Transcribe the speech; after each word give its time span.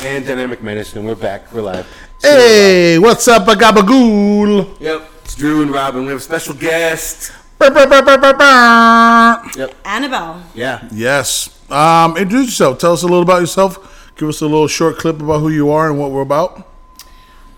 And 0.00 0.26
Dynamic 0.26 0.62
Menace, 0.62 0.94
and 0.96 1.06
we're 1.06 1.14
back. 1.14 1.50
We're 1.52 1.62
live. 1.62 1.86
Hey, 2.20 2.98
what's 2.98 3.26
up, 3.26 3.48
a 3.48 3.52
gabagool? 3.52 4.78
Yep, 4.78 5.10
it's 5.22 5.34
Drew 5.34 5.62
and 5.62 5.70
Robin. 5.70 6.02
We 6.02 6.08
have 6.08 6.18
a 6.18 6.20
special 6.20 6.54
guest. 6.54 7.32
Brr, 7.58 7.70
brr, 7.70 7.86
brr, 7.86 8.02
brr, 8.02 8.18
brr, 8.18 8.34
brr. 8.34 9.50
Yep. 9.56 9.82
Anabelle. 9.84 10.42
Yeah. 10.54 10.86
Yes. 10.92 11.58
Um, 11.70 12.18
introduce 12.18 12.48
yourself. 12.48 12.78
Tell 12.78 12.92
us 12.92 13.02
a 13.02 13.06
little 13.06 13.22
about 13.22 13.40
yourself. 13.40 14.12
Give 14.16 14.28
us 14.28 14.42
a 14.42 14.46
little 14.46 14.68
short 14.68 14.98
clip 14.98 15.20
about 15.20 15.38
who 15.38 15.48
you 15.48 15.70
are 15.70 15.88
and 15.88 15.98
what 15.98 16.10
we're 16.10 16.20
about. 16.20 16.68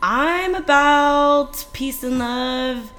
I'm 0.00 0.54
about 0.54 1.66
peace 1.72 2.04
and 2.04 2.20
love. 2.20 2.92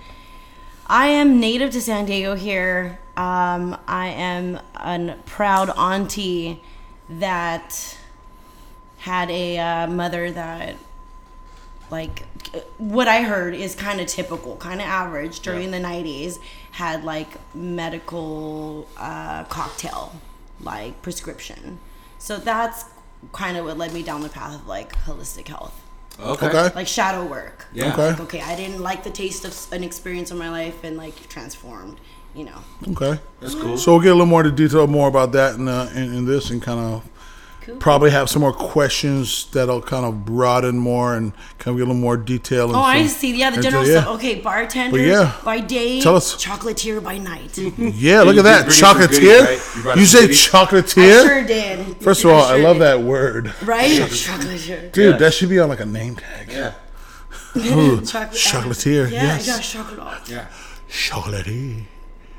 I 0.88 1.08
am 1.08 1.40
native 1.40 1.72
to 1.72 1.82
San 1.82 2.06
Diego 2.06 2.36
here. 2.36 3.00
Um, 3.16 3.78
I 3.88 4.08
am 4.08 4.60
a 4.76 5.16
proud 5.26 5.70
auntie 5.70 6.62
that 7.10 7.97
had 8.98 9.30
a 9.30 9.58
uh, 9.58 9.88
mother 9.88 10.32
that, 10.32 10.76
like, 11.90 12.24
what 12.78 13.08
I 13.08 13.22
heard 13.22 13.54
is 13.54 13.76
kind 13.76 14.02
of 14.02 14.08
typical, 14.08 14.56
kind 14.58 14.82
of 14.82 14.88
average 14.88 15.42
during 15.42 15.72
the 15.72 15.80
90s, 15.80 16.40
had 16.72 17.04
like 17.04 17.28
medical 17.56 18.88
uh, 18.98 19.44
cocktail, 19.46 20.14
like 20.62 21.02
prescription. 21.02 21.80
So 22.20 22.38
that's 22.38 22.86
kind 23.34 23.58
of 23.58 23.66
what 23.66 23.78
led 23.78 23.94
me 23.94 24.04
down 24.04 24.22
the 24.22 24.30
path 24.30 24.56
of 24.56 24.68
like 24.68 24.96
holistic 24.96 25.48
health 25.48 25.82
Okay. 26.20 26.48
Okay. 26.48 26.76
like 26.76 26.88
shadow 26.88 27.26
work. 27.26 27.68
Yeah. 27.74 27.94
Okay. 27.94 28.10
Like, 28.10 28.20
okay, 28.22 28.42
I 28.42 28.56
didn't 28.56 28.82
like 28.82 29.04
the 29.04 29.12
taste 29.12 29.46
of 29.46 29.72
an 29.72 29.84
experience 29.84 30.32
in 30.32 30.38
my 30.38 30.50
life 30.50 30.84
and 30.84 30.98
like 30.98 31.30
transformed, 31.30 32.00
you 32.34 32.46
know. 32.46 32.60
Okay. 32.90 33.20
That's 33.40 33.54
cool. 33.56 33.78
So 33.78 33.94
we'll 33.94 34.02
get 34.02 34.10
a 34.10 34.14
little 34.14 34.26
more 34.26 34.42
into 34.44 34.56
detail 34.56 34.88
more 34.88 35.08
about 35.08 35.32
that 35.34 35.56
in, 35.56 35.68
uh, 35.68 35.92
in, 35.96 36.14
in 36.16 36.26
this 36.26 36.50
and 36.50 36.62
kind 36.62 36.80
of 36.80 37.08
Cool. 37.68 37.76
probably 37.78 38.12
have 38.12 38.30
some 38.30 38.42
more 38.42 38.54
questions 38.54 39.48
that'll 39.52 39.82
kind 39.82 40.06
of 40.06 40.26
broaden 40.26 40.78
more 40.80 41.16
and 41.16 41.34
kind 41.60 41.74
of 41.74 41.78
get 41.78 41.84
a 41.84 41.88
little 41.88 41.96
more 41.96 42.16
detail. 42.18 42.68
And 42.68 42.76
Oh, 42.78 42.82
I 42.82 43.06
some- 43.06 43.18
see. 43.20 43.36
Yeah, 43.38 43.50
the 43.50 43.62
general 43.62 43.84
so, 43.86 43.92
yeah. 43.92 44.02
stuff. 44.02 44.16
Okay, 44.16 44.36
bartender 44.40 44.98
yeah. 45.00 45.34
by 45.44 45.60
day, 45.60 46.00
Tell 46.02 46.16
us. 46.16 46.36
chocolatier 46.36 47.04
by 47.04 47.18
night. 47.18 47.58
Yeah, 47.78 48.22
look 48.22 48.38
at 48.38 48.44
that. 48.46 48.66
bring 48.68 48.70
goodies, 48.70 49.20
Chocolatier? 49.20 49.46
right? 49.46 49.60
You 49.76 49.82
brought 49.84 49.98
You 49.98 50.06
say 50.06 50.22
goodies? 50.22 50.50
I 50.54 50.66
chocolatier? 50.66 51.24
sure 51.28 51.44
did. 51.46 51.98
First 51.98 52.24
of 52.24 52.32
all, 52.32 52.42
I 52.42 52.56
sure 52.56 52.64
love 52.64 52.76
did. 52.78 52.82
that 52.84 53.02
word. 53.02 53.54
Right? 53.64 53.92
chocolatier. 54.02 54.92
Dude, 54.94 55.12
Yeah. 55.12 55.18
that 55.18 55.34
should 55.34 55.50
be 55.50 55.60
on 55.60 55.68
like 55.70 55.82
a 55.82 55.86
name 55.86 56.16
tag. 56.16 56.50
Yeah. 56.50 56.72
Chocolate. 57.56 58.04
chocolatier, 58.06 59.10
Yeah, 59.12 59.24
yes. 59.24 59.50
I 59.50 59.52
got 59.52 59.62
chocolate. 59.64 60.30
Yeah. 60.30 60.46
Chocolatier. 60.90 61.84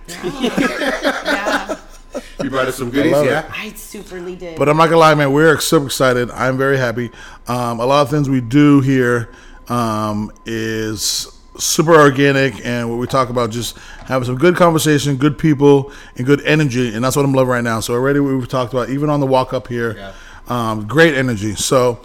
Yeah, 0.08 1.76
You 2.42 2.50
brought 2.50 2.68
us 2.68 2.76
some 2.76 2.90
goodies, 2.90 3.12
love 3.12 3.26
it. 3.26 3.30
yeah? 3.30 3.52
I 3.54 3.70
superly 3.70 4.38
did. 4.38 4.58
But 4.58 4.68
I'm 4.68 4.76
not 4.76 4.86
gonna 4.86 4.98
lie, 4.98 5.14
man. 5.14 5.32
We're 5.32 5.58
super 5.60 5.86
excited. 5.86 6.30
I'm 6.30 6.56
very 6.56 6.76
happy. 6.78 7.10
Um, 7.46 7.80
a 7.80 7.86
lot 7.86 8.02
of 8.02 8.10
things 8.10 8.28
we 8.28 8.40
do 8.40 8.80
here 8.80 9.30
um, 9.68 10.30
is 10.46 11.26
super 11.58 11.94
organic, 11.94 12.64
and 12.64 12.88
what 12.88 12.96
we 12.98 13.06
talk 13.06 13.28
about 13.30 13.50
just 13.50 13.76
having 14.06 14.24
some 14.26 14.36
good 14.38 14.54
conversation, 14.56 15.16
good 15.16 15.36
people, 15.38 15.92
and 16.16 16.24
good 16.26 16.40
energy, 16.46 16.94
and 16.94 17.04
that's 17.04 17.16
what 17.16 17.24
I'm 17.24 17.32
loving 17.32 17.50
right 17.50 17.64
now. 17.64 17.80
So 17.80 17.94
already 17.94 18.20
we've 18.20 18.46
talked 18.48 18.72
about, 18.72 18.88
even 18.90 19.10
on 19.10 19.20
the 19.20 19.26
walk 19.26 19.52
up 19.52 19.66
here, 19.68 19.96
Yeah. 19.96 20.12
um, 20.48 20.86
great 20.86 21.14
energy. 21.14 21.54
So. 21.54 22.00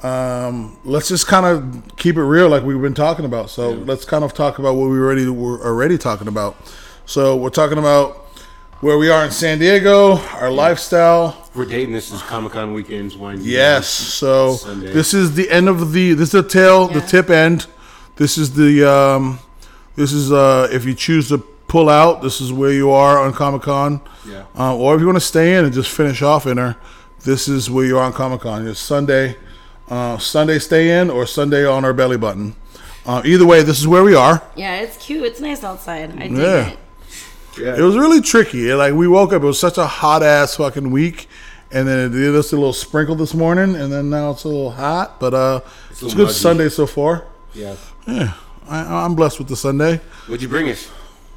Um, 0.00 0.78
let's 0.84 1.08
just 1.08 1.26
kind 1.26 1.44
of 1.44 1.96
keep 1.96 2.16
it 2.16 2.22
real, 2.22 2.48
like 2.48 2.62
we've 2.62 2.80
been 2.80 2.94
talking 2.94 3.24
about. 3.24 3.50
So 3.50 3.70
let's 3.70 4.04
kind 4.04 4.22
of 4.22 4.32
talk 4.32 4.60
about 4.60 4.76
what 4.76 4.90
we 4.90 4.96
already 4.96 5.26
were 5.28 5.60
already 5.66 5.98
talking 5.98 6.28
about. 6.28 6.56
So 7.04 7.34
we're 7.34 7.50
talking 7.50 7.78
about 7.78 8.27
where 8.80 8.98
we 8.98 9.10
are 9.10 9.24
in 9.24 9.30
San 9.30 9.58
Diego, 9.58 10.16
our 10.40 10.50
lifestyle, 10.50 11.48
We're 11.54 11.64
dating. 11.64 11.92
This 11.94 12.12
is 12.12 12.22
Comic 12.22 12.52
Con 12.52 12.72
weekends 12.72 13.16
one. 13.16 13.38
Yes. 13.42 13.88
So 13.88 14.54
Sunday. 14.54 14.92
this 14.92 15.14
is 15.14 15.34
the 15.34 15.50
end 15.50 15.68
of 15.68 15.92
the. 15.92 16.14
This 16.14 16.32
is 16.34 16.42
the 16.42 16.48
tail, 16.48 16.86
the 16.88 17.00
tip 17.00 17.30
end. 17.30 17.66
This 18.16 18.38
is 18.38 18.54
the. 18.54 18.88
Um, 18.90 19.40
this 19.96 20.12
is 20.12 20.30
uh, 20.30 20.68
if 20.70 20.84
you 20.84 20.94
choose 20.94 21.28
to 21.30 21.38
pull 21.38 21.88
out. 21.88 22.22
This 22.22 22.40
is 22.40 22.52
where 22.52 22.72
you 22.72 22.90
are 22.90 23.18
on 23.18 23.32
Comic 23.32 23.62
Con. 23.62 24.00
Yeah. 24.26 24.44
Uh, 24.56 24.76
or 24.76 24.94
if 24.94 25.00
you 25.00 25.06
want 25.06 25.16
to 25.16 25.20
stay 25.26 25.56
in 25.56 25.64
and 25.64 25.74
just 25.74 25.90
finish 25.90 26.22
off 26.22 26.46
in 26.46 26.56
her, 26.58 26.76
this 27.24 27.48
is 27.48 27.68
where 27.70 27.84
you 27.84 27.98
are 27.98 28.04
on 28.04 28.12
Comic 28.12 28.42
Con. 28.42 28.66
It's 28.66 28.78
Sunday. 28.78 29.36
Uh, 29.88 30.18
Sunday 30.18 30.58
stay 30.58 31.00
in 31.00 31.08
or 31.10 31.26
Sunday 31.26 31.66
on 31.66 31.84
our 31.84 31.94
belly 31.94 32.18
button. 32.18 32.54
Uh, 33.06 33.22
either 33.24 33.46
way, 33.46 33.62
this 33.62 33.80
is 33.80 33.88
where 33.88 34.04
we 34.04 34.14
are. 34.14 34.42
yeah, 34.54 34.76
it's 34.76 34.98
cute. 34.98 35.24
It's 35.24 35.40
nice 35.40 35.64
outside. 35.64 36.10
I 36.20 36.28
dig 36.28 36.32
Yeah. 36.36 36.66
it. 36.68 36.78
Yeah. 37.56 37.76
It 37.76 37.82
was 37.82 37.96
really 37.96 38.20
tricky. 38.20 38.72
Like 38.74 38.94
we 38.94 39.06
woke 39.08 39.32
up, 39.32 39.42
it 39.42 39.46
was 39.46 39.58
such 39.60 39.78
a 39.78 39.86
hot 39.86 40.22
ass 40.22 40.56
fucking 40.56 40.90
week, 40.90 41.28
and 41.70 41.86
then 41.88 41.98
it 41.98 42.08
did 42.10 42.34
us 42.36 42.52
a 42.52 42.56
little 42.56 42.72
sprinkle 42.72 43.14
this 43.14 43.34
morning, 43.34 43.74
and 43.76 43.92
then 43.92 44.10
now 44.10 44.30
it's 44.30 44.44
a 44.44 44.48
little 44.48 44.70
hot. 44.70 45.18
But 45.20 45.34
uh, 45.34 45.60
it's, 45.90 46.02
a 46.02 46.06
a 46.06 46.08
good 46.10 46.18
muggy. 46.18 46.32
Sunday 46.32 46.68
so 46.68 46.86
far. 46.86 47.24
yeah. 47.54 47.76
Yeah, 48.06 48.32
I, 48.68 49.04
I'm 49.04 49.14
blessed 49.14 49.38
with 49.38 49.48
the 49.48 49.56
Sunday. 49.56 49.96
What'd 50.26 50.40
you 50.42 50.48
bring 50.48 50.68
us? 50.70 50.90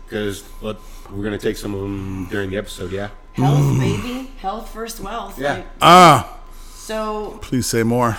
Because 0.07 0.43
we're 0.61 0.73
going 1.09 1.31
to 1.31 1.37
take 1.37 1.57
some 1.57 1.73
of 1.73 1.81
them 1.81 2.27
during 2.29 2.49
the 2.49 2.55
episode, 2.57 2.91
yeah? 2.93 3.09
Health, 3.33 3.77
baby. 3.79 4.31
Health 4.37 4.69
first 4.73 4.99
wealth. 5.01 5.37
Yeah. 5.39 5.55
Like, 5.55 5.65
Ah, 5.81 6.39
so 6.73 7.39
please 7.41 7.65
say 7.67 7.83
more. 7.83 8.17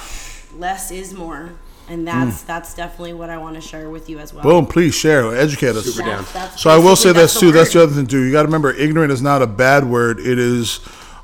less 0.58 0.90
is 0.90 1.14
more. 1.14 1.52
And 1.92 2.08
that's 2.08 2.40
that's 2.42 2.74
definitely 2.74 3.12
what 3.12 3.28
I 3.28 3.36
want 3.36 3.54
to 3.56 3.60
share 3.60 3.90
with 3.90 4.08
you 4.08 4.18
as 4.18 4.32
well. 4.32 4.42
Boom, 4.42 4.66
please 4.66 4.94
share, 4.94 5.36
educate 5.36 5.76
us. 5.76 5.84
Super 5.84 6.08
down. 6.08 6.24
That's 6.32 6.62
So 6.62 6.70
I 6.70 6.78
will 6.78 6.96
say 6.96 7.12
basically- 7.12 7.22
this 7.22 7.34
the 7.34 7.40
too. 7.40 7.52
That's 7.52 7.72
the 7.74 7.82
other 7.82 7.92
thing 7.92 8.06
too. 8.06 8.22
You 8.22 8.32
got 8.32 8.42
to 8.42 8.48
remember, 8.48 8.72
ignorant 8.72 9.12
is 9.12 9.20
not 9.20 9.42
a 9.42 9.46
bad 9.46 9.84
word. 9.84 10.18
It 10.18 10.38
is. 10.38 10.80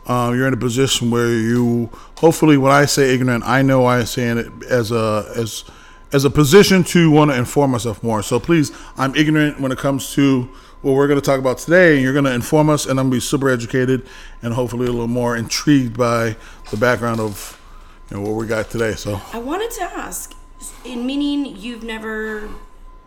Um, 0.06 0.34
you're 0.36 0.46
in 0.46 0.52
a 0.54 0.58
position 0.58 1.10
where 1.10 1.28
you. 1.28 1.88
Hopefully, 2.18 2.58
when 2.58 2.70
I 2.70 2.84
say 2.84 3.14
ignorant, 3.14 3.44
I 3.46 3.62
know 3.62 3.86
I'm 3.86 4.04
saying 4.04 4.38
it 4.38 4.52
as 4.68 4.92
a 4.92 5.32
as 5.34 5.64
as 6.12 6.24
a 6.26 6.30
position 6.30 6.84
to 6.84 7.10
want 7.10 7.30
to 7.30 7.36
inform 7.36 7.70
myself 7.70 8.02
more. 8.02 8.22
So 8.22 8.38
please, 8.38 8.70
I'm 8.98 9.14
ignorant 9.14 9.60
when 9.60 9.72
it 9.72 9.78
comes 9.78 10.12
to 10.14 10.48
what 10.82 10.92
we're 10.92 11.08
going 11.08 11.20
to 11.20 11.24
talk 11.24 11.38
about 11.38 11.58
today. 11.58 11.94
And 11.94 12.02
you're 12.02 12.12
going 12.12 12.24
to 12.26 12.32
inform 12.32 12.68
us, 12.68 12.84
and 12.84 13.00
I'm 13.00 13.06
going 13.06 13.12
to 13.12 13.16
be 13.16 13.20
super 13.20 13.48
educated 13.48 14.06
and 14.42 14.52
hopefully 14.54 14.86
a 14.86 14.90
little 14.90 15.08
more 15.08 15.34
intrigued 15.36 15.96
by 15.96 16.36
the 16.70 16.76
background 16.76 17.20
of 17.20 17.58
you 18.10 18.16
know 18.16 18.22
what 18.22 18.32
we 18.34 18.46
got 18.46 18.70
today. 18.70 18.94
So 18.94 19.20
I 19.32 19.38
wanted 19.38 19.70
to 19.72 19.82
ask, 19.82 20.34
in 20.84 21.06
meaning 21.06 21.56
you've 21.56 21.82
never 21.82 22.48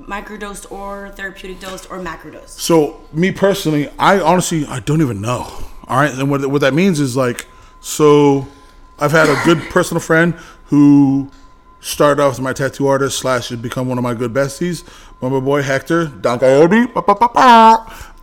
microdosed 0.01 0.71
or 0.71 1.09
therapeutic 1.15 1.59
dosed 1.59 1.87
or 1.91 1.99
macrodosed. 1.99 2.59
So 2.59 3.01
me 3.13 3.31
personally, 3.31 3.89
I 3.99 4.19
honestly 4.19 4.65
I 4.65 4.79
don't 4.79 5.01
even 5.01 5.21
know. 5.21 5.41
All 5.87 5.97
right, 5.97 6.11
and 6.13 6.29
what 6.29 6.45
what 6.47 6.61
that 6.61 6.73
means 6.73 6.99
is 6.99 7.15
like, 7.17 7.45
so 7.81 8.47
I've 8.99 9.11
had 9.11 9.29
a 9.29 9.39
good 9.45 9.59
personal 9.69 9.99
friend 10.01 10.33
who 10.65 11.29
started 11.81 12.21
off 12.21 12.33
as 12.33 12.39
my 12.41 12.53
tattoo 12.53 12.87
artist 12.87 13.17
slash 13.19 13.49
has 13.49 13.59
become 13.59 13.87
one 13.89 13.97
of 13.97 14.03
my 14.03 14.13
good 14.13 14.31
besties. 14.33 14.83
My 15.21 15.29
boy 15.39 15.61
Hector, 15.61 16.05
Don 16.07 16.39
Coyote, 16.39 16.87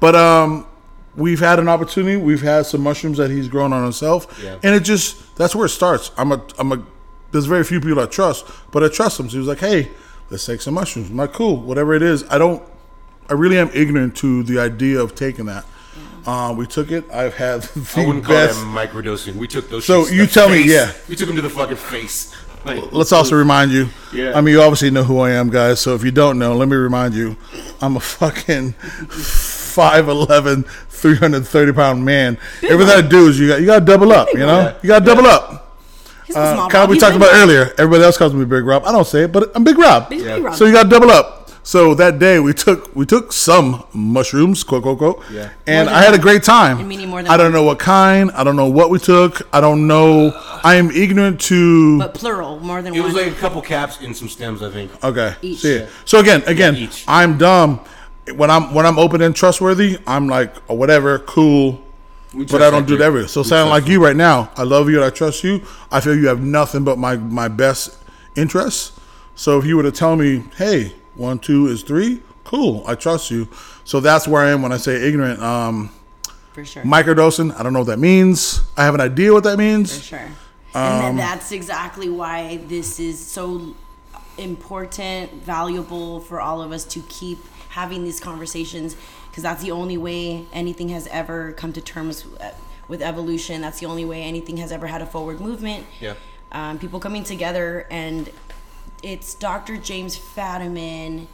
but 0.01 0.15
um, 0.17 0.67
we've 1.15 1.39
had 1.41 1.59
an 1.61 1.69
opportunity. 1.69 2.17
We've 2.17 2.43
had 2.43 2.67
some 2.67 2.81
mushrooms 2.81 3.19
that 3.19 3.31
he's 3.31 3.47
grown 3.49 3.73
on 3.73 3.83
himself, 3.85 4.41
Yeah. 4.43 4.59
and 4.65 4.75
it 4.75 4.81
just 4.81 5.37
that's 5.37 5.55
where 5.55 5.67
it 5.67 5.71
starts. 5.71 6.11
I'm 6.17 6.33
a 6.33 6.43
I'm 6.59 6.73
a 6.73 6.83
there's 7.33 7.47
very 7.47 7.65
few 7.65 7.81
people 7.81 8.01
I 8.01 8.07
trust, 8.07 8.47
but 8.73 8.83
I 8.83 8.89
trust 8.89 9.21
him. 9.21 9.29
So 9.29 9.33
he 9.35 9.39
was 9.39 9.49
like, 9.49 9.61
hey, 9.61 9.91
let's 10.31 10.45
take 10.47 10.61
some 10.61 10.75
mushrooms. 10.75 11.11
I'm 11.11 11.17
like, 11.17 11.33
cool, 11.33 11.57
whatever 11.59 11.95
it 11.95 12.03
is. 12.03 12.25
I 12.31 12.39
don't 12.39 12.63
I 13.31 13.35
really 13.35 13.59
am 13.59 13.71
ignorant 13.75 14.17
to 14.19 14.43
the 14.43 14.59
idea 14.59 15.01
of 15.01 15.15
taking 15.15 15.47
that. 15.47 15.65
Uh, 16.27 16.55
we 16.57 16.67
took 16.67 16.91
it. 16.91 17.05
I've 17.11 17.35
had 17.35 17.63
the 17.75 18.01
I 18.03 18.07
wouldn't 18.07 18.25
call 18.25 18.35
best. 18.35 18.59
that 18.59 18.67
microdosing. 18.67 19.35
We 19.37 19.47
took 19.49 19.69
those 19.71 19.85
So 19.85 20.05
shits 20.05 20.13
you 20.13 20.27
the 20.27 20.33
tell 20.33 20.49
me, 20.49 20.63
yeah. 20.71 20.93
We 21.09 21.17
took 21.17 21.27
them 21.27 21.37
to 21.37 21.43
the 21.43 21.51
fucking 21.51 21.77
face. 21.77 22.35
Like, 22.65 22.91
Let's 22.93 23.13
also 23.13 23.37
remind 23.37 23.71
you. 23.71 23.89
Yeah. 24.13 24.37
I 24.37 24.41
mean, 24.41 24.53
you 24.55 24.61
obviously 24.63 24.91
know 24.91 25.05
who 25.05 25.21
I 25.21 25.31
am, 25.31 25.49
guys. 25.49 25.81
So 25.81 25.95
if 25.95 26.03
you 26.05 26.11
don't 26.11 26.39
know, 26.39 26.57
let 26.57 26.69
me 26.69 26.77
remind 26.77 27.15
you. 27.15 27.37
I'm 27.81 27.97
a 27.97 28.01
fucking 28.01 28.73
5'11", 29.53 30.67
330 30.67 31.73
pound 31.73 32.05
man. 32.05 32.37
Everything 32.63 32.95
I 33.05 33.07
do 33.07 33.29
is 33.29 33.39
you 33.39 33.49
got 33.49 33.61
you 33.61 33.67
got 33.67 33.79
to 33.81 33.85
double 33.85 34.13
up. 34.13 34.29
You 34.33 34.41
know, 34.41 34.61
Yeah. 34.61 34.75
you 34.83 34.89
got 34.89 34.99
to 35.01 35.05
double 35.05 35.27
up. 35.27 35.68
He's 36.29 36.37
a 36.37 36.41
Uh, 36.41 36.55
small 36.55 36.69
kind 36.69 36.89
we 36.89 36.95
He's 36.97 37.03
talked 37.03 37.17
about 37.17 37.33
Rob. 37.33 37.41
earlier. 37.43 37.73
Everybody 37.79 38.05
else 38.05 38.17
calls 38.17 38.33
me 38.35 38.45
Big 38.45 38.65
Rob. 38.65 38.85
I 38.87 38.93
don't 38.93 39.07
say 39.07 39.23
it, 39.25 39.33
but 39.33 39.51
I'm 39.57 39.65
Big 39.65 39.79
Rob. 39.79 40.09
Big, 40.11 40.23
big 40.23 40.45
Rob. 40.45 40.55
So 40.55 40.65
you 40.67 40.73
got 40.73 40.85
to 40.85 40.89
double 40.89 41.11
up. 41.11 41.35
So 41.65 41.95
that 41.97 42.19
day 42.19 42.39
we 42.39 42.55
took 42.55 42.95
we 42.97 43.05
took 43.05 43.31
some 43.31 43.85
mushrooms, 43.93 44.63
quote 44.65 44.83
quote 44.85 44.97
quote, 44.99 45.23
Yeah. 45.31 45.51
and 45.67 45.91
I 45.91 46.01
had 46.03 46.15
a 46.15 46.19
great 46.19 46.43
time. 46.43 46.77
More 47.09 47.23
than 47.23 47.31
I 47.31 47.37
don't 47.37 47.47
one. 47.47 47.53
know 47.53 47.63
what 47.63 47.79
kind. 47.79 48.31
I 48.35 48.43
don't 48.45 48.57
know 48.57 48.69
what 48.69 48.89
we 48.89 48.99
took. 48.99 49.47
I 49.53 49.61
don't 49.61 49.87
know. 49.87 50.33
I 50.65 50.77
am 50.77 50.91
ignorant 50.91 51.41
to. 51.43 51.99
but 51.99 52.15
plural, 52.15 52.59
more 52.61 52.81
than 52.81 52.95
it 52.95 53.01
one. 53.01 53.13
was 53.13 53.15
like 53.23 53.33
a 53.33 53.35
couple 53.37 53.61
caps 53.61 53.99
and 54.01 54.17
some 54.17 54.29
stems, 54.31 54.63
I 54.63 54.71
think. 54.71 54.91
Okay. 55.05 55.35
Each. 55.43 55.59
See 55.61 55.73
it. 55.75 55.91
So 56.07 56.21
again, 56.21 56.43
again, 56.47 56.75
each. 56.77 57.05
I'm 57.07 57.37
dumb. 57.37 57.81
When 58.35 58.51
I'm 58.51 58.73
when 58.73 58.87
I'm 58.87 58.99
open 58.99 59.21
and 59.21 59.35
trustworthy, 59.37 59.99
I'm 60.07 60.27
like 60.27 60.55
oh, 60.71 60.75
whatever, 60.75 61.19
cool. 61.21 61.81
We 62.35 62.45
But 62.45 62.63
I 62.63 62.71
don't 62.71 62.87
do 62.87 62.93
Hector. 62.95 62.97
that 62.99 63.05
every. 63.05 63.29
So 63.29 63.41
We 63.41 63.49
sounding 63.49 63.71
like 63.71 63.87
you 63.87 64.03
right 64.05 64.17
now, 64.17 64.51
I 64.57 64.63
love 64.65 64.89
you 64.91 64.97
and 64.97 65.05
I 65.05 65.11
trust 65.11 65.43
you. 65.45 65.63
I 65.91 66.01
feel 66.01 66.15
you 66.15 66.27
have 66.29 66.43
nothing 66.43 66.85
but 66.85 66.99
my 66.99 67.17
my 67.17 67.49
best 67.49 67.97
interests. 68.37 68.93
So 69.35 69.59
if 69.59 69.65
you 69.67 69.77
were 69.77 69.83
to 69.85 69.93
tell 69.93 70.17
me, 70.17 70.45
hey, 70.57 70.93
one, 71.15 71.39
two 71.39 71.67
is 71.69 71.83
three, 71.83 72.21
cool, 72.45 72.85
I 72.87 72.95
trust 72.97 73.31
you. 73.31 73.49
So 73.85 74.01
that's 74.01 74.27
where 74.29 74.43
I 74.43 74.51
am 74.51 74.63
when 74.63 74.73
I 74.73 74.77
say 74.79 75.09
ignorant. 75.09 75.41
Um, 75.41 75.91
for 76.53 76.65
sure. 76.65 76.83
microdosing, 76.83 77.55
I 77.59 77.63
don't 77.63 77.73
know 77.73 77.79
what 77.81 77.89
that 77.89 78.01
means. 78.01 78.63
I 78.77 78.85
have 78.85 78.95
an 78.95 79.01
idea 79.01 79.33
what 79.33 79.45
that 79.45 79.59
means. 79.59 79.97
for 79.97 80.05
sure. 80.05 80.19
and 80.19 80.35
Um, 80.75 81.01
then 81.03 81.17
that's 81.17 81.53
exactly 81.53 82.09
why 82.11 82.59
this 82.69 82.99
is 83.01 83.19
so 83.25 83.75
important, 84.37 85.33
valuable 85.45 86.21
for 86.21 86.41
all 86.41 86.61
of 86.63 86.73
us 86.73 86.85
to 86.85 87.01
keep 87.09 87.39
having 87.71 88.03
these 88.05 88.19
conversations 88.21 88.97
because 89.39 89.45
that's 89.45 89.63
the 89.63 89.71
only 89.71 89.97
way 89.97 90.45
anything 90.53 90.89
has 90.89 91.07
ever 91.07 91.53
come 91.53 91.73
to 91.73 91.81
terms 91.81 92.27
uh, 92.41 92.51
with 92.89 93.01
evolution. 93.01 93.61
That's 93.61 93.79
the 93.79 93.87
only 93.87 94.05
way 94.05 94.25
anything 94.25 94.57
has 94.57 94.73
ever 94.73 94.89
had 94.89 95.01
a 95.01 95.07
forward 95.07 95.41
movement. 95.41 95.87
Yeah. 96.01 96.15
Um, 96.51 96.81
people 96.81 96.99
coming 96.99 97.23
together, 97.23 97.87
and 97.89 98.31
it's 99.01 99.37
Dr. 99.37 99.77
James 99.77 100.19
Fadiman 100.19 101.29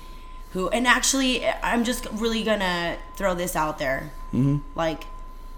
who, 0.51 0.69
and 0.69 0.87
actually, 0.87 1.47
I'm 1.47 1.83
just 1.83 2.07
really 2.13 2.45
gonna 2.45 2.99
throw 3.17 3.35
this 3.35 3.57
out 3.57 3.79
there. 3.79 4.13
Mm-hmm. 4.35 4.59
Like, 4.75 5.07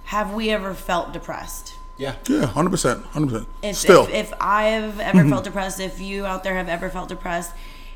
have 0.04 0.32
we 0.32 0.50
ever 0.50 0.72
felt 0.72 1.12
depressed? 1.12 1.74
Yeah. 1.96 2.14
Yeah, 2.28 2.46
hundred 2.46 2.70
percent, 2.70 3.04
hundred 3.06 3.30
percent. 3.30 3.48
if, 3.64 3.76
Still, 3.76 4.04
if, 4.04 4.14
if 4.14 4.32
I 4.40 4.66
have 4.66 5.00
ever 5.00 5.28
felt 5.28 5.42
depressed, 5.42 5.80
if 5.80 6.00
you 6.00 6.24
out 6.24 6.44
there 6.44 6.54
have 6.54 6.68
ever 6.68 6.88
felt 6.90 7.08
depressed, 7.08 7.52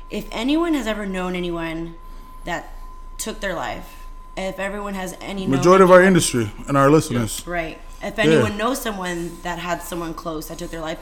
if 0.09 0.27
anyone 0.29 0.73
has 0.73 0.87
ever 0.87 1.05
known 1.05 1.35
anyone 1.35 1.95
that 2.43 2.73
took 3.17 3.39
their 3.39 3.55
life, 3.55 4.00
if 4.37 4.59
everyone 4.59 4.93
has 4.93 5.15
any 5.21 5.47
majority 5.47 5.83
of 5.83 5.91
our 5.91 6.01
industry 6.01 6.51
and 6.67 6.77
our 6.77 6.89
listeners. 6.89 7.45
right, 7.45 7.79
if 8.01 8.17
anyone 8.17 8.57
knows 8.57 8.81
someone 8.81 9.37
that 9.43 9.59
had 9.59 9.81
someone 9.81 10.13
close 10.13 10.47
that 10.47 10.57
took 10.57 10.71
their 10.71 10.81
life, 10.81 10.99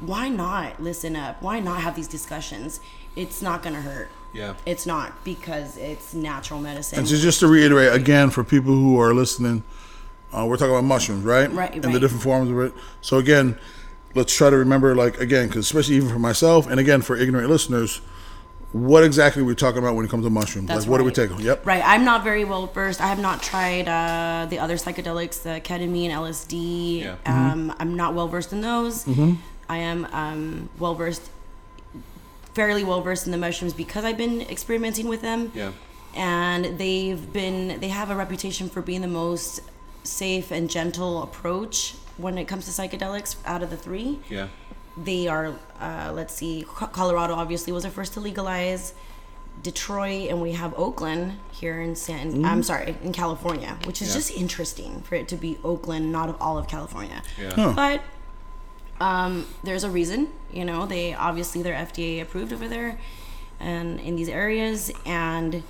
why 0.00 0.28
not 0.28 0.82
listen 0.82 1.16
up? 1.16 1.42
Why 1.42 1.60
not 1.60 1.80
have 1.80 1.96
these 1.96 2.08
discussions? 2.08 2.80
It's 3.16 3.40
not 3.40 3.62
gonna 3.62 3.80
hurt. 3.80 4.10
Yeah. 4.32 4.54
It's 4.66 4.84
not 4.84 5.24
because 5.24 5.76
it's 5.76 6.12
natural 6.12 6.60
medicine. 6.60 6.98
And 6.98 7.08
so 7.08 7.16
just 7.16 7.40
to 7.40 7.46
reiterate 7.46 7.92
again 7.92 8.30
for 8.30 8.42
people 8.42 8.72
who 8.74 9.00
are 9.00 9.14
listening, 9.14 9.62
uh, 10.32 10.44
we're 10.44 10.56
talking 10.56 10.74
about 10.74 10.84
mushrooms, 10.84 11.24
right? 11.24 11.50
Right, 11.52 11.72
And 11.72 11.94
the 11.94 12.00
different 12.00 12.22
forms 12.24 12.50
of 12.50 12.58
it. 12.58 12.74
So 13.00 13.18
again, 13.18 13.56
let's 14.14 14.34
try 14.34 14.50
to 14.50 14.56
remember, 14.56 14.94
like 14.96 15.20
again, 15.20 15.46
because 15.46 15.66
especially 15.66 15.94
even 15.96 16.08
for 16.08 16.18
myself, 16.18 16.66
and 16.66 16.80
again 16.80 17.00
for 17.02 17.16
ignorant 17.16 17.48
listeners, 17.48 18.00
what 18.74 19.04
exactly 19.04 19.40
we're 19.40 19.54
talking 19.54 19.78
about 19.78 19.94
when 19.94 20.04
it 20.04 20.10
comes 20.10 20.24
to 20.24 20.30
mushrooms. 20.30 20.66
That's 20.66 20.80
like, 20.80 20.90
what 20.90 21.00
are 21.00 21.04
we 21.04 21.10
right. 21.10 21.14
taking? 21.14 21.38
Yep. 21.38 21.64
Right. 21.64 21.80
I'm 21.86 22.04
not 22.04 22.24
very 22.24 22.44
well 22.44 22.66
versed. 22.66 23.00
I 23.00 23.06
have 23.06 23.20
not 23.20 23.40
tried 23.40 23.86
uh, 23.86 24.46
the 24.50 24.58
other 24.58 24.74
psychedelics, 24.74 25.44
the 25.44 25.60
ketamine, 25.60 26.10
LSD. 26.10 27.02
Yeah. 27.02 27.16
Um, 27.24 27.72
I'm 27.78 27.94
not 27.94 28.14
well 28.14 28.26
versed 28.26 28.52
in 28.52 28.62
those. 28.62 29.04
Mhm. 29.04 29.36
I 29.68 29.76
am 29.76 30.06
um, 30.06 30.70
well 30.80 30.96
versed, 30.96 31.30
fairly 32.54 32.82
well 32.82 33.00
versed 33.00 33.26
in 33.26 33.30
the 33.30 33.38
mushrooms 33.38 33.72
because 33.72 34.04
I've 34.04 34.18
been 34.18 34.40
experimenting 34.40 35.06
with 35.06 35.22
them. 35.22 35.52
Yeah. 35.54 35.70
And 36.16 36.76
they've 36.76 37.32
been, 37.32 37.78
they 37.78 37.88
have 37.88 38.10
a 38.10 38.16
reputation 38.16 38.68
for 38.68 38.82
being 38.82 39.02
the 39.02 39.08
most 39.08 39.60
safe 40.02 40.50
and 40.50 40.68
gentle 40.68 41.22
approach 41.22 41.94
when 42.16 42.38
it 42.38 42.46
comes 42.46 42.64
to 42.66 42.70
psychedelics 42.70 43.36
out 43.44 43.62
of 43.62 43.70
the 43.70 43.76
three 43.76 44.20
Yeah. 44.28 44.48
They 44.96 45.26
are 45.28 45.54
uh, 45.80 46.12
let's 46.14 46.34
see 46.34 46.64
colorado 46.92 47.34
obviously 47.34 47.72
was 47.72 47.82
the 47.82 47.90
first 47.90 48.12
to 48.14 48.20
legalize 48.20 48.94
detroit 49.62 50.28
and 50.30 50.40
we 50.42 50.52
have 50.52 50.74
oakland 50.78 51.38
here 51.52 51.80
in 51.80 51.94
san 51.96 52.44
i'm 52.44 52.62
sorry 52.62 52.96
in 53.02 53.12
california 53.12 53.76
which 53.84 54.02
is 54.02 54.08
Yeah. 54.08 54.14
just 54.14 54.30
interesting 54.32 55.02
for 55.02 55.14
it 55.14 55.28
to 55.28 55.36
be 55.36 55.58
oakland 55.64 56.10
not 56.12 56.28
of 56.28 56.36
all 56.40 56.58
of 56.58 56.66
california 56.68 57.22
Yeah. 57.40 57.72
but 57.74 58.02
um, 59.00 59.46
there's 59.64 59.82
a 59.84 59.90
reason 59.90 60.28
you 60.52 60.64
know 60.64 60.86
they 60.86 61.14
obviously 61.14 61.62
they're 61.62 61.74
fda 61.86 62.22
approved 62.22 62.52
over 62.52 62.68
there 62.68 62.98
and 63.60 63.98
in 64.00 64.16
these 64.16 64.28
areas 64.28 64.90
and 65.06 65.62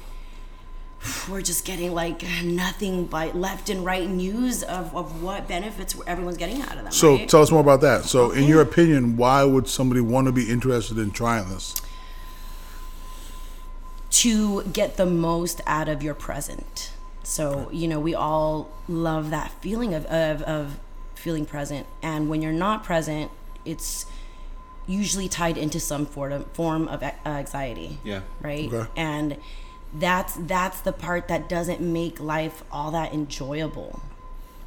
we're 1.29 1.43
just 1.43 1.65
getting 1.65 1.93
like 1.93 2.23
nothing 2.43 3.07
but 3.07 3.37
left 3.37 3.71
and 3.71 3.85
right 3.85 4.09
news 4.09 4.63
of, 4.63 4.95
of 4.95 5.23
what 5.23 5.47
benefits 5.49 5.95
everyone's 6.07 6.37
getting 6.37 6.63
out 6.63 6.77
of 6.77 6.85
them 6.85 6.93
So 6.93 7.17
right? 7.17 7.29
tell 7.29 7.43
us 7.43 7.51
more 7.51 7.61
about 7.61 7.81
that. 7.83 8.05
So, 8.05 8.31
in 8.31 8.45
your 8.45 8.61
opinion, 8.61 9.17
why 9.17 9.45
would 9.45 9.69
somebody 9.69 10.01
want 10.01 10.27
to 10.27 10.33
be 10.33 10.51
interested 10.51 10.99
in 10.99 11.11
trying 11.11 11.49
this? 11.49 11.75
to 14.11 14.63
get 14.63 14.97
the 14.97 15.05
most 15.05 15.61
out 15.67 15.89
of 15.89 16.01
your 16.01 16.15
present. 16.15 16.93
So, 17.25 17.69
you 17.73 17.89
know, 17.89 17.99
we 17.99 18.15
all 18.15 18.71
love 18.87 19.31
that 19.31 19.51
feeling 19.61 19.93
of, 19.93 20.07
of, 20.07 20.41
of 20.43 20.79
feeling 21.17 21.45
present. 21.45 21.87
And 22.01 22.29
when 22.29 22.41
you're 22.41 22.53
not 22.53 22.85
present, 22.85 23.33
it's 23.65 24.07
usually 24.87 25.29
tied 25.29 25.59
into 25.59 25.81
some 25.81 26.07
form 26.07 26.33
of, 26.33 26.47
form 26.53 26.87
of 26.87 27.03
uh, 27.03 27.11
anxiety. 27.27 27.99
Yeah. 28.05 28.21
Right. 28.41 28.73
Okay. 28.73 28.89
And 28.97 29.37
that's 29.95 30.35
that's 30.35 30.81
the 30.81 30.93
part 30.93 31.29
that 31.29 31.49
doesn't 31.49 31.81
make 31.81 32.21
life 32.21 32.63
all 32.73 32.91
that 32.93 33.13
enjoyable. 33.15 34.01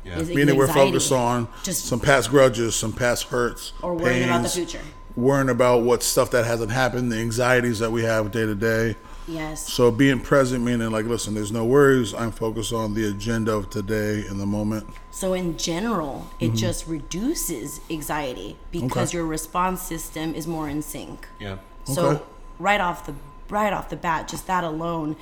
Yeah. 0.05 0.19
Is 0.19 0.29
it 0.29 0.35
Meaning 0.35 0.55
we're 0.55 0.67
focused 0.67 1.11
on 1.11 1.47
Just- 1.63 1.85
some 1.85 1.99
past 1.99 2.29
grudges, 2.29 2.75
some 2.75 2.93
past 2.93 3.25
hurts, 3.25 3.73
Or 3.81 3.93
worrying 3.93 4.23
about 4.23 4.43
the 4.43 4.49
future. 4.49 4.79
worrying 5.17 5.49
about 5.49 5.81
what 5.83 6.01
stuff 6.03 6.31
that 6.31 6.45
hasn't 6.45 6.71
happened, 6.71 7.11
the 7.11 7.17
anxieties 7.17 7.79
that 7.79 7.91
we 7.91 8.03
have 8.03 8.31
day 8.31 8.45
to 8.45 8.55
day. 8.55 8.95
Yes. 9.27 9.67
So 9.73 9.91
being 9.91 10.21
present, 10.21 10.63
meaning 10.63 10.89
like, 10.91 11.05
listen, 11.05 11.33
there's 11.33 11.51
no 11.51 11.65
worries. 11.65 12.13
I'm 12.13 12.31
focused 12.31 12.71
on 12.71 12.93
the 12.93 13.09
agenda 13.09 13.51
of 13.51 13.69
today 13.69 14.25
in 14.25 14.37
the 14.37 14.45
moment. 14.45 14.87
So 15.11 15.33
in 15.33 15.57
general, 15.57 16.27
it 16.39 16.53
just 16.53 16.87
reduces 16.87 17.81
anxiety 17.89 18.55
because 18.71 18.89
Mm-hmm. 18.91 18.99
Okay. 18.99 19.17
your 19.17 19.25
response 19.25 19.81
system 19.81 20.33
is 20.33 20.47
more 20.47 20.69
in 20.69 20.81
sync. 20.81 21.27
Yeah. 21.41 21.57
So 21.83 22.05
Okay. 22.05 22.23
right 22.59 22.79
off 22.79 23.05
the 23.05 23.15
right 23.49 23.73
off 23.73 23.89
the 23.89 23.95
bat, 23.95 24.27
just 24.27 24.47
that 24.47 24.63
alone, 24.63 25.15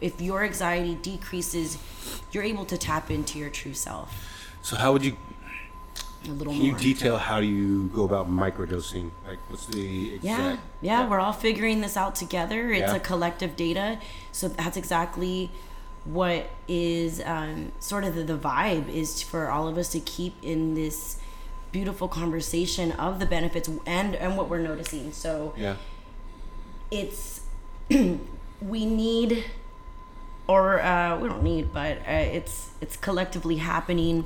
if 0.00 0.20
your 0.20 0.44
anxiety 0.44 0.94
decreases, 0.94 1.78
you're 2.32 2.44
able 2.44 2.64
to 2.66 2.76
tap 2.78 3.10
into 3.10 3.38
your 3.38 3.50
true 3.50 3.74
self 3.74 4.12
So 4.62 4.76
how 4.76 4.92
would 4.92 5.04
you 5.04 5.16
a 6.28 6.30
little 6.32 6.52
can 6.52 6.62
you 6.62 6.74
detail 6.74 7.18
how 7.18 7.40
do 7.40 7.46
you 7.46 7.86
go 7.88 8.04
about 8.04 8.28
microdosing? 8.28 9.10
Like 9.26 9.38
what's 9.48 9.66
the 9.66 10.14
exact 10.14 10.24
yeah, 10.24 10.56
yeah, 11.02 11.08
we're 11.08 11.20
all 11.20 11.32
figuring 11.32 11.80
this 11.82 11.96
out 11.96 12.14
together. 12.16 12.72
It's 12.72 12.90
Yeah. 12.92 12.96
a 12.96 13.00
collective 13.00 13.54
data, 13.56 13.98
so 14.32 14.48
that's 14.48 14.76
exactly 14.76 15.50
what 16.04 16.48
is 16.68 17.20
um, 17.24 17.72
sort 17.80 18.04
of 18.04 18.14
the, 18.16 18.22
the 18.24 18.36
vibe 18.38 18.88
is 18.88 19.22
for 19.22 19.48
all 19.50 19.66
of 19.68 19.76
us 19.78 19.88
to 19.90 20.00
keep 20.00 20.34
in 20.42 20.74
this 20.74 21.18
beautiful 21.72 22.08
conversation 22.08 22.92
of 22.92 23.18
the 23.20 23.26
benefits 23.26 23.68
and 23.86 24.14
and 24.16 24.36
what 24.36 24.48
we're 24.48 24.58
noticing. 24.58 25.12
So 25.12 25.54
Yeah. 25.56 25.76
it's 26.90 27.35
we 28.60 28.86
need 28.86 29.44
or 30.48 30.80
uh, 30.80 31.18
we 31.18 31.28
don't 31.28 31.42
need 31.42 31.72
but 31.72 31.98
uh, 31.98 32.10
it's 32.10 32.70
it's 32.80 32.96
collectively 32.96 33.56
happening 33.56 34.24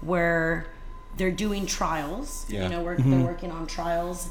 where 0.00 0.66
they're 1.16 1.30
doing 1.30 1.66
trials 1.66 2.46
Yeah. 2.48 2.64
you 2.64 2.68
know 2.70 2.82
we're, 2.82 2.96
they're 2.96 3.20
working 3.20 3.50
on 3.50 3.66
trials 3.66 4.30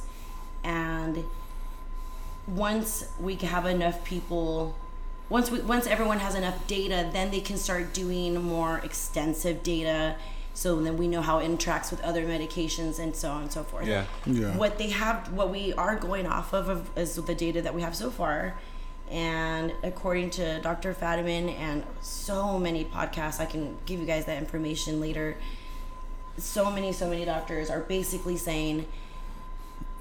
and 0.64 1.24
once 2.48 3.06
we 3.20 3.36
have 3.36 3.66
enough 3.66 4.04
people 4.04 4.76
once 5.30 5.50
we, 5.50 5.60
once 5.62 5.88
everyone 5.88 6.20
has 6.20 6.36
enough 6.36 6.66
data 6.68 7.10
then 7.14 7.32
they 7.32 7.40
can 7.42 7.58
start 7.58 7.94
doing 7.94 8.42
more 8.42 8.80
extensive 8.80 9.64
data 9.64 10.16
so 10.54 10.82
then 10.82 10.98
we 10.98 11.08
know 11.08 11.22
how 11.22 11.40
it 11.40 11.48
interacts 11.50 11.92
with 11.92 12.02
other 12.02 12.26
medications 12.26 13.00
and 13.00 13.16
so 13.16 13.32
on 13.32 13.44
and 13.44 13.52
so 13.52 13.64
forth 13.64 13.88
Yeah. 13.88 14.06
Yeah. 14.26 14.56
what 14.58 14.78
they 14.78 14.90
have 14.90 15.32
what 15.34 15.50
we 15.50 15.72
are 15.74 15.96
going 15.96 16.26
off 16.26 16.54
of, 16.54 16.68
of 16.68 16.98
is 16.98 17.16
the 17.16 17.36
data 17.36 17.62
that 17.62 17.74
we 17.74 17.82
have 17.82 17.96
so 17.96 18.10
far 18.10 18.56
and 19.12 19.74
according 19.84 20.30
to 20.30 20.60
dr 20.62 20.94
fadiman 20.96 21.54
and 21.60 21.84
so 22.02 22.58
many 22.58 22.86
podcasts 22.86 23.40
i 23.40 23.46
can 23.46 23.78
give 23.86 24.00
you 24.00 24.06
guys 24.06 24.26
that 24.26 24.38
information 24.38 25.00
later 25.02 25.36
so 26.38 26.72
many 26.72 26.94
so 26.94 27.10
many 27.10 27.26
doctors 27.26 27.70
are 27.70 27.82
basically 27.82 28.38
saying 28.38 28.86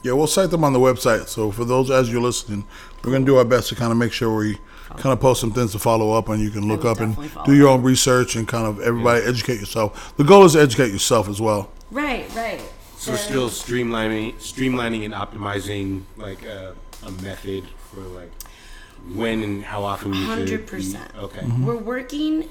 Yeah, 0.03 0.13
we'll 0.13 0.27
cite 0.29 0.51
them 0.51 0.65
on 0.65 0.73
the 0.73 0.79
website. 0.79 1.29
So 1.29 1.51
for 1.51 1.67
those 1.67 1.91
as 1.91 2.11
you're 2.11 2.23
listening, 2.23 2.65
we're 3.05 3.13
gonna 3.13 3.27
do 3.27 3.37
our 3.37 3.45
best 3.45 3.69
to 3.69 3.75
kind 3.75 3.93
of 3.93 3.99
make 3.99 4.13
sure 4.15 4.35
we 4.35 4.57
kind 4.97 5.13
of 5.13 5.21
post 5.21 5.41
some 5.43 5.53
things 5.53 5.73
to 5.73 5.79
follow 5.79 6.13
up, 6.13 6.31
and 6.31 6.41
you 6.43 6.49
can 6.51 6.67
look 6.67 6.87
up 6.87 7.01
and 7.01 7.15
do 7.45 7.55
your 7.55 7.69
own 7.69 7.83
research 7.83 8.35
and 8.35 8.49
kind 8.49 8.67
of 8.67 8.81
everybody 8.81 9.23
educate 9.27 9.61
yourself. 9.61 10.17
The 10.17 10.25
goal 10.25 10.45
is 10.47 10.53
to 10.55 10.61
educate 10.63 10.91
yourself 10.91 11.29
as 11.29 11.39
well. 11.39 11.71
right 11.91 12.25
right 12.35 12.63
So 12.97 13.11
we're 13.13 13.19
still 13.19 13.51
streamlining, 13.51 14.37
streamlining 14.37 15.05
and 15.05 15.13
optimizing 15.13 16.05
like 16.17 16.43
a, 16.47 16.75
a 17.05 17.11
method 17.23 17.65
for 17.91 18.01
like 18.01 18.31
when 19.15 19.43
and 19.43 19.65
how 19.65 19.83
often 19.85 20.15
you 20.15 20.47
should. 20.47 20.67
100%. 20.69 21.17
Okay. 21.17 21.41
Mm-hmm. 21.41 21.67
we're 21.67 21.77
working 21.77 22.49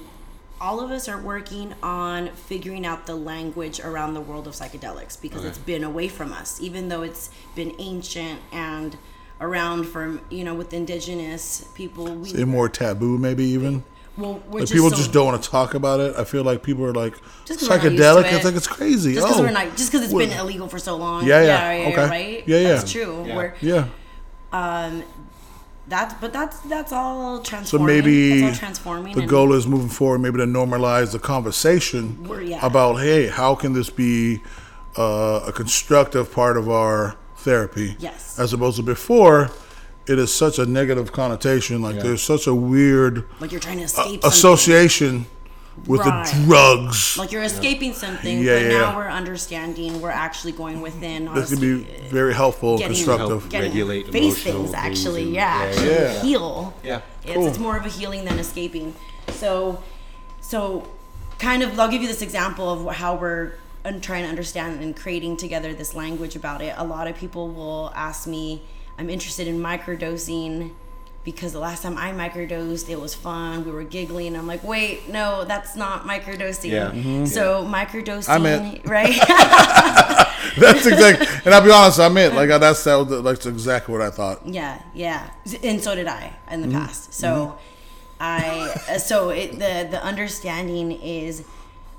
all 0.62 0.80
of 0.80 0.90
us 0.90 1.08
are 1.08 1.18
working 1.18 1.72
on 1.82 2.28
figuring 2.34 2.84
out 2.84 3.06
the 3.06 3.14
language 3.14 3.80
around 3.80 4.12
the 4.12 4.20
world 4.20 4.46
of 4.46 4.52
psychedelics 4.52 5.18
because 5.20 5.38
Okay. 5.40 5.48
it's 5.48 5.56
been 5.58 5.82
away 5.84 6.06
from 6.08 6.32
us 6.32 6.60
even 6.60 6.88
though 6.90 7.00
it's 7.02 7.30
been 7.54 7.74
ancient 7.78 8.38
and 8.52 8.98
around 9.40 9.84
from 9.84 10.20
you 10.28 10.44
know 10.44 10.52
with 10.54 10.74
indigenous 10.74 11.66
people 11.74 12.04
we 12.14 12.28
It's 12.30 12.40
more 12.44 12.68
taboo, 12.68 13.16
maybe 13.16 13.44
even. 13.44 13.84
well 14.18 14.42
we're 14.48 14.60
Like 14.60 14.60
just 14.64 14.72
people 14.74 14.90
so- 14.90 14.96
just 14.96 15.12
don't 15.12 15.24
want 15.24 15.42
to 15.42 15.48
talk 15.48 15.72
about 15.72 15.98
it. 16.00 16.14
I 16.18 16.24
feel 16.24 16.44
like 16.44 16.62
people 16.62 16.84
are 16.84 16.92
like 16.92 17.14
Just 17.46 17.60
'cause 17.60 17.68
we're 17.70 17.76
not 17.76 17.84
used 17.84 17.96
to 17.96 18.02
psychedelic. 18.02 18.24
it. 18.26 18.34
It's 18.34 18.44
like 18.44 18.54
it's 18.56 18.66
crazy. 18.66 19.14
just 19.14 19.26
because 19.26 19.40
oh, 19.40 19.44
we're 19.44 19.50
not 19.52 19.76
just 19.78 19.90
because 19.90 20.04
it's 20.04 20.12
what- 20.12 20.28
been 20.28 20.38
illegal 20.38 20.68
for 20.68 20.78
so 20.78 20.94
long 20.96 21.26
Yeah, 21.26 21.40
yeah, 21.42 21.72
yeah, 21.72 21.88
okay. 21.88 22.06
right 22.10 22.42
Yeah, 22.46 22.58
yeah. 22.58 22.68
that's 22.74 22.92
true 22.92 23.24
Yeah. 23.26 23.36
we're 23.36 23.54
Yeah. 23.62 23.84
Um, 24.52 25.04
that's 25.90 26.14
but 26.14 26.32
that's 26.32 26.60
that's 26.60 26.92
all 26.92 27.42
transforming 27.42 27.86
So 27.88 27.94
maybe 27.94 28.40
that's 28.40 28.54
all 28.54 28.58
transforming 28.58 29.14
The 29.16 29.26
goal 29.26 29.52
is 29.52 29.66
moving 29.66 29.88
forward, 29.88 30.20
maybe 30.20 30.38
to 30.38 30.46
normalize 30.46 31.12
the 31.12 31.18
conversation 31.18 32.02
yeah. 32.42 32.64
about, 32.64 32.94
hey, 32.96 33.26
how 33.26 33.54
can 33.54 33.72
this 33.74 33.90
be 33.90 34.40
uh, 34.96 35.44
a 35.46 35.52
constructive 35.52 36.32
part 36.32 36.56
of 36.56 36.68
our 36.68 37.16
therapy. 37.36 37.96
Yes. 37.98 38.38
As 38.38 38.52
opposed 38.52 38.76
to 38.76 38.82
before, 38.82 39.50
it 40.06 40.18
is 40.18 40.32
such 40.32 40.58
a 40.58 40.66
negative 40.66 41.12
connotation. 41.12 41.82
Like 41.82 41.96
Yeah. 41.96 42.02
there's 42.02 42.22
such 42.22 42.46
a 42.46 42.54
weird 42.54 43.24
Like 43.40 43.52
you're 43.52 43.60
trying 43.60 43.78
to 43.78 43.84
escape 43.84 44.04
something. 44.22 44.28
association 44.28 45.26
with 45.86 46.00
Right. 46.00 46.26
the 46.26 46.44
drugs. 46.44 47.16
Like 47.18 47.32
you're 47.32 47.42
escaping 47.42 47.92
something, 47.94 48.40
Yeah, 48.42 48.54
but 48.54 48.62
yeah, 48.62 48.68
now 48.68 48.74
yeah. 48.90 48.96
we're 48.96 49.08
understanding. 49.08 50.00
We're 50.00 50.10
actually 50.10 50.52
going 50.52 50.74
mm-hmm. 50.74 50.82
within. 50.82 51.24
That 51.26 51.48
can 51.48 51.60
be 51.60 51.84
very 52.10 52.34
helpful 52.34 52.70
and 52.72 52.78
Getting- 52.80 52.94
constructive. 52.96 53.28
Help. 53.40 53.48
getting 53.50 53.70
regulate 53.70 54.08
face 54.12 54.42
things. 54.42 54.56
things 54.56 54.74
Actually, 54.74 55.22
and- 55.24 55.32
yeah, 55.34 55.62
yeah, 55.62 55.68
actually 55.68 55.88
yeah. 55.90 56.22
heal. 56.22 56.74
Yeah. 56.82 57.00
It's, 57.24 57.34
Cool. 57.34 57.46
it's 57.46 57.58
more 57.58 57.76
of 57.76 57.84
a 57.86 57.88
healing 57.88 58.24
than 58.24 58.38
escaping. 58.38 58.94
So, 59.32 59.82
so 60.40 60.86
kind 61.38 61.62
of, 61.62 61.78
I'll 61.78 61.88
give 61.90 62.02
you 62.02 62.08
this 62.08 62.22
example 62.22 62.88
of 62.88 62.96
how 62.96 63.16
we're 63.16 63.52
trying 64.02 64.24
to 64.24 64.28
understand 64.28 64.82
and 64.82 64.94
creating 64.96 65.36
together 65.36 65.72
this 65.72 65.94
language 65.94 66.36
about 66.36 66.60
it. 66.62 66.74
A 66.76 66.84
lot 66.84 67.08
of 67.08 67.16
people 67.16 67.48
will 67.48 67.92
ask 67.94 68.26
me, 68.26 68.62
I'm 68.98 69.08
interested 69.08 69.48
in 69.48 69.58
microdosing 69.60 70.72
because 71.24 71.52
the 71.52 71.58
last 71.60 71.82
time 71.82 71.96
I 71.98 72.12
microdosed, 72.12 72.88
it 72.88 72.98
was 73.00 73.14
fun. 73.14 73.64
We 73.64 73.70
were 73.72 73.84
giggling. 73.84 74.34
I'm 74.36 74.46
like, 74.46 74.64
wait, 74.64 75.08
no, 75.08 75.44
that's 75.44 75.76
not 75.76 76.04
microdosing. 76.04 76.70
Yeah. 76.70 76.90
Mhm. 76.92 77.28
So 77.28 77.64
microdosing, 77.64 78.28
I'm 78.28 78.90
right? 78.90 79.14
That's 80.58 80.84
exactly. 80.86 81.26
And 81.44 81.54
I'll 81.54 81.62
be 81.62 81.70
honest, 81.70 82.00
I 82.00 82.08
meant. 82.08 82.34
Like 82.34 82.48
that's 82.48 82.82
that. 82.84 82.96
was- 82.96 83.22
That's 83.22 83.46
exactly 83.46 83.92
what 83.92 84.02
I 84.02 84.10
thought. 84.10 84.46
Yeah, 84.46 84.80
yeah, 84.94 85.30
and 85.62 85.80
so 85.82 85.94
did 85.94 86.06
I 86.08 86.32
in 86.50 86.62
the 86.62 86.66
Mm-hmm. 86.68 86.78
past. 86.78 87.12
So, 87.14 87.58
I 88.18 88.74
uh, 88.88 88.98
so 88.98 89.28
it, 89.30 89.52
the 89.52 89.86
the 89.90 90.02
understanding 90.02 90.92
is 90.92 91.44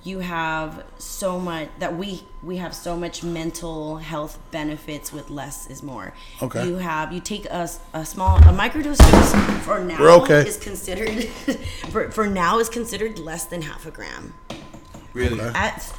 you 0.03 0.19
have 0.19 0.83
so 0.97 1.39
much 1.39 1.69
that 1.79 1.95
we 1.95 2.23
we 2.41 2.57
have 2.57 2.73
so 2.73 2.97
much 2.97 3.23
mental 3.23 3.97
health 3.97 4.39
benefits 4.49 5.13
with 5.13 5.29
less 5.29 5.69
is 5.69 5.83
more. 5.83 6.13
Okay. 6.41 6.65
You 6.65 6.75
have 6.77 7.13
you 7.13 7.19
take 7.19 7.45
a 7.45 7.67
small 7.67 8.37
a 8.37 8.53
microdose 8.53 8.97
dose 8.97 9.63
for 9.63 9.79
now 9.83 9.99
We're 9.99 10.11
okay. 10.21 10.47
is 10.47 10.57
considered 10.57 11.25
for, 11.91 12.09
for 12.11 12.27
now 12.27 12.59
is 12.59 12.69
considered 12.69 13.19
less 13.19 13.45
than 13.45 13.61
half 13.61 13.85
a 13.85 13.91
gram 13.91 14.33
Really? 15.13 15.39
at 15.39 15.93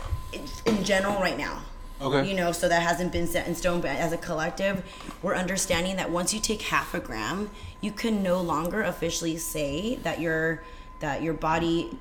in 0.66 0.82
general 0.84 1.14
right 1.20 1.38
now. 1.38 1.62
Okay. 2.00 2.28
You 2.28 2.34
know, 2.34 2.50
so 2.50 2.68
that 2.68 2.82
hasn't 2.82 3.12
been 3.12 3.28
set 3.28 3.46
in 3.46 3.54
stone, 3.54 3.80
but 3.80 3.90
as 3.90 4.12
a 4.12 4.16
collective, 4.16 4.82
we're 5.22 5.36
understanding 5.36 5.94
that 5.96 6.10
once 6.10 6.34
you 6.34 6.40
take 6.40 6.62
half 6.62 6.94
a 6.94 7.00
gram, 7.00 7.50
you 7.80 7.92
can 7.92 8.24
no 8.24 8.40
longer 8.40 8.82
officially 8.82 9.36
say 9.36 9.96
that 10.02 10.20
your 10.20 10.62
that 10.98 11.22
your 11.22 11.34
body 11.34 11.96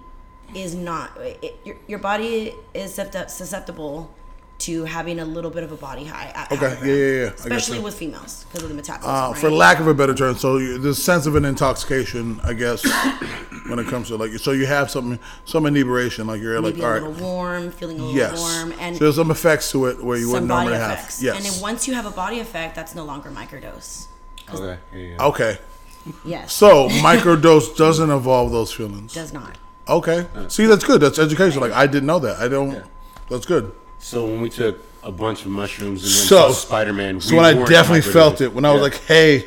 is 0.55 0.75
not 0.75 1.12
it, 1.17 1.60
your, 1.63 1.75
your 1.88 2.00
body 2.00 2.53
is 2.74 2.93
susceptible 2.93 4.13
to 4.62 4.86
having 4.86 5.20
a 5.20 5.25
little 5.25 5.50
bit 5.50 5.63
of 5.63 5.72
a 5.72 5.75
body 5.75 6.05
high. 6.05 6.31
At 6.36 6.51
Okay, 6.51 6.77
yeah, 6.81 6.93
yeah, 6.93 7.24
yeah. 7.24 7.29
Especially 7.34 7.77
you. 7.77 7.84
with 7.84 7.96
females 7.96 8.46
because 8.46 8.63
of 8.63 8.70
the 8.70 8.75
metabolism. 8.75 9.13
Uh, 9.13 9.31
right? 9.31 9.38
for 9.38 9.50
lack 9.50 9.79
of 9.79 9.88
a 9.88 9.93
better 9.93 10.13
term, 10.13 10.36
so 10.36 10.58
you, 10.58 10.77
the 10.77 10.93
sense 10.93 11.25
of 11.25 11.36
an 11.36 11.46
intoxication, 11.46 12.39
I 12.43 12.53
guess, 12.53 12.84
when 13.67 13.79
it 13.79 13.88
comes 13.88 14.10
to 14.10 14.17
like, 14.17 14.31
so 14.34 14.51
you 14.51 14.67
have 14.67 14.91
some 14.91 15.20
some 15.46 15.65
inebriation, 15.65 16.27
like 16.27 16.41
you're 16.41 16.62
like, 16.62 16.75
maybe 16.75 16.86
all 16.86 16.91
a 16.91 16.93
right, 16.93 17.03
little 17.03 17.25
warm, 17.25 17.72
feeling 17.72 18.00
a 18.00 18.03
little 18.03 18.15
yes. 18.15 18.39
warm, 18.39 18.74
and 18.79 18.96
so 18.96 19.05
there's 19.05 19.15
some 19.15 19.31
effects 19.31 19.72
to 19.72 19.88
it 19.88 20.03
where 20.03 20.17
you 20.17 20.27
wouldn't 20.27 20.48
normally 20.48 20.75
effects. 20.75 21.17
have. 21.17 21.24
Yes. 21.24 21.36
And 21.38 21.46
then 21.46 21.62
once 21.62 21.88
you 21.88 21.96
have 21.96 22.05
a 22.05 22.12
body 22.12 22.39
effect, 22.39 22.75
that's 22.75 22.93
no 22.93 23.03
longer 23.03 23.31
microdose. 23.31 24.05
Okay. 24.53 24.77
Yeah, 24.93 25.00
yeah. 25.00 25.25
okay. 25.25 25.58
Yes. 26.24 26.53
So 26.53 26.89
microdose 26.89 27.75
doesn't 27.75 28.10
involve 28.10 28.51
those 28.51 28.72
feelings. 28.72 29.13
does 29.13 29.34
not. 29.34 29.58
Okay. 29.91 30.25
See, 30.48 30.65
that's 30.65 30.83
good. 30.83 31.01
That's 31.01 31.19
education. 31.19 31.62
Like 31.62 31.74
I 31.74 31.86
didn't 31.86 32.07
know 32.07 32.19
that. 32.19 32.39
I 32.39 32.48
don't. 32.48 32.81
That's 33.29 33.45
good. 33.45 33.71
So 34.00 34.25
when 34.25 34.41
we 34.41 34.50
took 34.50 34.79
a 35.03 35.12
bunch 35.12 35.41
of 35.41 35.48
mushrooms 35.51 36.01
and 36.03 36.12
then 36.12 36.27
So- 36.27 36.51
saw 36.51 36.53
Spider 36.53 36.93
Man, 36.93 37.19
So 37.21 37.36
when 37.36 37.45
I 37.45 37.53
definitely 37.65 38.01
felt 38.01 38.41
it, 38.41 38.53
when 38.53 38.65
I 38.65 38.71
was 38.71 38.81
like, 38.81 38.95
"Hey, 39.05 39.45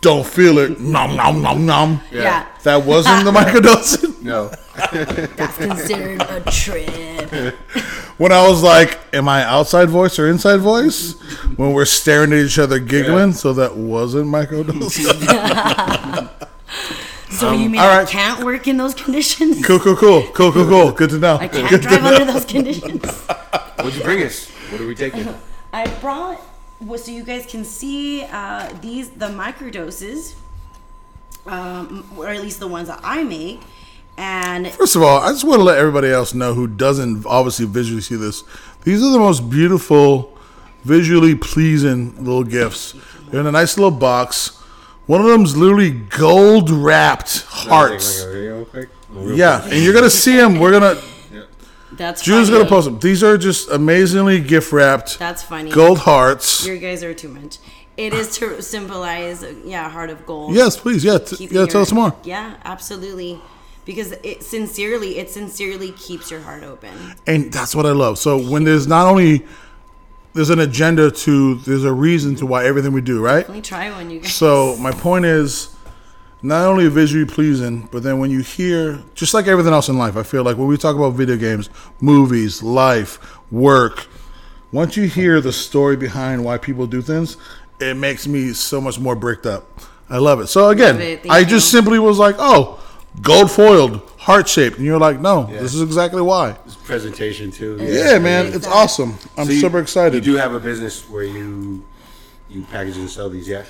don't 0.00 0.26
feel 0.26 0.58
it," 0.58 0.78
nom 0.80 1.16
nom 1.16 1.42
nom 1.42 1.64
nom. 1.66 2.00
Yeah. 2.12 2.46
That 2.64 2.84
wasn't 2.84 3.24
the 3.24 3.32
microdosing. 3.32 4.22
no, 4.22 4.50
That's 5.36 5.56
considered 5.56 6.22
a 6.22 6.40
trip. 6.50 7.54
When 8.18 8.32
I 8.32 8.48
was 8.48 8.62
like, 8.62 8.98
"Am 9.12 9.28
I 9.28 9.44
outside 9.44 9.90
voice 9.90 10.18
or 10.18 10.26
inside 10.28 10.60
voice?" 10.60 11.12
When 11.56 11.72
we're 11.74 11.84
staring 11.84 12.32
at 12.32 12.38
each 12.38 12.58
other, 12.58 12.78
giggling. 12.78 13.32
So 13.34 13.52
that 13.52 13.76
wasn't 13.76 14.28
microdosing. 14.28 15.12
So 17.36 17.52
you 17.52 17.68
mean 17.68 17.80
all 17.80 17.88
I 17.88 17.98
right. 17.98 18.08
can't 18.08 18.44
work 18.44 18.66
in 18.66 18.76
those 18.76 18.94
conditions? 18.94 19.64
cool, 19.64 19.78
cool, 19.78 19.96
cool, 19.96 20.22
cool, 20.32 20.52
cool, 20.52 20.66
cool. 20.66 20.92
Good 20.92 21.10
to 21.10 21.18
know. 21.18 21.36
I 21.36 21.48
can't 21.48 21.68
Good 21.68 21.82
drive 21.82 22.04
under 22.04 22.24
those 22.24 22.44
conditions. 22.44 23.04
what'd 23.76 23.94
you 23.94 24.02
bring 24.02 24.22
us? 24.22 24.48
What 24.70 24.80
are 24.80 24.86
we 24.86 24.94
taking? 24.94 25.28
I 25.72 25.86
brought 26.00 26.40
well, 26.80 26.98
so 26.98 27.10
you 27.10 27.24
guys 27.24 27.46
can 27.46 27.64
see 27.64 28.22
uh, 28.24 28.72
these 28.80 29.10
the 29.10 29.28
microdoses, 29.28 30.34
um, 31.46 32.10
or 32.16 32.28
at 32.28 32.40
least 32.40 32.60
the 32.60 32.68
ones 32.68 32.88
that 32.88 33.00
I 33.02 33.22
make, 33.22 33.60
and 34.18 34.68
First 34.72 34.96
of 34.96 35.02
all, 35.02 35.20
I 35.20 35.30
just 35.30 35.44
want 35.44 35.60
to 35.60 35.64
let 35.64 35.78
everybody 35.78 36.08
else 36.08 36.32
know 36.32 36.54
who 36.54 36.66
doesn't 36.66 37.26
obviously 37.26 37.66
visually 37.66 38.00
see 38.00 38.16
this. 38.16 38.44
These 38.84 39.02
are 39.02 39.10
the 39.10 39.18
most 39.18 39.50
beautiful, 39.50 40.36
visually 40.84 41.34
pleasing 41.34 42.16
little 42.24 42.44
gifts. 42.44 42.94
They're 43.28 43.40
in 43.40 43.46
a 43.46 43.52
nice 43.52 43.76
little 43.76 43.90
box. 43.90 44.55
One 45.06 45.20
of 45.20 45.26
them's 45.28 45.56
literally 45.56 45.90
gold 45.90 46.68
wrapped 46.70 47.42
hearts. 47.48 48.24
Yeah, 49.14 49.62
and 49.64 49.82
you're 49.82 49.94
gonna 49.94 50.10
see 50.10 50.36
them. 50.36 50.58
We're 50.58 50.72
gonna. 50.72 51.00
that's 51.92 52.22
Julie's 52.22 52.48
funny. 52.48 52.58
gonna 52.60 52.68
post 52.68 52.84
them. 52.86 52.98
These 52.98 53.22
are 53.22 53.38
just 53.38 53.70
amazingly 53.70 54.40
gift 54.40 54.72
wrapped 54.72 55.18
That's 55.18 55.42
funny. 55.42 55.70
gold 55.70 55.98
hearts. 55.98 56.66
You 56.66 56.78
guys 56.78 57.02
are 57.04 57.14
too 57.14 57.28
much. 57.28 57.58
It 57.96 58.12
is 58.12 58.36
to 58.38 58.60
symbolize, 58.60 59.42
yeah, 59.64 59.88
heart 59.88 60.10
of 60.10 60.26
gold. 60.26 60.54
Yes, 60.54 60.76
please. 60.76 61.02
Yeah, 61.02 61.18
t- 61.18 61.36
keeping 61.36 61.56
yeah. 61.56 61.66
Tell 61.66 61.80
us 61.82 61.92
more. 61.92 62.14
Yeah, 62.24 62.56
absolutely. 62.64 63.40
Because 63.86 64.12
it 64.24 64.42
sincerely, 64.42 65.18
it 65.18 65.30
sincerely 65.30 65.92
keeps 65.92 66.30
your 66.30 66.40
heart 66.40 66.64
open. 66.64 66.92
And 67.26 67.52
that's 67.52 67.74
what 67.74 67.86
I 67.86 67.92
love. 67.92 68.18
So 68.18 68.36
when 68.36 68.64
there's 68.64 68.86
not 68.88 69.06
only 69.06 69.46
there's 70.36 70.50
an 70.50 70.60
agenda 70.60 71.10
to 71.10 71.54
there's 71.56 71.84
a 71.84 71.92
reason 71.92 72.36
to 72.36 72.46
why 72.46 72.66
everything 72.66 72.92
we 72.92 73.00
do, 73.00 73.22
right? 73.22 73.48
Let 73.48 73.50
me 73.50 73.62
try 73.62 73.90
one, 73.90 74.10
you 74.10 74.20
guys. 74.20 74.34
So 74.34 74.76
my 74.76 74.92
point 74.92 75.24
is, 75.24 75.74
not 76.42 76.66
only 76.66 76.86
visually 76.88 77.24
pleasing, 77.24 77.88
but 77.90 78.02
then 78.02 78.18
when 78.18 78.30
you 78.30 78.40
hear, 78.40 79.02
just 79.14 79.32
like 79.32 79.46
everything 79.46 79.72
else 79.72 79.88
in 79.88 79.96
life, 79.96 80.16
I 80.16 80.22
feel 80.22 80.44
like 80.44 80.58
when 80.58 80.68
we 80.68 80.76
talk 80.76 80.94
about 80.94 81.14
video 81.14 81.36
games, 81.36 81.70
movies, 82.00 82.62
life, 82.62 83.18
work, 83.50 84.06
once 84.70 84.96
you 84.96 85.04
hear 85.04 85.40
the 85.40 85.52
story 85.52 85.96
behind 85.96 86.44
why 86.44 86.58
people 86.58 86.86
do 86.86 87.00
things, 87.00 87.38
it 87.80 87.96
makes 87.96 88.26
me 88.26 88.52
so 88.52 88.80
much 88.80 88.98
more 88.98 89.16
bricked 89.16 89.46
up. 89.46 89.66
I 90.10 90.18
love 90.18 90.40
it. 90.40 90.48
So 90.48 90.68
again, 90.68 91.00
it. 91.00 91.26
I 91.30 91.42
just 91.42 91.72
you. 91.72 91.78
simply 91.78 91.98
was 91.98 92.18
like, 92.18 92.36
oh, 92.38 92.78
gold 93.22 93.50
foiled, 93.50 94.02
heart 94.18 94.48
shaped, 94.48 94.76
and 94.76 94.84
you're 94.84 95.00
like, 95.00 95.18
no, 95.18 95.46
this 95.46 95.74
is 95.74 95.80
exactly 95.80 96.20
why. 96.22 96.56
This 96.86 97.02
presentation 97.02 97.50
too. 97.50 97.78
Yeah, 97.80 98.18
man, 98.18 98.46
it's 98.54 98.66
awesome. 98.66 99.18
I'm 99.36 99.46
So 99.46 99.52
you- 99.52 99.60
super 99.60 99.80
excited. 99.80 100.14
You 100.24 100.32
do 100.32 100.38
have 100.38 100.54
a 100.54 100.60
business 100.60 101.08
where 101.08 101.24
you 101.24 101.84
you 102.48 102.62
package 102.70 102.96
and 102.96 103.10
sell 103.10 103.28
these, 103.28 103.48
yeah? 103.48 103.64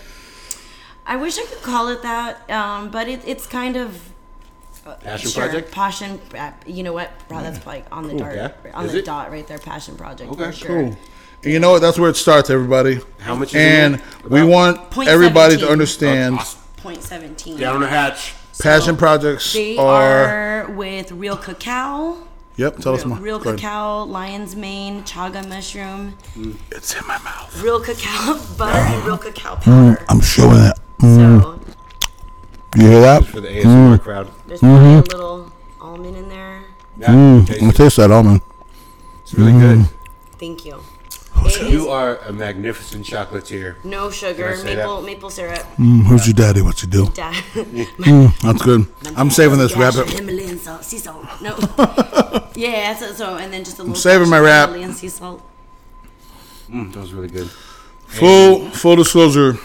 I 1.06 1.16
wish 1.16 1.38
I 1.38 1.44
could 1.46 1.62
call 1.62 1.88
it 1.88 2.02
that, 2.02 2.49
um, 2.50 2.90
but 2.90 3.08
it, 3.08 3.23
it's 3.26 3.46
kind 3.46 3.76
of 3.76 4.11
Passion 5.02 5.30
sure, 5.30 5.42
project. 5.44 5.73
Passion. 5.73 6.20
uh, 6.38 6.52
You 6.66 6.82
know 6.82 6.92
what? 6.92 7.11
Bro, 7.28 7.42
that's 7.42 7.64
like 7.66 7.87
on 7.90 8.06
the 8.06 8.14
dot, 8.18 8.35
yeah. 8.35 8.52
on 8.75 8.85
Is 8.87 8.92
the 8.92 8.99
it? 8.99 9.04
dot 9.06 9.30
right 9.32 9.46
there. 9.46 9.58
Passion 9.58 9.96
project. 9.96 10.30
Okay, 10.32 10.44
for 10.44 10.52
sure. 10.52 10.68
Cool. 10.68 10.96
And 11.42 11.52
you 11.52 11.58
know 11.58 11.70
what? 11.73 11.80
That's 11.80 11.99
where 11.99 12.11
it 12.11 12.16
starts, 12.16 12.50
everybody. 12.50 13.00
How 13.20 13.35
much? 13.35 13.54
And 13.54 13.94
it? 13.96 14.02
we 14.30 14.44
want 14.44 14.90
Point 14.90 15.08
everybody 15.08 15.54
to 15.54 15.61
17. 15.61 15.73
understand 15.73 16.35
Awesome. 16.38 16.61
Point 16.76 17.02
seventeen. 17.02 17.56
Down 17.58 17.76
on 17.76 17.80
the 17.80 17.88
hatch. 17.88 18.35
passion 18.61 18.96
projects 18.96 19.52
They 19.54 19.76
are, 19.78 20.64
are 20.66 20.70
with 20.70 21.11
real 21.12 21.37
cacao, 21.37 22.18
Yep, 22.56 22.78
tell 22.78 22.94
us 22.94 23.04
more. 23.04 23.18
real 23.18 23.38
Go 23.38 23.50
ahead. 23.50 23.60
cacao, 23.60 24.04
lion's 24.04 24.56
mane, 24.56 25.02
chaga 25.02 25.46
mushroom, 25.46 26.16
It's 26.70 26.94
in 26.94 27.06
my 27.06 27.18
mouth. 27.18 27.62
real 27.62 27.80
cacao 27.80 28.40
butter, 28.58 28.78
and 28.78 29.02
mm. 29.02 29.06
real 29.06 29.18
cacao 29.18 29.56
mm, 29.56 29.62
powder. 29.62 30.04
I'm 30.08 30.20
showing 30.22 30.56
it. 30.64 30.78
Mm. 31.00 31.42
So 31.42 31.60
You 32.76 32.86
hear 32.88 33.00
that? 33.02 33.25
For 33.26 33.40
the 33.40 33.48
ASMR 33.48 34.00
crowd. 34.00 34.30
there's 34.46 34.60
probably 34.60 34.78
a 34.78 35.02
mm-hmm. 35.02 35.10
little 35.10 35.52
almond 35.80 36.16
in 36.16 36.28
there. 36.30 36.62
Yeah, 36.98 37.10
I'm 37.12 37.44
taste 37.44 37.60
gonna 37.60 37.72
taste 37.72 37.96
that 37.98 38.10
almond. 38.10 38.40
It's 39.22 39.34
really 39.34 39.52
good. 39.52 39.86
Thank 40.38 40.64
you. 40.64 40.75
It 41.47 41.62
is 41.62 41.73
You 41.73 41.88
are 41.91 42.17
a 42.19 42.33
magnificent 42.33 43.05
chocolatier. 43.07 43.83
no 43.85 44.11
sugar, 44.11 44.45
Can 44.45 44.53
I 44.53 44.57
say 44.57 44.76
maple 44.76 45.03
maple 45.03 45.31
syrup. 45.31 45.59
Mm, 45.79 46.03
who's 46.07 46.26
your 46.26 46.35
daddy? 46.35 46.62
What's 46.62 46.81
he 46.81 46.87
do? 46.87 47.07
Dad. 47.15 47.35
That's 48.43 48.62
good. 48.62 48.87
I'm 49.17 49.31
saving 49.31 49.59
this 49.59 49.75
Gosh, 49.75 49.97
wrap. 49.97 50.09
Himalayan 50.09 50.59
salt, 50.59 50.85
sea 50.85 50.99
salt. 50.99 51.25
No. 51.41 51.57
yeah, 52.55 52.95
so, 52.95 53.12
so 53.12 53.37
and 53.37 53.53
then 53.53 53.65
just 53.65 53.79
a 53.79 53.83
little. 53.83 53.95
saving 53.97 54.25
dash 54.25 54.31
my 54.31 54.38
of 54.38 54.45
wrap. 54.45 54.69
Himalayan 54.69 54.93
sea 54.95 55.09
salt. 55.09 55.43
Mm, 56.71 56.93
that 56.93 57.00
was 57.00 57.12
really 57.12 57.29
good. 57.29 57.49
Full 58.07 58.71
full 58.71 58.97
disclosure. 58.97 59.59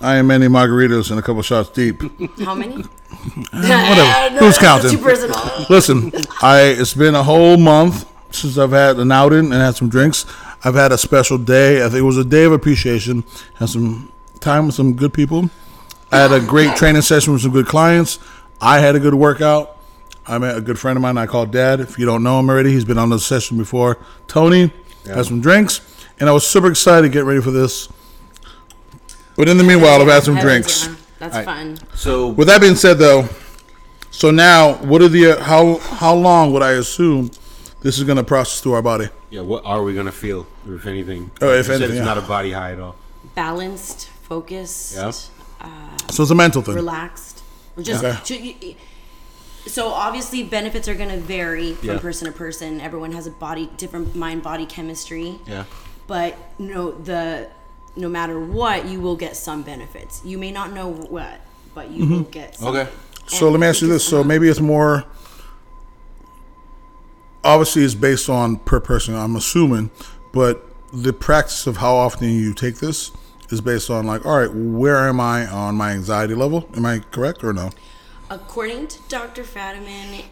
I 0.00 0.16
am 0.16 0.28
many 0.28 0.46
margaritas 0.46 1.10
and 1.10 1.18
a 1.18 1.22
couple 1.22 1.42
shots 1.42 1.70
deep. 1.70 2.00
How 2.38 2.54
many? 2.54 2.82
Whatever. 2.82 4.34
No, 4.34 4.38
Who's 4.40 4.56
that's 4.56 4.58
counting? 4.58 4.90
Too 4.92 4.98
personal. 4.98 5.66
Listen, 5.68 6.12
I 6.40 6.74
it's 6.78 6.94
been 6.94 7.14
a 7.16 7.22
whole 7.24 7.56
month 7.56 8.06
since 8.30 8.58
I've 8.58 8.70
had 8.70 8.98
an 8.98 9.10
outing 9.10 9.46
and 9.52 9.54
had 9.54 9.74
some 9.74 9.88
drinks. 9.88 10.24
I've 10.64 10.74
had 10.74 10.92
a 10.92 10.98
special 10.98 11.38
day. 11.38 11.78
I 11.84 11.88
think 11.88 12.00
it 12.00 12.02
was 12.02 12.16
a 12.16 12.24
day 12.24 12.44
of 12.44 12.52
appreciation. 12.52 13.24
Had 13.54 13.68
some 13.68 14.12
time 14.40 14.66
with 14.66 14.74
some 14.74 14.94
good 14.94 15.12
people. 15.12 15.50
I 16.10 16.18
had 16.18 16.32
a 16.32 16.40
great 16.40 16.74
training 16.76 17.02
session 17.02 17.32
with 17.32 17.42
some 17.42 17.52
good 17.52 17.66
clients. 17.66 18.18
I 18.60 18.80
had 18.80 18.96
a 18.96 19.00
good 19.00 19.14
workout. 19.14 19.76
I 20.26 20.38
met 20.38 20.56
a 20.56 20.60
good 20.60 20.78
friend 20.78 20.96
of 20.96 21.02
mine 21.02 21.16
I 21.16 21.26
called 21.26 21.52
Dad. 21.52 21.80
If 21.80 21.98
you 21.98 22.06
don't 22.06 22.22
know 22.22 22.40
him 22.40 22.50
already, 22.50 22.72
he's 22.72 22.84
been 22.84 22.98
on 22.98 23.08
the 23.08 23.18
session 23.18 23.56
before. 23.56 23.98
Tony 24.26 24.72
had 25.06 25.24
some 25.24 25.40
drinks, 25.40 25.80
and 26.20 26.28
I 26.28 26.32
was 26.32 26.46
super 26.46 26.70
excited 26.70 27.02
to 27.02 27.08
get 27.08 27.24
ready 27.24 27.40
for 27.40 27.50
this. 27.50 27.88
But 29.36 29.48
in 29.48 29.56
the 29.56 29.64
meanwhile, 29.64 30.02
I've 30.02 30.08
had 30.08 30.24
some 30.24 30.36
drinks. 30.36 30.88
That's 31.18 31.34
All 31.34 31.40
right. 31.40 31.44
fun. 31.44 31.78
So 31.94 32.28
With 32.28 32.48
that 32.48 32.60
being 32.60 32.74
said, 32.74 32.98
though, 32.98 33.28
so 34.10 34.30
now 34.30 34.74
what 34.84 35.00
are 35.02 35.08
the 35.08 35.32
uh, 35.38 35.42
how 35.42 35.78
how 35.78 36.14
long 36.14 36.52
would 36.52 36.62
I 36.62 36.72
assume 36.72 37.30
this 37.80 37.98
is 37.98 38.04
going 38.04 38.16
to 38.16 38.24
process 38.24 38.60
through 38.60 38.72
our 38.74 38.82
body? 38.82 39.08
yeah, 39.30 39.40
what 39.42 39.64
are 39.64 39.82
we 39.82 39.94
gonna 39.94 40.12
feel, 40.12 40.46
if 40.66 40.86
anything? 40.86 41.30
Oh, 41.40 41.50
if 41.50 41.58
You 41.58 41.62
said 41.64 41.70
anything, 41.76 41.90
it's 41.90 41.98
yeah. 41.98 42.04
not 42.14 42.18
a 42.18 42.22
body 42.22 42.52
high 42.52 42.72
at 42.72 42.80
all. 42.80 42.96
Balanced, 43.34 44.08
focused, 44.22 44.94
Yeah. 44.94 45.12
Uh, 45.60 45.68
so 46.10 46.22
it's 46.22 46.30
a 46.30 46.34
mental 46.34 46.62
thing. 46.62 46.74
relaxed. 46.74 47.42
Or 47.76 47.82
Just 47.82 48.02
Okay. 48.04 48.18
ju- 48.24 48.40
y- 48.40 48.56
y- 48.62 48.76
so 49.66 49.88
obviously 49.88 50.42
benefits 50.44 50.88
are 50.88 50.94
going 50.94 51.10
to 51.10 51.18
vary 51.18 51.74
from 51.74 51.88
Yeah. 51.88 51.98
person 51.98 52.26
to 52.26 52.32
person. 52.32 52.80
Everyone 52.80 53.12
has 53.12 53.26
a 53.26 53.30
body 53.30 53.68
different 53.76 54.14
mind 54.16 54.42
body 54.42 54.66
chemistry. 54.66 55.40
Yeah. 55.46 55.64
But 56.06 56.36
no 56.58 56.92
the 56.92 57.48
no 57.96 58.08
matter 58.08 58.38
what, 58.38 58.86
you 58.86 59.00
will 59.00 59.16
get 59.16 59.36
some 59.36 59.62
benefits. 59.62 60.20
You 60.24 60.38
may 60.38 60.52
not 60.52 60.72
know 60.72 60.88
what, 60.88 61.40
but 61.74 61.90
you 61.90 62.04
mm-hmm. 62.04 62.14
will 62.14 62.22
get 62.22 62.56
some. 62.56 62.68
Okay. 62.68 62.88
So 63.26 63.50
let 63.50 63.60
me 63.60 63.66
ask 63.66 63.82
you 63.82 63.88
this: 63.88 64.04
so 64.04 64.22
maybe 64.24 64.48
it's 64.48 64.60
more. 64.60 65.04
Obviously, 67.44 67.84
it's 67.84 67.94
based 67.94 68.28
on 68.28 68.56
per 68.56 68.80
person. 68.80 69.14
I'm 69.14 69.36
assuming, 69.36 69.90
but 70.32 70.64
the 70.92 71.12
practice 71.12 71.66
of 71.66 71.78
how 71.78 71.94
often 71.96 72.28
you 72.30 72.52
take 72.52 72.76
this 72.76 73.10
is 73.50 73.60
based 73.60 73.90
on 73.90 74.06
like, 74.06 74.26
all 74.26 74.38
right, 74.38 74.52
where 74.52 75.08
am 75.08 75.20
I 75.20 75.46
on 75.46 75.74
my 75.76 75.92
anxiety 75.92 76.34
level? 76.34 76.68
Am 76.76 76.84
I 76.84 77.00
correct 77.10 77.42
or 77.44 77.52
no? 77.52 77.70
According 78.30 78.88
to 78.88 78.98
Dr. 79.08 79.42
Fadiman, 79.42 80.24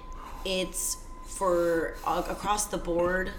it's 0.45 0.99
for 1.25 1.95
uh, 2.07 2.23
across 2.29 2.67
the 2.67 2.79
board. 2.79 3.31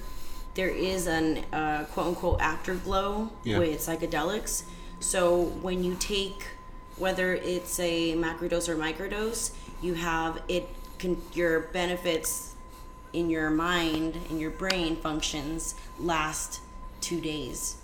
There 0.56 0.70
is 0.70 1.06
an 1.06 1.44
uh, 1.54 1.86
quote 1.92 2.08
unquote 2.08 2.42
afterglow 2.42 3.32
Yeah. 3.44 3.60
with 3.60 3.80
psychedelics. 3.80 4.64
So 5.00 5.40
when 5.62 5.84
you 5.84 5.96
take, 6.00 6.48
whether 6.98 7.36
it's 7.36 7.80
a 7.80 8.16
macrodose 8.16 8.68
or 8.68 8.76
microdose, 8.76 9.52
you 9.82 9.94
have 9.96 10.42
it. 10.48 10.68
Can, 10.98 11.22
your 11.34 11.60
benefits 11.60 12.47
in 13.20 13.30
your 13.30 13.50
mind 13.50 14.12
in 14.30 14.38
your 14.40 14.52
brain 14.52 14.96
functions 14.96 15.76
last 16.00 16.60
two 17.02 17.20
days. 17.20 17.76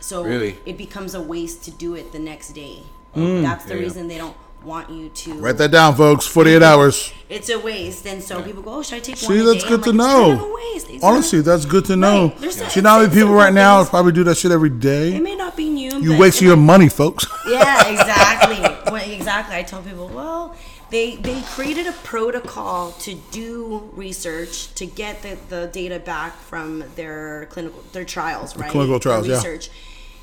So 0.00 0.22
Really? 0.22 0.52
it 0.64 0.76
becomes 0.78 1.12
a 1.14 1.20
waste 1.20 1.64
to 1.66 1.70
do 1.84 1.94
it 1.94 2.12
the 2.12 2.18
next 2.20 2.48
day. 2.64 2.76
Mm. 3.16 3.42
That's 3.42 3.64
the 3.64 3.70
Yeah, 3.74 3.80
yeah. 3.80 3.82
reason 3.86 4.08
they 4.08 4.18
don't 4.18 4.36
want 4.64 4.90
you 4.90 5.08
to 5.08 5.34
Write 5.34 5.58
that 5.58 5.70
down, 5.70 5.94
folks. 5.96 6.26
48 6.26 6.62
hours. 6.70 7.12
it's 7.28 7.48
a 7.48 7.58
waste, 7.58 8.06
and 8.06 8.22
so 8.22 8.42
people 8.42 8.62
go, 8.62 8.74
"Oh, 8.78 8.82
should 8.82 8.96
I 8.96 9.00
take 9.00 9.16
one?" 9.22 9.32
See, 9.32 9.40
that's 9.48 9.62
day?" 9.64 9.68
good 9.70 9.80
I'm 9.80 9.84
to 9.84 9.90
like, 9.90 9.98
know. 9.98 10.20
It's 10.32 10.40
kind 10.40 10.40
of 10.40 10.50
a 10.50 10.54
waste. 10.54 10.90
It's 10.90 11.04
Honestly, 11.04 11.40
that's 11.42 11.64
good 11.74 11.84
to 11.86 11.96
know. 11.96 12.18
Right. 12.28 12.38
There's 12.40 12.60
a- 12.60 12.70
See, 12.70 12.80
now 12.80 13.08
people 13.08 13.34
right 13.44 13.52
now 13.52 13.84
probably 13.84 14.12
do 14.12 14.24
that 14.24 14.36
shit 14.36 14.50
every 14.52 14.70
it 14.70 15.22
may 15.22 15.34
not 15.44 15.56
be 15.56 15.68
new. 15.68 15.92
You 16.00 16.16
waste 16.18 16.40
your 16.42 16.56
money, 16.56 16.88
folks. 16.88 17.26
Yeah, 17.46 17.88
exactly. 17.94 18.60
well, 18.92 19.02
exactly. 19.18 19.56
I 19.56 19.62
tell 19.62 19.82
people, 19.82 20.08
well, 20.08 20.54
they 20.90 21.16
they 21.16 21.42
created 21.42 21.86
a 21.86 21.92
protocol 21.92 22.92
to 22.92 23.14
do 23.30 23.90
research 23.94 24.74
to 24.74 24.86
get 24.86 25.22
the, 25.22 25.36
the 25.48 25.66
data 25.72 25.98
back 25.98 26.36
from 26.38 26.84
their 26.96 27.46
clinical 27.50 27.82
their 27.92 28.04
trials, 28.04 28.56
right? 28.56 28.70
clinical 28.70 28.98
Their 28.98 29.00
trials, 29.00 29.26
yeah. 29.28 29.34
research, 29.36 29.70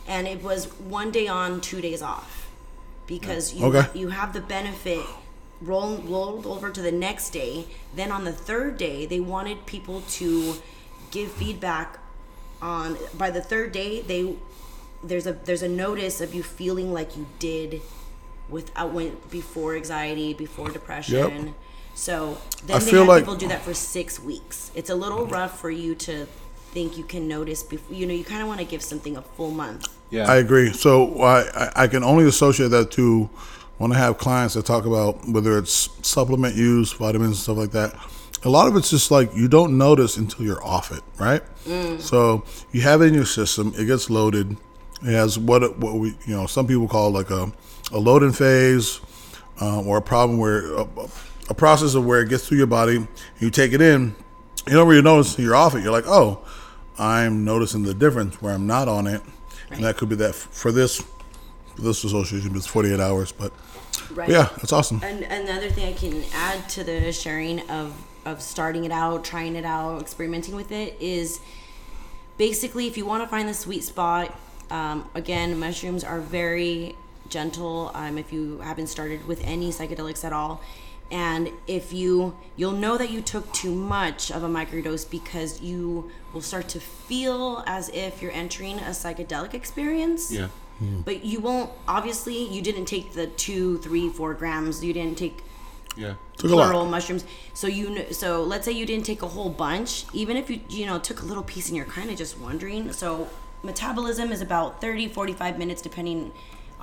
and 0.07 0.27
it 0.27 0.41
was 0.43 0.65
one 0.79 1.11
day 1.11 1.27
on, 1.27 1.61
two 1.61 1.81
days 1.81 2.01
off, 2.01 2.47
because 3.07 3.53
you 3.53 3.65
Okay. 3.65 3.87
you 3.99 4.09
have 4.09 4.33
the 4.33 4.41
benefit 4.41 5.05
roll, 5.61 5.97
rolled 5.97 6.45
over 6.45 6.69
to 6.71 6.81
the 6.81 6.91
next 6.91 7.29
day. 7.31 7.65
Then 7.95 8.11
on 8.11 8.23
the 8.25 8.33
third 8.33 8.77
day, 8.77 9.05
they 9.05 9.19
wanted 9.19 9.65
people 9.65 10.01
to 10.19 10.55
give 11.11 11.31
feedback 11.31 11.99
on. 12.61 12.97
By 13.17 13.29
the 13.29 13.41
third 13.41 13.71
day, 13.71 14.01
they 14.01 14.35
there's 15.03 15.27
a 15.27 15.33
there's 15.33 15.61
a 15.61 15.69
notice 15.69 16.21
of 16.21 16.33
you 16.33 16.43
feeling 16.43 16.91
like 16.93 17.15
you 17.15 17.27
did 17.39 17.81
without 18.49 18.85
uh, 18.87 18.89
when 18.89 19.17
before 19.31 19.75
anxiety, 19.75 20.33
before 20.33 20.69
depression. 20.69 21.53
So 21.93 22.37
then 22.65 22.75
I 22.75 22.79
they 22.79 22.91
feel 22.91 22.99
have 22.99 23.07
like- 23.07 23.21
people 23.23 23.35
do 23.35 23.47
that 23.47 23.61
for 23.63 23.73
six 23.73 24.19
weeks. 24.19 24.71
It's 24.75 24.89
a 24.89 24.95
little 24.95 25.25
rough 25.27 25.59
for 25.59 25.69
you 25.69 25.95
to 25.95 26.25
think 26.73 26.97
you 26.97 27.03
can 27.05 27.27
notice. 27.27 27.63
Before, 27.63 27.95
you 27.95 28.05
know, 28.05 28.13
you 28.13 28.23
kind 28.25 28.41
of 28.41 28.47
want 28.47 28.59
to 28.59 28.65
give 28.65 28.81
something 28.81 29.15
a 29.15 29.21
full 29.21 29.51
month. 29.51 29.87
Yeah. 30.09 30.29
I 30.29 30.35
agree. 30.37 30.73
So 30.73 31.21
I, 31.21 31.41
I- 31.65 31.71
I 31.83 31.87
can 31.87 32.03
only 32.03 32.25
associate 32.27 32.69
that 32.71 32.91
to 32.91 33.29
when 33.77 33.91
I 33.91 33.97
have 33.97 34.17
clients 34.17 34.53
that 34.55 34.65
talk 34.65 34.85
about 34.85 35.27
whether 35.27 35.57
it's 35.57 35.89
supplement 36.01 36.55
use, 36.55 36.91
vitamins, 36.93 37.29
and 37.31 37.37
stuff 37.37 37.57
like 37.57 37.71
that. 37.71 37.95
A 38.43 38.49
lot 38.49 38.67
of 38.67 38.75
it's 38.75 38.89
just 38.89 39.09
like 39.09 39.33
you 39.35 39.47
don't 39.47 39.77
notice 39.77 40.17
until 40.17 40.45
you're 40.45 40.63
off 40.63 40.91
it, 40.91 41.01
right? 41.19 41.41
Mm. 41.65 41.99
So 41.99 42.43
you 42.71 42.81
have 42.81 43.01
it 43.01 43.05
in 43.05 43.13
your 43.13 43.25
system, 43.25 43.73
it 43.77 43.85
gets 43.85 44.09
loaded. 44.09 44.55
It 45.01 45.11
has 45.13 45.39
what 45.39 45.63
it- 45.63 45.77
what 45.77 45.95
we 45.95 46.09
you 46.27 46.35
know 46.35 46.45
some 46.45 46.67
people 46.67 46.87
call 46.87 47.09
like 47.11 47.31
a 47.31 47.51
a 47.91 47.99
loading 47.99 48.31
phase, 48.31 48.99
uh, 49.61 49.81
or 49.81 49.97
a 49.97 50.01
problem 50.01 50.37
where 50.39 50.73
a, 50.75 50.87
a 51.49 51.53
process 51.53 51.95
of 51.95 52.05
where 52.05 52.21
it 52.21 52.29
gets 52.29 52.47
through 52.47 52.57
your 52.57 52.67
body. 52.67 53.07
You 53.39 53.49
take 53.49 53.73
it 53.73 53.81
in, 53.81 54.15
you 54.67 54.73
don't 54.73 54.87
really 54.87 55.01
notice 55.01 55.37
you're 55.37 55.55
off 55.55 55.75
it. 55.75 55.83
You're 55.83 55.91
like, 55.91 56.07
oh, 56.07 56.41
I'm 56.97 57.43
noticing 57.45 57.83
the 57.83 57.93
difference 57.93 58.41
where 58.41 58.53
I'm 58.53 58.67
not 58.67 58.87
on 58.87 59.07
it, 59.07 59.21
and 59.69 59.83
that 59.83 59.97
could 59.97 60.09
be 60.09 60.15
that 60.15 60.33
for 60.35 60.71
this 60.71 61.03
for 61.75 61.81
this 61.81 62.03
association 62.03 62.55
it's 62.55 62.67
48 62.67 62.99
hours. 62.99 63.31
But 63.31 63.51
Right. 64.11 64.29
yeah, 64.29 64.49
that's 64.57 64.73
awesome. 64.73 65.01
And 65.03 65.23
another 65.23 65.69
thing 65.69 65.87
I 65.87 65.93
can 65.93 66.23
add 66.33 66.67
to 66.69 66.83
the 66.83 67.11
sharing 67.11 67.61
of 67.69 67.93
of 68.25 68.41
starting 68.41 68.85
it 68.85 68.91
out, 68.91 69.23
trying 69.23 69.55
it 69.55 69.65
out, 69.65 70.01
experimenting 70.01 70.55
with 70.55 70.71
it 70.71 70.97
is 70.99 71.39
basically 72.37 72.87
if 72.87 72.97
you 72.97 73.05
want 73.05 73.23
to 73.23 73.29
find 73.29 73.47
the 73.47 73.53
sweet 73.53 73.83
spot. 73.83 74.37
Um, 74.71 75.07
again, 75.13 75.59
mushrooms 75.59 76.03
are 76.03 76.19
very 76.19 76.95
gentle. 77.39 77.91
Um, 77.93 78.17
if 78.23 78.27
you 78.35 78.59
haven't 78.69 78.87
started 78.87 79.19
with 79.31 79.41
any 79.55 79.69
psychedelics 79.77 80.23
at 80.23 80.33
all, 80.39 80.53
and 81.11 81.43
if 81.67 81.85
you 81.99 82.11
you'll 82.55 82.79
know 82.85 82.95
that 83.01 83.09
you 83.15 83.21
took 83.21 83.45
too 83.53 83.73
much 83.97 84.31
of 84.31 84.41
a 84.43 84.47
microdose 84.59 85.05
because 85.19 85.61
you 85.61 86.09
will 86.33 86.41
start 86.51 86.67
to 86.75 86.79
feel 86.79 87.63
as 87.67 87.89
if 88.05 88.21
you're 88.21 88.31
entering 88.43 88.77
a 88.79 88.91
psychedelic 89.01 89.53
experience 89.53 90.31
yeah. 90.31 90.47
but 91.09 91.23
you 91.23 91.39
won't 91.47 91.69
obviously 91.87 92.39
you 92.55 92.61
didn't 92.69 92.85
take 92.95 93.07
the 93.13 93.27
two 93.45 93.77
three 93.85 94.07
four 94.09 94.33
grams 94.33 94.83
you 94.83 94.93
didn't 94.99 95.17
take 95.25 95.37
Yeah. 95.95 96.15
Took 96.37 96.51
a 96.51 96.55
lot. 96.55 96.65
plural 96.65 96.85
mushrooms 96.95 97.23
so 97.53 97.67
you 97.67 97.85
kn- 97.95 98.11
so 98.21 98.29
let's 98.51 98.65
say 98.67 98.73
you 98.81 98.85
didn't 98.91 99.05
take 99.05 99.21
a 99.29 99.31
whole 99.35 99.51
bunch 99.67 99.89
even 100.21 100.35
if 100.41 100.45
you 100.51 100.57
you 100.77 100.85
know 100.89 100.97
took 101.09 101.19
a 101.25 101.25
little 101.31 101.43
piece 101.53 101.67
and 101.69 101.77
you're 101.77 101.91
kind 101.99 102.09
of 102.09 102.15
just 102.23 102.33
wondering 102.47 102.91
so 103.01 103.27
metabolism 103.69 104.27
is 104.35 104.41
about 104.49 104.81
30 104.81 105.07
45 105.09 105.59
minutes 105.63 105.81
depending 105.89 106.19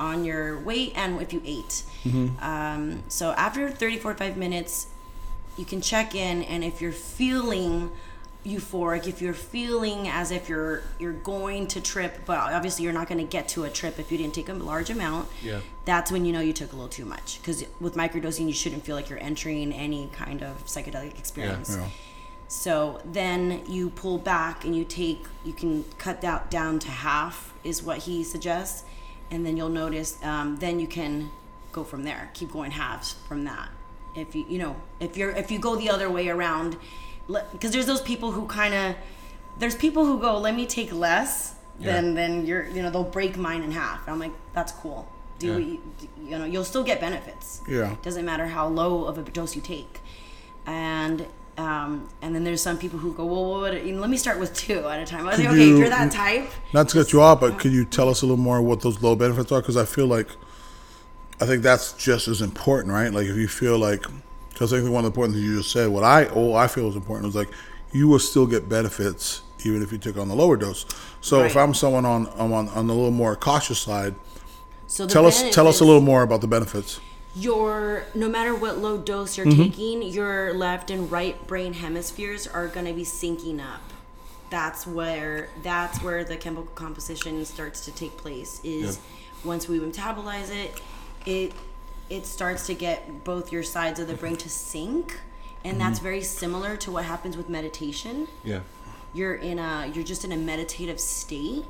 on 0.03 0.25
your 0.25 0.59
weight 0.59 0.93
and 0.97 1.21
if 1.23 1.33
you 1.33 1.41
ate. 1.45 1.85
Um, 2.41 3.05
so 3.09 3.31
after 3.33 3.71
30 3.71 3.99
45 3.99 4.37
minutes 4.37 4.89
you 5.57 5.65
can 5.65 5.81
check 5.81 6.15
in 6.15 6.43
and 6.43 6.65
if 6.65 6.81
you're 6.83 6.91
feeling 6.93 7.91
euphoric 8.45 9.07
if 9.07 9.23
you're 9.23 9.33
feeling 9.35 10.09
as 10.09 10.33
if 10.33 10.49
you're 10.49 10.83
you're 10.99 11.13
going 11.13 11.69
to 11.69 11.81
trip 11.81 12.13
but 12.27 12.39
obviously 12.39 12.83
you're 12.85 12.93
not 13.01 13.07
going 13.07 13.19
to 13.25 13.31
get 13.37 13.47
to 13.47 13.63
a 13.63 13.71
trip 13.71 14.01
if 14.01 14.11
you 14.11 14.19
didn't 14.19 14.35
take 14.35 14.49
a 14.49 14.53
large 14.55 14.91
amount 14.91 15.29
Yeah. 15.43 15.61
that's 15.85 16.11
when 16.11 16.25
you 16.25 16.33
know 16.33 16.41
you 16.41 16.53
took 16.53 16.73
a 16.73 16.75
little 16.75 16.89
too 16.89 17.05
much. 17.05 17.39
Because 17.41 17.65
with 17.79 17.95
microdosing 17.95 18.49
you 18.49 18.53
shouldn't 18.63 18.85
feel 18.85 18.97
like 18.97 19.09
you're 19.09 19.23
entering 19.23 19.73
any 19.73 20.11
kind 20.13 20.43
of 20.43 20.65
psychedelic 20.67 21.17
experience. 21.19 21.77
Yeah. 21.79 21.87
so 22.49 23.01
then 23.05 23.63
you 23.69 23.91
pull 23.91 24.19
back 24.19 24.65
and 24.65 24.75
you 24.75 24.85
take 24.85 25.21
you 25.45 25.53
can 25.53 25.85
cut 25.99 26.21
that 26.23 26.51
down 26.51 26.81
to 26.81 26.89
half 26.89 27.53
is 27.63 27.81
what 27.81 27.99
he 27.99 28.25
suggests 28.25 28.83
and 29.33 29.45
then 29.45 29.57
you'll 29.57 29.77
notice 29.85 30.11
um, 30.23 30.57
then 30.65 30.79
you 30.79 30.87
can 30.99 31.31
go 31.73 31.83
from 31.85 32.03
there 32.05 32.31
keep 32.35 32.51
going 32.53 32.71
halves 32.71 33.09
from 33.29 33.45
that 33.45 33.69
if 34.15 34.35
you 34.37 34.45
you 34.49 34.59
know 34.59 34.77
if 35.01 35.17
you're 35.17 35.31
if 35.43 35.51
you 35.51 35.59
go 35.59 35.75
the 35.77 35.89
other 35.91 36.09
way 36.17 36.29
around 36.29 36.77
because 37.53 37.71
there's 37.73 37.87
those 37.87 38.03
people 38.03 38.31
who 38.33 38.47
kind 38.47 38.75
of 38.75 38.95
there's 39.59 39.75
people 39.75 40.05
who 40.09 40.21
go 40.21 40.39
let 40.39 40.55
me 40.55 40.67
take 40.67 40.93
less 40.93 41.55
Yeah. 41.79 41.93
then 41.93 42.15
then 42.21 42.33
you're 42.47 42.67
you 42.75 42.83
know 42.83 42.91
they'll 42.91 43.13
break 43.19 43.37
mine 43.49 43.63
in 43.63 43.73
half 43.73 44.01
i'm 44.09 44.19
like 44.27 44.35
that's 44.57 44.73
cool 44.83 45.01
do 45.39 45.47
Yeah. 45.49 45.57
you, 45.59 45.81
you 46.29 46.39
know 46.39 46.45
you'll 46.53 46.69
still 46.73 46.85
get 46.91 47.01
benefits 47.01 47.47
Yeah. 47.77 47.97
doesn't 48.07 48.25
matter 48.33 48.47
how 48.57 48.65
low 48.69 48.93
of 49.11 49.15
a 49.19 49.23
dose 49.39 49.53
you 49.57 49.63
take 49.63 49.95
and 50.67 51.27
um, 51.59 52.09
and 52.23 52.35
then 52.35 52.45
there's 52.45 52.63
some 52.63 52.79
people 52.79 52.99
who 52.99 53.13
go 53.13 53.25
well 53.27 53.61
what, 53.61 53.85
know, 53.87 54.01
let 54.01 54.09
me 54.11 54.17
start 54.17 54.39
with 54.41 54.55
two 54.55 54.79
at 54.89 55.01
a 55.01 55.05
time 55.07 55.21
i 55.27 55.31
was 55.31 55.37
Could 55.37 55.45
like 55.47 55.55
okay 55.55 55.67
you- 55.67 55.75
if 55.75 55.81
you're 55.81 55.89
that 55.91 56.11
type 56.11 56.51
Not 56.73 56.89
to 56.91 56.99
cut 56.99 57.13
you 57.13 57.21
off, 57.21 57.41
but 57.41 57.59
could 57.59 57.73
you 57.73 57.85
tell 57.85 58.09
us 58.09 58.23
a 58.23 58.27
little 58.27 58.37
more 58.43 58.63
what 58.63 58.81
those 58.81 59.03
low 59.03 59.15
benefits 59.15 59.53
are? 59.53 59.61
Because 59.61 59.77
I 59.77 59.85
feel 59.85 60.07
like, 60.07 60.29
I 61.41 61.47
think 61.47 61.63
that's 61.63 61.93
just 61.95 62.29
as 62.29 62.41
important, 62.41 62.93
right? 62.95 63.13
Like 63.13 63.27
if 63.27 63.37
you 63.37 63.49
feel 63.49 63.79
like, 63.79 64.05
because 64.51 64.73
I 64.73 64.79
think 64.81 64.91
one 64.91 65.05
of 65.05 65.13
the 65.13 65.15
important 65.21 65.35
things 65.37 65.47
you 65.47 65.57
just 65.59 65.73
said, 65.73 65.89
what 65.91 66.05
I 66.05 66.27
oh 66.27 66.55
I 66.55 66.69
feel 66.69 66.89
is 66.89 66.97
important 66.97 67.27
was 67.27 67.35
like, 67.37 67.49
you 67.93 68.09
will 68.09 68.19
still 68.19 68.47
get 68.47 68.69
benefits 68.69 69.43
even 69.65 69.83
if 69.83 69.93
you 69.93 69.99
took 69.99 70.17
on 70.17 70.29
the 70.29 70.35
lower 70.35 70.57
dose. 70.57 70.87
So 71.21 71.43
if 71.45 71.57
I'm 71.57 71.75
someone 71.75 72.05
on 72.07 72.29
I'm 72.39 72.53
on, 72.53 72.69
on 72.71 72.87
the 72.87 72.95
little 72.95 73.11
more 73.11 73.37
cautious 73.37 73.79
side, 73.79 74.15
So 74.87 75.07
tell 75.07 75.27
us 75.27 75.43
tell 75.51 75.67
us 75.69 75.81
a 75.81 75.85
little 75.85 76.01
more 76.01 76.23
about 76.23 76.41
the 76.41 76.49
benefits. 76.49 77.01
Your 77.35 78.05
no 78.15 78.29
matter 78.29 78.55
what 78.55 78.79
low 78.79 78.99
dose 78.99 79.37
you're 79.37 79.47
Mm-hmm. 79.47 79.63
taking, 79.63 80.03
your 80.03 80.53
left 80.55 80.91
and 80.91 81.11
right 81.11 81.47
brain 81.47 81.73
hemispheres 81.75 82.47
are 82.47 82.69
going 82.69 82.87
to 82.87 82.93
be 82.93 83.05
syncing 83.05 83.61
up. 83.61 83.81
That's 84.51 84.87
where 84.87 85.49
that's 85.63 86.03
where 86.03 86.25
the 86.25 86.37
chemical 86.37 86.67
composition 86.75 87.43
starts 87.45 87.85
to 87.87 87.91
take 87.93 88.17
place. 88.19 88.61
Is 88.63 89.01
once 89.45 89.67
we 89.69 89.79
metabolize 89.81 90.51
it, 90.55 90.81
it 91.27 91.53
it 92.11 92.27
starts 92.27 92.67
to 92.67 92.75
get 92.75 93.25
both 93.25 93.51
your 93.51 93.63
sides 93.63 93.99
of 93.99 94.07
the 94.09 94.15
brain 94.15 94.37
to 94.37 94.51
sync, 94.51 95.19
and 95.65 95.81
that's 95.81 95.99
Mm-hmm. 95.99 96.05
very 96.05 96.23
similar 96.23 96.77
to 96.79 96.91
what 96.93 97.05
happens 97.07 97.37
with 97.37 97.49
meditation 97.49 98.29
Yeah. 98.45 98.61
you're 99.15 99.35
in 99.37 99.59
a 99.59 99.91
you're 99.95 100.05
just 100.05 100.23
in 100.25 100.33
a 100.33 100.37
meditative 100.37 101.01
state 101.01 101.65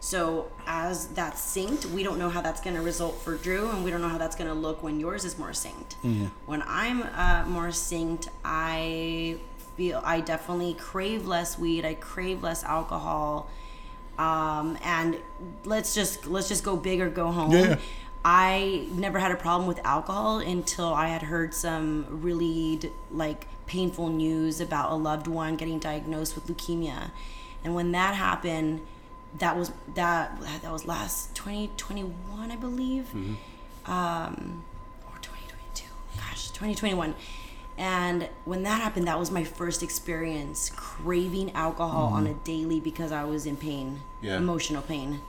so 0.00 0.50
as 0.66 1.08
that's 1.08 1.40
synced 1.40 1.86
we 1.86 2.02
don't 2.02 2.18
know 2.18 2.28
how 2.28 2.40
that's 2.40 2.60
going 2.60 2.76
to 2.76 2.82
result 2.82 3.20
for 3.20 3.36
drew 3.36 3.70
and 3.70 3.84
we 3.84 3.90
don't 3.90 4.00
know 4.00 4.08
how 4.08 4.18
that's 4.18 4.36
going 4.36 4.48
to 4.48 4.54
look 4.54 4.82
when 4.82 5.00
yours 5.00 5.24
is 5.24 5.38
more 5.38 5.50
synced 5.50 5.94
when 6.46 6.62
i'm 6.66 7.02
uh, 7.14 7.44
more 7.46 7.68
synced 7.68 8.28
i 8.44 9.36
feel 9.76 10.00
i 10.04 10.20
definitely 10.20 10.74
crave 10.74 11.26
less 11.26 11.58
weed 11.58 11.84
i 11.84 11.94
crave 11.94 12.42
less 12.42 12.62
alcohol 12.64 13.48
um, 14.18 14.78
and 14.82 15.18
let's 15.64 15.94
just 15.94 16.26
let's 16.26 16.48
just 16.48 16.64
go 16.64 16.76
big 16.76 17.00
or 17.00 17.10
go 17.10 17.30
home 17.30 17.52
yeah. 17.52 17.76
I 18.28 18.88
never 18.90 19.20
had 19.20 19.30
a 19.30 19.36
problem 19.36 19.68
with 19.68 19.78
alcohol 19.86 20.38
until 20.40 20.92
I 20.92 21.06
had 21.06 21.22
heard 21.22 21.54
some 21.54 22.06
really 22.10 22.80
like 23.12 23.46
painful 23.66 24.08
news 24.08 24.60
about 24.60 24.90
a 24.90 24.96
loved 24.96 25.28
one 25.28 25.54
getting 25.54 25.78
diagnosed 25.78 26.34
with 26.34 26.48
leukemia. 26.48 27.12
And 27.62 27.76
when 27.76 27.92
that 27.92 28.16
happened, 28.16 28.80
that 29.38 29.56
was 29.56 29.70
that 29.94 30.40
that 30.62 30.72
was 30.72 30.86
last 30.86 31.34
2021, 31.34 32.50
I 32.50 32.56
believe. 32.56 33.08
Um 33.86 34.64
or 35.06 35.16
2022. 35.20 35.86
Gosh, 36.16 36.48
2021. 36.50 37.14
And 37.78 38.30
when 38.46 38.62
that 38.62 38.80
happened, 38.80 39.06
that 39.06 39.18
was 39.18 39.30
my 39.30 39.44
first 39.44 39.82
experience 39.82 40.70
craving 40.74 41.52
alcohol 41.52 42.06
on 42.14 42.26
a 42.26 42.32
daily 42.32 42.80
because 42.80 43.12
I 43.12 43.24
was 43.24 43.44
in 43.44 43.58
pain, 43.58 44.00
Yeah. 44.22 44.38
emotional 44.38 44.80
pain, 44.80 45.20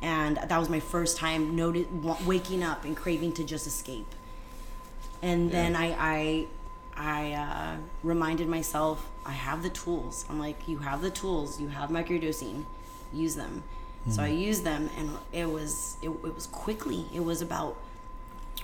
and 0.00 0.36
that 0.36 0.56
was 0.58 0.68
my 0.68 0.78
first 0.78 1.16
time 1.16 1.56
noti- 1.56 1.88
waking 2.24 2.62
up 2.62 2.84
and 2.84 2.96
craving 2.96 3.32
to 3.32 3.42
just 3.42 3.66
escape. 3.66 4.06
And 5.22 5.50
then 5.50 5.74
I, 5.74 5.96
I, 5.98 6.46
I 6.96 7.32
uh, 7.32 7.76
reminded 8.04 8.46
myself, 8.46 9.08
I 9.26 9.32
have 9.32 9.64
the 9.64 9.70
tools. 9.70 10.24
I'm 10.30 10.38
like, 10.38 10.68
you 10.68 10.78
have 10.78 11.02
the 11.02 11.10
tools. 11.10 11.60
You 11.60 11.66
have 11.66 11.90
microdosing. 11.90 12.64
Use 13.12 13.34
them. 13.36 13.62
So 14.10 14.22
I 14.22 14.28
used 14.28 14.64
them, 14.64 14.88
and 14.96 15.10
it 15.34 15.50
was 15.50 15.98
it, 16.00 16.08
it 16.08 16.34
was 16.34 16.46
quickly. 16.46 17.04
It 17.12 17.22
was 17.22 17.42
about 17.42 17.76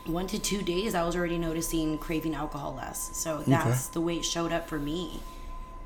one 0.07 0.27
to 0.29 0.39
two 0.39 0.63
days, 0.63 0.95
I 0.95 1.05
was 1.05 1.17
already 1.17 1.39
noticing 1.39 1.99
craving 1.99 2.35
alcohol 2.35 2.75
less. 2.75 3.11
So 3.17 3.43
that's 3.47 3.89
the 3.89 4.01
way 4.01 4.17
it 4.17 4.25
showed 4.25 4.53
up 4.53 4.69
for 4.69 4.79
me, 4.79 5.21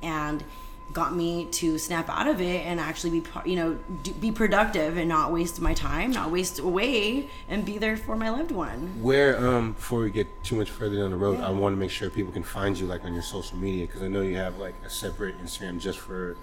and 0.01 0.43
got 0.91 1.15
me 1.15 1.45
to 1.45 1.77
snap 1.77 2.09
out 2.09 2.27
of 2.27 2.41
it 2.41 2.65
and 2.65 2.79
actually 2.79 3.19
be, 3.19 3.23
you 3.45 3.55
know, 3.55 3.77
be 4.19 4.31
productive 4.31 4.97
and 4.97 5.07
not 5.07 5.31
waste 5.31 5.61
my 5.61 5.73
time, 5.73 6.09
not 6.11 6.31
waste 6.31 6.57
away, 6.57 7.29
and 7.47 7.63
be 7.63 7.77
there 7.77 7.95
for 7.95 8.15
my 8.15 8.29
loved 8.29 8.51
one. 8.51 9.01
Where 9.01 9.37
um 9.45 9.73
before 9.73 9.99
we 9.99 10.09
get 10.09 10.27
too 10.43 10.55
much 10.55 10.69
further 10.69 10.97
down 10.97 11.11
the 11.11 11.17
road, 11.17 11.39
I 11.39 11.51
want 11.51 11.73
to 11.73 11.77
make 11.77 11.91
sure 11.91 12.09
people 12.09 12.33
can 12.33 12.43
find 12.43 12.77
you 12.77 12.87
like 12.87 13.05
on 13.05 13.13
your 13.13 13.23
social 13.23 13.57
media 13.57 13.85
because 13.85 14.01
I 14.01 14.07
know 14.07 14.21
you 14.21 14.37
have 14.37 14.57
like 14.57 14.75
a 14.85 14.89
separate 14.89 15.39
Instagram 15.43 15.79
just 15.79 15.99
for 15.99 16.37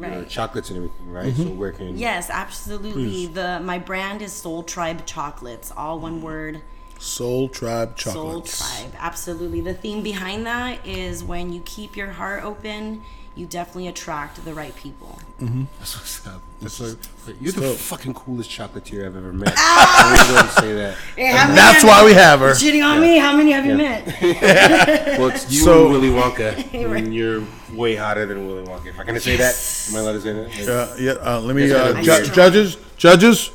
Right. 0.00 0.28
chocolates 0.28 0.70
and 0.70 0.76
everything, 0.78 1.12
right? 1.12 1.32
Mm-hmm. 1.32 1.42
So 1.42 1.48
where 1.50 1.72
can 1.72 1.96
Yes, 1.98 2.30
absolutely. 2.30 3.26
The 3.26 3.60
my 3.60 3.78
brand 3.78 4.22
is 4.22 4.32
Soul 4.32 4.62
Tribe 4.62 5.06
Chocolates, 5.06 5.72
all 5.76 5.98
one 5.98 6.22
word. 6.22 6.62
Soul 6.98 7.48
Tribe 7.48 7.96
Chocolates. 7.96 8.54
Soul. 8.54 8.80
Tribe, 8.90 8.94
absolutely. 8.98 9.60
The 9.60 9.74
theme 9.74 10.02
behind 10.02 10.46
that 10.46 10.86
is 10.86 11.24
when 11.24 11.52
you 11.52 11.62
keep 11.64 11.96
your 11.96 12.10
heart 12.10 12.44
open, 12.44 13.02
you 13.36 13.46
definitely 13.46 13.86
attract 13.88 14.44
the 14.44 14.52
right 14.52 14.74
people. 14.76 15.18
That's 15.78 15.96
what's 15.96 16.26
up. 16.26 16.42
That's 16.60 16.78
what, 16.80 16.96
you're 17.40 17.52
the 17.52 17.70
fucking 17.72 18.12
coolest 18.12 18.50
chocolatier 18.50 19.06
I've 19.06 19.16
ever 19.16 19.32
met. 19.32 19.54
I'm 19.56 20.34
going 20.34 20.44
to 20.46 20.52
say 20.52 20.74
that. 20.74 20.96
And 21.16 21.56
that's 21.56 21.82
why 21.82 22.04
we 22.04 22.12
have 22.12 22.40
her. 22.40 22.54
Cheating 22.54 22.82
on 22.82 23.00
me? 23.00 23.16
How 23.18 23.34
many 23.36 23.52
have 23.52 23.64
you 23.64 23.76
met? 23.76 24.06
Well, 25.18 25.28
it's 25.30 25.50
you 25.50 25.60
So- 25.60 25.84
and 25.84 25.92
Willy 25.92 26.08
Wonka, 26.10 26.74
and 26.96 27.14
you're 27.14 27.42
way 27.72 27.94
hotter 27.96 28.26
than 28.26 28.46
Willy 28.46 28.64
Wonka. 28.66 28.86
If 28.86 28.98
I 29.00 29.04
can 29.04 29.18
say 29.20 29.36
that, 29.36 29.54
am 29.90 29.96
I 29.96 30.00
allowed 30.00 30.12
to 30.12 30.20
say 30.20 30.32
that? 30.32 30.48
Like, 30.48 30.68
Uh, 30.68 30.94
yeah, 30.98 31.12
uh, 31.36 31.40
let 31.40 31.56
me. 31.56 31.72
Uh, 31.72 31.94
ju- 32.02 32.32
judges, 32.34 32.76
judges. 32.96 33.52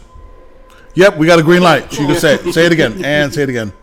Yep, 0.95 1.17
we 1.17 1.27
got 1.27 1.39
a 1.39 1.43
green 1.43 1.61
light. 1.61 1.91
You 1.99 2.07
can 2.07 2.15
say 2.19 2.35
it. 2.35 2.53
Say 2.53 2.65
it 2.65 2.71
again 2.71 3.03
and 3.05 3.33
say 3.33 3.43
it 3.43 3.49
again. 3.49 3.73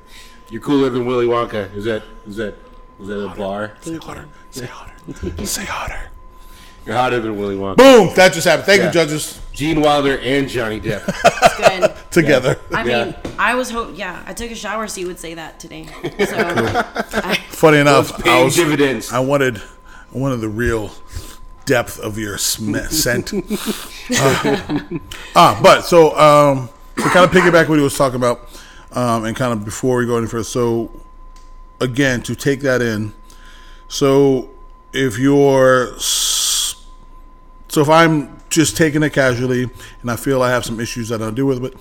You're 0.50 0.62
cooler 0.62 0.88
than 0.90 1.04
Willy 1.06 1.26
Wonka. 1.26 1.72
Is 1.74 1.84
that 1.84 2.02
is 2.26 2.36
that 2.36 2.54
is 3.00 3.08
that 3.08 3.24
a 3.24 3.34
bar? 3.34 3.76
Thank 3.82 4.04
you. 4.06 4.24
Say 4.50 4.66
hotter. 4.66 4.91
Say 5.44 5.64
hotter. 5.64 6.10
You're 6.86 6.96
hotter 6.96 7.20
than 7.20 7.38
Willy 7.38 7.56
Wonka. 7.56 7.76
Boom! 7.76 8.12
That 8.16 8.32
just 8.32 8.46
happened. 8.46 8.66
Thank 8.66 8.80
Yeah. 8.80 8.86
you, 8.88 8.92
judges. 8.92 9.40
Gene 9.52 9.80
Wilder 9.80 10.18
and 10.18 10.48
Johnny 10.48 10.80
Depp. 10.80 11.02
It's 11.44 11.56
good. 11.80 11.92
Together. 12.10 12.58
I 12.72 12.84
Yeah. 12.84 13.04
mean, 13.04 13.14
I 13.38 13.54
was 13.54 13.70
hope. 13.70 13.90
Yeah, 13.94 14.22
I 14.26 14.32
took 14.32 14.50
a 14.50 14.54
shower, 14.54 14.86
so 14.88 15.00
you 15.00 15.06
would 15.06 15.18
say 15.18 15.34
that 15.34 15.60
today. 15.60 15.86
So, 16.26 16.36
I, 16.38 17.34
Funny 17.50 17.78
enough, 17.78 18.12
I 18.18 18.22
paying 18.22 18.44
was. 18.46 18.56
dividends. 18.56 19.12
I 19.12 19.20
wanted, 19.20 19.58
I 20.14 20.18
wanted 20.18 20.40
the 20.40 20.48
real 20.48 20.90
depth 21.66 21.98
of 22.00 22.18
your 22.18 22.38
sm- 22.38 22.76
scent. 22.90 23.32
Uh, 24.18 24.98
ah, 25.36 25.58
but 25.62 25.82
so 25.82 26.16
um, 26.18 26.68
to 26.96 27.02
kind 27.10 27.24
of 27.24 27.30
piggyback 27.30 27.68
what 27.68 27.76
he 27.78 27.84
was 27.84 27.96
talking 27.96 28.16
about, 28.16 28.48
um, 28.92 29.24
and 29.24 29.36
kind 29.36 29.52
of 29.52 29.64
before 29.64 29.98
we 29.98 30.06
go 30.06 30.16
any 30.18 30.26
further. 30.26 30.42
So 30.44 30.90
again, 31.80 32.22
to 32.22 32.34
take 32.34 32.60
that 32.60 32.82
in. 32.82 33.12
So 33.88 34.50
if 34.92 35.18
you're, 35.18 35.98
so 35.98 36.76
if 37.80 37.88
I'm 37.88 38.38
just 38.50 38.76
taking 38.76 39.02
it 39.02 39.12
casually, 39.12 39.70
and 40.02 40.10
I 40.10 40.16
feel 40.16 40.42
I 40.42 40.50
have 40.50 40.64
some 40.64 40.80
issues 40.80 41.08
that 41.08 41.22
I 41.22 41.30
deal 41.30 41.46
with, 41.46 41.62
but 41.62 41.74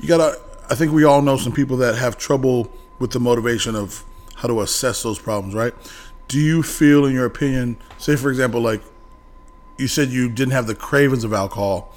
you 0.00 0.08
gotta. 0.08 0.40
I 0.70 0.74
think 0.74 0.92
we 0.92 1.04
all 1.04 1.20
know 1.20 1.36
some 1.36 1.52
people 1.52 1.76
that 1.78 1.94
have 1.96 2.16
trouble 2.16 2.72
with 2.98 3.10
the 3.10 3.20
motivation 3.20 3.76
of 3.76 4.02
how 4.36 4.48
to 4.48 4.62
assess 4.62 5.02
those 5.02 5.18
problems, 5.18 5.54
right? 5.54 5.74
Do 6.26 6.40
you 6.40 6.62
feel, 6.62 7.04
in 7.04 7.12
your 7.12 7.26
opinion, 7.26 7.76
say 7.98 8.16
for 8.16 8.30
example, 8.30 8.62
like 8.62 8.80
you 9.76 9.88
said 9.88 10.08
you 10.08 10.28
didn't 10.28 10.52
have 10.52 10.66
the 10.66 10.74
cravings 10.74 11.24
of 11.24 11.32
alcohol. 11.32 11.92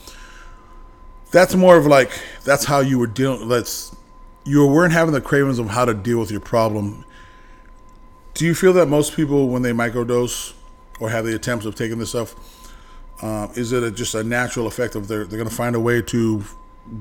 That's 1.32 1.56
more 1.56 1.78
of 1.78 1.86
like 1.86 2.12
that's 2.44 2.66
how 2.66 2.80
you 2.80 3.00
were 3.00 3.08
dealing. 3.08 3.48
That's 3.48 3.96
you 4.44 4.66
weren't 4.66 4.94
having 4.94 5.14
the 5.14 5.22
cravings 5.22 5.60
of 5.60 5.70
how 5.70 5.86
to 5.86 5.94
deal 5.94 6.20
with 6.20 6.32
your 6.32 6.40
problem. 6.40 7.06
Do 8.34 8.46
you 8.46 8.56
feel 8.56 8.74
that 8.74 8.88
most 8.88 9.16
people, 9.16 9.50
when 9.50 9.62
they 9.62 9.72
microdose 9.72 10.54
or 11.00 11.10
have 11.10 11.26
the 11.26 11.36
attempts 11.36 11.66
of 11.66 11.76
taking 11.76 12.00
this 12.00 12.10
stuff, 12.10 12.36
um, 13.22 13.52
is 13.56 13.72
it 13.72 13.84
a, 13.84 13.92
just 13.92 14.16
a 14.16 14.24
natural 14.24 14.68
effect 14.68 14.96
of 14.96 15.08
they're 15.08 15.26
they're 15.26 15.38
going 15.38 15.50
to 15.50 15.56
find 15.56 15.76
a 15.76 15.80
way 15.80 16.02
to 16.02 16.44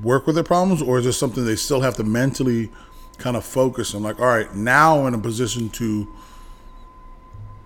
work 0.01 0.25
with 0.25 0.35
their 0.35 0.43
problems, 0.43 0.81
or 0.81 0.97
is 0.99 1.05
this 1.05 1.17
something 1.17 1.45
they 1.45 1.55
still 1.55 1.81
have 1.81 1.95
to 1.95 2.03
mentally 2.03 2.71
kind 3.17 3.37
of 3.37 3.45
focus 3.45 3.93
on? 3.93 4.03
Like, 4.03 4.19
all 4.19 4.27
right, 4.27 4.53
now 4.55 4.99
I'm 4.99 5.07
in 5.07 5.13
a 5.13 5.19
position 5.19 5.69
to 5.69 6.07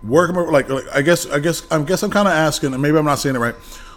work 0.03 0.31
like, 0.51 0.69
like 0.69 0.85
I 0.93 1.01
guess 1.01 1.25
I 1.27 1.39
guess 1.39 1.69
I 1.71 1.81
guess 1.83 2.03
I'm 2.03 2.11
kind 2.11 2.27
of 2.27 2.33
asking, 2.33 2.73
and 2.73 2.81
maybe 2.81 2.97
I'm 2.97 3.05
not 3.05 3.19
saying 3.19 3.35
it 3.35 3.39
right. 3.39 3.55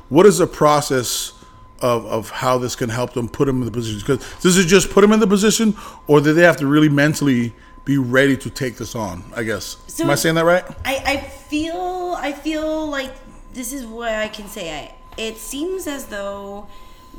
What 0.08 0.26
is 0.26 0.38
the 0.38 0.46
process 0.46 1.32
of 1.80 2.06
of 2.06 2.30
how 2.30 2.58
this 2.58 2.76
can 2.76 2.88
help 2.88 3.12
them 3.14 3.28
put 3.28 3.46
them 3.46 3.58
in 3.58 3.64
the 3.64 3.70
position? 3.70 4.00
Because 4.00 4.40
does 4.40 4.56
it 4.56 4.66
just 4.66 4.90
put 4.90 5.00
them 5.00 5.12
in 5.12 5.20
the 5.20 5.26
position, 5.26 5.76
or 6.06 6.20
do 6.20 6.32
they 6.32 6.42
have 6.42 6.56
to 6.58 6.66
really 6.66 6.88
mentally 6.88 7.54
be 7.84 7.98
ready 7.98 8.36
to 8.38 8.50
take 8.50 8.76
this 8.76 8.94
on? 8.94 9.24
I 9.36 9.42
guess. 9.42 9.76
So- 9.86 10.04
Am 10.04 10.10
I 10.10 10.14
saying 10.14 10.34
that 10.36 10.44
right? 10.44 10.64
I, 10.84 10.96
I 11.06 11.16
feel 11.20 12.16
I 12.18 12.32
feel 12.32 12.86
like 12.86 13.12
this 13.52 13.72
is 13.72 13.84
what 13.86 14.12
I 14.12 14.28
can 14.28 14.48
say. 14.48 14.70
I, 14.72 14.94
it 15.20 15.36
seems 15.36 15.86
as 15.86 16.06
though 16.06 16.66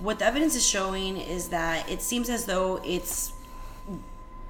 what 0.01 0.19
the 0.19 0.25
evidence 0.25 0.55
is 0.55 0.65
showing 0.65 1.17
is 1.17 1.49
that 1.49 1.89
it 1.89 2.01
seems 2.01 2.29
as 2.29 2.45
though 2.45 2.81
it's 2.83 3.31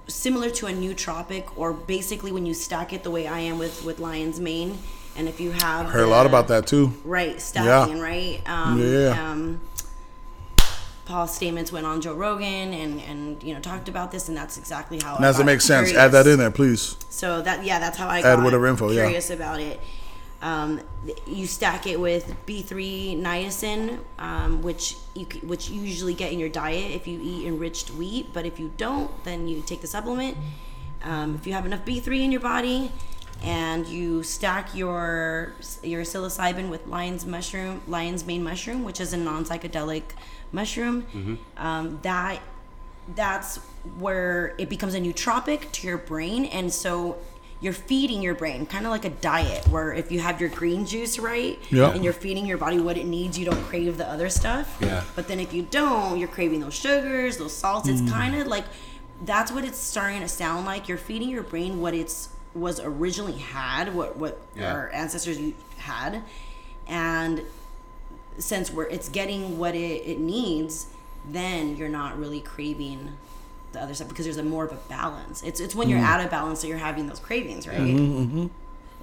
similar 0.07 0.49
to 0.51 0.67
a 0.67 0.71
nootropic, 0.71 1.45
or 1.55 1.73
basically 1.73 2.31
when 2.31 2.45
you 2.45 2.53
stack 2.53 2.93
it 2.93 3.03
the 3.03 3.11
way 3.11 3.27
I 3.27 3.39
am 3.39 3.57
with 3.59 3.83
with 3.83 3.99
lion's 3.99 4.39
mane. 4.39 4.77
And 5.17 5.29
if 5.29 5.39
you 5.39 5.51
have 5.51 5.85
Heard 5.87 6.03
a 6.03 6.07
lot 6.07 6.25
about 6.25 6.49
that 6.49 6.67
too. 6.67 6.91
right 7.05 7.39
stacking, 7.41 7.99
right? 8.01 8.41
Um, 8.45 8.79
Yeah. 8.81 9.31
Um, 9.31 9.61
Paul 11.05 11.27
Stamets 11.27 11.71
went 11.71 11.85
on 11.85 12.01
Joe 12.01 12.15
Rogan 12.15 12.73
and 12.73 12.99
and 13.01 13.41
you 13.43 13.53
know 13.53 13.59
talked 13.59 13.87
about 13.87 14.11
this, 14.11 14.27
and 14.27 14.35
that's 14.35 14.57
exactly 14.57 14.99
how. 15.01 15.15
And 15.15 15.25
as 15.25 15.39
it 15.39 15.45
makes 15.45 15.63
sense, 15.63 15.93
add 15.93 16.11
that 16.11 16.27
in 16.27 16.39
there, 16.39 16.51
please. 16.51 16.97
So 17.09 17.41
that 17.43 17.63
yeah, 17.63 17.79
that's 17.79 17.97
how 17.97 18.07
I 18.07 18.19
Add 18.19 18.37
got 18.37 18.43
whatever 18.43 18.67
info, 18.67 18.89
yeah. 18.89 19.03
curious 19.03 19.29
about 19.29 19.59
it. 19.59 19.79
Um, 20.41 20.81
you 21.25 21.47
stack 21.47 21.87
it 21.87 21.99
with 21.99 22.35
B3 22.45 23.19
niacin, 23.21 23.99
um, 24.19 24.61
which 24.61 24.95
you 25.13 25.25
which 25.43 25.69
you 25.69 25.81
usually 25.81 26.13
get 26.13 26.31
in 26.31 26.39
your 26.39 26.49
diet 26.49 26.91
if 26.91 27.07
you 27.07 27.19
eat 27.21 27.47
enriched 27.47 27.91
wheat. 27.91 28.33
But 28.33 28.45
if 28.45 28.59
you 28.59 28.71
don't, 28.75 29.23
then 29.23 29.47
you 29.47 29.61
take 29.61 29.81
the 29.81 29.87
supplement. 29.87 30.37
Um, 31.03 31.35
if 31.35 31.45
you 31.45 31.53
have 31.53 31.65
enough 31.65 31.85
B3 31.85 32.23
in 32.23 32.31
your 32.31 32.41
body, 32.41 32.91
and 33.43 33.87
you 33.87 34.23
stack 34.23 34.73
your 34.73 35.53
your 35.83 36.01
psilocybin 36.01 36.69
with 36.69 36.87
lion's 36.87 37.25
mushroom, 37.25 37.81
lion's 37.87 38.25
mane 38.25 38.43
mushroom, 38.43 38.83
which 38.83 38.99
is 38.99 39.13
a 39.13 39.17
non 39.17 39.45
psychedelic 39.45 40.03
mushroom. 40.55 41.37
Um, 41.57 41.99
that 42.03 42.39
that's 43.15 43.57
where 43.99 44.55
it 44.57 44.67
becomes 44.69 44.95
a 44.95 44.99
nootropic 44.99 45.71
to 45.73 45.87
your 45.87 45.97
brain, 45.99 46.45
and 46.45 46.73
so 46.73 47.17
you're 47.61 47.73
feeding 47.73 48.21
your 48.21 48.35
brain, 48.35 48.65
kind 48.65 48.85
of 48.85 48.91
like 48.91 49.05
a 49.05 49.09
diet, 49.11 49.67
where 49.69 49.93
if 49.93 50.11
you 50.11 50.19
have 50.19 50.41
your 50.41 50.49
green 50.49 50.85
juice 50.85 51.17
right, 51.19 51.57
Yeah. 51.69 51.91
and 51.91 52.03
you're 52.03 52.13
feeding 52.13 52.45
your 52.45 52.57
body 52.57 52.79
what 52.79 52.97
it 52.97 53.05
needs, 53.05 53.37
you 53.39 53.45
don't 53.45 53.61
crave 53.65 53.97
the 53.97 54.07
other 54.09 54.29
stuff. 54.29 54.75
Yeah. 54.81 55.03
But 55.15 55.27
then 55.27 55.39
if 55.39 55.53
you 55.53 55.63
don't, 55.69 56.19
you're 56.19 56.27
craving 56.27 56.59
those 56.61 56.73
sugars, 56.73 57.37
those 57.37 57.55
salts. 57.55 57.87
Mm. 57.87 57.91
It's 58.01 58.11
kind 58.11 58.35
of 58.35 58.47
like 58.47 58.65
that's 59.23 59.51
what 59.51 59.63
it's 59.63 59.77
starting 59.77 60.19
to 60.21 60.27
sound 60.27 60.65
like. 60.65 60.89
You're 60.89 60.97
feeding 60.97 61.29
your 61.29 61.43
brain 61.43 61.79
what 61.79 61.93
it's 61.93 62.29
was 62.53 62.79
originally 62.79 63.37
had, 63.37 63.93
what 63.93 64.17
what 64.17 64.39
Yeah. 64.55 64.73
our 64.73 64.89
ancestors 64.89 65.37
had, 65.77 66.23
and 66.87 67.41
since 68.37 68.71
we're 68.71 68.85
it's 68.85 69.09
getting 69.09 69.57
what 69.57 69.75
it, 69.75 70.03
it 70.05 70.19
needs, 70.19 70.87
then 71.29 71.75
you're 71.77 71.89
not 71.89 72.17
really 72.19 72.41
craving 72.41 73.11
the 73.71 73.81
other 73.81 73.93
stuff 73.93 74.07
because 74.09 74.25
there's 74.25 74.37
a 74.37 74.43
more 74.43 74.65
of 74.65 74.71
a 74.71 74.79
balance. 74.89 75.41
It's 75.43 75.59
it's 75.59 75.75
when 75.75 75.89
you're 75.89 75.99
Mm. 75.99 76.03
out 76.05 76.23
of 76.23 76.29
balance 76.31 76.61
that 76.61 76.67
you're 76.67 76.77
having 76.77 77.07
those 77.07 77.19
cravings, 77.19 77.67
right? 77.67 78.49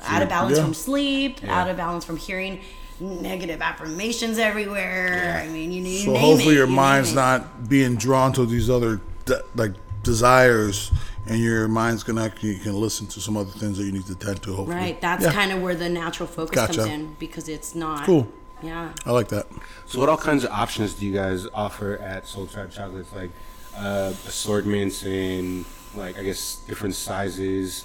Out 0.04 0.22
of 0.22 0.28
balance 0.28 0.56
Yeah. 0.58 0.64
from 0.64 0.74
sleep, 0.74 1.42
Yeah. 1.42 1.60
out 1.60 1.68
of 1.68 1.76
balance 1.76 2.04
from 2.04 2.16
hearing 2.16 2.60
negative 3.00 3.60
affirmations 3.60 4.38
everywhere. 4.38 5.42
I 5.44 5.48
mean, 5.48 5.72
you, 5.72 5.82
you 5.82 5.98
So 6.04 6.14
hopefully 6.16 6.54
it, 6.54 6.58
your 6.58 6.66
you 6.68 6.72
mind's 6.74 7.12
not 7.14 7.68
being 7.68 7.96
drawn 7.96 8.32
to 8.34 8.46
these 8.46 8.70
other 8.70 9.00
de- 9.24 9.42
like 9.54 9.72
desires, 10.02 10.90
and 11.26 11.38
your 11.40 11.68
mind's 11.68 12.02
gonna 12.02 12.24
actually 12.24 12.54
you 12.54 12.60
can 12.60 12.74
listen 12.80 13.06
to 13.08 13.20
some 13.20 13.36
other 13.36 13.50
things 13.50 13.78
that 13.78 13.84
you 13.84 13.92
need 13.92 14.06
to 14.06 14.14
tend 14.14 14.42
to. 14.42 14.54
Hopefully, 14.54 14.76
right. 14.76 15.00
That's 15.00 15.26
kind 15.26 15.52
of 15.52 15.60
where 15.62 15.74
the 15.74 15.88
natural 15.88 16.26
focus 16.28 16.54
Gotcha. 16.54 16.74
comes 16.80 16.88
in 16.90 17.16
because 17.18 17.48
it's 17.48 17.74
not 17.74 18.04
Cool. 18.04 18.26
Yeah. 18.62 18.92
I 19.04 19.10
like 19.10 19.28
that. 19.28 19.46
So, 19.86 19.98
what 19.98 20.08
all 20.08 20.16
kinds 20.16 20.44
of 20.44 20.50
options 20.50 20.94
do 20.94 21.04
you 21.06 21.12
guys 21.12 21.46
offer 21.52 21.98
at 21.98 22.26
Soul 22.26 22.46
Tribe 22.46 22.70
Chocolates? 22.70 23.12
Like 23.12 23.30
uh, 23.76 24.12
assortments 24.26 25.04
and 25.04 25.64
like 25.94 26.18
I 26.18 26.22
guess 26.22 26.56
different 26.66 26.94
sizes. 26.94 27.84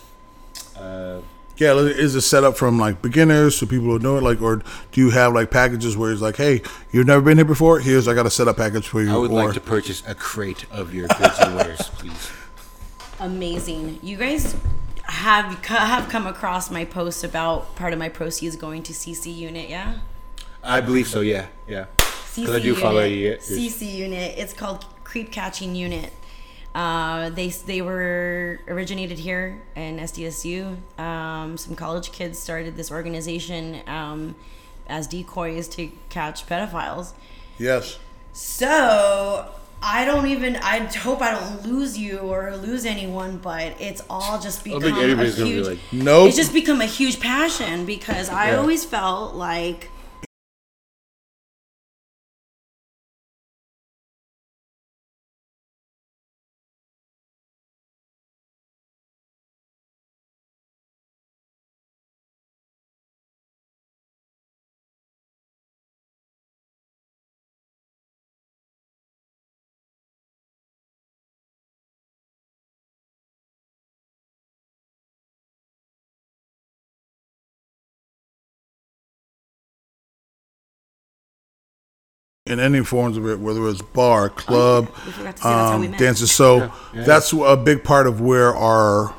Uh, 0.78 1.22
Yeah, 1.58 1.74
is 1.74 2.14
it 2.14 2.22
set 2.22 2.44
up 2.44 2.56
from 2.56 2.78
like 2.78 3.02
beginners 3.02 3.58
to 3.60 3.66
people 3.66 3.88
who 3.88 4.00
know 4.00 4.18
it, 4.18 4.24
like, 4.24 4.42
or 4.42 4.62
do 4.92 5.02
you 5.02 5.10
have 5.10 5.34
like 5.34 5.50
packages 5.50 5.98
where 5.98 6.12
it's 6.12 6.22
like, 6.22 6.36
hey, 6.38 6.62
you've 6.92 7.08
never 7.08 7.22
been 7.22 7.38
here 7.38 7.46
before? 7.46 7.80
Here's 7.80 8.08
I 8.08 8.14
got 8.14 8.28
a 8.28 8.30
setup 8.30 8.58
package 8.58 8.88
for 8.88 9.02
you. 9.02 9.12
I 9.12 9.18
would 9.18 9.32
or, 9.32 9.46
like 9.46 9.54
to 9.56 9.62
purchase 9.62 10.04
a 10.08 10.14
crate 10.14 10.66
of 10.72 10.94
your 10.94 11.08
goods 11.08 11.40
and 11.40 11.56
wares, 11.56 11.90
please. 11.96 12.32
amazing. 13.20 14.00
You 14.04 14.18
guys 14.18 14.56
have 15.04 15.66
have 15.66 16.10
come 16.10 16.28
across 16.28 16.70
my 16.70 16.86
post 16.86 17.24
about 17.24 17.76
part 17.76 17.94
of 17.94 17.98
my 18.00 18.10
proceeds 18.10 18.56
going 18.56 18.84
to 18.84 18.94
CC 18.94 19.36
unit, 19.36 19.70
yeah? 19.70 20.00
I 20.68 20.82
believe 20.82 21.08
so. 21.08 21.22
Yeah, 21.22 21.48
yeah. 21.68 21.86
CC 21.98 22.54
I 22.56 22.60
do 22.60 22.76
follow 22.76 23.02
unit, 23.04 23.18
you, 23.18 23.30
yeah. 23.58 23.68
CC 23.70 23.96
unit. 23.96 24.38
It's 24.38 24.54
called 24.54 24.86
creep 25.04 25.32
catching 25.32 25.74
unit. 25.76 26.12
Uh, 26.76 27.30
they 27.32 27.48
they 27.50 27.82
were 27.82 28.60
originated 28.68 29.18
here 29.18 29.62
in 29.76 29.98
SDSU. 29.98 30.78
Um, 31.00 31.58
some 31.58 31.76
college 31.76 32.12
kids 32.12 32.38
started 32.38 32.76
this 32.76 32.92
organization 32.92 33.82
um, 33.88 34.36
as 34.88 35.08
decoys 35.08 35.68
to 35.70 35.90
catch 36.10 36.46
pedophiles. 36.46 37.14
yes. 37.58 37.98
So 38.34 39.50
I 39.82 40.06
don't 40.06 40.28
even. 40.28 40.58
I 40.58 40.80
hope 40.98 41.22
I 41.22 41.32
don't 41.32 41.66
lose 41.66 41.98
you 41.98 42.20
or 42.20 42.56
lose 42.58 42.86
anyone, 42.86 43.38
but 43.38 43.74
it's 43.82 44.04
all 44.12 44.40
just 44.40 44.64
don't 44.64 44.80
become 44.80 44.82
think 44.96 44.98
a 44.98 45.16
gonna 45.16 45.24
be 45.24 45.32
huge. 45.32 45.66
like, 45.68 45.80
Nope. 45.92 46.28
It's 46.28 46.38
just 46.38 46.54
become 46.54 46.82
a 46.82 46.86
huge 46.86 47.20
passion 47.20 47.86
because 47.88 48.30
I 48.30 48.52
Yeah. 48.52 48.58
always 48.58 48.86
felt 48.86 49.34
like 49.36 49.90
in 82.48 82.60
any 82.60 82.84
forms 82.84 83.18
of 83.18 83.28
it, 83.28 83.40
whether 83.40 83.68
it's 83.68 83.82
bar, 83.82 84.30
club, 84.30 84.90
We 85.06 85.12
forgot 85.12 85.36
to 85.38 85.42
say 85.42 85.50
that's 85.50 85.72
how 85.72 85.80
we 85.80 85.88
um, 85.88 85.94
dances. 85.94 86.32
So 86.32 86.58
Yeah, 86.58 86.72
yeah. 86.94 87.04
that's 87.04 87.34
a 87.34 87.58
big 87.58 87.84
part 87.84 88.08
of 88.08 88.22
where 88.22 88.56
our 88.56 89.14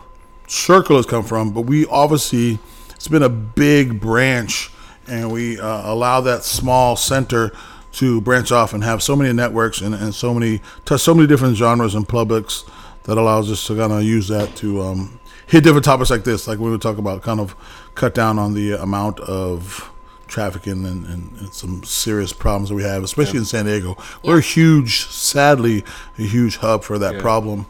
circle 0.47 0.97
has 0.97 1.07
come 1.07 1.25
from. 1.25 1.53
But 1.53 1.63
we 1.63 1.87
obviously, 1.87 2.59
it's 2.91 3.09
been 3.09 3.23
a 3.23 3.29
big 3.29 4.01
branch, 4.01 4.71
and 5.07 5.31
we 5.31 5.61
uh, 5.61 5.93
allow 5.93 6.21
that 6.23 6.45
small 6.45 6.97
center 6.97 7.53
to 7.93 8.21
branch 8.21 8.53
off 8.53 8.75
and 8.75 8.85
have 8.85 9.03
so 9.03 9.17
many 9.17 9.33
networks 9.33 9.81
and, 9.81 9.95
and 9.95 10.15
so 10.15 10.35
many 10.35 10.61
touch 10.85 11.01
so 11.01 11.15
many 11.15 11.27
different 11.27 11.57
genres 11.57 11.95
and 11.95 12.07
publics 12.07 12.65
that 13.05 13.17
allows 13.17 13.51
us 13.51 13.67
to 13.67 13.75
kind 13.75 13.93
of 13.93 14.03
use 14.03 14.29
that 14.29 14.55
to 14.55 14.83
um, 14.83 15.19
hit 15.47 15.65
different 15.65 15.85
topics 15.85 16.11
like 16.11 16.25
this, 16.25 16.47
like 16.47 16.59
we 16.59 16.71
would 16.71 16.83
talk 16.83 16.99
about, 16.99 17.23
kind 17.23 17.41
of 17.41 17.57
cut 17.95 18.15
down 18.15 18.39
on 18.39 18.55
the 18.55 18.73
amount 18.73 19.19
of 19.21 19.91
trafficking 20.29 20.85
and, 20.87 21.07
and, 21.07 21.33
and 21.41 21.53
some 21.55 21.83
serious 21.85 22.33
problems 22.33 22.69
that 22.69 22.75
we 22.77 22.83
have, 22.85 23.03
especially 23.03 23.39
in 23.39 23.45
San 23.45 23.65
Diego. 23.65 23.97
We're 24.23 24.39
a 24.39 24.43
huge, 24.43 25.07
sadly, 25.07 25.85
a 26.19 26.23
huge 26.23 26.59
hub 26.59 26.85
for 26.85 26.99
that 26.99 27.15
Yeah. 27.17 27.21
problem. 27.21 27.67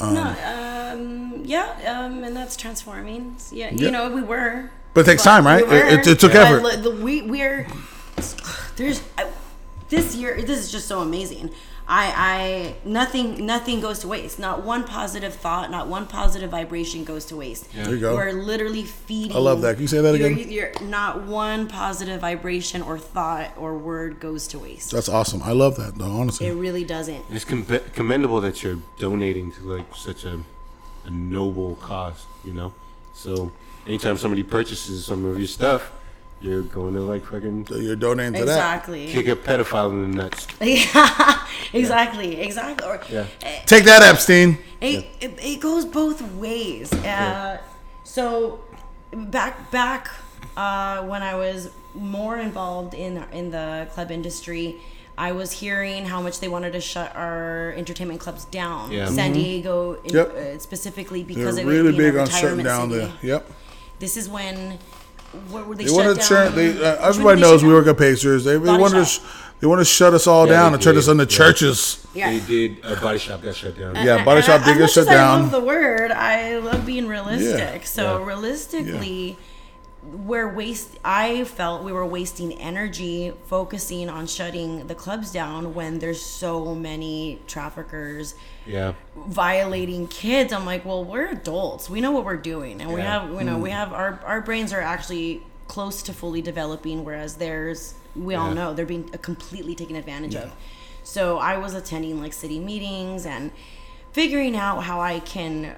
no, 0.00 0.34
um, 0.92 1.42
yeah, 1.44 1.74
um, 1.86 2.22
and 2.24 2.34
that's 2.36 2.56
transforming. 2.56 3.36
Yeah, 3.50 3.70
you 3.72 3.90
know, 3.90 4.08
we 4.10 4.22
were. 4.22 4.70
But 4.94 5.00
it 5.02 5.04
takes 5.10 5.22
time, 5.24 5.46
right? 5.46 5.68
we. 5.68 5.76
It- 5.76 5.92
it- 6.00 6.06
it 6.06 6.20
took 6.20 6.34
effort. 6.34 6.62
li- 6.62 6.76
the- 6.76 6.90
we 6.90 7.22
we're 7.22 7.66
there's 8.76 9.02
I, 9.16 9.26
this 9.88 10.14
year. 10.14 10.40
This 10.42 10.58
is 10.60 10.72
just 10.72 10.86
so 10.88 11.00
amazing. 11.00 11.50
I 11.90 12.12
I 12.14 12.74
nothing 12.84 13.46
nothing 13.46 13.80
goes 13.80 14.00
to 14.00 14.08
waste. 14.08 14.38
Not 14.38 14.62
one 14.62 14.84
positive 14.84 15.34
thought, 15.34 15.70
not 15.70 15.88
one 15.88 16.06
positive 16.06 16.50
vibration 16.50 17.02
goes 17.04 17.24
to 17.26 17.36
waste. 17.36 17.72
There 17.72 17.94
you 17.94 17.98
go. 18.00 18.14
We're 18.14 18.32
literally 18.32 18.82
feeding. 18.84 19.34
I 19.34 19.40
love 19.40 19.62
that. 19.62 19.74
Can 19.76 19.82
you 19.82 19.88
say 19.88 20.02
that 20.02 20.14
you're- 20.18 20.32
again? 20.32 20.50
You're, 20.50 20.72
not 20.82 21.22
one 21.24 21.66
positive 21.66 22.20
vibration 22.20 22.82
or 22.82 22.98
thought 22.98 23.52
or 23.56 23.78
word 23.78 24.20
goes 24.20 24.46
to 24.48 24.58
waste. 24.58 24.90
That's 24.90 25.08
awesome. 25.08 25.42
I 25.42 25.52
love 25.52 25.76
that, 25.76 25.96
though, 25.96 26.10
honestly. 26.10 26.46
It 26.48 26.52
really 26.52 26.84
doesn't. 26.84 27.24
It's 27.30 27.44
com- 27.46 27.66
commendable 27.94 28.40
that 28.42 28.62
you're 28.62 28.78
donating 28.98 29.50
to 29.52 29.62
like 29.62 29.86
such 29.96 30.24
a, 30.24 30.40
a 31.06 31.10
noble 31.10 31.76
cause, 31.76 32.26
you 32.44 32.52
know. 32.52 32.74
So 33.14 33.50
anytime 33.86 34.18
somebody 34.18 34.42
purchases 34.42 35.06
some 35.06 35.24
of 35.24 35.38
your 35.38 35.48
stuff, 35.48 35.90
you're 36.40 36.62
going 36.62 36.94
to 36.94 37.00
like 37.00 37.24
fucking 37.26 37.66
So 37.66 37.76
you're 37.76 37.96
donating 37.96 38.34
to 38.34 38.44
that. 38.46 38.52
Exactly. 38.52 39.06
kick 39.08 39.26
a 39.28 39.36
pedophile 39.36 39.90
in 39.90 40.10
the 40.12 40.16
nuts. 40.22 40.46
Yeah, 40.60 41.46
exactly, 41.72 42.40
exactly. 42.40 42.86
Or, 42.86 43.00
Yeah. 43.10 43.26
eh, 43.42 43.60
Take 43.66 43.84
that, 43.84 44.02
Epstein. 44.02 44.58
it, 44.80 45.06
it, 45.20 45.38
it 45.42 45.60
goes 45.60 45.84
both 45.84 46.20
ways. 46.34 46.92
Uh, 46.92 47.58
So 48.04 48.60
back 49.12 49.70
back 49.70 50.08
uh, 50.56 51.02
when 51.04 51.22
I 51.22 51.34
was 51.34 51.70
more 51.94 52.38
involved 52.38 52.94
in 52.94 53.22
in 53.32 53.50
the 53.50 53.86
club 53.94 54.10
industry, 54.10 54.76
I 55.16 55.32
was 55.32 55.50
hearing 55.52 56.06
how 56.06 56.20
much 56.22 56.38
they 56.40 56.48
wanted 56.48 56.72
to 56.72 56.80
shut 56.80 57.14
our 57.16 57.72
entertainment 57.76 58.20
clubs 58.20 58.44
down. 58.46 58.92
Yeah. 58.92 59.06
San 59.10 59.32
Diego, 59.32 59.94
in, 60.04 60.10
Mm-hmm. 60.10 60.16
Yep. 60.16 60.56
uh, 60.56 60.58
specifically 60.58 61.22
They're 61.22 61.34
because 61.36 61.58
of 61.58 61.64
it 61.64 61.70
really 61.70 61.90
being 61.92 62.12
big 62.12 62.16
a 62.16 62.20
on 62.20 62.26
shutting 62.28 62.58
retirement 62.58 62.68
down 62.68 62.90
city. 62.90 63.12
the. 63.20 63.26
Yep. 63.26 63.50
This 63.98 64.16
is 64.16 64.28
when 64.28 64.78
where, 65.50 65.64
where 65.64 65.76
they, 65.76 65.84
They 65.84 65.90
shut 65.90 66.06
want 66.06 66.20
to 66.20 66.28
down. 66.34 66.46
turn. 66.50 66.54
They, 66.54 66.82
uh, 66.84 67.08
everybody 67.08 67.40
they 67.40 67.46
knows 67.46 67.62
we 67.64 67.72
work 67.72 67.86
at 67.86 67.98
Pacers. 67.98 68.44
They, 68.44 68.52
they 68.56 68.58
Body 68.58 68.80
want 68.80 68.94
to. 68.94 69.04
Sh- 69.04 69.20
they 69.60 69.66
want 69.66 69.80
to 69.80 69.84
shut 69.84 70.14
us 70.14 70.28
all 70.28 70.46
Yeah, 70.46 70.52
down 70.52 70.70
they 70.70 70.74
and 70.74 70.82
turn 70.84 70.96
us 70.96 71.08
into 71.08 71.24
Yeah. 71.24 71.28
churches. 71.28 72.06
Yeah. 72.14 72.30
They 72.30 72.38
did 72.46 72.84
a 72.84 72.94
body 73.00 73.18
shop 73.18 73.42
got 73.42 73.56
shut 73.56 73.76
down. 73.76 73.96
Yeah, 73.96 74.24
Body 74.24 74.40
Shop 74.40 74.60
I- 74.62 74.64
did 74.66 74.74
as 74.74 74.78
get 74.78 74.90
shut 74.90 75.02
as 75.02 75.08
I 75.08 75.14
love 75.42 75.50
the 75.50 75.58
word. 75.60 76.12
I 76.12 76.58
love 76.58 76.86
being 76.86 77.08
realistic. 77.08 77.84
So 77.84 78.18
Yeah. 78.20 78.24
realistically, 78.24 79.36
we're 80.12 80.48
waste. 80.52 80.98
I 81.04 81.44
felt 81.44 81.82
we 81.84 81.92
were 81.92 82.06
wasting 82.06 82.52
energy 82.60 83.32
focusing 83.46 84.08
on 84.08 84.26
shutting 84.26 84.86
the 84.86 84.94
clubs 84.94 85.30
down 85.32 85.74
when 85.74 85.98
there's 85.98 86.20
so 86.22 86.74
many 86.74 87.40
traffickers 87.46 88.34
Yeah. 88.66 88.94
violating 89.16 90.06
kids. 90.08 90.52
I'm 90.52 90.64
like, 90.66 90.84
well, 90.84 91.04
we're 91.04 91.26
adults. 91.28 91.88
We 91.90 92.00
know 92.00 92.10
what 92.10 92.24
we're 92.24 92.36
doing, 92.36 92.80
and 92.80 92.92
we 92.92 93.00
have, 93.00 93.30
you 93.30 93.44
know, 93.44 93.56
Mm. 93.56 93.60
we 93.62 93.70
have 93.70 93.92
our 93.92 94.20
our 94.24 94.40
brains 94.40 94.72
are 94.72 94.80
actually 94.80 95.42
close 95.66 96.02
to 96.02 96.12
fully 96.12 96.40
developing, 96.42 97.04
whereas 97.04 97.34
theirs, 97.36 97.94
we 98.16 98.34
all 98.34 98.50
know, 98.52 98.72
they're 98.72 98.86
being 98.86 99.04
completely 99.20 99.74
taken 99.74 99.96
advantage 99.96 100.34
of. 100.34 100.52
So 101.02 101.38
I 101.38 101.58
was 101.58 101.74
attending 101.74 102.20
like 102.20 102.32
city 102.32 102.58
meetings 102.58 103.26
and 103.26 103.50
figuring 104.12 104.56
out 104.56 104.84
how 104.84 105.00
I 105.00 105.20
can 105.20 105.76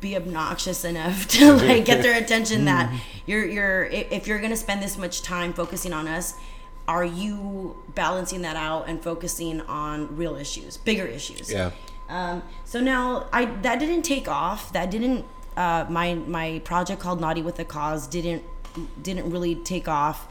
be 0.00 0.16
obnoxious 0.16 0.84
enough 0.84 1.26
to 1.28 1.52
like 1.54 1.84
get 1.84 2.02
their 2.02 2.16
attention 2.22 2.64
that 2.66 2.92
you're 3.26 3.44
you're 3.44 3.84
if 3.84 4.26
you're 4.26 4.40
gonna 4.40 4.56
spend 4.56 4.82
this 4.82 4.96
much 4.98 5.22
time 5.22 5.52
focusing 5.52 5.92
on 5.92 6.06
us 6.06 6.34
are 6.88 7.04
you 7.04 7.76
balancing 7.94 8.42
that 8.42 8.56
out 8.56 8.88
and 8.88 9.02
focusing 9.02 9.60
on 9.62 10.16
real 10.16 10.36
issues 10.36 10.76
bigger 10.76 11.06
issues 11.06 11.50
Yeah. 11.52 11.70
um, 12.08 12.42
so 12.64 12.80
now 12.80 13.28
I 13.32 13.46
that 13.62 13.78
didn't 13.78 14.02
take 14.02 14.28
off. 14.28 14.72
That 14.72 14.90
didn't 14.90 15.24
uh, 15.56 15.86
my 15.88 16.14
my 16.14 16.60
project 16.64 17.00
called 17.00 17.20
Naughty 17.20 17.42
with 17.42 17.58
a 17.58 17.64
Cause 17.64 18.06
didn't 18.06 18.42
didn't 19.02 19.30
really 19.30 19.54
take 19.56 19.88
off. 19.88 20.28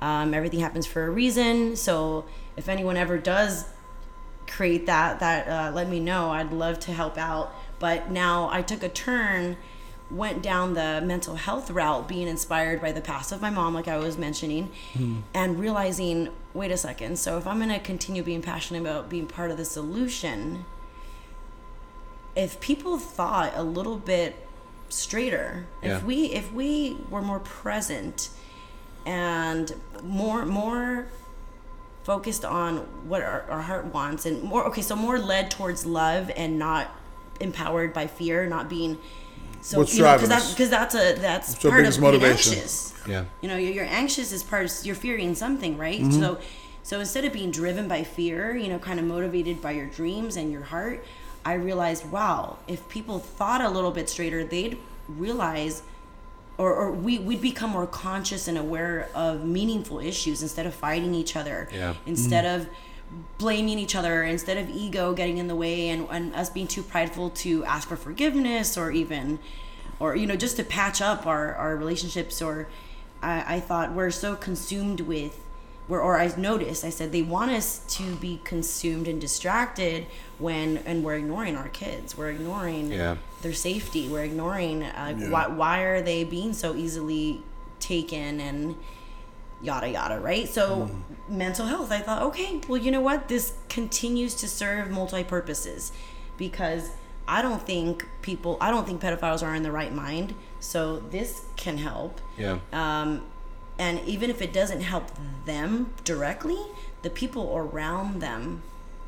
Um, 0.00 0.32
everything 0.34 0.60
happens 0.60 0.86
for 0.86 1.06
a 1.06 1.10
reason. 1.10 1.74
So 1.76 2.24
if 2.56 2.68
anyone 2.68 2.96
ever 2.96 3.18
does 3.18 3.64
create 4.46 4.86
that, 4.86 5.20
that 5.20 5.48
uh, 5.48 5.72
let 5.74 5.88
me 5.88 6.00
know. 6.00 6.30
I'd 6.30 6.52
love 6.52 6.78
to 6.80 6.92
help 6.92 7.18
out. 7.18 7.52
But 7.78 8.10
now 8.10 8.48
I 8.50 8.62
took 8.62 8.82
a 8.82 8.88
turn, 8.88 9.56
went 10.10 10.42
down 10.42 10.74
the 10.74 11.02
mental 11.04 11.36
health 11.36 11.70
route, 11.70 12.08
being 12.08 12.28
inspired 12.28 12.80
by 12.80 12.92
the 12.92 13.00
past 13.00 13.30
of 13.32 13.40
my 13.40 13.50
mom, 13.50 13.74
like 13.74 13.88
I 13.88 13.98
was 13.98 14.18
mentioning, 14.18 14.70
hmm. 14.94 15.20
and 15.34 15.60
realizing, 15.60 16.30
wait 16.54 16.70
a 16.70 16.76
second. 16.76 17.18
So 17.18 17.38
if 17.38 17.46
I'm 17.46 17.58
gonna 17.58 17.78
continue 17.78 18.22
being 18.22 18.42
passionate 18.42 18.80
about 18.80 19.08
being 19.08 19.26
part 19.26 19.50
of 19.50 19.56
the 19.56 19.64
solution, 19.64 20.64
if 22.34 22.60
people 22.60 22.98
thought 22.98 23.52
a 23.54 23.62
little 23.62 23.96
bit 23.96 24.36
straighter 24.88 25.66
Yeah. 25.82 25.96
if 25.96 26.04
we 26.04 26.26
if 26.26 26.52
we 26.52 26.96
were 27.10 27.22
more 27.22 27.40
present 27.40 28.30
and 29.04 29.74
more 30.02 30.46
more 30.46 31.08
focused 32.04 32.44
on 32.44 32.78
what 33.06 33.22
our, 33.22 33.44
our 33.50 33.62
heart 33.62 33.86
wants 33.86 34.24
and 34.24 34.42
more 34.42 34.64
okay 34.64 34.80
so 34.82 34.96
more 34.96 35.18
led 35.18 35.50
towards 35.50 35.84
love 35.84 36.30
and 36.36 36.58
not 36.58 36.90
empowered 37.40 37.92
by 37.92 38.06
fear 38.06 38.46
not 38.46 38.68
being 38.68 38.98
so 39.60 39.78
What's 39.78 39.96
you 39.96 40.02
know 40.04 40.14
because 40.14 40.30
us? 40.30 40.42
that's 40.42 40.50
because 40.54 40.70
that's 40.70 40.94
a 40.94 41.14
that's 41.20 41.48
What's 41.50 41.62
part 41.62 41.76
biggest 41.76 41.98
of 41.98 42.10
being 42.12 42.24
anxious 42.24 42.94
Yeah. 43.06 43.24
you 43.40 43.48
know 43.48 43.56
you're, 43.56 43.72
you're 43.72 43.84
anxious 43.84 44.32
is 44.32 44.42
part 44.42 44.64
of 44.66 44.86
you're 44.86 44.94
fearing 44.94 45.34
something 45.34 45.76
right 45.76 46.00
Mm-hmm. 46.00 46.20
so 46.20 46.38
so 46.82 47.00
instead 47.00 47.24
of 47.24 47.32
being 47.32 47.50
driven 47.50 47.88
by 47.88 48.02
fear 48.04 48.56
you 48.56 48.68
know 48.68 48.78
kind 48.78 48.98
of 49.00 49.06
motivated 49.06 49.60
by 49.60 49.72
your 49.72 49.86
dreams 49.86 50.36
and 50.36 50.50
your 50.52 50.62
heart 50.62 51.04
i 51.44 51.54
realized 51.54 52.08
wow 52.10 52.56
if 52.68 52.88
people 52.88 53.18
thought 53.18 53.60
a 53.60 53.68
little 53.68 53.90
bit 53.90 54.08
straighter 54.08 54.44
they'd 54.44 54.78
realize 55.08 55.82
or, 56.56 56.74
or 56.74 56.90
we, 56.90 57.18
we'd 57.20 57.40
become 57.40 57.70
more 57.70 57.86
conscious 57.86 58.48
and 58.48 58.58
aware 58.58 59.08
of 59.14 59.44
meaningful 59.44 60.00
issues 60.00 60.42
instead 60.42 60.66
of 60.66 60.74
fighting 60.74 61.14
each 61.14 61.36
other 61.36 61.68
Yeah. 61.72 61.94
instead 62.06 62.44
of 62.46 62.68
blaming 63.38 63.78
each 63.78 63.94
other 63.94 64.22
instead 64.22 64.56
of 64.58 64.68
ego 64.68 65.12
getting 65.14 65.38
in 65.38 65.46
the 65.48 65.54
way 65.56 65.88
and, 65.88 66.06
and 66.10 66.34
us 66.34 66.50
being 66.50 66.66
too 66.66 66.82
prideful 66.82 67.30
to 67.30 67.64
ask 67.64 67.88
for 67.88 67.96
forgiveness 67.96 68.76
or 68.76 68.90
even 68.90 69.38
or 70.00 70.14
you 70.14 70.26
know 70.26 70.36
just 70.36 70.56
to 70.56 70.64
patch 70.64 71.00
up 71.00 71.26
our, 71.26 71.54
our 71.54 71.76
relationships 71.76 72.42
or 72.42 72.68
I, 73.22 73.56
I 73.56 73.60
thought 73.60 73.92
we're 73.92 74.10
so 74.10 74.36
consumed 74.36 75.00
with 75.00 75.40
or, 75.88 76.00
or 76.00 76.20
I 76.20 76.30
noticed 76.36 76.84
I 76.84 76.90
said 76.90 77.12
they 77.12 77.22
want 77.22 77.50
us 77.52 77.78
to 77.96 78.14
be 78.16 78.40
consumed 78.44 79.08
and 79.08 79.18
distracted 79.20 80.06
when 80.38 80.78
and 80.78 81.02
we're 81.02 81.14
ignoring 81.16 81.56
our 81.56 81.68
kids. 81.68 82.16
We're 82.16 82.30
ignoring 82.30 82.92
Yeah. 82.92 83.16
their 83.40 83.54
safety. 83.54 84.06
We're 84.08 84.24
ignoring 84.24 84.82
uh, 84.82 85.14
why, 85.30 85.46
why 85.46 85.80
are 85.80 86.02
they 86.02 86.24
being 86.24 86.52
so 86.52 86.74
easily 86.74 87.42
taken 87.80 88.38
and 88.40 88.76
yada 89.62 89.88
yada 89.88 90.18
right? 90.20 90.48
So 90.48 90.90
mental 91.28 91.66
health 91.66 91.92
i 91.92 91.98
thought 92.00 92.22
okay 92.22 92.60
well 92.68 92.80
you 92.80 92.90
know 92.90 93.00
what? 93.00 93.28
This 93.28 93.52
continues 93.68 94.34
to 94.36 94.48
serve 94.48 94.90
multi-purposes 94.90 95.92
because 96.36 96.90
i 97.26 97.42
don't 97.42 97.62
think 97.62 98.06
people 98.22 98.56
i 98.60 98.70
don't 98.70 98.86
think 98.86 99.00
pedophiles 99.02 99.42
are 99.42 99.54
in 99.54 99.62
the 99.62 99.72
right 99.72 99.92
mind. 99.92 100.34
So 100.60 100.98
this 101.00 101.42
can 101.56 101.78
help. 101.78 102.20
Yeah. 102.36 102.58
um, 102.72 103.24
and 103.78 104.00
even 104.06 104.28
if 104.30 104.42
it 104.42 104.52
doesn't 104.52 104.80
help 104.80 105.06
them 105.44 105.92
directly 106.04 106.58
the 107.02 107.10
people 107.10 107.56
around 107.56 108.20
them 108.20 108.62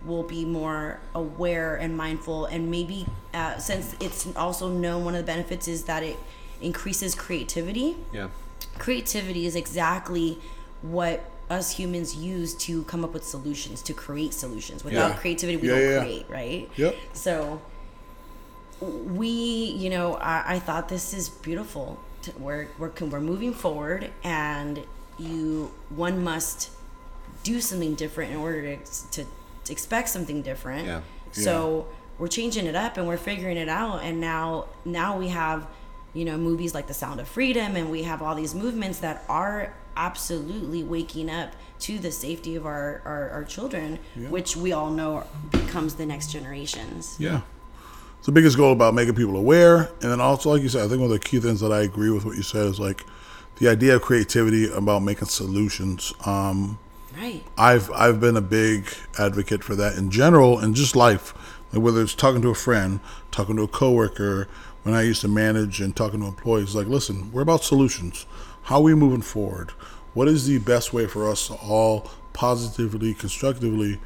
will 0.05 0.23
be 0.23 0.45
more 0.45 1.01
aware 1.15 1.77
and 1.77 1.97
mindful. 1.97 2.47
And 2.47 2.71
maybe 2.71 3.07
uh, 3.35 3.59
since 3.59 3.95
it's 4.01 4.27
also 4.37 4.69
known 4.69 5.05
one 5.05 5.15
of 5.15 5.21
the 5.21 5.27
benefits 5.27 5.69
is 5.69 5.85
that 5.85 6.03
it 6.03 6.17
increases 6.61 7.15
creativity. 7.15 7.97
Yeah. 8.13 8.29
Creativity 8.81 9.47
is 9.47 9.55
exactly 9.55 10.39
what 10.83 11.23
us 11.49 11.77
humans 11.77 12.15
use 12.17 12.55
to 12.55 12.83
come 12.85 13.05
up 13.05 13.13
with 13.13 13.25
solutions 13.25 13.83
to 13.83 13.93
create 13.93 14.33
solutions 14.35 14.83
without 14.85 15.11
Yeah. 15.11 15.17
creativity 15.17 15.57
we 15.59 15.69
Yeah, 15.69 15.75
don't 15.75 15.91
yeah, 15.91 15.99
create 16.01 16.27
right 16.31 16.69
Yep. 16.77 16.95
so 17.13 17.61
we 18.81 19.29
you 19.29 19.91
know 19.91 20.15
i, 20.17 20.55
I 20.55 20.59
thought 20.59 20.89
this 20.89 21.13
is 21.13 21.29
beautiful 21.29 21.99
we're, 22.39 22.69
we're 22.79 22.91
we're 23.01 23.21
moving 23.21 23.53
forward 23.55 24.11
and 24.25 24.81
you 25.19 25.71
one 25.91 26.23
must 26.23 26.71
do 27.43 27.61
something 27.61 27.95
different 27.95 28.31
in 28.33 28.37
order 28.39 28.77
to, 28.77 29.11
to, 29.13 29.25
to 29.65 29.73
expect 29.73 30.09
something 30.11 30.43
different 30.43 30.87
Yeah. 30.87 31.01
so 31.33 31.87
we're 32.19 32.29
changing 32.29 32.67
it 32.67 32.77
up 32.77 32.97
and 32.99 33.07
we're 33.07 33.17
figuring 33.17 33.57
it 33.57 33.69
out 33.69 34.03
and 34.03 34.21
now 34.21 34.67
now 34.85 35.17
we 35.19 35.29
have 35.29 35.67
you 36.15 36.25
know 36.25 36.37
movies 36.37 36.75
like 36.75 36.87
the 36.87 36.95
sound 36.95 37.21
of 37.21 37.29
freedom 37.29 37.77
and 37.77 37.91
we 37.91 38.03
have 38.03 38.23
all 38.23 38.35
these 38.35 38.55
movements 38.55 38.99
that 39.01 39.25
are 39.29 39.75
absolutely 39.97 40.83
waking 40.83 41.31
up 41.31 41.53
to 41.79 41.99
the 41.99 42.11
safety 42.11 42.57
of 42.57 42.67
our 42.67 43.03
our, 43.05 43.31
our 43.31 43.45
children 43.45 43.99
which 44.29 44.57
we 44.57 44.73
all 44.73 44.91
know 44.91 45.25
becomes 45.51 45.95
the 45.95 46.07
next 46.07 46.31
generations 46.33 47.17
Yeah. 47.19 47.43
It's 48.19 48.27
the 48.27 48.33
biggest 48.33 48.59
goal 48.59 48.73
about 48.73 48.93
making 48.93 49.15
people 49.15 49.35
aware. 49.35 49.89
And 50.03 50.13
then 50.13 50.21
also, 50.21 50.51
like 50.51 50.61
you 50.61 50.69
said, 50.69 50.85
I 50.85 50.89
think 50.89 51.01
one 51.01 51.11
of 51.11 51.19
the 51.19 51.27
key 51.27 51.41
things 51.41 51.61
that 51.61 51.73
I 51.73 51.81
agree 51.81 52.11
with 52.11 52.27
what 52.27 52.37
you 52.37 52.43
said 52.43 52.67
is 52.67 52.79
like 52.79 53.07
the 53.57 53.67
idea 53.69 53.97
of 53.97 54.03
creativity 54.03 54.71
about 54.71 55.03
making 55.03 55.29
solutions. 55.29 56.13
Um, 56.27 56.79
right 57.17 57.43
I've 57.57 57.91
I've 57.93 58.21
been 58.21 58.37
a 58.37 58.43
big 58.43 58.93
advocate 59.19 59.65
for 59.65 59.75
that 59.77 59.97
in 59.97 60.11
general 60.11 60.59
and 60.59 60.75
just 60.75 60.95
life. 60.95 61.33
Like 61.73 61.83
whether 61.83 62.03
it's 62.03 62.15
talking 62.15 62.43
to 62.43 62.51
a 62.51 62.55
friend, 62.55 63.01
talking 63.31 63.57
to 63.57 63.63
a 63.63 63.69
coworker, 63.69 64.49
when 64.83 64.95
I 64.95 65.03
used 65.03 65.21
to 65.23 65.29
manage 65.29 65.81
and 65.81 65.95
talking 65.95 66.21
to 66.21 66.27
employees, 66.27 66.75
like, 66.75 66.87
listen, 66.87 67.31
we're 67.33 67.43
about 67.43 67.65
solutions. 67.65 68.27
How 68.63 68.77
are 68.77 68.83
we 68.83 68.95
moving 68.95 69.23
forward? 69.23 69.71
What 70.15 70.29
is 70.29 70.47
the 70.47 70.59
best 70.59 70.93
way 70.93 71.07
for 71.07 71.29
us 71.29 71.49
to 71.49 71.55
all 71.55 72.11
positively, 72.33 73.15
constructively 73.15 74.01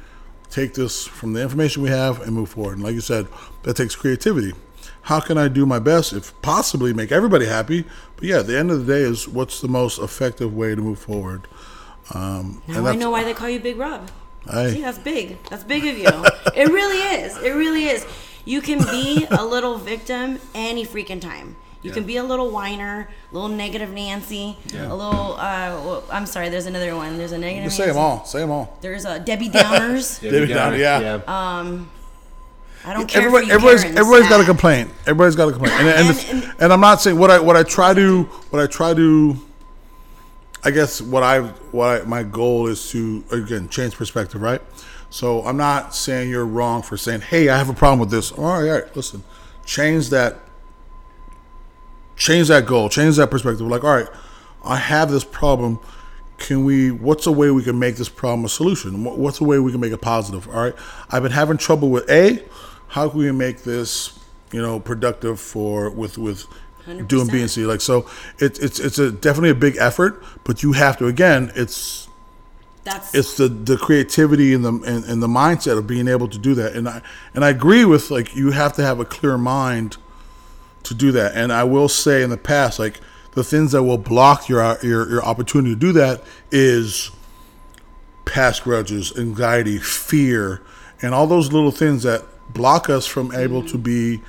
take 0.49 0.73
this 0.73 1.05
from 1.05 1.33
the 1.33 1.41
information 1.41 1.81
we 1.81 1.89
have 1.89 2.21
and 2.21 2.33
move 2.33 2.49
forward? 2.49 2.73
And 2.73 2.83
like 2.83 2.93
you 2.93 3.01
said, 3.01 3.27
that 3.63 3.75
takes 3.75 3.95
creativity. 3.95 4.53
How 5.03 5.19
can 5.19 5.37
I 5.37 5.47
do 5.47 5.65
my 5.65 5.79
best 5.79 6.13
if 6.13 6.39
possibly 6.41 6.93
make 6.93 7.11
everybody 7.11 7.45
happy? 7.45 7.85
But 8.15 8.25
yeah, 8.25 8.39
at 8.39 8.47
the 8.47 8.57
end 8.57 8.71
of 8.71 8.85
the 8.85 8.93
day 8.93 9.01
is 9.01 9.27
what's 9.27 9.61
the 9.61 9.67
most 9.67 9.99
effective 9.99 10.53
way 10.53 10.75
to 10.75 10.81
move 10.81 10.99
forward. 10.99 11.47
Um, 12.13 12.61
Now 12.67 12.85
I 12.85 12.95
know 12.95 13.11
why 13.11 13.23
they 13.23 13.33
call 13.33 13.49
you 13.49 13.59
Big 13.59 13.77
Rob. 13.77 14.09
Hey. 14.49 14.73
See, 14.73 14.81
that's 14.81 14.99
big. 14.99 15.37
That's 15.49 15.63
big 15.63 15.85
of 15.85 15.97
you. 15.97 16.05
it 16.55 16.69
really 16.69 16.97
is. 17.23 17.37
It 17.37 17.51
really 17.51 17.85
is. 17.85 18.05
You 18.45 18.61
can 18.61 18.79
be 18.79 19.25
a 19.29 19.43
little 19.53 19.77
victim 19.77 20.39
any 20.53 20.85
freaking 20.85 21.19
time. 21.21 21.55
You 21.81 21.91
can 21.91 22.03
be 22.05 22.17
a 22.17 22.23
little 22.23 22.49
whiner, 22.49 23.09
a 23.31 23.33
little 23.33 23.47
negative 23.49 23.91
Nancy, 23.91 24.57
Yeah. 24.73 24.91
a 24.91 24.95
little. 24.95 25.35
Uh, 25.37 26.01
I'm 26.11 26.25
sorry. 26.25 26.49
There's 26.49 26.65
another 26.65 26.95
one. 26.95 27.19
There's 27.19 27.31
a 27.31 27.37
negative. 27.37 27.65
Just 27.65 27.77
say 27.77 27.85
them 27.85 27.97
all. 27.97 28.25
Say 28.25 28.39
them 28.39 28.49
all. 28.49 28.75
There's 28.81 29.05
a 29.05 29.19
Debbie 29.19 29.49
Downers. 29.49 30.19
David 30.21 30.49
Downer, 30.49 30.77
yeah. 30.77 31.21
Um, 31.27 31.91
I 32.85 32.93
don't 32.93 33.07
care. 33.07 33.21
Everybody, 33.21 33.45
for 33.45 33.49
you 33.51 33.55
everybody's 33.55 33.81
Karens. 33.83 33.99
everybody's 33.99 34.29
got 34.29 34.41
a 34.41 34.45
complaint. 34.45 34.89
Everybody's 35.01 35.35
got 35.35 35.47
a 35.49 35.51
complaint, 35.51 35.75
and 35.75 35.87
and, 35.87 36.09
And- 36.19 36.43
and- 36.43 36.55
and 36.59 36.73
I'm 36.73 36.81
not 36.81 37.01
saying 37.01 37.19
what 37.19 37.29
I 37.29 37.39
what 37.39 37.55
I 37.55 37.61
try 37.61 37.93
to 37.93 38.23
what 38.49 38.59
I 38.63 38.65
try 38.65 38.95
to. 38.95 39.37
I 40.63 40.71
guess 40.71 40.99
what 41.01 41.21
I 41.21 41.41
what 41.71 42.01
I, 42.01 42.05
my 42.05 42.23
goal 42.23 42.65
is 42.65 42.89
to 42.91 43.23
again 43.31 43.69
change 43.69 43.93
perspective, 43.95 44.41
right? 44.41 44.61
So 45.09 45.45
I'm 45.45 45.57
not 45.57 45.95
saying 45.95 46.29
you're 46.29 46.45
wrong 46.45 46.81
for 46.81 46.97
saying, 46.97 47.21
"Hey, 47.21 47.49
I 47.49 47.57
have 47.57 47.69
a 47.69 47.73
problem 47.73 47.99
with 47.99 48.09
this." 48.09 48.31
All 48.31 48.43
right, 48.43 48.69
all 48.69 48.81
right, 48.81 48.95
listen, 48.95 49.23
change 49.65 50.09
that. 50.09 50.39
Change 52.15 52.47
that 52.47 52.65
goal. 52.65 52.89
Change 52.89 53.17
that 53.17 53.29
perspective. 53.29 53.67
Like, 53.67 53.83
all 53.83 53.95
right, 53.95 54.07
I 54.63 54.77
have 54.77 55.11
this 55.11 55.23
problem. 55.23 55.79
Can 56.37 56.63
we? 56.63 56.91
What's 56.91 57.27
a 57.27 57.31
way 57.31 57.51
we 57.51 57.63
can 57.63 57.79
make 57.79 57.95
this 57.95 58.09
problem 58.09 58.45
a 58.45 58.49
solution? 58.49 59.03
What's 59.03 59.39
a 59.39 59.43
way 59.43 59.59
we 59.59 59.71
can 59.71 59.81
make 59.81 59.93
it 59.93 60.01
positive? 60.01 60.47
All 60.49 60.63
right, 60.63 60.75
I've 61.09 61.23
been 61.23 61.31
having 61.31 61.57
trouble 61.57 61.89
with 61.89 62.09
A. 62.09 62.43
How 62.87 63.09
can 63.09 63.19
we 63.19 63.31
make 63.31 63.63
this, 63.63 64.19
you 64.51 64.61
know, 64.61 64.79
productive 64.79 65.39
for 65.39 65.89
with 65.89 66.17
with 66.17 66.45
doing 67.07 67.27
B 67.27 67.41
and 67.41 67.49
C? 67.49 67.65
Like, 67.65 67.81
so 67.81 68.09
it's 68.39 68.59
it's 68.59 68.79
it's 68.79 68.99
a 68.99 69.11
definitely 69.11 69.49
a 69.49 69.55
big 69.55 69.77
effort, 69.77 70.23
but 70.43 70.63
you 70.63 70.73
have 70.73 70.97
to 70.97 71.07
again. 71.07 71.51
It's 71.55 72.07
That's 72.85 73.15
it's 73.15 73.35
the 73.35 73.47
the 73.49 73.77
creativity 73.77 74.53
and 74.53 74.63
the 74.63 74.71
and, 74.71 75.03
and 75.05 75.21
the 75.21 75.27
mindset 75.27 75.77
of 75.77 75.87
being 75.87 76.07
able 76.07 76.27
to 76.27 76.37
do 76.37 76.53
that. 76.53 76.75
And 76.75 76.87
I 76.87 77.01
and 77.33 77.43
I 77.43 77.49
agree 77.49 77.83
with 77.83 78.11
like 78.11 78.35
you 78.35 78.51
have 78.51 78.73
to 78.73 78.83
have 78.83 78.99
a 78.99 79.05
clear 79.05 79.37
mind 79.37 79.97
to 80.83 80.93
do 80.93 81.11
that. 81.13 81.35
And 81.35 81.51
I 81.51 81.63
will 81.63 81.89
say 81.89 82.21
in 82.21 82.29
the 82.29 82.37
past, 82.37 82.77
like 82.77 83.01
the 83.31 83.43
things 83.43 83.71
that 83.71 83.83
will 83.83 83.97
block 83.97 84.47
your 84.47 84.77
your, 84.83 85.09
your 85.09 85.25
opportunity 85.25 85.73
to 85.73 85.79
do 85.79 85.91
that 85.93 86.23
is 86.51 87.09
past 88.25 88.63
grudges, 88.63 89.17
anxiety, 89.17 89.79
fear, 89.79 90.61
and 91.01 91.13
all 91.13 91.27
those 91.27 91.51
little 91.51 91.71
things 91.71 92.03
that 92.03 92.23
block 92.53 92.89
us 92.89 93.07
from 93.07 93.33
able 93.33 93.63
to 93.63 93.77
be, 93.77 94.21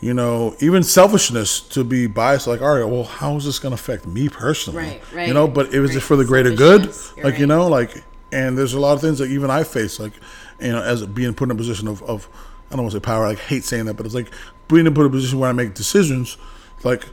you 0.00 0.14
know, 0.14 0.54
even 0.60 0.82
selfishness 0.82 1.60
to 1.60 1.82
be 1.82 2.06
biased. 2.06 2.46
Like, 2.46 2.62
all 2.62 2.76
right, 2.76 2.84
well, 2.84 3.04
how 3.04 3.36
is 3.36 3.44
this 3.44 3.58
going 3.58 3.70
to 3.70 3.80
affect 3.80 4.06
me 4.06 4.28
personally? 4.28 4.78
Right, 4.78 5.02
right, 5.12 5.28
You 5.28 5.34
know, 5.34 5.48
but 5.48 5.74
it 5.74 5.80
was 5.80 5.94
right. 5.94 6.02
for 6.02 6.16
the 6.16 6.24
greater 6.24 6.54
good. 6.54 6.94
You're 7.16 7.24
Like, 7.24 7.38
you 7.38 7.46
know, 7.46 7.66
like, 7.66 8.04
and 8.30 8.56
there's 8.56 8.74
a 8.74 8.80
lot 8.80 8.92
of 8.92 9.00
things 9.00 9.18
that 9.18 9.30
even 9.30 9.50
I 9.50 9.64
face, 9.64 9.98
like, 9.98 10.12
you 10.60 10.72
know, 10.72 10.82
as 10.82 11.04
being 11.06 11.34
put 11.34 11.44
in 11.44 11.50
a 11.50 11.54
position 11.54 11.88
of, 11.88 12.02
of 12.02 12.28
I 12.70 12.76
don't 12.76 12.82
want 12.82 12.92
to 12.92 12.98
say 12.98 13.04
power. 13.04 13.24
I 13.24 13.34
hate 13.34 13.64
saying 13.64 13.86
that, 13.86 13.94
but 13.94 14.06
it's 14.06 14.14
like 14.14 14.30
being 14.68 14.84
put 14.92 15.00
in 15.00 15.06
a 15.06 15.10
position 15.10 15.38
where 15.38 15.48
I 15.48 15.52
make 15.52 15.74
decisions. 15.74 16.36
Like, 16.84 17.06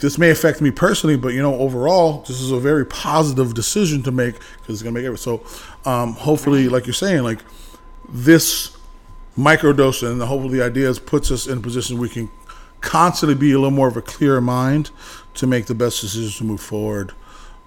this 0.00 0.18
may 0.18 0.30
affect 0.30 0.60
me 0.60 0.70
personally, 0.70 1.16
but 1.16 1.34
you 1.34 1.42
know, 1.42 1.54
overall, 1.54 2.22
this 2.22 2.40
is 2.40 2.50
a 2.50 2.58
very 2.58 2.84
positive 2.84 3.54
decision 3.54 4.02
to 4.02 4.10
make 4.10 4.34
because 4.34 4.76
it's 4.76 4.82
gonna 4.82 4.94
make 4.94 5.04
it. 5.04 5.16
So, 5.18 5.44
um, 5.84 6.14
hopefully, 6.14 6.68
like 6.68 6.86
you're 6.86 6.94
saying, 6.94 7.22
like 7.22 7.38
this 8.08 8.76
microdose 9.36 10.02
and 10.08 10.20
hopefully 10.22 10.58
the 10.58 10.64
ideas 10.64 10.98
puts 10.98 11.30
us 11.30 11.46
in 11.46 11.58
a 11.58 11.60
position 11.60 11.98
we 11.98 12.08
can 12.08 12.30
constantly 12.80 13.34
be 13.34 13.52
a 13.52 13.56
little 13.58 13.70
more 13.70 13.88
of 13.88 13.96
a 13.96 14.02
clearer 14.02 14.40
mind 14.40 14.90
to 15.34 15.46
make 15.46 15.66
the 15.66 15.74
best 15.74 16.00
decisions 16.00 16.36
to 16.38 16.44
move 16.44 16.60
forward. 16.60 17.12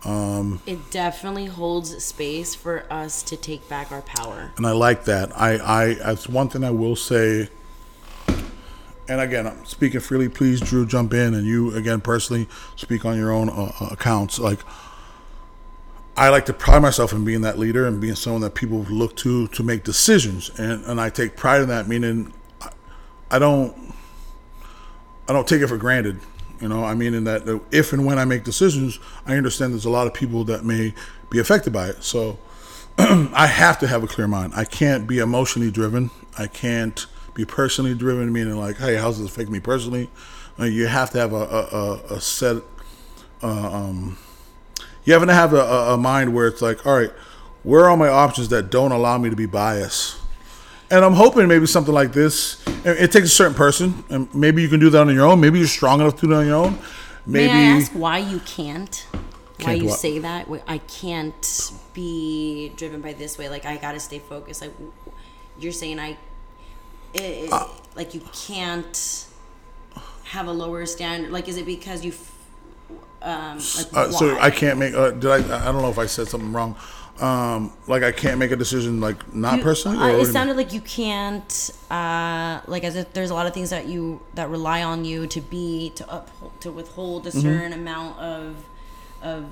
Um, 0.06 0.60
It 0.66 0.92
definitely 0.92 1.46
holds 1.46 2.04
space 2.04 2.54
for 2.56 2.84
us 2.92 3.24
to 3.24 3.38
take 3.38 3.70
back 3.70 3.92
our 3.92 4.02
power. 4.02 4.52
and 4.58 4.68
I 4.68 4.72
like 4.72 5.06
that. 5.06 5.32
I, 5.40 5.54
I 5.54 5.94
that's 5.94 6.28
one 6.28 6.50
thing 6.50 6.64
I 6.64 6.72
will 6.72 6.96
say. 6.96 7.50
And 9.08 9.20
again, 9.22 9.48
I'm 9.48 9.66
speaking 9.66 10.00
freely. 10.00 10.30
Please, 10.30 10.60
Drew, 10.62 10.86
jump 10.86 11.14
in, 11.14 11.34
and 11.34 11.46
you 11.46 11.76
again 11.76 12.00
personally 12.02 12.48
speak 12.76 13.06
on 13.06 13.18
your 13.18 13.32
own 13.32 13.50
uh, 13.50 13.72
uh, 13.80 13.88
accounts. 13.92 14.40
Like, 14.40 14.60
I 16.16 16.30
like 16.30 16.46
to 16.46 16.54
pride 16.54 16.82
myself 16.82 17.12
in 17.12 17.26
being 17.26 17.42
that 17.42 17.58
leader 17.58 17.88
and 17.88 18.00
being 18.00 18.16
someone 18.16 18.42
that 18.44 18.54
people 18.54 18.80
look 18.84 19.16
to 19.18 19.48
to 19.48 19.64
make 19.64 19.84
decisions, 19.84 20.52
and 20.60 20.84
and 20.86 21.02
I 21.02 21.10
take 21.10 21.36
pride 21.36 21.62
in 21.62 21.70
that. 21.70 21.88
Meaning, 21.88 22.32
I, 23.32 23.40
don't, 23.40 23.96
I 25.28 25.34
don't 25.34 25.48
take 25.48 25.62
it 25.62 25.68
for 25.68 25.78
granted. 25.78 26.20
You 26.62 26.70
know, 26.70 26.84
I 26.84 26.94
mean, 26.94 27.16
in 27.16 27.24
that 27.24 27.62
if 27.72 27.94
and 27.94 28.06
when 28.06 28.20
I 28.20 28.26
make 28.26 28.44
decisions, 28.44 29.00
I 29.26 29.36
understand 29.38 29.74
there's 29.74 29.86
a 29.86 29.90
lot 29.90 30.06
of 30.06 30.14
people 30.14 30.44
that 30.46 30.64
may 30.64 30.94
be 31.32 31.40
affected 31.40 31.74
by 31.74 31.88
it. 31.90 32.04
So, 32.04 32.38
I 32.98 33.48
have 33.48 33.80
to 33.80 33.88
have 33.88 34.04
a 34.04 34.08
clear 34.08 34.28
mind. 34.28 34.54
I 34.56 34.66
can't 34.66 35.08
be 35.08 35.18
emotionally 35.18 35.72
driven. 35.72 36.12
I 36.38 36.46
can't 36.46 37.08
be 37.34 37.44
personally 37.44 37.96
driven, 37.96 38.32
meaning 38.32 38.56
like, 38.56 38.78
hey, 38.78 38.96
how's 38.96 39.20
this 39.20 39.28
affect 39.28 39.50
me 39.50 39.60
personally? 39.60 40.12
Uh, 40.60 40.66
you 40.66 40.86
have 40.86 41.10
to 41.10 41.18
have 41.18 41.34
a, 41.34 41.38
a, 41.38 41.62
a, 41.72 42.16
a 42.16 42.22
set. 42.22 42.62
Uh, 43.42 43.48
um, 43.48 44.18
you 45.06 45.14
have 45.14 45.26
to 45.26 45.34
have 45.34 45.54
a, 45.54 45.58
a, 45.94 45.98
mind 45.98 46.34
where 46.34 46.48
it's 46.48 46.62
like, 46.62 46.86
all 46.86 46.98
right, 46.98 47.12
where 47.64 47.90
are 47.90 47.98
my 47.98 48.08
options 48.10 48.50
that 48.50 48.70
don't 48.70 48.92
allow 48.92 49.18
me 49.18 49.30
to 49.30 49.36
be 49.36 49.46
biased? 49.46 50.18
And 50.90 51.04
I'm 51.04 51.14
hoping 51.14 51.48
maybe 51.48 51.66
something 51.66 51.94
like 51.94 52.14
this. 52.14 52.64
It, 52.86 53.12
takes 53.12 53.28
a 53.28 53.30
certain 53.30 53.56
person, 53.56 54.04
and 54.10 54.34
maybe 54.36 54.62
you 54.62 54.68
can 54.68 54.80
do 54.80 54.90
that 54.90 55.02
on 55.08 55.14
your 55.14 55.26
own. 55.26 55.40
Maybe 55.40 55.58
you're 55.58 55.68
strong 55.68 56.02
enough 56.02 56.18
to 56.18 56.28
do 56.28 56.34
it 56.34 56.36
on 56.36 56.46
your 56.46 56.56
own. 56.56 56.78
Maybe 57.26 57.48
May 57.48 57.72
I 57.74 57.78
ask 57.78 57.92
why 57.94 58.18
you 58.20 58.40
can't? 58.40 59.08
Why 59.12 59.20
Can't 59.58 59.68
why 59.68 59.74
you 59.74 59.86
what? 59.86 60.00
say 60.00 60.20
that? 60.20 60.48
I 60.68 60.78
can't 60.80 61.72
be 61.94 62.74
driven 62.76 63.02
by 63.02 63.14
this 63.14 63.38
way. 63.38 63.48
Like 63.50 63.66
I 63.66 63.78
gotta 63.78 64.00
stay 64.00 64.20
focused. 64.20 64.62
Like 64.62 64.74
you're 65.58 65.72
saying, 65.72 66.00
I, 66.00 66.18
it, 67.14 67.52
Uh. 67.52 67.68
like 67.96 68.14
you 68.14 68.22
can't 68.34 69.26
have 70.26 70.48
a 70.48 70.52
lower 70.52 70.86
standard. 70.86 71.32
Like 71.32 71.48
is 71.48 71.58
it 71.58 71.66
because 71.66 72.04
you, 72.04 72.12
f- 72.12 72.33
um, 73.24 73.58
like 73.58 73.88
Uh, 73.94 74.12
so? 74.12 74.38
I 74.40 74.50
can't 74.52 74.78
make. 74.80 74.94
Uh, 74.94 75.12
did 75.12 75.26
I? 75.32 75.38
I 75.38 75.72
don't 75.72 75.82
know 75.82 75.90
if 75.90 75.98
I 76.00 76.06
said 76.06 76.28
something 76.28 76.52
wrong. 76.54 76.76
Um, 77.22 77.72
like 77.88 78.02
I 78.02 78.12
can't 78.12 78.40
make 78.40 78.50
a 78.52 78.56
decision 78.56 79.00
like 79.00 79.34
not 79.36 79.58
You- 79.58 79.64
personally. 79.64 79.98
uh, 79.98 80.02
or 80.02 80.12
what 80.18 80.24
do 80.24 80.30
it 80.30 80.34
sounded 80.34 80.58
like 80.58 80.74
you 80.74 80.82
can't, 80.82 81.70
uh, 81.92 82.60
like 82.68 82.84
as 82.84 82.96
if 82.96 83.14
there's 83.14 83.30
a 83.30 83.36
lot 83.36 83.46
of 83.46 83.54
things 83.54 83.70
that 83.70 83.86
you 83.86 84.20
that 84.34 84.50
rely 84.50 84.82
on 84.84 85.06
you 85.06 85.28
to 85.28 85.40
be 85.40 85.92
to 85.96 86.04
uphold 86.12 86.52
to 86.62 86.72
withhold 86.72 87.28
a 87.28 87.30
Mm-hmm. 87.30 87.40
certain 87.42 87.74
amount 87.74 88.18
of 88.20 88.56
of 89.22 89.46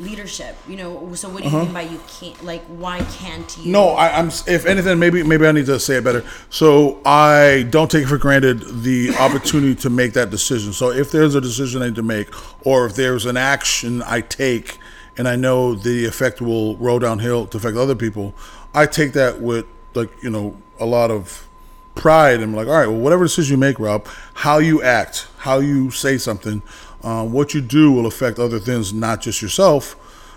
leadership. 0.00 0.56
You 0.66 0.76
know, 0.76 1.14
so 1.14 1.28
what 1.28 1.42
do 1.42 1.48
you 1.48 1.58
mean 1.58 1.72
by 1.72 1.82
you 1.82 2.00
can't? 2.08 2.42
Like, 2.44 2.64
why 2.66 2.98
can't 3.04 3.56
you? 3.58 3.62
Uh-huh. 3.62 3.70
No, 3.70 3.88
I, 3.90 4.18
I'm. 4.18 4.28
If 4.28 4.66
anything, 4.66 4.98
maybe 4.98 5.22
maybe 5.22 5.46
I 5.46 5.52
need 5.52 5.66
to 5.66 5.78
say 5.78 5.96
it 5.96 6.04
better. 6.04 6.24
So 6.48 7.00
I 7.04 7.66
don't 7.70 7.90
take 7.90 8.06
for 8.06 8.18
granted 8.18 8.82
the 8.82 9.14
opportunity 9.18 9.74
to 9.76 9.90
make 9.90 10.14
that 10.14 10.30
decision. 10.30 10.72
So 10.72 10.90
if 10.90 11.10
there's 11.10 11.34
a 11.34 11.40
decision 11.40 11.82
I 11.82 11.86
need 11.86 11.96
to 11.96 12.02
make, 12.02 12.28
or 12.66 12.86
if 12.86 12.94
there's 12.94 13.26
an 13.26 13.36
action 13.36 14.02
I 14.02 14.22
take, 14.22 14.78
and 15.16 15.28
I 15.28 15.36
know 15.36 15.74
the 15.74 16.06
effect 16.06 16.40
will 16.40 16.76
roll 16.76 16.98
downhill 16.98 17.46
to 17.46 17.56
affect 17.56 17.76
other 17.76 17.94
people, 17.94 18.34
I 18.74 18.86
take 18.86 19.12
that 19.12 19.40
with 19.40 19.66
like 19.94 20.10
you 20.22 20.30
know 20.30 20.56
a 20.78 20.86
lot 20.86 21.10
of 21.10 21.46
pride 21.94 22.40
and 22.40 22.54
like, 22.56 22.66
all 22.66 22.74
right, 22.74 22.86
well, 22.86 22.98
whatever 22.98 23.24
decision 23.24 23.54
you 23.54 23.58
make, 23.58 23.78
Rob, 23.78 24.06
how 24.34 24.58
you 24.58 24.82
act, 24.82 25.28
how 25.38 25.58
you 25.58 25.90
say 25.90 26.16
something, 26.16 26.62
um, 27.02 27.32
what 27.32 27.54
you 27.54 27.60
do 27.60 27.92
will 27.92 28.06
affect 28.06 28.38
other 28.38 28.58
things, 28.58 28.92
not 28.92 29.20
just 29.20 29.40
yourself. 29.40 29.96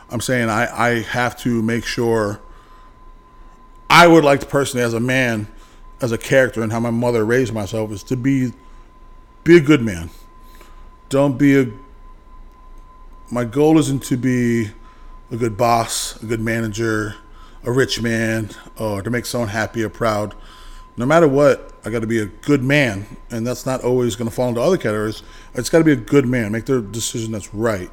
I'm 0.10 0.22
saying 0.22 0.50
I, 0.50 0.88
I 0.88 1.02
have 1.02 1.38
to 1.40 1.62
make 1.62 1.86
sure 1.86 2.40
I 3.90 4.08
would 4.08 4.24
like 4.24 4.40
to 4.40 4.46
personally, 4.46 4.84
as 4.84 4.94
a 4.94 5.00
man, 5.00 5.48
as 6.02 6.12
a 6.12 6.18
character, 6.18 6.62
and 6.62 6.72
how 6.72 6.80
my 6.80 6.92
mother 6.92 7.26
raised 7.26 7.54
myself, 7.54 7.92
is 7.92 8.04
to 8.04 8.16
be 8.16 8.54
be 9.44 9.58
a 9.58 9.62
good 9.62 9.82
man. 9.82 10.10
Don't 11.10 11.38
be 11.38 11.60
a. 11.60 11.68
My 13.30 13.44
goal 13.44 13.78
isn't 13.78 14.04
to 14.04 14.18
be 14.18 14.72
a 15.32 15.38
good 15.38 15.58
boss, 15.58 16.22
a 16.22 16.26
good 16.26 16.40
manager, 16.40 17.16
a 17.64 17.72
rich 17.72 18.02
man, 18.02 18.52
or 18.78 19.02
to 19.02 19.10
make 19.10 19.26
someone 19.26 19.50
happy 19.50 19.84
or 19.84 19.90
proud. 19.90 20.36
No 20.96 21.06
matter 21.06 21.28
what, 21.28 21.74
I 21.84 21.90
got 21.90 22.02
to 22.02 22.08
be 22.08 22.20
a 22.20 22.26
good 22.28 22.64
man, 22.64 23.06
and 23.32 23.46
that's 23.48 23.66
not 23.66 23.84
always 23.84 24.16
going 24.16 24.30
to 24.30 24.36
fall 24.36 24.50
into 24.50 24.62
other 24.62 24.78
categories. 24.78 25.24
It's 25.56 25.70
got 25.70 25.80
to 25.80 25.84
be 25.84 25.92
a 25.92 25.96
good 25.96 26.26
man, 26.26 26.52
make 26.52 26.66
the 26.66 26.82
decision 26.82 27.32
that's 27.32 27.54
right. 27.54 27.90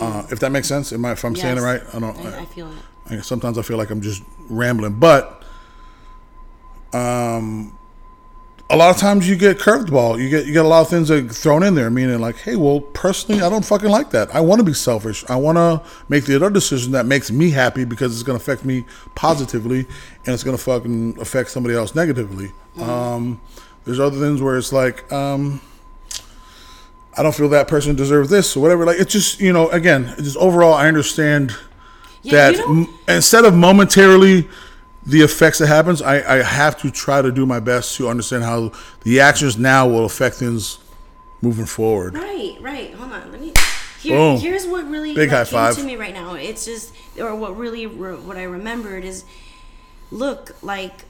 Uh, 0.00 0.24
if 0.30 0.38
that 0.38 0.52
makes 0.52 0.68
sense, 0.68 0.92
am 0.92 1.04
I, 1.04 1.12
if 1.12 1.24
I'm 1.24 1.34
saying 1.34 1.58
it 1.58 1.62
right, 1.62 1.82
I 1.92 1.98
don't. 1.98 2.16
I, 2.18 2.42
I 2.42 2.44
feel 2.44 2.70
it. 2.70 2.78
I, 3.08 3.20
sometimes 3.22 3.58
I 3.58 3.62
feel 3.62 3.76
like 3.76 3.90
I'm 3.90 4.00
just 4.00 4.22
rambling, 4.48 5.00
but 5.00 5.42
um, 6.92 7.76
a 8.70 8.76
lot 8.76 8.90
of 8.94 8.96
times 8.98 9.28
you 9.28 9.36
get 9.36 9.58
curved 9.58 9.90
ball. 9.90 10.18
You 10.18 10.28
get 10.30 10.46
you 10.46 10.52
get 10.52 10.64
a 10.64 10.68
lot 10.68 10.80
of 10.82 10.88
things 10.88 11.08
that 11.08 11.24
are 11.24 11.28
thrown 11.28 11.62
in 11.62 11.74
there, 11.74 11.90
meaning 11.90 12.20
like, 12.20 12.36
hey, 12.36 12.56
well, 12.56 12.80
personally, 12.80 13.42
I 13.42 13.48
don't 13.50 13.64
fucking 13.64 13.88
like 13.88 14.10
that. 14.10 14.34
I 14.34 14.40
want 14.40 14.60
to 14.60 14.64
be 14.64 14.72
selfish. 14.72 15.24
I 15.28 15.36
want 15.36 15.58
to 15.58 15.82
make 16.08 16.24
the 16.24 16.36
other 16.36 16.50
decision 16.50 16.92
that 16.92 17.04
makes 17.06 17.30
me 17.30 17.50
happy 17.50 17.84
because 17.84 18.12
it's 18.14 18.22
going 18.22 18.38
to 18.38 18.42
affect 18.42 18.64
me 18.64 18.84
positively, 19.14 19.80
and 20.24 20.34
it's 20.34 20.44
going 20.44 20.56
to 20.56 20.62
fucking 20.62 21.18
affect 21.20 21.50
somebody 21.50 21.74
else 21.74 21.94
negatively. 21.94 22.52
Um, 22.80 23.40
there's 23.84 24.00
other 24.00 24.18
things 24.18 24.40
where 24.40 24.56
it's 24.56 24.72
like. 24.72 25.10
Um, 25.12 25.60
I 27.18 27.22
don't 27.24 27.34
feel 27.34 27.48
that 27.48 27.66
person 27.66 27.96
deserves 27.96 28.30
this 28.30 28.56
or 28.56 28.60
whatever. 28.60 28.86
Like 28.86 29.00
it's 29.00 29.12
just 29.12 29.40
you 29.40 29.52
know, 29.52 29.68
again, 29.70 30.14
just 30.18 30.36
overall, 30.36 30.74
I 30.74 30.86
understand 30.86 31.54
Yeah, 32.22 32.52
that 32.52 32.60
m- 32.60 32.88
instead 33.08 33.44
of 33.44 33.52
momentarily 33.54 34.48
the 35.06 35.22
effects 35.22 35.58
that 35.58 35.66
happens, 35.66 36.02
I, 36.02 36.16
I 36.16 36.42
have 36.42 36.80
to 36.82 36.90
try 36.90 37.22
to 37.22 37.32
do 37.32 37.46
my 37.46 37.60
best 37.60 37.96
to 37.96 38.08
understand 38.08 38.44
how 38.44 38.72
the 39.02 39.20
actions 39.20 39.56
now 39.58 39.88
will 39.88 40.04
affect 40.04 40.36
things 40.36 40.78
moving 41.42 41.66
forward. 41.66 42.14
Right, 42.14 42.56
right. 42.60 42.92
Hold 42.94 43.12
on. 43.12 43.32
Let 43.32 43.40
me. 43.40 43.54
Here, 44.00 44.16
Boom. 44.16 44.40
here's 44.40 44.66
what 44.66 44.88
really 44.88 45.14
Big 45.14 45.30
like, 45.30 45.46
came 45.48 45.52
five. 45.52 45.76
to 45.76 45.84
me 45.84 45.96
right 45.96 46.14
now. 46.14 46.34
It's 46.34 46.64
just, 46.64 46.94
or 47.18 47.34
what 47.34 47.56
really, 47.56 47.86
re- 47.86 48.14
what 48.16 48.38
I 48.38 48.44
remembered 48.44 49.04
is, 49.04 49.24
look, 50.10 50.56
like, 50.62 51.04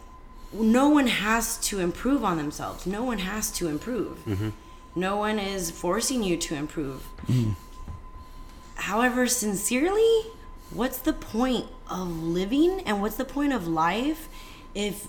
no 0.53 0.89
one 0.89 1.07
has 1.07 1.57
to 1.69 1.79
improve 1.79 2.25
on 2.25 2.37
themselves. 2.37 2.87
No 2.87 3.05
one 3.05 3.19
has 3.19 3.53
to 3.53 3.69
improve. 3.69 4.19
Mm-hmm. 4.27 4.49
No 4.97 5.17
one 5.17 5.39
is 5.39 5.71
forcing 5.71 6.25
you 6.25 6.37
to 6.39 6.57
improve. 6.57 7.03
Mm-hmm. 7.29 7.53
However, 8.75 9.29
sincerely, 9.29 10.23
what's 10.73 10.99
the 10.99 11.13
point 11.13 11.67
of 11.91 12.23
living 12.23 12.81
and 12.87 13.01
what's 13.03 13.17
the 13.17 13.25
point 13.25 13.53
of 13.53 13.67
life 13.67 14.29
if 14.75 15.09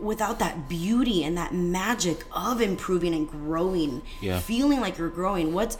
without 0.00 0.38
that 0.38 0.68
beauty 0.68 1.22
and 1.22 1.36
that 1.36 1.52
magic 1.52 2.24
of 2.32 2.60
improving 2.60 3.14
and 3.14 3.30
growing 3.30 4.00
Yeah. 4.20 4.40
feeling 4.40 4.80
like 4.80 4.96
you're 4.98 5.10
growing? 5.10 5.52
What's 5.52 5.76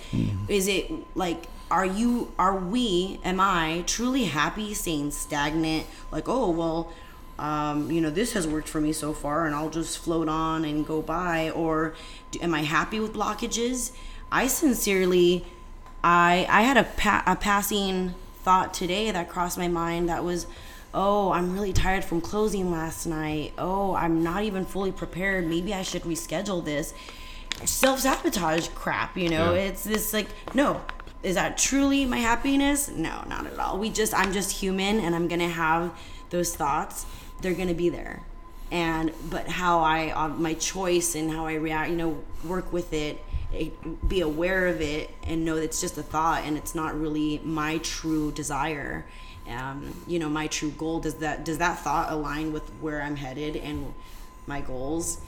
is 0.48 0.68
it 0.68 0.92
like 1.16 1.46
are 1.70 1.86
you 1.86 2.32
are 2.38 2.56
we 2.56 3.18
am 3.24 3.40
i 3.40 3.84
truly 3.86 4.24
happy 4.24 4.74
staying 4.74 5.10
stagnant? 5.10 5.86
Like 6.12 6.28
oh 6.28 6.50
well 6.50 6.92
um, 7.38 7.90
you 7.90 8.00
know 8.00 8.10
this 8.10 8.32
has 8.32 8.46
worked 8.48 8.68
for 8.68 8.80
me 8.80 8.92
so 8.92 9.12
far 9.12 9.46
and 9.46 9.54
i'll 9.54 9.70
just 9.70 9.98
float 9.98 10.28
on 10.28 10.64
and 10.64 10.86
go 10.86 11.00
by. 11.02 11.50
Or 11.50 11.94
do, 12.30 12.38
am 12.40 12.52
i 12.54 12.62
happy 12.62 13.00
with 13.00 13.14
blockages? 13.14 13.92
I 14.30 14.46
sincerely 14.48 15.46
i 16.04 16.46
i 16.50 16.62
had 16.62 16.76
a, 16.76 16.84
pa- 16.84 17.24
a 17.26 17.36
passing 17.36 18.14
thought 18.48 18.72
today 18.72 19.10
that 19.10 19.28
crossed 19.28 19.58
my 19.58 19.68
mind 19.68 20.08
that 20.08 20.24
was 20.24 20.46
oh 20.94 21.30
i'm 21.32 21.52
really 21.52 21.74
tired 21.74 22.02
from 22.02 22.18
closing 22.18 22.70
last 22.70 23.04
night. 23.04 23.52
Oh 23.58 23.94
i'm 23.94 24.22
not 24.22 24.42
even 24.42 24.64
fully 24.64 24.90
prepared. 24.90 25.46
Maybe 25.46 25.74
i 25.74 25.82
should 25.82 26.00
reschedule 26.04 26.64
this. 26.64 26.94
Self-sabotage 27.66 28.68
crap 28.68 29.18
you 29.18 29.28
know? 29.28 29.52
Yeah. 29.52 29.68
it's 29.68 29.84
this 29.84 30.14
like 30.14 30.28
no. 30.54 30.80
Is 31.22 31.34
that 31.34 31.58
truly 31.58 32.06
my 32.06 32.16
happiness? 32.16 32.88
No 32.88 33.22
not 33.28 33.44
at 33.44 33.58
all. 33.58 33.78
We 33.78 33.90
just 33.90 34.14
i'm 34.14 34.32
just 34.32 34.50
human 34.50 34.98
and 35.00 35.14
i'm 35.14 35.28
gonna 35.28 35.46
have 35.46 35.92
those 36.30 36.56
thoughts. 36.56 37.04
They're 37.42 37.52
gonna 37.52 37.74
be 37.74 37.90
there. 37.90 38.22
And 38.70 39.12
but 39.28 39.46
how 39.46 39.80
I 39.80 40.08
uh, 40.12 40.28
my 40.28 40.54
choice 40.54 41.14
and 41.14 41.30
how 41.30 41.44
I 41.44 41.56
react, 41.56 41.90
you 41.90 41.96
know, 41.96 42.24
work 42.46 42.72
with 42.72 42.94
it, 42.94 43.22
be 44.06 44.20
aware 44.20 44.66
of 44.66 44.80
it, 44.80 45.10
and 45.26 45.44
know 45.44 45.56
that 45.56 45.64
it's 45.64 45.80
just 45.80 45.96
a 45.98 46.02
thought 46.02 46.44
and 46.44 46.56
it's 46.56 46.74
not 46.74 46.98
really 46.98 47.40
my 47.44 47.78
true 47.78 48.30
desire. 48.32 49.06
Um, 49.48 49.94
you 50.06 50.18
know, 50.18 50.28
my 50.28 50.46
true 50.46 50.70
goal 50.70 51.00
does 51.00 51.14
that 51.16 51.44
does 51.44 51.58
that 51.58 51.78
thought 51.78 52.12
align 52.12 52.52
with 52.52 52.68
where 52.80 53.00
I'm 53.00 53.16
headed 53.16 53.56
and 53.56 53.94
my 54.46 54.60
goals? 54.60 55.20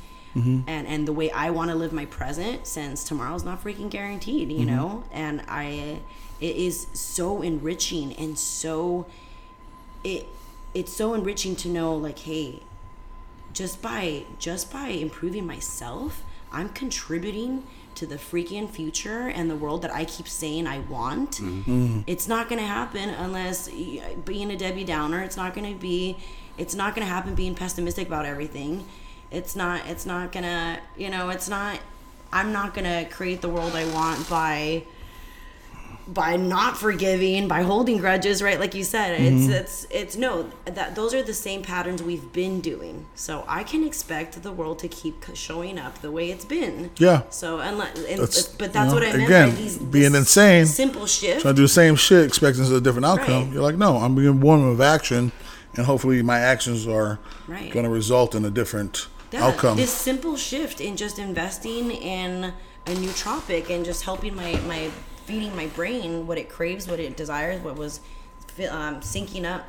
and 0.68 0.86
and 0.86 1.08
the 1.08 1.12
way 1.12 1.30
I 1.30 1.50
want 1.50 1.70
to 1.70 1.76
live 1.76 1.92
my 1.92 2.04
present 2.06 2.66
since 2.66 3.02
tomorrow's 3.04 3.44
not 3.44 3.62
freaking 3.64 3.90
guaranteed, 3.90 4.52
you 4.52 4.64
know. 4.64 5.04
And 5.12 5.42
I, 5.48 6.00
it 6.40 6.56
is 6.56 6.86
so 6.92 7.42
enriching 7.42 8.14
and 8.14 8.38
so, 8.38 9.06
it 10.04 10.26
it's 10.72 10.92
so 10.92 11.14
enriching 11.14 11.56
to 11.56 11.68
know 11.68 11.96
like, 11.96 12.20
hey, 12.20 12.62
just 13.52 13.82
by 13.82 14.24
just 14.38 14.72
by 14.72 14.88
improving 14.88 15.46
myself, 15.46 16.22
I'm 16.52 16.68
contributing 16.68 17.66
to 18.00 18.06
the 18.06 18.16
freaking 18.16 18.68
future 18.68 19.28
and 19.28 19.50
the 19.50 19.54
world 19.54 19.82
that 19.82 19.94
I 19.94 20.06
keep 20.06 20.26
saying 20.26 20.66
I 20.66 20.78
want. 20.80 21.32
Mm-hmm. 21.32 22.00
It's 22.06 22.26
not 22.26 22.48
going 22.48 22.58
to 22.60 22.66
happen 22.66 23.10
unless 23.10 23.68
being 23.68 24.50
a 24.50 24.56
Debbie 24.56 24.84
Downer. 24.84 25.22
It's 25.22 25.36
not 25.36 25.54
going 25.54 25.70
to 25.70 25.78
be. 25.78 26.16
It's 26.56 26.74
not 26.74 26.94
going 26.94 27.06
to 27.06 27.12
happen 27.12 27.34
being 27.34 27.54
pessimistic 27.54 28.06
about 28.06 28.24
everything. 28.24 28.86
It's 29.30 29.54
not. 29.54 29.86
It's 29.86 30.06
not 30.06 30.32
gonna. 30.32 30.80
You 30.96 31.10
know. 31.10 31.28
It's 31.28 31.48
not. 31.48 31.78
I'm 32.32 32.52
not 32.52 32.74
gonna 32.74 33.06
create 33.10 33.42
the 33.42 33.48
world 33.48 33.74
I 33.76 33.84
want 33.92 34.28
by 34.28 34.84
by 36.12 36.34
not 36.36 36.76
forgiving, 36.76 37.46
by 37.46 37.62
holding 37.62 37.98
grudges, 37.98 38.42
right? 38.42 38.58
Like 38.58 38.74
you 38.74 38.82
said, 38.82 39.20
it's 39.20 39.44
mm-hmm. 39.44 39.52
it's 39.52 39.86
it's 39.90 40.16
no 40.16 40.50
that 40.64 40.96
those 40.96 41.14
are 41.14 41.22
the 41.22 41.34
same 41.34 41.62
patterns 41.62 42.02
we've 42.02 42.32
been 42.32 42.60
doing. 42.60 43.06
So 43.14 43.44
I 43.46 43.62
can 43.62 43.84
expect 43.84 44.42
the 44.42 44.50
world 44.50 44.80
to 44.80 44.88
keep 44.88 45.24
showing 45.34 45.78
up 45.78 46.00
the 46.00 46.10
way 46.10 46.30
it's 46.30 46.44
been. 46.44 46.90
Yeah. 46.98 47.22
So 47.30 47.60
unless, 47.60 47.96
and, 47.96 48.18
That's- 48.18 48.48
but 48.48 48.72
that's 48.72 48.88
you 48.88 48.94
what 48.94 49.02
know, 49.04 49.10
I 49.10 49.16
meant 49.16 49.24
again, 49.24 49.50
by 49.50 49.54
these 49.54 49.78
being 49.78 50.14
insane, 50.14 50.66
simple 50.66 51.06
shift. 51.06 51.42
Trying 51.42 51.54
to 51.54 51.56
do 51.58 51.62
the 51.62 51.68
same 51.68 51.94
shit, 51.94 52.26
expecting 52.26 52.64
a 52.64 52.80
different 52.80 53.06
outcome. 53.06 53.44
Right. 53.44 53.52
You're 53.52 53.62
like, 53.62 53.76
no, 53.76 53.98
I'm 53.98 54.16
being 54.16 54.40
one 54.40 54.60
of 54.68 54.80
action, 54.80 55.30
and 55.76 55.86
hopefully 55.86 56.22
my 56.22 56.40
actions 56.40 56.88
are 56.88 57.20
Right. 57.46 57.70
going 57.72 57.84
to 57.84 57.90
result 57.90 58.34
in 58.34 58.44
a 58.44 58.50
different 58.50 59.06
Yeah, 59.30 59.46
outcome. 59.46 59.76
This 59.76 59.92
simple 59.92 60.36
shift 60.36 60.80
in 60.80 60.96
just 60.96 61.18
investing 61.18 61.90
in 61.92 62.52
a 62.86 62.94
new 62.94 63.08
nootropic 63.10 63.70
and 63.70 63.84
just 63.84 64.04
helping 64.04 64.34
my 64.34 64.58
my 64.66 64.90
feeding 65.30 65.54
my 65.54 65.66
brain 65.68 66.26
what 66.26 66.38
it 66.38 66.48
craves, 66.48 66.88
what 66.88 66.98
it 66.98 67.16
desires, 67.16 67.62
what 67.62 67.76
was 67.76 68.00
um, 68.68 69.00
syncing 69.00 69.44
up. 69.44 69.64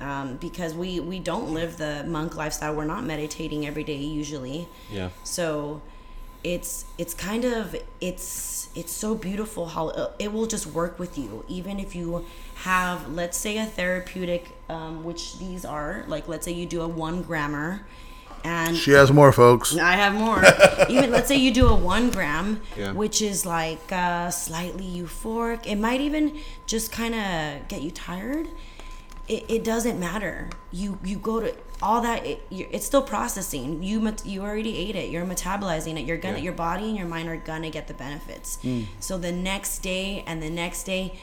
Um, 0.00 0.36
because 0.36 0.74
we 0.74 0.98
we 0.98 1.20
don't 1.20 1.54
live 1.54 1.76
the 1.76 2.04
monk 2.08 2.34
lifestyle. 2.36 2.74
We're 2.74 2.84
not 2.84 3.04
meditating 3.04 3.66
every 3.66 3.84
day 3.84 3.98
usually. 3.98 4.68
Yeah. 4.90 5.10
So 5.22 5.80
it's 6.42 6.84
it's 6.98 7.14
kind 7.14 7.44
of 7.44 7.76
it's 8.00 8.68
it's 8.74 8.90
so 8.90 9.14
beautiful 9.14 9.66
how 9.66 9.90
it, 9.90 10.10
it 10.18 10.32
will 10.32 10.46
just 10.46 10.66
work 10.66 10.98
with 10.98 11.16
you 11.16 11.44
even 11.46 11.78
if 11.78 11.94
you 11.94 12.24
have 12.56 13.08
let's 13.12 13.38
say 13.38 13.58
a 13.58 13.66
therapeutic 13.66 14.48
um, 14.68 15.04
which 15.04 15.38
these 15.38 15.64
are 15.64 16.04
like 16.08 16.26
let's 16.26 16.44
say 16.44 16.50
you 16.50 16.66
do 16.66 16.82
a 16.82 16.88
one 16.88 17.22
grammer 17.22 17.86
and 18.44 18.76
she 18.76 18.92
has 18.92 19.10
more, 19.12 19.32
folks. 19.32 19.76
I 19.76 19.92
have 19.92 20.14
more. 20.14 20.42
even 20.88 21.10
let's 21.10 21.28
say 21.28 21.36
you 21.36 21.52
do 21.52 21.68
a 21.68 21.74
one 21.74 22.10
gram, 22.10 22.60
Yeah. 22.76 22.92
which 22.92 23.22
is 23.22 23.46
like 23.46 23.90
uh, 23.92 24.30
slightly 24.30 24.84
euphoric. 24.84 25.66
It 25.66 25.76
might 25.76 26.00
even 26.00 26.38
just 26.66 26.90
kind 26.92 27.14
of 27.14 27.68
get 27.68 27.82
you 27.82 27.90
tired. 27.90 28.48
It, 29.28 29.44
it 29.48 29.64
doesn't 29.64 29.98
matter. 30.00 30.50
You 30.72 30.98
you 31.04 31.16
go 31.18 31.40
to 31.40 31.54
all 31.80 32.00
that. 32.00 32.26
It, 32.26 32.42
it's 32.50 32.84
still 32.86 33.02
processing. 33.02 33.82
You 33.82 34.14
you 34.24 34.42
already 34.42 34.76
ate 34.76 34.96
it. 34.96 35.10
You're 35.10 35.24
metabolizing 35.24 35.98
it. 35.98 36.04
You're 36.06 36.16
gonna 36.18 36.38
Yeah. 36.38 36.44
your 36.44 36.52
body 36.54 36.84
and 36.88 36.96
your 36.96 37.06
mind 37.06 37.28
are 37.28 37.36
gonna 37.36 37.70
get 37.70 37.86
the 37.86 37.94
benefits. 37.94 38.58
So 38.98 39.18
the 39.18 39.32
next 39.32 39.78
day 39.78 40.24
and 40.26 40.42
the 40.42 40.50
next 40.50 40.82
day, 40.84 41.18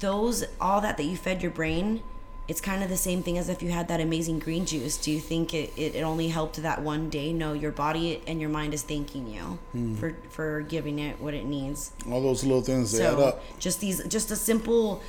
those 0.00 0.44
all 0.60 0.80
that 0.82 0.96
that 0.98 1.04
you 1.04 1.16
fed 1.16 1.42
your 1.42 1.50
brain 1.50 2.02
it's 2.48 2.62
kind 2.62 2.82
of 2.82 2.88
the 2.88 2.96
same 2.96 3.22
thing 3.22 3.36
as 3.36 3.50
if 3.50 3.62
you 3.62 3.70
had 3.70 3.88
that 3.88 4.00
amazing 4.00 4.38
green 4.38 4.64
juice. 4.64 4.96
Do 4.96 5.12
you 5.12 5.20
think 5.20 5.52
it, 5.52 5.70
it, 5.76 5.94
it 5.94 6.00
only 6.00 6.28
helped 6.28 6.56
that 6.62 6.80
one 6.80 7.10
day? 7.10 7.30
No, 7.30 7.52
your 7.52 7.70
body 7.70 8.22
and 8.26 8.40
your 8.40 8.48
mind 8.48 8.72
is 8.72 8.82
thanking 8.82 9.28
you 9.28 9.58
mm-hmm. 9.76 9.94
for, 9.96 10.16
for 10.30 10.62
giving 10.62 10.98
it 10.98 11.20
what 11.20 11.34
it 11.34 11.44
needs. 11.44 11.92
All 12.10 12.22
those 12.22 12.44
little 12.44 12.62
things 12.62 12.92
they 12.92 13.06
add 13.06 13.18
up. 13.18 13.42
just 13.58 13.80
these, 13.80 14.02
just 14.08 14.30
a 14.30 14.36
simple 14.36 15.02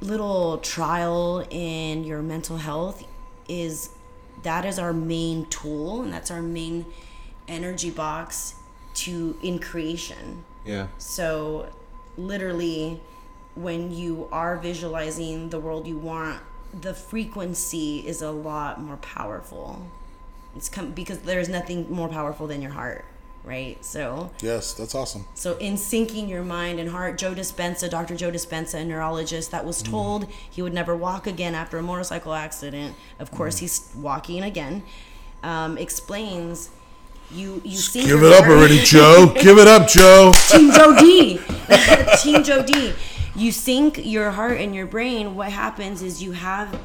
little 0.00 0.58
trial 0.58 1.44
in 1.50 2.04
your 2.04 2.22
mental 2.22 2.58
health 2.58 3.04
is 3.48 3.90
that 4.44 4.64
is 4.64 4.78
our 4.78 4.92
main 4.92 5.46
tool 5.46 6.02
and 6.02 6.12
that's 6.12 6.30
our 6.30 6.42
main 6.42 6.86
energy 7.48 7.90
box 7.90 8.54
to 8.94 9.36
in 9.42 9.58
creation. 9.58 10.44
Yeah. 10.64 10.86
So, 10.98 11.68
literally, 12.16 13.00
when 13.54 13.92
you 13.92 14.28
are 14.30 14.56
visualizing 14.56 15.50
the 15.50 15.58
world 15.58 15.86
you 15.86 15.98
want, 15.98 16.40
the 16.80 16.94
frequency 16.94 17.98
is 18.06 18.22
a 18.22 18.30
lot 18.30 18.80
more 18.80 18.96
powerful. 18.96 19.86
It's 20.56 20.68
come 20.68 20.92
because 20.92 21.18
there's 21.20 21.48
nothing 21.48 21.90
more 21.92 22.08
powerful 22.08 22.46
than 22.46 22.62
your 22.62 22.70
heart, 22.72 23.04
right? 23.44 23.82
So, 23.84 24.30
Yes, 24.40 24.72
that's 24.74 24.94
awesome. 24.94 25.26
so 25.34 25.56
in 25.58 25.74
syncing 25.74 26.28
your 26.28 26.44
mind 26.44 26.78
and 26.78 26.90
heart, 26.90 27.18
Joe 27.18 27.34
Dispenza, 27.34 27.90
Dr. 27.90 28.14
Joe 28.16 28.30
Dispenza, 28.30 28.74
a 28.80 28.84
neurologist 28.84 29.50
that 29.50 29.64
was 29.64 29.82
told 29.82 30.26
he 30.50 30.62
would 30.62 30.72
never 30.74 30.94
walk 30.94 31.26
again 31.26 31.54
after 31.54 31.78
a 31.78 31.82
motorcycle 31.82 32.34
accident. 32.34 32.94
Of 33.18 33.30
course, 33.30 33.58
he's 33.58 33.90
walking 33.96 34.42
again. 34.42 34.82
Um, 35.42 35.76
explains 35.76 36.70
you 37.30 37.60
you 37.64 37.76
sync 37.76 38.06
Give 38.06 38.22
it 38.22 38.32
up 38.32 38.44
already, 38.46 38.78
Joe. 38.78 39.32
Give 39.40 39.58
it 39.58 39.66
up, 39.66 39.88
Joe. 39.88 40.32
Team 40.50 40.70
Joe 40.72 40.94
D. 40.98 41.38
Team 42.22 42.42
Joe 42.44 42.62
D. 42.62 42.92
You 43.36 43.50
sync 43.52 44.04
your 44.04 44.30
heart 44.30 44.58
and 44.60 44.74
your 44.74 44.86
brain. 44.86 45.34
What 45.34 45.50
happens 45.50 46.02
is 46.02 46.22
you 46.22 46.32
have 46.32 46.78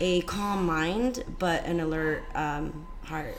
a 0.00 0.20
calm 0.22 0.66
mind, 0.66 1.24
but 1.38 1.64
an 1.64 1.80
alert 1.80 2.24
um, 2.34 2.86
heart. 3.04 3.36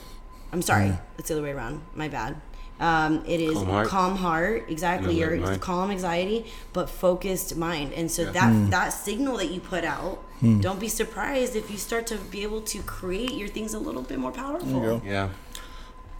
I'm 0.51 0.61
sorry, 0.61 0.93
it's 1.18 1.28
the 1.28 1.36
other 1.36 1.43
way 1.43 1.51
around. 1.51 1.82
My 1.95 2.07
bad. 2.07 2.39
Um, 2.78 3.24
it 3.26 3.39
is 3.39 3.53
Calm 3.53 3.66
heart. 3.68 3.88
calm 3.88 4.16
heart, 4.18 4.66
exactly. 4.68 5.18
Your 5.18 5.38
mind. 5.38 5.61
calm 5.61 5.91
anxiety, 5.91 6.45
but 6.74 6.89
focused 6.89 7.55
mind. 7.55 7.93
And 7.93 8.11
so 8.11 8.26
that 8.32 8.72
that 8.72 8.89
signal 8.89 9.38
that 9.38 9.49
you 9.51 9.59
put 9.61 9.84
out, 9.86 10.24
don't 10.61 10.80
be 10.80 10.88
surprised 10.89 11.55
if 11.55 11.70
you 11.72 11.78
start 11.78 12.05
to 12.07 12.18
be 12.18 12.43
able 12.43 12.61
to 12.61 12.82
create 12.84 13.34
your 13.34 13.47
things 13.47 13.74
a 13.74 13.80
little 13.80 14.01
bit 14.01 14.18
more 14.20 14.32
powerful. 14.32 14.68
you 14.68 14.80
go. 14.82 15.01
Yeah. 15.05 15.30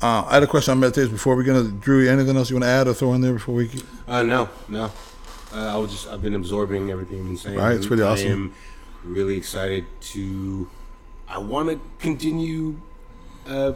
Uh, 0.02 0.26
I 0.30 0.36
had 0.36 0.43
a 0.43 0.48
question 0.48 0.72
on 0.72 0.80
meditation 0.80 1.12
before 1.14 1.36
we're 1.36 1.43
gonna 1.43 1.64
Drew. 1.72 2.08
Anything 2.08 2.38
else 2.38 2.50
you 2.50 2.56
want 2.56 2.66
to 2.66 2.70
add 2.70 2.88
or 2.88 2.93
throw 2.93 3.14
in 3.14 3.22
there 3.22 3.34
before 3.34 3.56
we? 3.56 3.70
Uh, 4.08 4.24
no, 4.24 4.50
no. 4.70 4.91
Uh, 5.56 5.74
I 5.74 5.78
was 5.78 5.91
just 5.91 6.08
I've 6.10 6.22
been 6.22 6.36
absorbing 6.36 6.91
everything 6.91 7.18
you've 7.18 7.28
been 7.28 7.38
saying. 7.38 7.58
All 7.60 7.66
right, 7.66 7.76
it's 7.76 7.88
pretty 7.88 8.03
I 8.03 8.08
awesome. 8.08 8.32
am 8.32 8.53
really 9.03 9.38
excited 9.38 9.86
to. 10.14 10.68
I 11.30 11.38
want 11.38 11.70
to 11.70 11.80
continue 11.99 12.76
uh, 13.47 13.74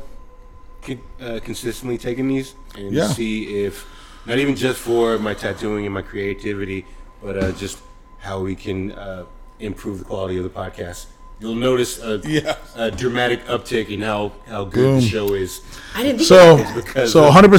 con- 0.81 1.01
uh, 1.21 1.39
consistently 1.43 1.97
taking 1.97 2.27
these 2.27 2.53
and 2.75 2.91
Yeah. 2.91 3.07
see 3.07 3.63
if 3.63 3.87
not 4.25 4.37
even 4.39 4.55
just 4.55 4.79
for 4.79 5.17
my 5.19 5.33
tattooing 5.33 5.85
and 5.85 5.93
my 5.93 6.01
creativity, 6.01 6.85
but 7.23 7.37
uh, 7.41 7.51
just 7.53 7.79
how 8.19 8.41
we 8.41 8.55
can 8.55 8.91
uh, 8.91 9.25
improve 9.59 9.99
the 9.99 10.05
quality 10.05 10.37
of 10.37 10.43
the 10.43 10.49
podcast. 10.49 11.05
You'll 11.39 11.55
notice 11.55 11.97
a, 12.03 12.19
Yeah. 12.25 12.57
a 12.75 12.91
dramatic 12.91 13.45
uptick 13.45 13.87
in 13.89 14.01
how, 14.01 14.33
how 14.47 14.65
good 14.65 14.73
Boom. 14.83 14.95
the 14.99 15.07
show 15.07 15.33
is. 15.33 15.61
I 15.95 16.03
didn't 16.03 16.17
think 16.17 16.27
So, 16.27 16.55
about 16.55 16.65
that. 16.75 16.75
because 16.85 17.11
so 17.13 17.19
of- 17.21 17.33
100. 17.33 17.49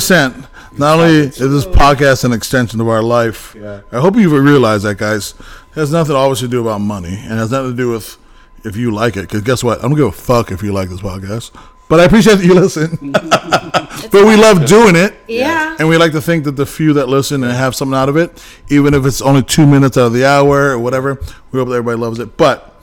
Percent 0.71 0.79
Not 0.81 0.99
only 1.01 1.15
is 1.29 1.37
this 1.39 1.67
podcast 1.67 2.25
an 2.25 2.33
extension 2.33 2.81
of 2.81 2.89
our 2.89 3.03
life, 3.03 3.55
Yeah. 3.59 3.81
I 3.93 4.01
hope 4.01 4.17
you 4.17 4.37
realize 4.41 4.83
that, 4.85 4.99
guys. 4.99 5.35
It 5.71 5.75
has 5.75 5.93
nothing 5.93 6.17
always 6.17 6.41
to 6.41 6.49
do 6.49 6.61
about 6.61 6.81
money, 6.81 7.15
and 7.15 7.39
has 7.39 7.51
nothing 7.51 7.71
to 7.73 7.77
do 7.77 7.91
with 7.91 8.17
if 8.65 8.77
you 8.77 8.91
like 8.91 9.17
it. 9.17 9.23
Because 9.23 9.43
guess 9.43 9.63
what? 9.65 9.79
I 9.79 9.83
don't 9.83 9.95
give 9.95 10.07
a 10.07 10.13
fuck 10.13 10.51
if 10.51 10.63
you 10.63 10.73
like 10.73 10.89
this 10.89 11.01
podcast, 11.01 11.51
but 11.89 12.01
I 12.01 12.05
appreciate 12.05 12.37
that 12.37 12.45
you 12.45 12.55
listen. 12.61 13.13
but 14.11 14.25
we 14.27 14.37
love 14.37 14.67
doing 14.67 14.97
it. 14.97 15.15
Yeah. 15.29 15.77
And 15.79 15.89
we 15.89 15.97
like 15.97 16.13
to 16.13 16.21
think 16.21 16.45
that 16.45 16.57
the 16.57 16.67
few 16.67 16.93
that 16.95 17.09
listen 17.09 17.43
and 17.45 17.53
have 17.53 17.75
something 17.77 17.97
out 17.97 18.09
of 18.09 18.17
it, 18.17 18.43
even 18.69 18.95
if 18.95 19.07
it's 19.07 19.23
only 19.23 19.43
two 19.43 19.67
minutes 19.67 19.97
out 19.97 20.07
of 20.07 20.13
the 20.13 20.27
hour 20.27 20.71
or 20.71 20.79
whatever, 20.79 21.15
we 21.53 21.59
hope 21.59 21.69
that 21.69 21.77
everybody 21.77 21.99
loves 21.99 22.19
it. 22.19 22.37
But 22.37 22.75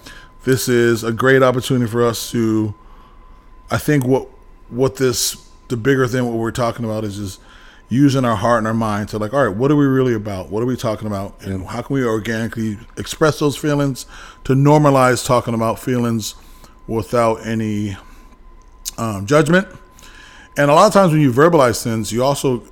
this 0.46 0.70
is 0.70 1.04
a 1.04 1.12
great 1.12 1.44
opportunity 1.44 1.90
for 1.92 2.06
us 2.06 2.32
to, 2.32 2.74
I 3.70 3.78
think 3.78 4.06
what 4.06 4.30
what 4.70 4.96
this 4.96 5.50
the 5.68 5.78
bigger 5.78 6.08
thing 6.08 6.26
what 6.26 6.36
we're 6.38 6.52
talking 6.52 6.86
about 6.86 7.04
is 7.04 7.20
is 7.20 7.40
using 7.90 8.26
our 8.26 8.36
heart 8.36 8.60
and 8.60 8.68
our 8.68 8.74
mind 8.74 9.10
to 9.10 9.18
like, 9.18 9.34
all 9.34 9.46
right, 9.46 9.56
what 9.56 9.72
are 9.72 9.76
we 9.76 9.86
really 9.86 10.14
about? 10.14 10.50
What 10.50 10.62
are 10.62 10.66
we 10.66 10.76
talking 10.76 11.08
about? 11.08 11.42
And 11.42 11.66
how 11.66 11.82
can 11.82 11.94
we 11.94 12.04
organically 12.04 12.78
express 12.98 13.40
those 13.40 13.56
feelings 13.56 14.06
to 14.44 14.54
normalize 14.54 15.26
talking 15.26 15.54
about 15.54 15.80
feelings 15.80 16.36
without 16.86 17.46
any 17.46 17.96
um, 18.98 19.26
judgment? 19.26 19.68
And 20.58 20.70
a 20.70 20.74
lot 20.74 20.88
of 20.88 20.94
times 20.94 21.12
when 21.14 21.22
you 21.22 21.32
verbalize 21.32 21.84
things, 21.84 22.12
you 22.12 22.24
also 22.24 22.64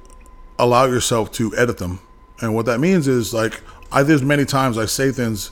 allow 0.59 0.85
yourself 0.85 1.31
to 1.33 1.55
edit 1.55 1.77
them. 1.77 1.99
And 2.41 2.53
what 2.53 2.65
that 2.65 2.79
means 2.79 3.07
is 3.07 3.33
like 3.33 3.61
I 3.91 4.03
there's 4.03 4.23
many 4.23 4.43
times 4.43 4.77
I 4.77 4.85
say 4.85 5.11
things 5.11 5.51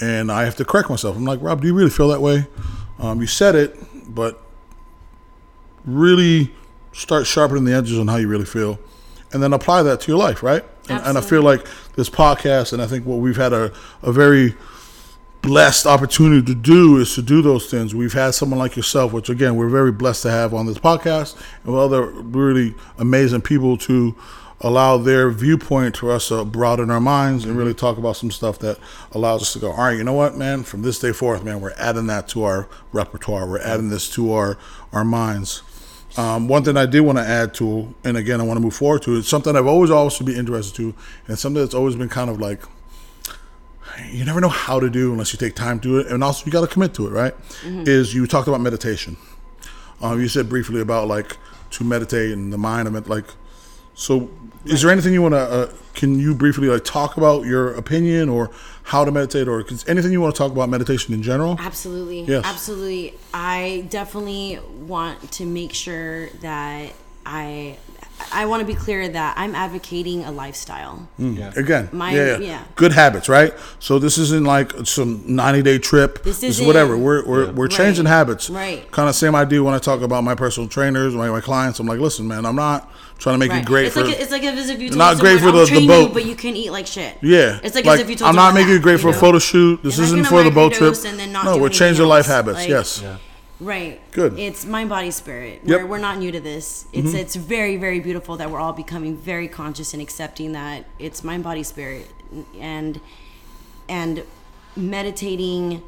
and 0.00 0.30
I 0.30 0.44
have 0.44 0.56
to 0.56 0.64
correct 0.64 0.90
myself. 0.90 1.16
I'm 1.16 1.24
like, 1.24 1.40
Rob, 1.42 1.60
do 1.60 1.66
you 1.66 1.74
really 1.74 1.90
feel 1.90 2.08
that 2.08 2.20
way? 2.20 2.46
Um, 2.98 3.20
you 3.20 3.26
said 3.26 3.54
it, 3.54 3.76
but 4.14 4.40
really 5.84 6.52
start 6.92 7.26
sharpening 7.26 7.64
the 7.64 7.72
edges 7.72 7.98
on 7.98 8.08
how 8.08 8.16
you 8.16 8.28
really 8.28 8.44
feel, 8.44 8.78
and 9.32 9.42
then 9.42 9.52
apply 9.52 9.82
that 9.84 10.00
to 10.02 10.10
your 10.10 10.18
life, 10.18 10.42
right? 10.42 10.64
And, 10.88 11.02
and 11.06 11.18
I 11.18 11.20
feel 11.20 11.42
like 11.42 11.66
this 11.94 12.10
podcast, 12.10 12.72
and 12.72 12.82
I 12.82 12.86
think 12.86 13.06
what 13.06 13.16
we've 13.16 13.36
had 13.36 13.52
a, 13.52 13.72
a 14.02 14.12
very 14.12 14.54
blessed 15.42 15.86
opportunity 15.86 16.46
to 16.46 16.54
do 16.54 16.98
is 16.98 17.14
to 17.16 17.22
do 17.22 17.42
those 17.42 17.68
things. 17.70 17.94
We've 17.94 18.12
had 18.12 18.34
someone 18.34 18.58
like 18.58 18.76
yourself, 18.76 19.12
which 19.12 19.28
again 19.28 19.56
we're 19.56 19.68
very 19.68 19.92
blessed 19.92 20.22
to 20.22 20.30
have 20.30 20.54
on 20.54 20.66
this 20.66 20.78
podcast, 20.78 21.36
and 21.64 21.74
other 21.74 22.06
really 22.06 22.74
amazing 22.98 23.42
people 23.42 23.76
to 23.78 24.14
allow 24.62 24.96
their 24.96 25.30
viewpoint 25.30 25.96
to 25.96 26.10
us 26.10 26.28
to 26.28 26.44
broaden 26.44 26.88
our 26.88 27.00
minds 27.00 27.44
and 27.44 27.56
really 27.56 27.72
mm-hmm. 27.72 27.78
talk 27.80 27.98
about 27.98 28.16
some 28.16 28.30
stuff 28.30 28.60
that 28.60 28.78
allows 29.10 29.42
us 29.42 29.52
to 29.52 29.58
go, 29.58 29.72
all 29.72 29.78
right, 29.78 29.98
you 29.98 30.04
know 30.04 30.12
what, 30.12 30.36
man, 30.36 30.62
from 30.62 30.82
this 30.82 31.00
day 31.00 31.10
forth, 31.12 31.42
man, 31.42 31.60
we're 31.60 31.72
adding 31.72 32.06
that 32.06 32.28
to 32.28 32.44
our 32.44 32.68
repertoire. 32.92 33.48
We're 33.48 33.60
adding 33.60 33.88
this 33.88 34.08
to 34.14 34.32
our 34.32 34.56
our 34.92 35.04
minds. 35.04 35.62
Um, 36.16 36.46
one 36.46 36.62
thing 36.62 36.76
I 36.76 36.86
did 36.86 37.00
want 37.00 37.18
to 37.18 37.24
add 37.24 37.54
to, 37.54 37.94
and 38.04 38.16
again, 38.18 38.40
I 38.40 38.44
want 38.44 38.58
to 38.58 38.62
move 38.62 38.74
forward 38.74 39.02
to, 39.02 39.16
it's 39.16 39.28
something 39.28 39.56
I've 39.56 39.66
always 39.66 39.90
always 39.90 40.18
be 40.18 40.36
interested 40.36 40.76
to, 40.76 40.94
and 41.26 41.38
something 41.38 41.62
that's 41.62 41.74
always 41.74 41.96
been 41.96 42.10
kind 42.10 42.28
of 42.28 42.38
like 42.38 42.60
you 44.10 44.24
never 44.24 44.40
know 44.40 44.48
how 44.48 44.80
to 44.80 44.88
do 44.90 45.12
unless 45.12 45.32
you 45.32 45.38
take 45.38 45.54
time 45.54 45.78
to 45.80 45.88
do 45.88 45.98
it, 45.98 46.06
and 46.08 46.22
also 46.24 46.44
you 46.46 46.52
got 46.52 46.62
to 46.62 46.66
commit 46.66 46.94
to 46.94 47.06
it. 47.06 47.10
Right? 47.10 47.34
Is 47.86 48.14
you 48.14 48.26
talked 48.26 48.48
about 48.48 48.60
meditation. 48.60 49.16
Um, 50.00 50.20
you 50.20 50.28
said 50.28 50.48
briefly 50.48 50.80
about 50.80 51.08
like 51.08 51.36
to 51.70 51.84
meditate 51.84 52.32
and 52.32 52.52
the 52.52 52.58
mind 52.58 52.88
of 52.88 52.94
it. 52.96 53.08
Like, 53.08 53.26
so 53.94 54.30
is 54.64 54.82
there 54.82 54.90
anything 54.90 55.12
you 55.12 55.22
want 55.22 55.34
to? 55.34 55.38
Uh, 55.38 55.72
can 55.94 56.18
you 56.18 56.34
briefly 56.34 56.68
like 56.68 56.84
talk 56.84 57.16
about 57.16 57.44
your 57.44 57.72
opinion 57.74 58.28
or 58.28 58.50
how 58.84 59.04
to 59.04 59.12
meditate, 59.12 59.46
or 59.48 59.64
anything 59.86 60.12
you 60.12 60.20
want 60.20 60.34
to 60.34 60.38
talk 60.38 60.52
about 60.52 60.68
meditation 60.68 61.14
in 61.14 61.22
general? 61.22 61.56
Absolutely. 61.60 62.22
Yes. 62.22 62.44
Absolutely. 62.44 63.14
I 63.32 63.86
definitely 63.90 64.58
want 64.86 65.32
to 65.32 65.46
make 65.46 65.72
sure 65.72 66.28
that 66.40 66.92
I 67.24 67.78
I 68.32 68.46
want 68.46 68.60
to 68.60 68.66
be 68.66 68.74
clear 68.74 69.08
that 69.08 69.34
I'm 69.36 69.54
advocating 69.54 70.24
a 70.24 70.30
lifestyle. 70.32 71.08
Mm. 71.18 71.38
Yeah. 71.38 71.52
Again, 71.56 71.88
My- 71.92 72.12
yeah, 72.14 72.26
yeah, 72.26 72.38
yeah. 72.38 72.64
good 72.76 72.92
habits, 72.92 73.28
right? 73.28 73.52
So 73.78 73.98
this 73.98 74.18
isn't 74.18 74.44
like 74.44 74.72
some 74.86 75.22
ninety 75.26 75.62
day 75.62 75.78
trip. 75.78 76.22
This 76.22 76.38
is 76.42 76.50
isn't- 76.56 76.66
whatever. 76.66 76.96
We're 76.96 77.24
we're, 77.26 77.52
we're 77.52 77.68
changing 77.68 78.06
habits. 78.06 78.50
Right. 78.50 78.90
Kind 78.90 79.08
of 79.08 79.14
same 79.14 79.34
idea 79.34 79.62
when 79.62 79.74
I 79.74 79.78
talk 79.78 80.00
about 80.02 80.22
my 80.24 80.34
personal 80.34 80.68
trainers, 80.68 81.14
my, 81.14 81.28
my 81.30 81.40
clients. 81.40 81.78
I'm 81.80 81.86
like, 81.86 82.00
listen, 82.00 82.26
man, 82.28 82.44
I'm 82.46 82.56
not 82.56 82.90
trying 83.18 83.38
to 83.38 83.46
make 83.46 83.56
you 83.56 83.64
great 83.64 83.86
it's 83.86 83.94
for. 83.94 84.04
like 84.04 84.18
it's 84.20 84.30
like 84.32 84.42
as 84.42 84.68
if 84.68 84.80
you 84.80 84.88
told 84.88 84.98
Not 84.98 85.18
great 85.18 85.38
for 85.40 85.46
I'll 85.46 85.64
the- 85.64 85.66
the 85.66 85.86
boat. 85.86 86.08
you, 86.08 86.14
but 86.14 86.24
you 86.26 86.34
can 86.34 86.56
eat 86.56 86.70
like 86.70 86.86
shit. 86.86 87.16
yeah, 87.22 87.60
it's 87.62 87.74
like, 87.74 87.86
as 87.86 88.00
if 88.00 88.10
you 88.10 88.16
told 88.16 88.28
I'm 88.28 88.34
not 88.36 88.52
making 88.54 88.68
that, 88.68 88.74
you 88.74 88.80
great 88.80 89.00
for 89.00 89.08
you 89.10 89.14
a 89.14 89.18
photo 89.18 89.38
shoot. 89.38 89.82
This 89.82 89.96
You're 89.96 90.06
isn't 90.06 90.18
gonna 90.24 90.28
for 90.28 90.42
the 90.42 90.50
boat 90.50 90.72
trip. 90.74 90.92
microdose 90.94 91.08
and 91.08 91.18
then 91.18 91.32
not 91.32 91.44
no, 91.44 91.52
we're 91.56 91.66
anything 91.66 91.78
changing 91.78 92.06
life 92.06 92.26
habits. 92.26 92.58
Like- 92.60 92.68
yes. 92.68 93.02
Right. 93.62 94.00
Good. 94.10 94.38
It's 94.38 94.64
mind, 94.64 94.88
body, 94.88 95.10
spirit. 95.12 95.60
Yep. 95.62 95.62
Mm-hmm. 95.62 95.84
We're, 95.84 95.90
we're 95.92 95.98
not 95.98 96.18
new 96.18 96.32
to 96.32 96.40
this. 96.40 96.86
It's 96.92 97.14
it's 97.14 97.36
very 97.36 97.76
very 97.76 98.00
beautiful 98.00 98.36
that 98.38 98.50
we're 98.50 98.58
all 98.60 98.72
becoming 98.72 99.16
very 99.16 99.46
conscious 99.46 99.92
and 99.92 100.02
accepting 100.02 100.52
that 100.52 100.84
it's 100.98 101.22
mind, 101.22 101.44
body, 101.44 101.62
spirit, 101.62 102.08
and 102.58 103.00
and 103.88 104.24
meditating, 104.74 105.82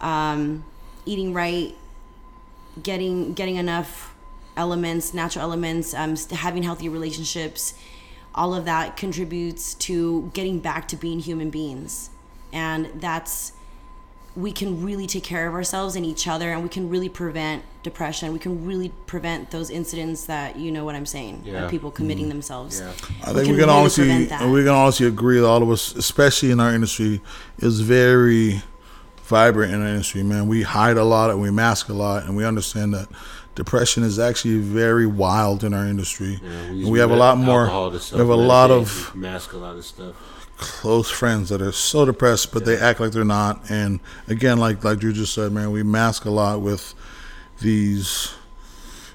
um, 0.00 0.64
eating 1.04 1.34
right, 1.34 1.74
getting 2.82 3.34
getting 3.34 3.56
enough 3.56 4.14
elements, 4.56 5.12
natural 5.12 5.44
elements, 5.44 5.92
um, 5.92 6.16
having 6.30 6.62
healthy 6.62 6.88
relationships, 6.88 7.74
all 8.34 8.54
of 8.54 8.64
that 8.64 8.96
contributes 8.96 9.74
to 9.74 10.30
getting 10.32 10.60
back 10.60 10.88
to 10.88 10.96
being 10.96 11.20
human 11.20 11.50
beings, 11.50 12.08
and 12.52 12.90
that's 12.94 13.52
we 14.36 14.52
can 14.52 14.84
really 14.84 15.06
take 15.06 15.24
care 15.24 15.48
of 15.48 15.54
ourselves 15.54 15.96
and 15.96 16.06
each 16.06 16.28
other 16.28 16.52
and 16.52 16.62
we 16.62 16.68
can 16.68 16.88
really 16.88 17.08
prevent 17.08 17.64
depression 17.82 18.32
we 18.32 18.38
can 18.38 18.64
really 18.64 18.90
prevent 19.06 19.50
those 19.50 19.70
incidents 19.70 20.26
that 20.26 20.56
you 20.56 20.70
know 20.70 20.84
what 20.84 20.94
i'm 20.94 21.06
saying 21.06 21.42
Yeah. 21.44 21.64
of 21.64 21.70
people 21.70 21.90
committing 21.90 22.24
mm-hmm. 22.24 22.30
themselves 22.30 22.80
Yeah. 22.80 22.92
I 23.24 23.32
think 23.32 23.48
we 23.48 23.56
can, 23.56 23.68
honestly, 23.68 24.08
we 24.08 24.26
can 24.28 24.68
honestly 24.68 25.06
agree 25.06 25.40
that 25.40 25.46
all 25.46 25.62
of 25.62 25.70
us, 25.70 25.94
especially 25.94 26.50
in 26.50 26.60
our 26.60 26.72
industry, 26.72 27.20
is 27.58 27.80
very 27.80 28.62
vibrant 29.28 29.74
in 29.74 29.82
our 29.82 29.88
industry. 29.88 30.22
Man, 30.22 30.48
we 30.48 30.62
hide 30.62 30.96
a 30.96 31.04
lot 31.04 31.30
and 31.30 31.40
we 31.40 31.50
mask 31.50 31.88
a 31.88 31.92
lot, 31.92 32.24
and 32.24 32.36
we 32.36 32.44
understand 32.44 32.94
that 32.94 33.08
depression 33.54 34.02
is 34.02 34.18
actually 34.18 34.58
very 34.58 35.06
wild 35.06 35.64
in 35.64 35.74
our 35.74 35.84
industry. 35.84 36.40
Yeah, 36.42 36.50
and 36.50 36.90
we 36.90 36.98
have 37.00 37.10
a 37.10 37.16
lot 37.16 37.38
more. 37.38 37.64
We 37.90 38.18
have 38.18 38.28
a 38.28 38.34
lot 38.34 38.70
of 38.70 39.14
mask 39.14 39.52
a 39.52 39.58
lot 39.58 39.76
of 39.76 39.84
stuff. 39.84 40.14
Close 40.58 41.10
friends 41.10 41.48
that 41.48 41.62
are 41.62 41.72
so 41.72 42.04
depressed, 42.04 42.52
but 42.52 42.64
they 42.64 42.76
act 42.76 43.00
like 43.00 43.12
they're 43.12 43.24
not. 43.24 43.70
And 43.70 44.00
again, 44.26 44.58
like 44.58 44.84
like 44.84 44.98
Drew 44.98 45.12
just 45.12 45.32
said, 45.34 45.52
man, 45.52 45.70
we 45.70 45.82
mask 45.82 46.24
a 46.24 46.30
lot 46.30 46.60
with 46.60 46.94
these, 47.60 48.34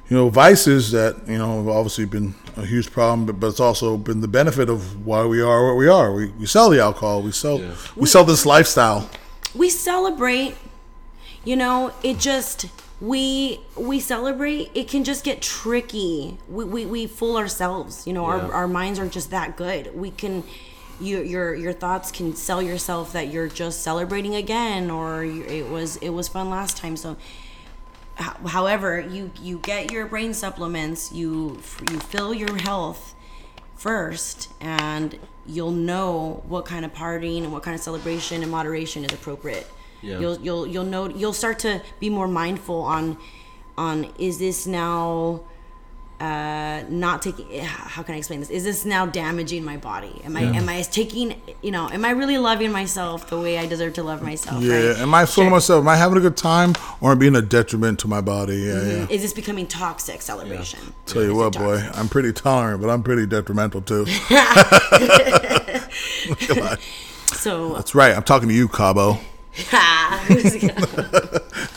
you 0.09 0.17
know, 0.17 0.29
vices 0.29 0.91
that 0.91 1.27
you 1.27 1.37
know 1.37 1.57
have 1.57 1.67
obviously 1.67 2.05
been 2.05 2.35
a 2.57 2.65
huge 2.65 2.91
problem, 2.91 3.25
but, 3.25 3.39
but 3.39 3.47
it's 3.47 3.59
also 3.59 3.97
been 3.97 4.21
the 4.21 4.27
benefit 4.27 4.69
of 4.69 5.05
why 5.05 5.25
we 5.25 5.41
are 5.41 5.65
what 5.67 5.75
we 5.75 5.87
are. 5.87 6.13
We, 6.13 6.27
we 6.31 6.45
sell 6.45 6.69
the 6.69 6.79
alcohol, 6.81 7.21
we 7.21 7.31
sell 7.31 7.59
Yeah. 7.59 7.75
we 7.95 8.07
sell 8.07 8.23
this 8.23 8.45
lifestyle. 8.45 9.09
we 9.55 9.69
celebrate 9.69 10.55
you 11.45 11.55
know 11.57 11.91
it 12.03 12.17
just 12.19 12.65
we 13.01 13.59
we 13.75 13.99
celebrate 13.99 14.71
it 14.73 14.87
can 14.87 15.03
just 15.03 15.23
get 15.25 15.41
tricky 15.41 16.37
we 16.49 16.63
we, 16.63 16.85
we 16.85 17.05
fool 17.05 17.35
ourselves 17.37 18.07
you 18.07 18.13
know 18.13 18.25
Yeah. 18.25 18.45
our, 18.45 18.53
our 18.53 18.67
minds 18.67 18.97
aren't 18.97 19.11
just 19.11 19.29
that 19.31 19.57
good 19.57 19.93
we 19.93 20.09
can 20.09 20.43
you, 20.99 21.21
your 21.21 21.55
your 21.55 21.73
thoughts 21.73 22.11
can 22.11 22.35
sell 22.35 22.61
yourself 22.61 23.13
that 23.13 23.27
you're 23.29 23.47
just 23.47 23.81
celebrating 23.81 24.35
again 24.35 24.89
or 24.91 25.23
you, 25.23 25.43
it 25.43 25.69
was 25.69 25.97
it 25.97 26.09
was 26.09 26.27
fun 26.27 26.49
last 26.49 26.77
time 26.77 26.95
so 26.95 27.17
however 28.17 28.99
you 28.99 29.31
you 29.41 29.57
get 29.59 29.91
your 29.91 30.05
brain 30.05 30.33
supplements 30.33 31.11
you 31.11 31.59
you 31.89 31.99
fill 31.99 32.33
your 32.33 32.57
health 32.57 33.15
first 33.75 34.49
and 34.61 35.17
you'll 35.47 35.71
know 35.71 36.43
what 36.47 36.63
kind 36.65 36.85
of 36.85 36.93
partying 36.93 37.43
and 37.43 37.51
what 37.51 37.63
kind 37.63 37.73
of 37.75 37.81
celebration 37.81 38.43
and 38.43 38.51
moderation 38.51 39.03
is 39.03 39.11
appropriate 39.11 39.67
Yeah. 40.01 40.19
you'll 40.19 40.39
you'll 40.39 40.67
you'll 40.67 40.83
know 40.85 41.09
you'll 41.09 41.33
start 41.33 41.59
to 41.59 41.81
be 41.99 42.09
more 42.09 42.27
mindful 42.27 42.81
on 42.83 43.17
on 43.77 44.13
is 44.19 44.37
this 44.37 44.67
now 44.67 45.41
uh 46.23 46.83
not 46.89 47.21
taking 47.21 47.45
how 47.63 48.01
can 48.01 48.15
i 48.15 48.17
explain 48.17 48.39
this 48.39 48.49
is 48.49 48.63
this 48.63 48.85
now 48.85 49.05
damaging 49.05 49.63
my 49.71 49.75
body 49.77 50.13
am 50.23 50.37
i 50.37 50.41
am 50.59 50.69
i 50.69 50.81
taking 50.83 51.35
you 51.61 51.69
know 51.75 51.89
am 51.89 52.05
i 52.05 52.11
really 52.11 52.37
loving 52.37 52.71
myself 52.71 53.27
the 53.29 53.37
way 53.39 53.57
i 53.57 53.65
deserve 53.65 53.93
to 53.93 54.03
love 54.03 54.21
myself 54.21 54.61
Yeah, 54.63 54.87
right? 54.91 54.97
am 54.99 55.13
I 55.13 55.25
fooling 55.25 55.49
Sure. 55.49 55.57
myself? 55.57 55.81
Am 55.81 55.87
I 55.89 55.95
having 55.97 56.17
a 56.17 56.21
good 56.21 56.37
time, 56.37 56.75
or 57.01 57.11
am 57.11 57.17
I 57.17 57.19
being 57.19 57.35
a 57.35 57.41
detriment 57.41 57.99
to 57.99 58.07
my 58.07 58.21
body? 58.21 58.55
Yeah, 58.57 58.81
yeah. 58.91 59.07
is 59.09 59.21
this 59.21 59.33
becoming 59.33 59.67
toxic 59.67 60.21
celebration 60.21 60.79
Tell 61.07 61.23
you 61.23 61.35
what, 61.35 61.53
boy. 61.53 61.81
I'm 61.93 62.07
pretty 62.07 62.31
tolerant, 62.31 62.79
but 62.81 62.89
I'm 62.89 63.03
pretty 63.03 63.25
detrimental 63.25 63.81
too. 63.81 64.05
so 67.33 67.73
That's 67.73 67.95
right. 67.95 68.15
I'm 68.15 68.23
talking 68.23 68.47
to 68.49 68.55
you, 68.55 68.67
Cabo. 68.67 69.17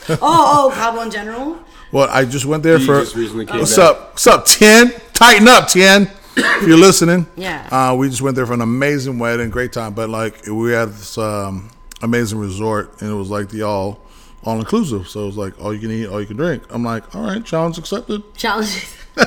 oh, 0.09 0.17
oh, 0.21 0.71
Cabo 0.73 1.01
in 1.01 1.11
general. 1.11 1.59
Well, 1.91 2.09
I 2.11 2.25
just 2.25 2.45
went 2.45 2.63
there 2.63 2.77
You 2.77 2.85
for. 2.85 2.99
just 3.01 3.15
recently 3.15 3.45
came 3.45 3.59
What's 3.59 3.75
back. 3.75 3.85
up? 3.91 4.11
What's 4.13 4.27
up, 4.27 4.45
Tien? 4.45 4.91
Tighten 5.13 5.47
up, 5.47 5.67
Tien. 5.69 6.09
If 6.35 6.67
you're 6.67 6.77
listening. 6.77 7.25
Yeah. 7.35 7.67
Uh, 7.71 7.95
we 7.95 8.09
just 8.09 8.21
went 8.21 8.35
there 8.35 8.45
for 8.45 8.53
an 8.53 8.61
amazing 8.61 9.19
wedding, 9.19 9.49
great 9.49 9.73
time. 9.73 9.93
But 9.93 10.09
like, 10.09 10.45
we 10.47 10.71
had 10.71 10.89
this 10.89 11.17
um, 11.17 11.69
amazing 12.01 12.39
resort, 12.39 12.99
and 13.01 13.09
it 13.11 13.13
was 13.15 13.29
like 13.29 13.49
the 13.49 13.61
all 13.63 13.99
all 14.43 14.57
inclusive. 14.59 15.07
So 15.07 15.23
it 15.23 15.25
was 15.27 15.37
like 15.37 15.59
all 15.61 15.73
you 15.73 15.79
can 15.79 15.91
eat, 15.91 16.07
all 16.07 16.19
you 16.19 16.27
can 16.27 16.37
drink. 16.37 16.63
I'm 16.69 16.83
like, 16.83 17.15
all 17.15 17.21
right, 17.23 17.43
challenge 17.45 17.77
accepted. 17.77 18.23
Challenges. 18.37 18.95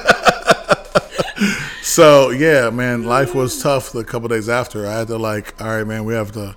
So 1.82 2.30
yeah, 2.30 2.70
man, 2.70 3.04
life 3.04 3.34
was 3.34 3.60
tough. 3.62 3.90
The 3.90 4.04
couple 4.04 4.28
days 4.28 4.48
after, 4.48 4.86
I 4.86 4.98
had 4.98 5.08
to 5.08 5.16
like, 5.16 5.60
all 5.60 5.66
right, 5.68 5.84
man, 5.86 6.04
we 6.04 6.14
have 6.14 6.30
to 6.32 6.54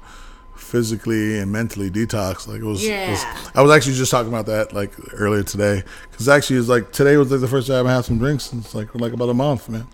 physically 0.78 1.38
and 1.38 1.51
mentally 1.51 1.91
detox. 1.91 2.47
Like 2.47 2.61
it 2.61 2.63
was, 2.65 2.84
it 2.84 3.09
was- 3.11 3.21
Yeah. 3.24 3.38
I 3.53 3.61
was 3.61 3.71
actually 3.71 3.93
just 3.93 4.09
talking 4.09 4.30
about 4.34 4.47
that 4.47 4.74
like 4.74 4.91
earlier 5.13 5.43
today, 5.43 5.84
because 6.09 6.28
actually 6.28 6.57
it's 6.57 6.67
like 6.67 6.91
today 6.91 7.15
was 7.15 7.30
like 7.30 7.41
the 7.41 7.47
first 7.47 7.67
time 7.67 7.86
i've 7.86 7.95
had 7.95 8.05
some 8.05 8.17
drinks 8.17 8.45
since 8.45 8.74
like 8.74 8.93
like 8.95 9.13
about 9.13 9.30
a 9.30 9.36
month, 9.36 9.69
man. 9.69 9.86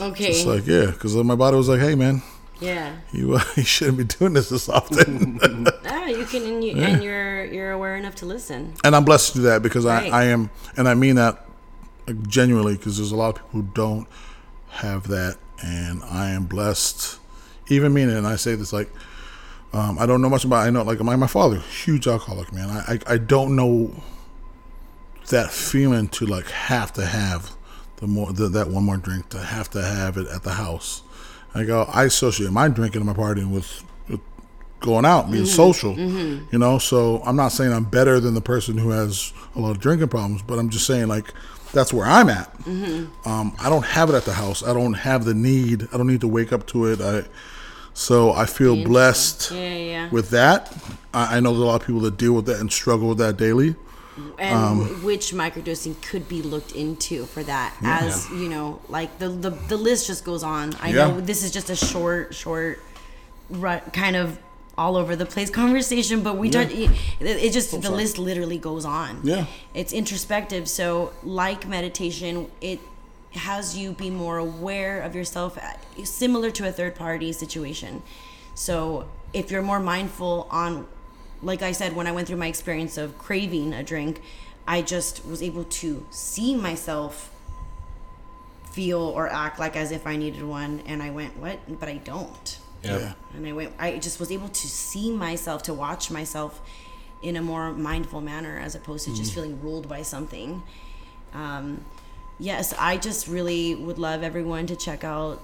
Okay. 0.00 0.30
It's 0.30 0.44
like 0.44 0.66
yeah, 0.66 0.86
because 0.86 1.14
my 1.14 1.36
body 1.36 1.56
was 1.56 1.68
like, 1.68 1.78
hey, 1.80 1.94
man, 1.94 2.20
yeah. 2.60 2.96
you 3.12 3.34
uh, 3.36 3.44
you 3.56 3.62
shouldn't 3.62 3.98
be 3.98 4.04
doing 4.04 4.32
this 4.32 4.48
this 4.48 4.68
often. 4.68 5.38
Ah, 5.86 6.06
you 6.08 6.24
can, 6.26 6.42
and, 6.42 6.64
you, 6.64 6.72
and 6.82 7.02
you're 7.02 7.44
you're 7.46 7.70
aware 7.70 7.96
enough 7.96 8.16
to 8.16 8.26
listen. 8.26 8.74
and 8.84 8.94
I'm 8.96 9.04
blessed 9.04 9.32
to 9.32 9.38
do 9.38 9.42
that 9.44 9.62
because 9.62 9.84
Right. 9.86 10.12
I, 10.12 10.22
I 10.22 10.24
am, 10.34 10.50
and 10.76 10.86
I 10.88 10.94
mean 10.94 11.14
that 11.14 11.46
like, 12.08 12.26
genuinely 12.28 12.74
because 12.76 12.96
there's 12.98 13.12
a 13.12 13.16
lot 13.16 13.28
of 13.28 13.34
people 13.36 13.50
who 13.60 13.62
don't 13.72 14.06
have 14.82 15.06
that, 15.08 15.38
and 15.62 16.02
I 16.02 16.30
am 16.30 16.44
blessed. 16.46 17.20
Even 17.68 17.94
meaning, 17.94 18.16
and 18.16 18.26
I 18.26 18.36
say 18.36 18.54
this 18.56 18.72
like, 18.72 18.90
um, 19.74 19.98
I 19.98 20.06
don't 20.06 20.22
know 20.22 20.30
much 20.30 20.44
about. 20.44 20.66
I 20.66 20.70
know 20.70 20.82
like 20.82 21.00
my 21.00 21.16
my 21.16 21.26
father, 21.26 21.58
huge 21.58 22.06
alcoholic 22.06 22.52
man. 22.52 22.70
I, 22.70 22.94
I 22.94 23.14
I 23.14 23.18
don't 23.18 23.56
know 23.56 24.02
that 25.30 25.50
feeling 25.50 26.08
to 26.08 26.26
like 26.26 26.46
have 26.46 26.92
to 26.94 27.04
have 27.04 27.52
the 27.96 28.06
more 28.06 28.32
the, 28.32 28.48
that 28.48 28.68
one 28.68 28.84
more 28.84 28.96
drink 28.96 29.28
to 29.30 29.38
have 29.38 29.68
to 29.70 29.82
have 29.82 30.16
it 30.16 30.28
at 30.28 30.42
the 30.42 30.52
house. 30.52 31.02
I 31.54 31.64
go, 31.64 31.82
I 31.84 32.04
associate 32.04 32.50
my 32.50 32.68
drinking 32.68 33.00
and 33.02 33.06
my 33.06 33.14
partying 33.14 33.50
with, 33.52 33.84
with 34.08 34.20
going 34.80 35.04
out, 35.04 35.30
being 35.30 35.44
Mm-hmm. 35.44 35.54
social. 35.54 35.96
You 35.96 36.58
know, 36.58 36.78
so 36.78 37.22
I'm 37.24 37.36
not 37.36 37.48
saying 37.52 37.72
I'm 37.72 37.84
better 37.84 38.18
than 38.18 38.34
the 38.34 38.40
person 38.40 38.76
who 38.76 38.90
has 38.90 39.32
a 39.54 39.60
lot 39.60 39.70
of 39.70 39.80
drinking 39.80 40.08
problems, 40.08 40.42
but 40.42 40.58
I'm 40.58 40.68
just 40.68 40.86
saying 40.86 41.06
like 41.08 41.32
that's 41.72 41.92
where 41.92 42.06
I'm 42.06 42.28
at. 42.28 42.52
Mm-hmm. 42.64 43.28
Um, 43.28 43.56
I 43.60 43.68
don't 43.70 43.84
have 43.86 44.08
it 44.10 44.14
at 44.14 44.24
the 44.24 44.32
house. 44.34 44.62
I 44.62 44.72
don't 44.74 44.94
have 44.94 45.24
the 45.24 45.34
need. 45.34 45.88
I 45.92 45.96
don't 45.96 46.06
need 46.08 46.20
to 46.22 46.28
wake 46.28 46.52
up 46.52 46.66
to 46.68 46.86
it. 46.86 47.00
I 47.00 47.24
so 47.94 48.32
I 48.32 48.44
feel 48.46 48.74
blessed 48.84 49.50
Yeah, 49.52 49.58
yeah, 49.60 49.76
yeah. 49.76 50.10
with 50.10 50.30
that. 50.30 50.72
I, 51.14 51.36
I 51.36 51.40
know 51.40 51.50
there's 51.52 51.62
a 51.62 51.66
lot 51.66 51.80
of 51.80 51.86
people 51.86 52.00
that 52.02 52.16
deal 52.16 52.32
with 52.32 52.46
that 52.46 52.58
and 52.60 52.70
struggle 52.72 53.08
with 53.10 53.18
that 53.18 53.36
daily. 53.36 53.76
and 54.38 54.54
Um, 54.54 55.02
which 55.04 55.32
microdosing 55.32 55.94
could 56.02 56.28
be 56.28 56.40
looked 56.42 56.72
into 56.72 57.24
for 57.26 57.42
that 57.44 57.74
as 57.82 58.28
you 58.30 58.48
know 58.48 58.80
like 58.88 59.10
the, 59.18 59.28
the 59.28 59.50
the 59.50 59.76
list 59.76 60.06
just 60.06 60.24
goes 60.24 60.44
on 60.44 60.72
i 60.80 60.88
Yeah. 60.90 61.08
know 61.08 61.20
this 61.20 61.42
is 61.42 61.50
just 61.50 61.68
a 61.68 61.74
short 61.74 62.32
short 62.32 62.78
kind 63.92 64.16
of 64.16 64.38
all 64.76 64.96
over 64.96 65.16
the 65.16 65.26
place 65.26 65.50
conversation 65.62 66.22
but 66.22 66.36
we 66.36 66.48
don't 66.50 66.70
it, 66.70 66.90
it 67.20 67.52
just 67.52 67.80
the 67.82 67.90
list 67.90 68.18
literally 68.18 68.58
goes 68.58 68.84
on 68.84 69.20
Yeah. 69.24 69.46
it's 69.74 69.92
introspective 69.92 70.68
so 70.68 71.12
like 71.22 71.66
meditation 71.68 72.50
it 72.60 72.78
has 73.36 73.76
you 73.76 73.92
be 73.92 74.10
more 74.10 74.38
aware 74.38 75.00
of 75.00 75.14
yourself 75.14 75.58
uh, 75.58 76.04
similar 76.04 76.50
to 76.50 76.66
a 76.66 76.72
third 76.72 76.94
party 76.94 77.32
situation 77.32 78.02
so 78.54 79.08
if 79.32 79.50
you're 79.50 79.62
more 79.62 79.80
mindful 79.80 80.46
on 80.50 80.86
like 81.42 81.62
i 81.62 81.72
said 81.72 81.94
when 81.96 82.06
i 82.06 82.12
went 82.12 82.26
through 82.28 82.36
my 82.36 82.46
experience 82.46 82.96
of 82.96 83.16
craving 83.18 83.72
a 83.72 83.82
drink 83.82 84.20
i 84.66 84.80
just 84.80 85.26
was 85.26 85.42
able 85.42 85.64
to 85.64 86.06
see 86.10 86.54
myself 86.54 87.30
feel 88.70 89.00
or 89.00 89.28
act 89.28 89.58
like 89.58 89.76
as 89.76 89.90
if 89.92 90.06
i 90.06 90.16
needed 90.16 90.42
one 90.42 90.82
and 90.86 91.02
i 91.02 91.10
went 91.10 91.36
what 91.36 91.58
but 91.80 91.88
i 91.88 91.96
don't 91.98 92.58
Yeah. 92.82 93.14
and 93.34 93.46
I 93.46 93.52
went. 93.52 93.72
I 93.78 93.98
just 93.98 94.20
was 94.20 94.30
able 94.30 94.48
to 94.50 94.66
see 94.68 95.10
myself, 95.10 95.62
to 95.62 95.72
watch 95.72 96.10
myself 96.10 96.60
in 97.22 97.34
a 97.36 97.40
more 97.40 97.72
mindful 97.72 98.20
manner, 98.20 98.58
as 98.60 98.74
opposed 98.74 99.06
to 99.06 99.14
just 99.16 99.32
feeling 99.32 99.58
ruled 99.62 99.88
by 99.88 100.02
something. 100.02 100.62
Um, 101.32 101.82
yes, 102.38 102.74
I 102.78 102.96
just 102.96 103.28
really 103.28 103.74
would 103.74 103.98
love 103.98 104.22
everyone 104.22 104.66
to 104.66 104.76
check 104.76 105.04
out 105.04 105.42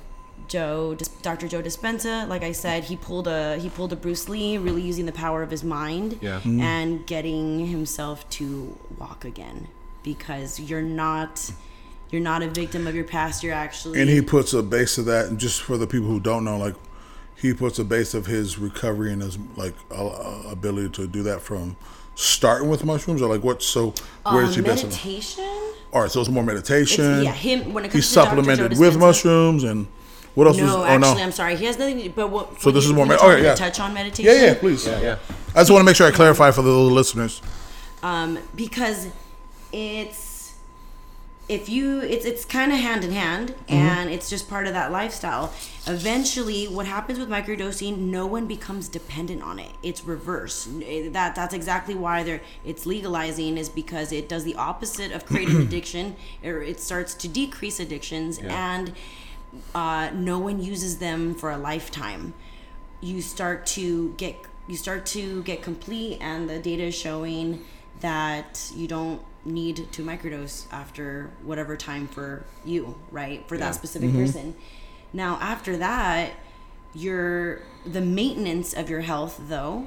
Joe, 0.48 0.96
Dr. 1.22 1.48
Joe 1.48 1.62
Dispenza. 1.62 2.26
Like 2.28 2.42
I 2.42 2.52
said, 2.52 2.84
he 2.84 2.96
pulled 2.96 3.28
a 3.28 3.58
he 3.58 3.68
pulled 3.68 3.92
a 3.92 3.96
Bruce 3.96 4.28
Lee, 4.28 4.58
really 4.58 4.82
using 4.82 5.06
the 5.06 5.12
power 5.12 5.42
of 5.42 5.50
his 5.50 5.62
mind, 5.62 6.18
Yeah. 6.20 6.40
and 6.44 7.06
getting 7.06 7.66
himself 7.66 8.28
to 8.30 8.76
walk 8.98 9.24
again, 9.24 9.68
because 10.02 10.58
you're 10.58 10.82
not. 10.82 11.50
You're 12.10 12.20
not 12.22 12.42
a 12.42 12.48
victim 12.48 12.88
of 12.88 12.96
your 12.96 13.04
past. 13.04 13.44
You're 13.44 13.54
actually 13.54 14.00
And 14.00 14.10
he 14.10 14.20
puts 14.20 14.52
a 14.52 14.64
base 14.64 14.98
of 14.98 15.04
that, 15.04 15.26
and 15.26 15.38
just 15.38 15.62
for 15.62 15.78
the 15.78 15.86
people 15.86 16.08
who 16.08 16.18
don't 16.18 16.42
know, 16.44 16.58
like 16.58 16.74
he 17.36 17.54
puts 17.54 17.78
a 17.78 17.84
base 17.84 18.14
of 18.14 18.26
his 18.26 18.58
recovery 18.58 19.12
and 19.12 19.22
his 19.22 19.38
like 19.56 19.74
uh, 19.92 20.42
ability 20.50 20.88
to 20.90 21.06
do 21.06 21.22
that 21.22 21.40
from 21.40 21.76
starting 22.16 22.68
with 22.68 22.84
mushrooms, 22.84 23.22
or 23.22 23.28
like 23.32 23.44
what? 23.44 23.62
So 23.62 23.94
where 24.24 24.42
is 24.42 24.48
Um, 24.58 24.64
he 24.64 24.70
based 24.70 25.38
on? 25.38 25.69
Meditation. 25.90 25.94
All 25.94 26.02
right, 26.02 26.10
so 26.10 26.20
it's 26.20 26.28
more 26.30 26.42
It's, 26.44 26.52
meditation. 26.52 27.22
yeah, 27.24 27.32
him 27.32 27.72
when 27.72 27.84
it 27.84 27.88
he 27.92 27.98
comes 27.98 28.08
to 28.08 28.14
Dr. 28.14 28.24
Joe 28.26 28.30
supplemented 28.42 28.78
with 28.78 28.96
mushrooms 28.98 29.64
and 29.64 29.86
what 30.34 30.46
else 30.46 30.60
was? 30.60 30.70
No, 30.70 30.82
Oh 30.82 30.84
actually, 30.84 31.14
no. 31.16 31.22
I'm 31.22 31.32
sorry. 31.32 31.56
He 31.56 31.64
has 31.64 31.76
nothing. 31.78 32.02
To, 32.02 32.10
but 32.10 32.28
what? 32.30 32.60
So 32.62 32.70
this 32.70 32.84
is 32.84 32.92
more 32.92 33.00
When 33.06 33.08
med- 33.08 33.18
okay, 33.20 33.42
yeah. 33.42 33.54
Touch 33.56 33.80
on 33.80 33.92
meditation. 33.92 34.32
Yeah, 34.32 34.46
yeah, 34.46 34.54
please. 34.54 34.86
Yeah. 34.86 35.00
Yeah. 35.00 35.16
I 35.54 35.60
just 35.60 35.70
want 35.72 35.80
to 35.80 35.84
make 35.86 35.96
sure 35.96 36.06
I 36.06 36.12
clarify 36.12 36.52
for 36.52 36.62
the 36.62 36.68
little 36.68 36.90
listeners. 36.90 37.42
um, 38.02 38.38
because 38.54 39.08
it's 39.72 40.29
if 41.50 41.68
you 41.68 42.00
it's 42.00 42.24
it's 42.24 42.44
kind 42.44 42.72
of 42.72 42.78
hand 42.78 43.04
in 43.04 43.10
hand 43.10 43.48
Mm-hmm. 43.50 43.74
and 43.74 44.10
it's 44.10 44.28
just 44.30 44.48
part 44.48 44.66
of 44.66 44.72
that 44.72 44.90
lifestyle. 44.92 45.52
Eventually 45.86 46.66
what 46.66 46.86
happens 46.86 47.18
with 47.18 47.28
microdosing 47.28 47.98
no 47.98 48.26
one 48.26 48.46
becomes 48.46 48.88
dependent 48.88 49.42
on 49.42 49.58
it. 49.58 49.72
It's 49.82 50.04
reverse 50.04 50.66
that 50.66 51.34
that's 51.34 51.54
exactly 51.54 51.94
why 51.94 52.22
they're 52.22 52.40
it's 52.64 52.86
legalizing 52.86 53.58
is 53.58 53.68
because 53.68 54.12
it 54.12 54.28
does 54.28 54.44
the 54.44 54.54
opposite 54.54 55.12
of 55.12 55.26
creating 55.26 55.60
addiction 55.68 56.16
or 56.44 56.62
it 56.62 56.80
starts 56.80 57.14
to 57.14 57.28
decrease 57.28 57.80
addictions 57.80 58.38
and 58.38 58.92
uh, 59.74 60.10
no 60.14 60.38
one 60.38 60.62
uses 60.62 60.98
them 60.98 61.34
for 61.34 61.50
a 61.50 61.58
lifetime. 61.58 62.34
You 63.00 63.22
start 63.22 63.66
to 63.78 64.14
get 64.16 64.36
you 64.68 64.76
start 64.76 65.04
to 65.06 65.42
get 65.42 65.62
complete 65.62 66.18
and 66.20 66.48
the 66.48 66.58
data 66.60 66.84
is 66.84 66.94
showing 66.94 67.64
that 68.00 68.70
you 68.74 68.86
don't 68.86 69.20
need 69.44 69.90
to 69.92 70.02
microdose 70.02 70.66
after 70.72 71.30
whatever 71.42 71.76
time 71.76 72.06
for 72.06 72.44
you 72.64 72.94
right 73.10 73.46
for 73.48 73.54
Yeah. 73.54 73.66
that 73.66 73.74
specific 73.74 74.10
mm-hmm. 74.10 74.20
person 74.20 74.54
now 75.12 75.38
after 75.40 75.76
that 75.78 76.32
your 76.94 77.62
the 77.86 78.00
maintenance 78.00 78.74
of 78.74 78.90
your 78.90 79.00
health 79.00 79.40
though 79.48 79.86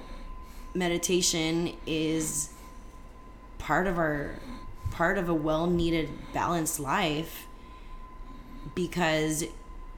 meditation 0.73 1.73
is 1.85 2.49
part 3.59 3.85
of 3.87 3.97
our 3.97 4.35
part 4.91 5.17
of 5.17 5.29
a 5.29 5.33
well 5.33 5.67
needed 5.67 6.09
balanced 6.33 6.79
life 6.79 7.45
because 8.75 9.43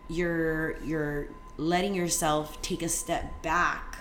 you're 0.10 0.78
you're 0.84 1.28
letting 1.58 1.96
yourself 1.96 2.62
take 2.62 2.82
a 2.82 2.90
step 2.90 3.42
back 3.42 4.00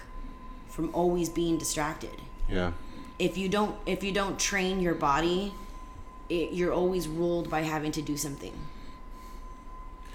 from 0.69 0.93
always 0.95 1.29
being 1.29 1.57
distracted 1.57 2.21
Yeah. 2.49 2.73
If 3.19 3.37
you 3.39 3.49
don't 3.49 3.77
if 3.87 4.03
you 4.03 4.13
don't 4.13 4.39
train 4.39 4.81
your 4.81 4.95
body 4.95 5.55
it, 6.29 6.53
you're 6.53 6.73
always 6.73 7.07
ruled 7.07 7.51
by 7.51 7.61
having 7.63 7.93
to 7.93 8.03
do 8.03 8.17
something. 8.17 8.53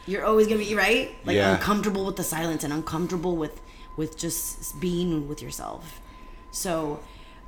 You're 0.08 0.26
always 0.26 0.48
gonna 0.48 0.60
be 0.60 0.76
right? 0.76 1.12
Like 1.26 1.36
Yeah. 1.36 1.54
uncomfortable 1.56 2.06
with 2.06 2.16
the 2.16 2.24
silence 2.24 2.64
and 2.64 2.74
uncomfortable 2.74 3.36
with 3.36 3.62
with 3.96 4.18
just 4.18 4.80
being 4.80 5.28
with 5.28 5.42
yourself. 5.42 6.02
So 6.52 7.00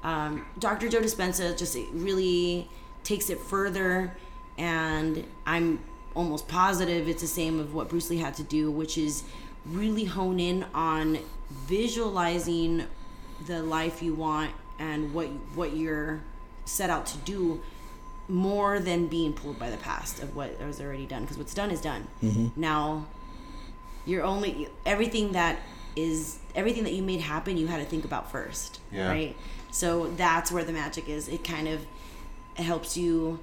um, 0.04 0.45
dr 0.58 0.88
joe 0.89 0.99
dispenza 0.99 1.56
just 1.56 1.78
really 1.93 2.68
takes 3.04 3.30
it 3.30 3.39
further 3.39 4.16
and 4.58 5.24
i'm 5.45 5.80
almost 6.16 6.47
positive 6.47 7.08
it's 7.08 7.22
the 7.22 7.28
same 7.28 7.60
of 7.60 7.76
what 7.76 7.88
bruce 7.88 8.10
lee 8.10 8.18
had 8.18 8.34
to 8.34 8.41
do 8.43 8.72
which 8.72 8.97
is 8.97 9.24
really 9.64 10.06
hone 10.06 10.39
in 10.39 10.66
on 10.74 11.20
visualizing 11.52 12.84
the 13.45 13.62
life 13.62 14.02
you 14.02 14.14
want 14.16 14.52
and 14.82 15.13
what 15.13 15.27
what 15.55 15.75
you're 15.77 16.21
set 16.65 16.89
out 16.89 17.05
to 17.05 17.17
do 17.19 17.61
more 18.27 18.79
than 18.79 19.07
being 19.07 19.32
pulled 19.34 19.59
by 19.59 19.69
the 19.69 19.77
past 19.77 20.21
of 20.23 20.36
what 20.36 20.59
was 20.61 20.82
already 20.82 21.05
done 21.05 21.21
because 21.21 21.38
what's 21.38 21.53
done 21.53 21.69
is 21.71 21.79
done 21.82 22.07
mm-hmm. 22.23 22.47
now 22.59 23.05
you're 24.05 24.23
only 24.23 24.67
everything 24.86 25.34
that 25.34 25.59
is 25.95 26.39
everything 26.55 26.84
that 26.84 26.93
you 26.93 27.03
made 27.03 27.19
happen 27.21 27.57
you 27.57 27.67
had 27.67 27.77
to 27.77 27.86
think 27.86 28.03
about 28.05 28.32
first 28.32 28.79
Yeah. 28.91 29.07
right 29.07 29.36
so 29.71 30.07
that's 30.17 30.51
where 30.51 30.63
the 30.63 30.73
magic 30.73 31.07
is 31.07 31.27
it 31.29 31.43
kind 31.43 31.67
of 31.67 31.86
helps 32.55 32.97
you 32.97 33.39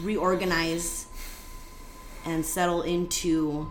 reorganize 0.00 1.06
and 2.24 2.44
settle 2.46 2.82
into 2.82 3.70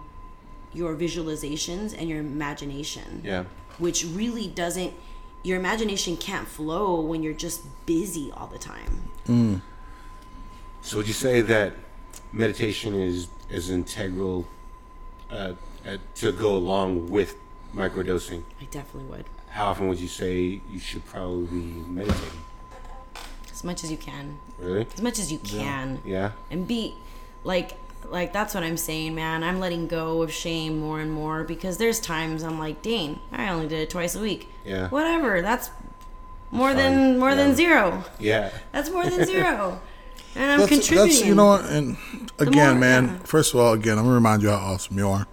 your 0.73 0.95
visualizations 0.95 1.95
and 1.97 2.09
your 2.09 2.19
imagination 2.19 3.21
Yeah. 3.23 3.45
which 3.77 4.05
really 4.05 4.47
doesn't 4.47 4.93
your 5.43 5.57
imagination 5.57 6.15
can't 6.17 6.47
flow 6.47 6.99
when 7.01 7.23
you're 7.23 7.33
just 7.47 7.61
busy 7.85 8.31
all 8.35 8.47
the 8.47 8.59
time 8.59 9.61
So 10.83 10.97
would 10.97 11.07
you 11.07 11.13
say 11.13 11.41
that 11.41 11.73
meditation 12.33 12.93
is 12.95 13.27
is 13.49 13.69
integral 13.69 14.45
uh, 15.29 15.53
uh, 15.85 15.97
to 16.15 16.31
go 16.31 16.55
along 16.55 17.09
with 17.09 17.35
microdosing? 17.75 18.43
i 18.61 18.65
definitely 18.65 19.09
would 19.11 19.25
How 19.49 19.65
often 19.71 19.87
would 19.89 19.99
you 19.99 20.07
say 20.07 20.61
you 20.73 20.79
should 20.79 21.05
probably 21.05 21.45
be 21.47 21.63
meditating? 21.99 22.41
as 23.51 23.63
much 23.63 23.83
as 23.83 23.91
you 23.91 23.97
can 23.97 24.37
Really? 24.59 24.87
as 24.97 25.01
much 25.01 25.19
as 25.19 25.31
you 25.31 25.39
can 25.39 25.99
Yeah. 26.05 26.31
and 26.51 26.67
be 26.67 26.95
like 27.43 27.69
like 28.09 28.33
that's 28.33 28.53
what 28.53 28.63
i'm 28.63 28.77
saying 28.77 29.13
man 29.15 29.43
i'm 29.43 29.59
letting 29.59 29.87
go 29.87 30.21
of 30.21 30.31
shame 30.31 30.79
more 30.79 30.99
and 30.99 31.11
more 31.11 31.43
because 31.43 31.77
there's 31.77 31.99
times 31.99 32.43
i'm 32.43 32.57
like 32.59 32.81
dang 32.81 33.19
i 33.31 33.47
only 33.49 33.67
did 33.67 33.79
it 33.79 33.89
twice 33.89 34.15
a 34.15 34.19
week 34.19 34.47
Yeah. 34.65 34.89
whatever 34.89 35.41
that's 35.41 35.69
more 36.51 36.69
fine. 36.69 36.77
than 36.77 37.19
more 37.19 37.29
Yeah. 37.29 37.35
than 37.35 37.55
zero 37.55 38.03
Yeah. 38.19 38.51
that's 38.71 38.89
more 38.89 39.05
than 39.05 39.25
zero 39.25 39.81
and 40.35 40.51
i'm 40.51 40.59
That's, 40.59 40.71
contributing 40.71 41.07
that's 41.15 41.25
you 41.25 41.35
know 41.35 41.45
what, 41.47 41.65
and 41.65 41.97
again, 42.39 42.71
more- 42.71 42.79
man. 42.79 43.03
yeah. 43.07 43.17
First 43.19 43.53
of 43.53 43.59
all, 43.59 43.73
again, 43.73 43.97
I'm 43.97 44.05
gonna 44.05 44.15
remind 44.15 44.41
you 44.43 44.49
how 44.49 44.55
awesome 44.57 44.97
you 44.97 45.07
are, 45.09 45.27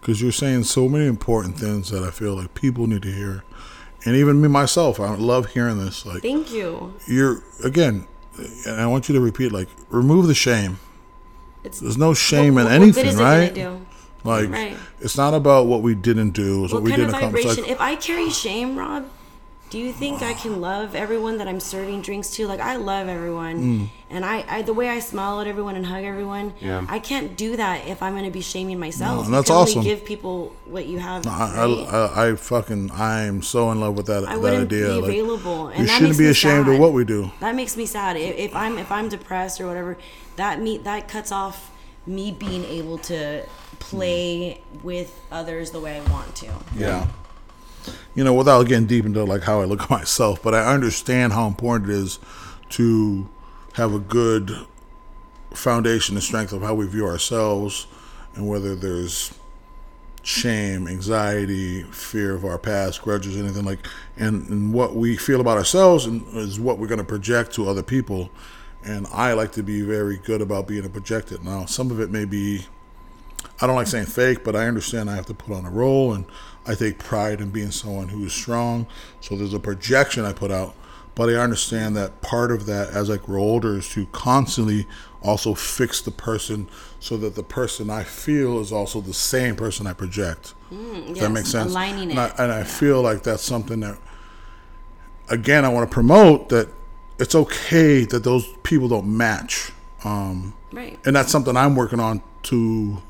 because 0.00 0.20
you're 0.20 0.32
saying 0.32 0.64
so 0.64 0.88
many 0.88 1.06
important 1.06 1.56
things 1.58 1.90
that 1.90 2.02
I 2.02 2.10
feel 2.10 2.34
like 2.34 2.54
people 2.54 2.86
need 2.88 3.02
to 3.02 3.12
hear, 3.12 3.44
and 4.04 4.16
even 4.16 4.40
me 4.42 4.48
myself, 4.48 4.98
I 5.00 5.14
love 5.14 5.46
hearing 5.50 5.78
this. 5.78 6.04
Like 6.04 6.22
thank 6.22 6.50
you 6.52 6.94
you're 7.06 7.42
again, 7.64 8.06
and 8.66 8.80
I 8.80 8.86
want 8.88 9.08
you 9.08 9.14
to 9.14 9.20
repeat, 9.20 9.52
like 9.52 9.68
remove 9.88 10.26
the 10.26 10.34
shame. 10.34 10.78
It's 11.64 11.80
There's 11.80 11.98
no 11.98 12.14
shame 12.14 12.54
what, 12.54 12.60
in 12.60 12.66
what 12.66 12.72
anything, 12.72 13.16
right? 13.16 13.56
Like 14.22 14.50
Right. 14.50 14.76
it's 15.00 15.16
not 15.16 15.32
about 15.32 15.66
what 15.66 15.82
we 15.82 15.94
didn't 15.94 16.30
do, 16.30 16.64
it's 16.64 16.72
what, 16.72 16.82
what 16.82 16.90
we 16.90 16.96
didn't 16.96 17.14
accomplish. 17.14 17.44
Like, 17.44 17.68
if 17.68 17.80
i 17.80 17.96
carry 17.96 18.28
shame 18.30 18.76
rob 18.76 19.06
do 19.70 19.78
you 19.78 19.92
think 19.92 20.20
I 20.20 20.34
can 20.34 20.60
love 20.60 20.96
everyone 20.96 21.38
that 21.38 21.46
I'm 21.46 21.60
serving 21.60 22.02
drinks 22.02 22.30
to? 22.30 22.46
Like 22.48 22.58
I 22.58 22.74
love 22.76 23.08
everyone, 23.08 23.56
mm. 23.62 23.88
and 24.10 24.24
I, 24.24 24.44
I 24.48 24.62
the 24.62 24.72
way 24.74 24.88
I 24.88 24.98
smile 24.98 25.40
at 25.40 25.46
everyone 25.46 25.76
and 25.76 25.86
hug 25.86 26.02
everyone. 26.02 26.52
Yeah. 26.60 26.84
I 26.88 26.98
can't 26.98 27.36
do 27.36 27.56
that 27.56 27.86
if 27.86 28.02
I'm 28.02 28.14
gonna 28.16 28.32
be 28.32 28.40
shaming 28.40 28.80
myself. 28.80 29.26
and 29.26 29.34
that's 29.34 29.48
awesome. 29.48 29.78
Only 29.78 29.90
give 29.90 30.04
people 30.04 30.54
what 30.66 30.86
you 30.86 30.98
have. 30.98 31.24
I. 31.26 31.54
I, 31.54 31.66
I, 31.66 32.30
I 32.30 32.34
fucking 32.34 32.90
I'm 32.92 33.42
so 33.42 33.70
in 33.70 33.80
love 33.80 33.96
with 33.96 34.06
that 34.06 34.24
I 34.24 34.34
that 34.34 34.40
wouldn't 34.40 34.72
idea. 34.72 34.86
be 34.86 34.92
Like, 34.92 35.04
available, 35.04 35.68
and 35.68 35.80
you 35.80 35.86
that 35.86 35.98
shouldn't 35.98 36.18
be 36.18 36.26
ashamed 36.26 36.66
sad. 36.66 36.74
of 36.74 36.80
what 36.80 36.92
we 36.92 37.04
do. 37.04 37.30
That 37.38 37.54
makes 37.54 37.76
me 37.76 37.86
sad. 37.86 38.16
If, 38.16 38.36
if 38.36 38.56
I'm 38.56 38.76
if 38.76 38.90
I'm 38.90 39.08
depressed 39.08 39.60
or 39.60 39.68
whatever, 39.68 39.96
that 40.34 40.60
me 40.60 40.78
that 40.78 41.06
cuts 41.08 41.30
off 41.30 41.70
me 42.06 42.32
being 42.32 42.64
able 42.64 42.98
to 42.98 43.44
play 43.78 44.60
with 44.82 45.20
others 45.30 45.70
the 45.70 45.78
way 45.80 45.98
I 46.00 46.10
want 46.10 46.34
to. 46.36 46.48
Yeah. 46.74 47.06
You 48.14 48.24
know, 48.24 48.34
without 48.34 48.66
getting 48.66 48.86
deep 48.86 49.04
into 49.04 49.24
like 49.24 49.42
how 49.42 49.60
I 49.60 49.64
look 49.64 49.82
at 49.84 49.90
myself, 49.90 50.42
but 50.42 50.54
I 50.54 50.72
understand 50.72 51.32
how 51.32 51.46
important 51.46 51.90
it 51.90 51.94
is 51.94 52.18
to 52.70 53.28
have 53.74 53.94
a 53.94 53.98
good 53.98 54.66
foundation 55.52 56.16
and 56.16 56.22
strength 56.22 56.52
of 56.52 56.62
how 56.62 56.74
we 56.74 56.86
view 56.86 57.06
ourselves 57.06 57.86
and 58.34 58.48
whether 58.48 58.76
there's 58.76 59.34
shame, 60.22 60.86
anxiety, 60.86 61.82
fear 61.84 62.34
of 62.34 62.44
our 62.44 62.58
past, 62.58 63.02
grudges, 63.02 63.36
anything 63.36 63.64
like 63.64 63.86
and, 64.16 64.48
and 64.48 64.72
what 64.72 64.94
we 64.94 65.16
feel 65.16 65.40
about 65.40 65.56
ourselves 65.56 66.06
and 66.06 66.26
is 66.36 66.60
what 66.60 66.78
we're 66.78 66.86
gonna 66.86 67.04
project 67.04 67.52
to 67.54 67.68
other 67.68 67.82
people. 67.82 68.30
And 68.84 69.06
I 69.12 69.32
like 69.32 69.52
to 69.52 69.62
be 69.62 69.82
very 69.82 70.18
good 70.18 70.40
about 70.40 70.66
being 70.66 70.84
a 70.84 70.88
projected. 70.88 71.44
Now 71.44 71.64
some 71.64 71.90
of 71.90 72.00
it 72.00 72.10
may 72.10 72.24
be 72.24 72.66
I 73.60 73.66
don't 73.66 73.76
like 73.76 73.86
saying 73.86 74.06
fake, 74.06 74.44
but 74.44 74.56
I 74.56 74.66
understand 74.66 75.10
I 75.10 75.16
have 75.16 75.26
to 75.26 75.34
put 75.34 75.54
on 75.54 75.64
a 75.64 75.70
role, 75.70 76.12
and 76.12 76.24
I 76.66 76.74
take 76.74 76.98
pride 76.98 77.40
in 77.40 77.50
being 77.50 77.70
someone 77.70 78.08
who 78.08 78.24
is 78.24 78.32
strong. 78.32 78.86
So 79.20 79.36
there's 79.36 79.54
a 79.54 79.58
projection 79.58 80.24
I 80.24 80.32
put 80.32 80.50
out, 80.50 80.74
but 81.14 81.28
I 81.28 81.34
understand 81.34 81.96
that 81.96 82.20
part 82.20 82.52
of 82.52 82.66
that 82.66 82.90
as 82.90 83.10
I 83.10 83.16
grow 83.16 83.42
older 83.42 83.78
is 83.78 83.88
to 83.90 84.06
constantly 84.06 84.86
also 85.22 85.54
fix 85.54 86.00
the 86.00 86.10
person 86.10 86.68
so 86.98 87.16
that 87.18 87.34
the 87.34 87.42
person 87.42 87.90
I 87.90 88.04
feel 88.04 88.58
is 88.60 88.72
also 88.72 89.00
the 89.00 89.14
same 89.14 89.56
person 89.56 89.86
I 89.86 89.92
project. 89.92 90.54
If 90.70 91.18
that 91.18 91.30
makes 91.30 91.50
sense. 91.50 91.72
aligning 91.72 92.10
and 92.10 92.20
I, 92.20 92.26
it. 92.28 92.34
and 92.38 92.52
I 92.52 92.62
feel 92.62 93.02
like 93.02 93.22
that's 93.22 93.42
something 93.42 93.80
that, 93.80 93.98
again, 95.28 95.64
I 95.64 95.68
want 95.68 95.90
to 95.90 95.92
promote 95.92 96.48
that 96.50 96.68
it's 97.18 97.34
okay 97.34 98.04
that 98.04 98.24
those 98.24 98.46
people 98.62 98.88
don't 98.88 99.06
match. 99.16 99.72
Um, 100.04 100.54
Right. 100.72 100.98
and 101.04 101.14
that's 101.16 101.32
something 101.32 101.56
I'm 101.56 101.74
working 101.74 101.98
on 102.00 102.22
to 102.44 103.02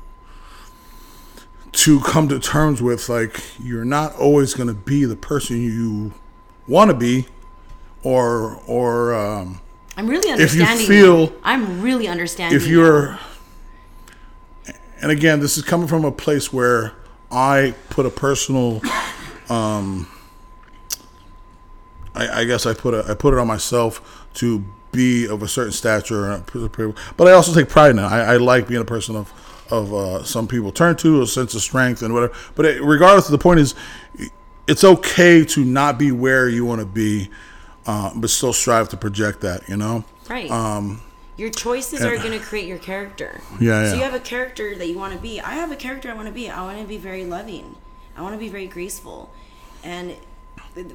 to 1.73 1.99
come 2.01 2.27
to 2.29 2.39
terms 2.39 2.81
with 2.81 3.07
like 3.09 3.41
you're 3.59 3.85
not 3.85 4.15
always 4.15 4.53
going 4.53 4.67
to 4.67 4.73
be 4.73 5.05
the 5.05 5.15
person 5.15 5.61
you 5.61 6.13
want 6.67 6.91
to 6.91 6.97
be 6.97 7.25
or 8.03 8.61
or 8.67 9.13
um, 9.13 9.61
I'm 9.95 10.07
really 10.07 10.31
understanding. 10.31 10.85
If 10.85 10.89
you 10.89 11.01
feel- 11.01 11.27
now. 11.27 11.33
I'm 11.43 11.81
really 11.81 12.07
understanding. 12.07 12.59
if 12.59 12.67
you're 12.67 13.19
and 15.01 15.11
again 15.11 15.39
this 15.39 15.57
is 15.57 15.63
coming 15.63 15.87
from 15.87 16.05
a 16.05 16.11
place 16.11 16.51
where 16.51 16.93
I 17.31 17.73
put 17.89 18.05
a 18.05 18.09
personal 18.09 18.81
um 19.49 20.07
I, 22.13 22.41
I 22.41 22.43
guess 22.43 22.65
I 22.65 22.73
put 22.73 22.93
a, 22.93 23.05
I 23.09 23.13
put 23.13 23.33
it 23.33 23.39
on 23.39 23.47
myself 23.47 24.27
to 24.35 24.63
be 24.91 25.25
of 25.27 25.41
a 25.41 25.47
certain 25.47 25.71
stature, 25.71 26.43
but 27.15 27.27
I 27.27 27.31
also 27.31 27.53
take 27.53 27.69
pride 27.69 27.91
in 27.91 27.99
it. 27.99 28.03
I, 28.03 28.33
I 28.33 28.37
like 28.37 28.67
being 28.67 28.81
a 28.81 28.85
person 28.85 29.15
of 29.15 29.31
of 29.71 29.93
uh, 29.93 30.23
some 30.23 30.47
people 30.47 30.71
turn 30.71 30.95
to 30.97 31.21
a 31.21 31.27
sense 31.27 31.55
of 31.55 31.61
strength 31.61 32.01
and 32.01 32.13
whatever. 32.13 32.33
But 32.55 32.65
it, 32.65 32.83
regardless, 32.83 33.27
the 33.27 33.37
point 33.37 33.59
is, 33.59 33.75
it's 34.67 34.83
okay 34.83 35.45
to 35.45 35.65
not 35.65 35.97
be 35.97 36.11
where 36.11 36.47
you 36.49 36.65
want 36.65 36.81
to 36.81 36.85
be, 36.85 37.29
uh, 37.85 38.11
but 38.15 38.29
still 38.29 38.53
strive 38.53 38.89
to 38.89 38.97
project 38.97 39.41
that. 39.41 39.67
You 39.67 39.77
know. 39.77 40.03
Right. 40.29 40.49
Um, 40.51 41.01
your 41.37 41.49
choices 41.49 42.03
are 42.03 42.17
going 42.17 42.37
to 42.37 42.39
create 42.39 42.67
your 42.67 42.77
character. 42.77 43.41
Yeah, 43.59 43.81
yeah. 43.81 43.89
So 43.89 43.95
you 43.95 44.03
have 44.03 44.13
a 44.13 44.19
character 44.19 44.75
that 44.75 44.87
you 44.87 44.97
want 44.97 45.13
to 45.13 45.19
be. 45.19 45.41
I 45.41 45.51
have 45.51 45.71
a 45.71 45.75
character 45.75 46.11
I 46.11 46.13
want 46.13 46.27
to 46.27 46.33
be. 46.33 46.49
I 46.49 46.61
want 46.61 46.79
to 46.79 46.85
be 46.85 46.97
very 46.97 47.25
loving. 47.25 47.75
I 48.15 48.21
want 48.21 48.35
to 48.35 48.39
be 48.39 48.49
very 48.49 48.67
graceful, 48.67 49.31
and 49.83 50.15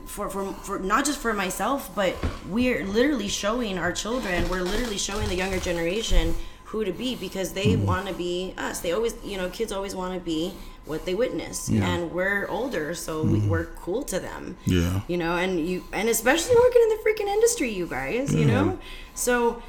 for, 0.04 0.30
for 0.30 0.52
for 0.52 0.78
not 0.78 1.04
just 1.04 1.18
for 1.18 1.32
myself, 1.32 1.92
but 1.94 2.14
we're 2.48 2.84
literally 2.84 3.28
showing 3.28 3.78
our 3.78 3.92
children. 3.92 4.48
We're 4.48 4.62
literally 4.62 4.98
showing 4.98 5.28
the 5.28 5.34
younger 5.34 5.58
generation 5.58 6.34
who 6.66 6.84
to 6.84 6.92
be 6.92 7.14
because 7.16 7.52
they 7.52 7.68
Mm-hmm. 7.74 7.86
want 7.86 8.06
to 8.08 8.14
be 8.14 8.54
us. 8.58 8.80
They 8.80 8.92
always, 8.92 9.14
you 9.24 9.36
know, 9.36 9.48
kids 9.50 9.70
always 9.72 9.94
want 9.94 10.14
to 10.14 10.20
be 10.20 10.52
what 10.84 11.04
they 11.04 11.14
witness, 11.14 11.68
and 11.68 12.12
we're 12.12 12.46
older, 12.48 12.94
so 12.94 13.22
we, 13.22 13.40
we're 13.40 13.66
cool 13.84 14.02
to 14.04 14.18
them 14.20 14.56
Mm-hmm. 14.66 14.72
Yeah. 14.78 15.00
you 15.08 15.16
know 15.16 15.34
and 15.36 15.52
you 15.68 15.82
and 15.92 16.08
especially 16.08 16.54
working 16.54 16.82
in 16.86 16.90
the 16.94 17.00
freaking 17.04 17.28
industry 17.36 17.70
you 17.80 17.86
guys 17.88 18.32
you 18.32 18.44
know 18.44 18.78
so 19.14 19.60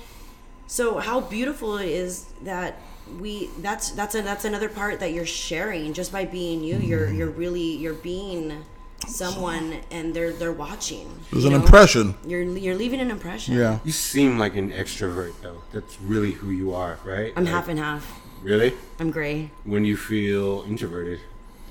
so 0.67 0.99
how 0.99 1.21
beautiful 1.21 1.77
it 1.79 1.87
is 1.89 2.25
that 2.43 2.77
we 3.19 3.49
that's 3.65 3.91
that's 3.91 4.13
a, 4.13 4.21
that's 4.21 4.45
another 4.45 4.69
part 4.69 4.99
that 4.99 5.11
you're 5.11 5.25
sharing 5.47 5.93
just 5.93 6.11
by 6.11 6.23
being 6.25 6.63
you 6.63 6.77
you're 6.77 7.09
you're 7.17 7.31
really 7.43 7.69
you're 7.83 7.93
being 8.13 8.63
someone 9.07 9.77
and 9.91 10.13
they're 10.13 10.33
they're 10.33 10.51
watching 10.51 11.07
There's 11.31 11.43
you 11.43 11.51
an 11.51 11.57
know? 11.57 11.63
impression. 11.63 12.15
you're 12.25 12.41
you're 12.43 12.75
leaving 12.75 12.99
an 12.99 13.11
impression 13.11 13.55
Yeah. 13.55 13.79
You 13.83 13.91
seem 13.91 14.37
like 14.39 14.55
an 14.55 14.71
extrovert 14.71 15.33
though. 15.41 15.61
That's 15.71 15.99
really 16.01 16.31
who 16.31 16.49
you 16.49 16.73
are, 16.73 16.97
right? 17.05 17.31
i'm 17.35 17.45
Like, 17.45 17.53
half 17.53 17.67
and 17.69 17.79
half 17.79 18.03
Really? 18.43 18.73
i'm 18.99 19.11
gray 19.11 19.51
When 19.63 19.85
you 19.85 19.97
feel 19.97 20.63
introverted, 20.67 21.19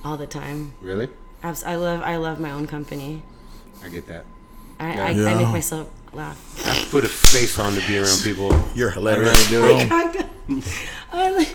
all 0.05 0.17
the 0.17 0.27
time 0.27 0.73
really? 0.81 1.09
Abs- 1.43 1.65
i 1.65 1.75
love 1.77 2.01
i 2.03 2.17
love 2.17 2.39
my 2.41 2.51
own 2.53 2.67
company 2.67 3.23
I 3.85 3.89
get 3.89 4.07
that. 4.07 4.25
i 4.81 4.95
Yeah. 4.95 5.05
I, 5.29 5.33
I 5.33 5.35
make 5.35 5.49
myself 5.49 5.91
laugh 6.13 6.39
I 6.67 6.85
put 6.91 7.05
a 7.05 7.09
face 7.09 7.59
on 7.59 7.75
to 7.75 7.87
be 7.87 7.99
around 7.99 8.21
people. 8.23 8.49
You're 8.75 8.91
I 8.91 8.95
hilarious. 8.95 9.51
really 9.51 9.85
do. 9.85 10.63
I 11.13 11.55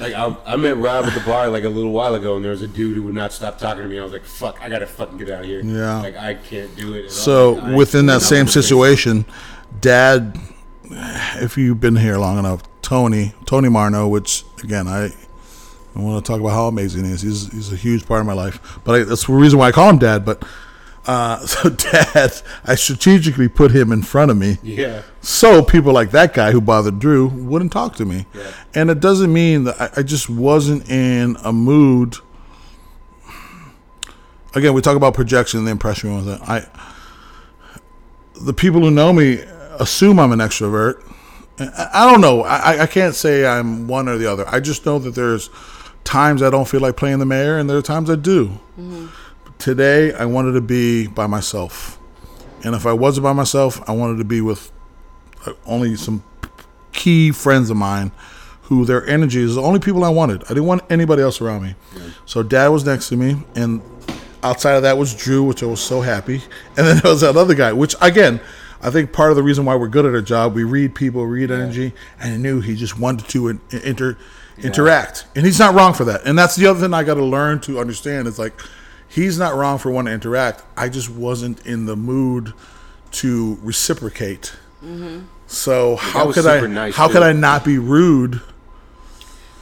like- 0.00 0.14
I, 0.14 0.36
I 0.46 0.56
met 0.56 0.76
Rob 0.76 1.04
at 1.04 1.14
the 1.14 1.20
bar 1.20 1.48
like 1.48 1.64
a 1.64 1.68
little 1.68 1.92
while 1.92 2.14
ago, 2.14 2.36
and 2.36 2.44
there 2.44 2.50
was 2.52 2.62
a 2.62 2.68
dude 2.68 2.96
who 2.96 3.02
would 3.04 3.14
not 3.14 3.32
stop 3.32 3.58
talking 3.58 3.82
to 3.82 3.88
me. 3.88 3.98
I 3.98 4.02
was 4.02 4.12
like, 4.12 4.24
"Fuck, 4.24 4.58
I 4.62 4.68
gotta 4.68 4.86
fucking 4.86 5.18
get 5.18 5.30
out 5.30 5.40
of 5.40 5.46
here." 5.46 5.60
Yeah. 5.62 6.00
Like 6.00 6.16
I 6.16 6.34
can't 6.34 6.74
do 6.76 6.94
it. 6.94 7.10
So 7.10 7.52
Like, 7.52 7.76
within 7.76 8.06
that 8.06 8.22
same 8.22 8.46
situation, 8.48 9.24
Dad, 9.80 10.38
if 11.36 11.56
you've 11.56 11.80
been 11.80 11.96
here 11.96 12.18
long 12.18 12.38
enough, 12.38 12.62
Tony, 12.82 13.32
Tony 13.46 13.68
Marno, 13.68 14.08
which 14.10 14.44
again 14.64 14.88
I, 14.88 15.06
I 15.94 15.98
want 16.00 16.24
to 16.24 16.30
talk 16.32 16.40
about 16.40 16.50
how 16.52 16.66
amazing 16.68 17.04
he 17.04 17.12
is. 17.12 17.22
He's 17.22 17.50
he's 17.52 17.72
a 17.72 17.76
huge 17.76 18.06
part 18.06 18.20
of 18.20 18.26
my 18.26 18.32
life, 18.32 18.80
but 18.84 18.94
I, 19.00 19.04
that's 19.04 19.26
the 19.26 19.32
reason 19.32 19.58
why 19.58 19.68
I 19.68 19.72
call 19.72 19.90
him 19.90 19.98
Dad. 19.98 20.24
But 20.24 20.42
uh, 21.06 21.38
so 21.46 21.70
Dad, 21.70 22.40
I 22.64 22.74
strategically 22.74 23.48
put 23.48 23.70
him 23.70 23.92
in 23.92 24.02
front 24.02 24.30
of 24.30 24.36
me. 24.36 24.58
Yeah. 24.62 25.02
So 25.20 25.62
people 25.62 25.92
like 25.92 26.10
that 26.10 26.34
guy 26.34 26.52
who 26.52 26.60
bothered 26.60 26.98
Drew 26.98 27.28
wouldn't 27.28 27.72
talk 27.72 27.96
to 27.96 28.04
me. 28.04 28.26
Yeah. 28.34 28.52
And 28.74 28.90
it 28.90 29.00
doesn't 29.00 29.32
mean 29.32 29.64
that 29.64 29.80
I, 29.80 30.00
I 30.00 30.02
just 30.02 30.28
wasn't 30.28 30.88
in 30.90 31.36
a 31.44 31.52
mood. 31.52 32.16
Again, 34.54 34.74
we 34.74 34.80
talk 34.80 34.96
about 34.96 35.14
projection 35.14 35.58
and 35.58 35.66
the 35.66 35.70
impression 35.70 36.16
with 36.16 36.28
it. 36.28 36.40
I 36.42 36.66
the 38.40 38.54
people 38.54 38.80
who 38.80 38.90
know 38.90 39.12
me 39.12 39.38
assume 39.78 40.18
I'm 40.18 40.32
an 40.32 40.38
extrovert. 40.38 41.04
I, 41.58 41.90
I 41.92 42.10
don't 42.10 42.20
know. 42.20 42.42
I, 42.42 42.82
I 42.82 42.86
can't 42.86 43.14
say 43.14 43.46
I'm 43.46 43.86
one 43.86 44.08
or 44.08 44.16
the 44.16 44.30
other. 44.30 44.48
I 44.48 44.60
just 44.60 44.86
know 44.86 44.98
that 44.98 45.14
there's 45.14 45.50
times 46.04 46.42
I 46.42 46.50
don't 46.50 46.66
feel 46.66 46.80
like 46.80 46.96
playing 46.96 47.18
the 47.18 47.26
mayor, 47.26 47.58
and 47.58 47.68
there 47.68 47.76
are 47.76 47.82
times 47.82 48.08
I 48.10 48.16
do. 48.16 48.58
Today, 49.60 50.14
I 50.14 50.24
wanted 50.24 50.52
to 50.52 50.62
be 50.62 51.06
by 51.06 51.26
myself, 51.26 51.98
and 52.64 52.74
if 52.74 52.86
I 52.86 52.94
wasn't 52.94 53.24
by 53.24 53.34
myself, 53.34 53.86
I 53.86 53.92
wanted 53.92 54.16
to 54.16 54.24
be 54.24 54.40
with 54.40 54.72
uh, 55.44 55.52
only 55.66 55.96
some 55.96 56.24
key 56.92 57.30
friends 57.30 57.68
of 57.68 57.76
mine 57.76 58.10
who 58.62 58.86
their 58.86 59.06
energy 59.06 59.42
is 59.42 59.56
the 59.56 59.60
only 59.60 59.78
people 59.78 60.02
I 60.02 60.08
wanted. 60.08 60.44
I 60.44 60.48
didn't 60.48 60.64
want 60.64 60.82
anybody 60.88 61.20
else 61.20 61.42
around 61.42 61.62
me. 61.62 61.74
So 62.24 62.42
dad 62.42 62.68
was 62.68 62.86
next 62.86 63.10
to 63.10 63.18
me 63.18 63.36
and 63.54 63.82
outside 64.42 64.76
of 64.76 64.82
that 64.82 64.96
was 64.96 65.14
Drew, 65.14 65.42
which 65.42 65.62
I 65.62 65.66
was 65.66 65.82
so 65.82 66.00
happy. 66.00 66.40
And 66.78 66.86
then 66.86 66.98
there 67.02 67.12
was 67.12 67.20
that 67.20 67.36
other 67.36 67.54
guy, 67.54 67.74
which 67.74 67.94
again, 68.00 68.40
I 68.80 68.88
think 68.88 69.12
part 69.12 69.30
of 69.30 69.36
the 69.36 69.42
reason 69.42 69.66
why 69.66 69.74
we're 69.74 69.88
good 69.88 70.06
at 70.06 70.14
our 70.14 70.22
job, 70.22 70.54
we 70.54 70.64
read 70.64 70.94
people, 70.94 71.26
read 71.26 71.50
energy, 71.50 71.92
and 72.18 72.32
I 72.32 72.36
knew 72.38 72.62
he 72.62 72.76
just 72.76 72.98
wanted 72.98 73.28
to 73.28 73.60
inter, 73.70 74.16
interact. 74.56 75.26
And 75.36 75.44
he's 75.44 75.58
not 75.58 75.74
wrong 75.74 75.92
for 75.92 76.04
that. 76.04 76.24
And 76.24 76.38
that's 76.38 76.56
the 76.56 76.66
other 76.66 76.80
thing 76.80 76.94
I 76.94 77.02
got 77.02 77.14
to 77.14 77.24
learn 77.24 77.60
to 77.60 77.78
understand 77.78 78.26
is 78.26 78.38
like, 78.38 78.58
he's 79.10 79.38
not 79.38 79.54
wrong 79.54 79.76
for 79.78 79.90
wanting 79.90 80.10
to 80.10 80.14
interact. 80.14 80.62
I 80.76 80.88
just 80.88 81.10
wasn't 81.10 81.66
in 81.66 81.84
the 81.86 81.96
mood 81.96 82.52
to 83.12 83.58
reciprocate. 83.62 84.54
So 85.46 85.96
how 85.96 86.32
could 86.32 86.46
I 86.46 86.66
nice, 86.66 86.94
how 86.94 87.08
too. 87.08 87.14
could 87.14 87.22
I 87.22 87.32
not 87.32 87.64
be 87.64 87.76
rude? 87.78 88.40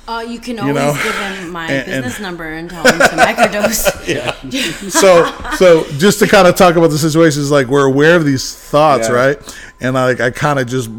Uh, 0.07 0.25
you 0.27 0.39
can 0.39 0.59
always 0.59 0.75
know? 0.75 0.95
give 1.03 1.15
him 1.15 1.51
my 1.51 1.65
And- 1.71 1.73
and- 1.93 2.05
business 2.05 2.21
number 2.21 2.45
and 2.45 2.71
tell 2.71 2.83
him 2.87 2.99
to 2.99 3.05
microdose. 3.17 4.07
yeah. 4.09 4.33
So 4.89 5.31
so 5.57 5.85
just 5.99 6.19
to 6.21 6.27
kind 6.27 6.47
of 6.49 6.55
talk 6.55 6.77
about 6.77 6.89
the 6.91 6.99
situations, 6.99 7.51
like 7.51 7.67
we're 7.67 7.85
aware 7.87 8.17
of 8.17 8.25
these 8.25 8.55
thoughts, 8.55 9.09
Yeah. 9.09 9.15
right? 9.15 9.57
And 9.81 9.99
I 9.99 10.05
like 10.07 10.21
I 10.21 10.31
kind 10.31 10.59
of 10.59 10.67
just 10.67 10.91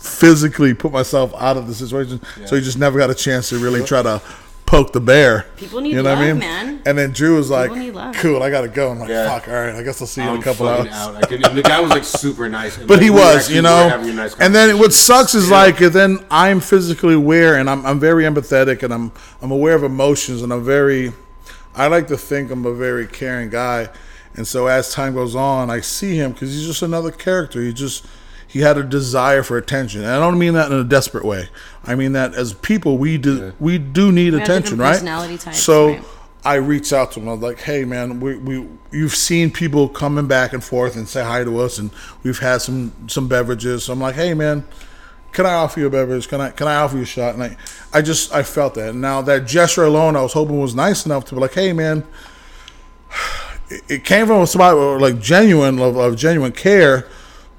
physically 0.00 0.74
put 0.74 0.90
myself 0.92 1.32
out 1.38 1.56
of 1.56 1.68
the 1.68 1.74
situation, 1.74 2.20
so 2.46 2.56
you 2.56 2.60
just 2.62 2.78
never 2.78 2.98
got 2.98 3.10
a 3.10 3.14
chance 3.14 3.48
to 3.50 3.58
really 3.58 3.84
try 3.84 4.02
to 4.02 4.20
poke 4.68 4.92
the 4.92 5.00
bear. 5.00 5.46
People 5.56 5.80
need 5.80 5.90
you 5.94 6.02
know 6.02 6.10
what 6.14 6.18
I 6.18 6.26
mean? 6.28 6.38
man. 6.38 6.80
And 6.86 6.96
then 6.98 7.12
Drew 7.12 7.36
was 7.36 7.48
like, 7.50 7.72
need 7.72 7.92
love. 7.94 8.14
"Cool, 8.16 8.42
I 8.42 8.50
gotta 8.50 8.68
go." 8.68 8.90
I'm 8.90 8.98
like, 8.98 9.08
Yeah. 9.08 9.28
"Fuck, 9.28 9.48
all 9.48 9.54
right, 9.54 9.74
I 9.74 9.82
guess 9.82 10.00
I'll 10.00 10.06
see 10.06 10.20
you 10.22 10.28
in 10.28 10.34
I'm 10.34 10.40
a 10.40 10.42
couple 10.42 10.66
fucking 10.66 10.92
hours." 10.92 11.16
out. 11.16 11.16
I 11.16 11.26
couldn't, 11.26 11.54
the 11.54 11.62
guy 11.62 11.80
was 11.80 11.90
like 11.90 12.04
super 12.04 12.48
nice, 12.48 12.76
and, 12.78 12.86
But 12.86 12.94
like, 12.98 13.02
he 13.04 13.10
we 13.10 13.16
were 13.16 13.22
was, 13.22 13.36
actually- 13.36 13.56
you 13.56 13.62
we 13.62 13.68
were 13.68 13.74
know. 13.74 13.88
having 13.88 14.10
a 14.10 14.12
nice 14.12 14.34
and 14.38 14.54
then 14.54 14.68
what 14.78 14.92
conversation. 14.92 15.04
sucks 15.14 15.34
is 15.34 15.48
Yeah. 15.50 15.56
like 15.56 15.78
then 15.78 16.18
I'm 16.30 16.60
physically 16.60 17.14
aware 17.14 17.56
and 17.56 17.68
I'm 17.70 17.84
I'm 17.86 17.98
very 17.98 18.24
empathetic 18.24 18.82
and 18.82 18.92
I'm 18.92 19.12
I'm 19.42 19.50
aware 19.50 19.74
of 19.74 19.82
emotions 19.84 20.42
and 20.42 20.52
I'm 20.52 20.64
very 20.64 21.12
I 21.74 21.86
like 21.86 22.06
to 22.08 22.16
think 22.18 22.50
I'm 22.50 22.64
a 22.66 22.74
very 22.74 23.06
caring 23.06 23.50
guy. 23.50 23.88
And 24.34 24.46
so 24.46 24.66
as 24.68 24.92
time 24.92 25.14
goes 25.14 25.34
on, 25.34 25.70
I 25.70 25.80
see 25.80 26.14
him 26.16 26.32
because 26.32 26.52
he's 26.54 26.66
just 26.66 26.82
another 26.82 27.10
character. 27.10 27.60
He 27.62 27.72
just 27.72 28.04
he 28.48 28.60
had 28.60 28.78
a 28.78 28.82
desire 28.82 29.42
for 29.42 29.58
attention, 29.58 30.00
and 30.00 30.10
I 30.10 30.18
don't 30.18 30.38
mean 30.38 30.54
that 30.54 30.72
in 30.72 30.78
a 30.78 30.84
desperate 30.84 31.24
way. 31.24 31.50
I 31.84 31.94
mean 31.94 32.12
that 32.12 32.34
as 32.34 32.54
people, 32.54 32.96
we 32.96 33.18
do 33.18 33.52
we 33.60 33.76
do 33.76 34.10
need 34.10 34.32
have 34.32 34.42
attention, 34.42 34.78
right? 34.78 34.92
personality 34.94 35.36
types, 35.36 35.62
so 35.62 35.90
right. 35.90 36.04
I 36.44 36.54
reached 36.54 36.94
out 36.94 37.12
to 37.12 37.20
him. 37.20 37.28
I 37.28 37.32
was 37.32 37.42
like, 37.42 37.60
"Hey, 37.60 37.84
man, 37.84 38.20
we, 38.20 38.36
we 38.36 38.66
you've 38.90 39.14
seen 39.14 39.50
people 39.50 39.86
coming 39.86 40.26
back 40.26 40.54
and 40.54 40.64
forth 40.64 40.96
and 40.96 41.06
say 41.06 41.22
hi 41.22 41.44
to 41.44 41.58
us, 41.58 41.78
and 41.78 41.90
we've 42.22 42.38
had 42.38 42.62
some 42.62 42.92
some 43.06 43.28
beverages. 43.28 43.84
So 43.84 43.92
I'm 43.92 44.00
like, 44.00 44.14
"Hey, 44.14 44.32
man, 44.32 44.66
can 45.32 45.44
I 45.44 45.52
offer 45.52 45.80
you 45.80 45.86
a 45.86 45.90
beverage? 45.90 46.26
Can 46.26 46.40
I 46.40 46.50
can 46.50 46.66
I 46.66 46.76
offer 46.76 46.96
you 46.96 47.02
a 47.02 47.06
shot?" 47.06 47.34
And 47.34 47.42
I, 47.42 47.56
I 47.92 48.00
just 48.00 48.32
I 48.32 48.42
felt 48.44 48.74
that. 48.76 48.90
And 48.90 49.02
now 49.02 49.20
that 49.22 49.46
gesture 49.46 49.84
alone, 49.84 50.16
I 50.16 50.22
was 50.22 50.32
hoping 50.32 50.58
was 50.58 50.74
nice 50.74 51.04
enough 51.04 51.26
to 51.26 51.34
be 51.34 51.40
like, 51.40 51.54
"Hey, 51.54 51.72
man." 51.72 52.06
It, 53.70 53.82
it 53.90 54.04
came 54.06 54.26
from 54.26 54.40
a 54.40 54.46
spot 54.46 54.76
where, 54.76 54.98
like 54.98 55.20
genuine 55.20 55.78
of, 55.78 55.94
of 55.94 56.16
genuine 56.16 56.52
care, 56.52 57.06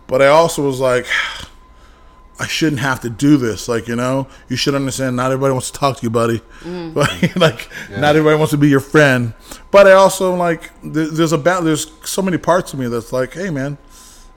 but 0.10 0.24
I 0.24 0.28
also 0.28 0.66
was 0.66 0.82
like, 0.82 1.06
I 2.42 2.48
shouldn't 2.48 2.80
have 2.80 3.02
to 3.02 3.10
do 3.10 3.36
this. 3.38 3.68
Like, 3.68 3.88
you 3.88 3.98
know, 3.98 4.28
you 4.48 4.56
should 4.56 4.74
understand 4.74 5.18
not 5.18 5.32
everybody 5.32 5.52
wants 5.52 5.72
to 5.72 5.78
talk 5.78 5.98
to 5.98 6.04
you, 6.04 6.10
buddy. 6.10 6.42
Mm. 6.62 6.94
But 6.94 7.36
like, 7.36 7.70
not 7.92 8.16
everybody 8.16 8.38
wants 8.38 8.52
to 8.52 8.58
be 8.58 8.70
your 8.70 8.80
friend. 8.80 9.34
But 9.72 9.88
I 9.88 9.92
also 9.92 10.34
like, 10.36 10.72
there, 10.82 11.08
there's 11.08 11.34
about 11.34 11.64
there's 11.64 11.92
so 12.04 12.22
many 12.22 12.38
parts 12.38 12.74
of 12.74 12.80
me 12.80 12.88
that's 12.88 13.14
like, 13.14 13.34
hey, 13.34 13.50
man, 13.50 13.78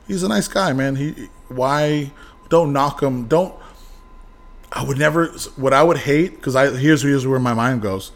he's 0.07 0.23
a 0.23 0.29
nice 0.29 0.49
guy, 0.49 0.73
man. 0.73 0.97
He 0.97 1.29
why 1.49 2.12
don't 2.49 2.73
knock 2.73 3.03
him? 3.03 3.27
Don't. 3.27 3.55
I 4.73 4.85
would 4.85 4.99
never. 4.99 5.29
What 5.57 5.73
I 5.73 5.83
would 5.83 5.99
hate 5.99 6.37
because 6.37 6.57
I 6.57 6.70
here's 6.77 7.03
here's 7.03 7.27
where 7.27 7.39
my 7.41 7.55
mind 7.55 7.83
goes. 7.83 8.11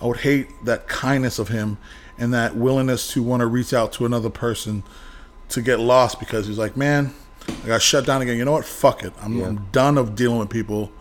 I 0.00 0.06
would 0.06 0.18
hate 0.18 0.48
that 0.64 0.88
kindness 0.88 1.38
of 1.38 1.48
him 1.48 1.78
and 2.18 2.32
that 2.32 2.56
willingness 2.56 3.12
to 3.12 3.22
want 3.22 3.40
to 3.40 3.46
reach 3.46 3.72
out 3.72 3.92
to 3.94 4.06
another 4.06 4.30
person 4.30 4.82
to 5.50 5.62
get 5.62 5.80
lost 5.80 6.18
because 6.20 6.46
he's 6.46 6.58
like, 6.58 6.76
man, 6.76 7.14
I 7.64 7.66
got 7.66 7.82
shut 7.82 8.06
down 8.06 8.22
again. 8.22 8.36
You 8.36 8.44
know 8.44 8.52
what? 8.52 8.64
Fuck 8.64 9.02
it. 9.02 9.12
I'm, 9.20 9.42
I'm 9.42 9.68
done 9.72 9.98
of 9.98 10.14
dealing 10.14 10.38
with 10.38 10.50
people. 10.50 10.92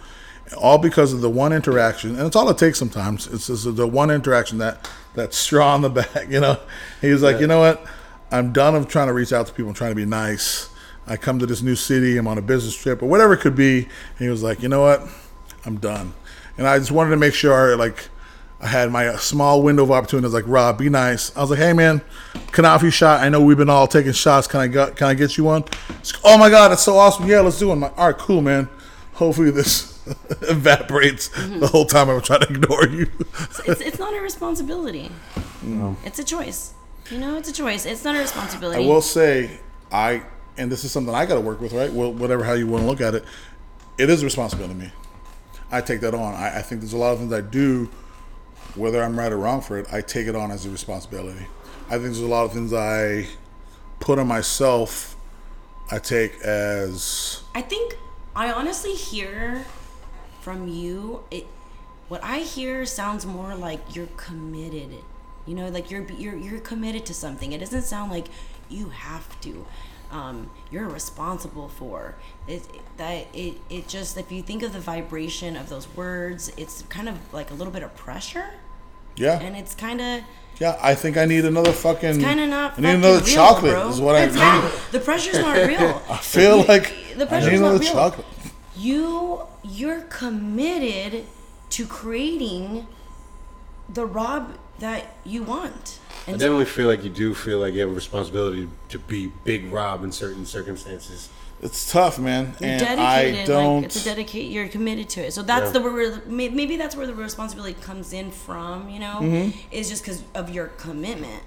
All 0.58 0.78
because 0.78 1.12
of 1.12 1.22
the 1.22 1.30
one 1.30 1.52
interaction, 1.52 2.12
and 2.12 2.28
it's 2.28 2.36
all 2.36 2.48
it 2.50 2.58
takes 2.60 2.78
sometimes. 2.78 3.26
It's 3.28 3.48
just 3.48 3.76
the 3.76 3.88
one 3.88 4.12
interaction 4.12 4.60
that 4.60 4.88
that 5.16 5.34
straw 5.34 5.74
on 5.74 5.82
the 5.82 5.89
back. 5.89 6.28
You 6.30 6.39
know, 6.39 6.60
he 7.02 7.10
was 7.10 7.24
like, 7.24 7.39
you 7.39 7.48
know 7.48 7.60
what? 7.60 7.84
I'm 8.32 8.54
done 8.54 8.76
of 8.76 8.88
trying 8.88 9.08
to 9.08 9.14
reach 9.14 9.34
out 9.34 9.48
to 9.48 9.54
people 9.54 9.70
and 9.70 9.76
trying 9.76 9.91
to 9.91 9.96
be 9.96 10.06
nice. 10.06 10.70
I 11.08 11.18
come 11.18 11.39
to 11.39 11.46
this 11.46 11.62
new 11.62 11.76
city. 11.76 12.18
I'm 12.18 12.28
on 12.28 12.38
a 12.38 12.41
business 12.41 12.76
trip 12.76 13.02
or 13.02 13.08
whatever 13.08 13.34
it 13.34 13.39
could 13.39 13.56
be. 13.56 13.84
And 13.84 14.20
he 14.20 14.28
was 14.28 14.43
like, 14.43 14.62
you 14.62 14.70
know 14.70 14.82
what? 14.82 15.08
I'm 15.66 15.78
done. 15.78 16.14
And 16.58 16.68
I 16.68 16.80
just 16.80 16.91
wanted 16.91 17.12
to 17.12 17.18
make 17.18 17.34
sure, 17.34 17.76
like, 17.76 18.10
I 18.62 18.68
had 18.68 18.91
my 18.91 19.16
small 19.18 19.62
window 19.62 19.84
of 19.84 19.91
opportunity. 19.91 20.26
I 20.26 20.28
was 20.28 20.34
like, 20.34 20.47
Rob, 20.47 20.78
be 20.78 20.89
nice. 20.89 21.36
I 21.36 21.41
was 21.41 21.49
like, 21.49 21.60
hey 21.60 21.74
man, 21.74 22.01
can 22.51 22.66
I 22.66 22.70
offer 22.70 22.86
you 22.86 22.89
a 22.89 22.91
shot? 22.91 23.22
I 23.22 23.30
know 23.30 23.41
we've 23.41 23.58
been 23.58 23.70
all 23.70 23.88
taking 23.88 24.14
shots. 24.14 24.47
Can 24.47 24.60
I 24.62 24.68
get, 24.68 24.95
can 24.95 25.08
I 25.08 25.14
get 25.14 25.38
you 25.38 25.43
one? 25.43 25.64
Like, 25.64 26.22
oh 26.24 26.38
my 26.38 26.49
god, 26.49 26.70
that's 26.70 26.84
so 26.84 26.97
awesome. 26.97 27.28
Yeah, 27.28 27.41
let's 27.41 27.60
do 27.60 27.70
it. 27.70 27.74
I'm 27.74 27.82
like, 27.82 27.97
all 27.97 28.08
right, 28.08 28.18
cool, 28.18 28.41
man. 28.41 28.70
Hopefully 29.14 29.51
this 29.51 29.99
evaporates 30.41 31.30
mm-hmm. 31.30 31.60
the 31.60 31.68
whole 31.68 31.86
time 31.86 32.10
I'm 32.10 32.22
trying 32.22 32.41
to 32.41 32.49
ignore 32.49 32.88
you. 32.88 33.10
it's, 33.66 33.82
it's 33.82 33.99
not 33.99 34.14
a 34.14 34.22
responsibility. 34.22 35.12
No. 35.64 35.97
It's 36.06 36.20
a 36.20 36.24
choice. 36.24 36.76
You 37.10 37.18
know, 37.18 37.38
it's 37.38 37.49
a 37.49 37.51
choice. 37.51 37.88
It's 37.88 38.03
not 38.03 38.16
a 38.16 38.20
responsibility. 38.20 38.84
I 38.84 38.88
will 38.88 39.01
say, 39.01 39.60
I 39.91 40.22
and 40.58 40.72
this 40.72 40.84
is 40.84 40.91
something 40.91 41.14
I 41.14 41.26
got 41.26 41.36
to 41.36 41.41
work 41.41 41.60
with, 41.60 41.74
right? 41.74 41.91
Well, 41.91 42.14
whatever 42.14 42.43
how 42.43 42.53
you 42.53 42.68
want 42.68 42.84
to 42.84 42.88
look 42.88 43.01
at 43.01 43.16
it, 43.16 43.26
it 43.97 44.10
is 44.10 44.22
a 44.22 44.26
responsibility 44.26 44.74
to 44.74 44.80
me. 44.80 44.91
I 45.72 45.82
take 45.82 46.01
that 46.01 46.14
on. 46.14 46.36
I, 46.36 46.60
I 46.60 46.62
think 46.62 46.82
there's 46.82 46.93
a 46.93 46.97
lot 46.97 47.14
of 47.14 47.20
things 47.20 47.34
I 47.34 47.41
do, 47.41 47.89
whether 48.76 49.01
I'm 49.01 49.17
right 49.17 49.32
or 49.32 49.38
wrong 49.38 49.61
for 49.61 49.78
it. 49.78 49.88
I 49.91 50.01
take 50.01 50.28
it 50.28 50.36
on 50.36 50.51
as 50.51 50.65
a 50.65 50.69
responsibility. 50.69 51.47
I 51.88 51.91
think 51.91 52.03
there's 52.03 52.19
a 52.19 52.28
lot 52.28 52.45
of 52.45 52.53
things 52.53 52.73
I 52.73 53.28
put 53.99 54.19
on 54.19 54.28
myself. 54.28 55.15
I 55.91 55.99
take 55.99 56.39
as 56.41 57.43
I 57.53 57.61
think 57.61 57.97
I 58.36 58.51
honestly 58.51 58.93
hear 58.93 59.65
from 60.41 60.67
you 60.67 61.23
it 61.32 61.47
what 62.07 62.23
I 62.23 62.39
hear 62.39 62.86
sounds 62.86 63.26
more 63.26 63.55
like 63.55 63.95
you're 63.95 64.09
committed. 64.17 64.95
You 65.45 65.55
know, 65.55 65.69
like 65.69 65.91
you're 65.91 66.03
you're 66.11 66.36
you're 66.36 66.59
committed 66.59 67.05
to 67.07 67.13
something. 67.13 67.51
It 67.51 67.59
doesn't 67.59 67.84
sound 67.84 68.11
like 68.11 68.28
you 68.69 68.89
have 68.89 69.39
to. 69.41 69.65
Um, 70.11 70.51
you're 70.71 70.88
responsible 70.88 71.67
for 71.67 72.15
it, 72.47 72.63
that 72.97 73.28
it, 73.34 73.55
it 73.69 73.88
just 73.88 74.17
if 74.17 74.32
you 74.32 74.43
think 74.43 74.61
of 74.61 74.71
the 74.71 74.80
vibration 74.80 75.57
of 75.57 75.67
those 75.67 75.89
words 75.95 76.51
it's 76.57 76.84
kind 76.84 77.09
of 77.09 77.17
like 77.34 77.49
a 77.49 77.55
little 77.55 77.73
bit 77.73 77.82
of 77.82 77.93
pressure 77.95 78.51
yeah, 79.16 79.39
and 79.41 79.55
it's 79.55 79.74
kind 79.76 80.01
of 80.01 80.22
yeah. 80.59 80.78
I 80.82 80.95
think 80.95 81.18
I 81.18 81.26
need 81.26 81.45
another 81.45 81.72
fucking. 81.72 82.22
kind 82.22 82.39
of 82.39 82.49
not 82.49 82.78
I 82.78 82.82
need 82.82 82.89
another 82.95 83.18
real, 83.24 83.36
chocolate. 83.36 83.74
bro. 83.74 83.89
Is 83.89 83.99
what 84.01 84.16
I 84.16 84.24
It's 84.24 84.34
need. 84.36 84.39
not. 84.41 84.72
the 84.91 84.99
pressure's 84.99 85.39
not 85.39 85.55
real 85.57 86.01
I 86.09 86.18
feel 86.18 86.57
like 86.66 86.93
the 87.18 87.24
I 87.26 87.28
pressure's 87.28 87.51
need 87.53 87.59
not 87.61 87.80
real. 87.82 87.91
chocolate. 87.91 88.28
you 88.78 89.41
you're 89.63 90.01
committed 90.01 91.26
to 91.72 91.86
creating 91.86 92.88
the 93.89 94.05
Rob 94.05 94.57
that 94.80 95.16
you 95.26 95.43
want. 95.43 95.99
I 96.28 96.32
And 96.32 96.39
definitely 96.39 96.66
feel 96.66 96.88
like 96.88 97.03
you 97.03 97.09
do 97.09 97.34
feel 97.34 97.59
like 97.59 97.74
you 97.74 97.82
have 97.82 97.89
a 97.89 97.93
responsibility 97.93 98.68
to 98.89 98.99
be 98.99 99.32
Big 99.43 99.72
Rob 99.72 100.03
in 100.03 100.11
certain 100.11 100.45
circumstances. 100.45 101.30
It's 101.62 101.91
tough, 101.91 102.20
man, 102.20 102.53
you're 102.60 102.70
and 102.70 102.80
dedicated. 102.80 103.39
I 103.41 103.45
don't. 103.45 103.76
Like 103.78 103.86
it's 103.86 104.01
a 104.01 104.03
dedicate. 104.03 104.51
You're 104.51 104.68
committed 104.68 105.10
to 105.10 105.22
it. 105.26 105.34
So 105.34 105.41
that's 105.41 105.68
Yeah. 105.68 105.72
the 105.72 105.82
where 105.82 106.22
maybe 106.28 106.76
that's 106.78 106.95
where 106.95 107.08
the 107.08 107.16
responsibility 107.16 107.76
comes 107.82 108.14
in 108.14 108.32
from. 108.32 108.89
You 108.89 108.99
know, 108.99 109.18
Mm-hmm. 109.22 109.58
is 109.72 109.89
just 109.89 110.03
because 110.03 110.22
of 110.36 110.49
your 110.49 110.68
commitment. 110.68 111.43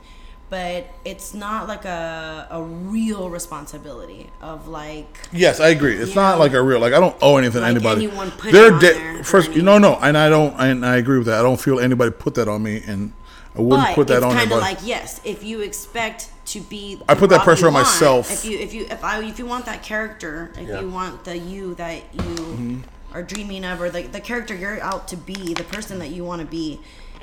But 0.51 0.87
it's 1.05 1.35
not 1.35 1.69
like 1.69 1.85
a 1.85 2.47
a 2.51 2.63
real 2.63 3.29
responsibility 3.29 4.31
of 4.41 4.67
like 4.67 5.19
Yes, 5.31 5.61
I 5.61 5.69
agree. 5.69 5.95
It's 5.97 6.15
not 6.15 6.39
like 6.39 6.55
a 6.55 6.63
real 6.63 6.81
like 6.81 6.95
I 6.95 7.01
don't 7.01 7.15
owe 7.21 7.37
anything 7.37 7.61
Like 7.61 7.75
to 7.75 7.77
anybody. 7.77 8.07
anyone 8.07 8.33
They're 8.51 8.79
de- 8.79 9.23
first, 9.25 9.53
you 9.53 9.61
know, 9.63 9.77
no, 9.77 9.97
and 10.01 10.17
I 10.17 10.31
don't, 10.31 10.55
and 10.59 10.87
I 10.87 10.97
agree 10.97 11.19
with 11.19 11.27
that. 11.27 11.39
I 11.39 11.43
don't 11.43 11.61
feel 11.61 11.79
anybody 11.79 12.11
put 12.13 12.35
that 12.37 12.49
on 12.49 12.63
me, 12.63 12.83
and 12.87 13.13
I 13.55 13.61
wouldn't 13.61 13.89
But 13.89 13.95
put 13.95 14.07
that 14.09 14.17
it's 14.17 14.25
on 14.25 14.33
kind 14.33 14.51
of 14.53 14.61
like 14.61 14.79
yes, 14.83 15.21
if 15.23 15.45
you 15.45 15.61
expect 15.61 16.31
to 16.53 16.61
be, 16.61 17.01
I 17.09 17.15
put 17.15 17.31
that 17.31 17.43
pressure 17.43 17.67
on 17.67 17.75
want, 17.75 17.87
myself. 17.87 18.31
If 18.33 18.45
you 18.45 18.59
if 18.59 18.75
you 18.75 18.87
if 18.91 19.05
I 19.05 19.23
if 19.25 19.39
you 19.39 19.47
want 19.47 19.67
that 19.67 19.83
character, 19.83 20.51
if 20.57 20.69
Yeah. 20.69 20.81
you 20.81 20.91
want 20.91 21.25
the 21.25 21.37
you 21.37 21.75
that 21.77 22.03
you 22.15 22.21
Mm-hmm. 22.23 22.81
are 23.13 23.23
dreaming 23.23 23.65
of, 23.65 23.81
or 23.81 23.91
the 23.91 24.03
the 24.03 24.21
character 24.21 24.55
you're 24.55 24.81
out 24.81 25.09
to 25.09 25.17
be, 25.17 25.55
the 25.55 25.65
person 25.65 25.99
that 25.99 26.11
you 26.11 26.25
want 26.25 26.41
to 26.41 26.47
be, 26.47 26.81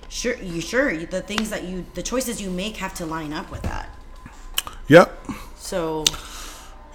sure 0.09 0.35
you 0.37 0.61
sure 0.61 0.95
the 1.05 1.21
things 1.21 1.49
that 1.49 1.63
you 1.63 1.85
the 1.93 2.03
choices 2.03 2.41
you 2.41 2.49
make 2.49 2.77
have 2.77 2.93
to 2.95 3.05
line 3.05 3.33
up 3.33 3.51
with 3.51 3.63
that. 3.63 3.89
yep, 4.87 5.11
So 5.57 6.05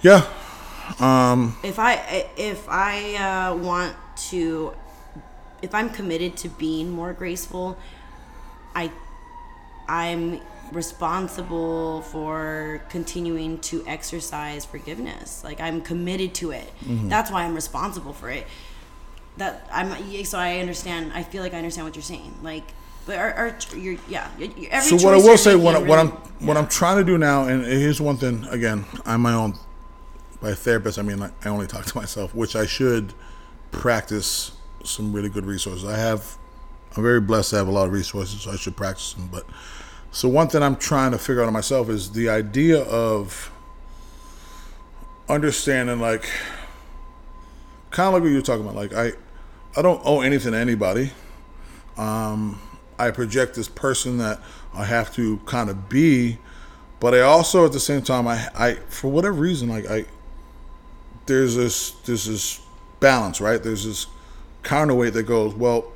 yeah, 0.01 0.25
Um. 0.99 1.55
if 1.63 1.79
I 1.79 2.27
if 2.37 2.67
I 2.69 3.15
uh, 3.15 3.55
want 3.55 3.95
to 4.31 4.73
if 5.61 5.73
I'm 5.75 5.89
committed 5.89 6.37
to 6.37 6.49
being 6.49 6.89
more 6.91 7.13
graceful, 7.13 7.77
I 8.75 8.91
I'm 9.87 10.39
responsible 10.71 12.01
for 12.03 12.81
continuing 12.89 13.59
to 13.59 13.85
exercise 13.87 14.65
forgiveness. 14.65 15.43
Like 15.43 15.59
I'm 15.59 15.81
committed 15.81 16.33
to 16.35 16.51
it. 16.51 16.71
Mm-hmm. 16.83 17.09
That's 17.09 17.31
why 17.31 17.43
I'm 17.43 17.55
responsible 17.55 18.13
for 18.13 18.29
it. 18.29 18.47
That 19.37 19.67
I'm 19.71 20.23
so 20.25 20.37
I 20.37 20.59
understand. 20.59 21.11
I 21.13 21.23
feel 21.23 21.41
like 21.41 21.53
I 21.53 21.57
understand 21.57 21.87
what 21.87 21.95
you're 21.95 22.03
saying. 22.03 22.35
Like, 22.41 22.63
but 23.05 23.17
our, 23.17 23.33
our 23.33 23.57
you're 23.75 23.97
yeah. 24.07 24.29
Every 24.39 24.97
So 24.97 25.05
what 25.05 25.13
I 25.13 25.17
will 25.17 25.37
say, 25.37 25.55
what, 25.55 25.73
making 25.73 25.87
what 25.87 25.99
I'm 25.99 26.09
really- 26.09 26.21
what 26.39 26.57
I'm 26.57 26.67
trying 26.67 26.97
to 26.97 27.03
do 27.03 27.17
now, 27.17 27.45
and 27.45 27.63
here's 27.63 28.01
one 28.01 28.17
thing. 28.17 28.45
Again, 28.45 28.85
I'm 29.05 29.21
my 29.21 29.33
own. 29.33 29.55
By 30.41 30.55
therapist, 30.55 30.97
I 30.97 31.03
mean 31.03 31.21
I 31.21 31.49
only 31.49 31.67
talk 31.67 31.85
to 31.85 31.97
myself, 31.97 32.33
which 32.33 32.55
I 32.55 32.65
should 32.65 33.13
practice 33.69 34.53
some 34.83 35.13
really 35.13 35.29
good 35.29 35.45
resources. 35.45 35.85
I 35.85 35.97
have. 35.97 36.37
I'm 36.97 37.03
very 37.03 37.21
blessed 37.21 37.51
to 37.51 37.55
have 37.57 37.67
a 37.67 37.71
lot 37.71 37.87
of 37.87 37.93
resources, 37.93 38.41
so 38.41 38.51
I 38.51 38.55
should 38.57 38.75
practice 38.75 39.13
them. 39.13 39.29
But 39.31 39.45
so 40.11 40.27
one 40.27 40.47
thing 40.47 40.61
I'm 40.61 40.75
trying 40.75 41.11
to 41.11 41.17
figure 41.17 41.43
out 41.43 41.51
myself 41.53 41.89
is 41.89 42.11
the 42.11 42.29
idea 42.29 42.81
of 42.83 43.51
understanding, 45.29 45.99
like, 45.99 46.29
kind 47.91 48.07
of 48.07 48.13
like 48.13 48.23
what 48.23 48.29
you 48.29 48.35
were 48.35 48.41
talking 48.41 48.63
about. 48.63 48.75
Like 48.75 48.93
I, 48.93 49.13
I 49.77 49.81
don't 49.81 50.01
owe 50.03 50.21
anything 50.21 50.53
to 50.53 50.57
anybody. 50.57 51.11
Um 51.97 52.59
I 52.97 53.09
project 53.11 53.55
this 53.55 53.67
person 53.67 54.19
that 54.19 54.39
I 54.73 54.85
have 54.85 55.13
to 55.15 55.37
kind 55.45 55.69
of 55.69 55.89
be, 55.89 56.37
but 56.99 57.15
I 57.15 57.21
also 57.21 57.65
at 57.65 57.71
the 57.71 57.79
same 57.79 58.01
time 58.01 58.27
I 58.27 58.47
I 58.55 58.75
for 58.89 59.09
whatever 59.09 59.35
reason 59.35 59.69
like 59.69 59.89
I 59.89 60.05
there's 61.25 61.55
this 61.55 61.91
there's 62.05 62.25
this 62.25 62.61
balance 62.99 63.41
right 63.41 63.61
there's 63.61 63.85
this 63.85 64.05
counterweight 64.63 65.13
that 65.13 65.23
goes 65.23 65.55
well 65.55 65.91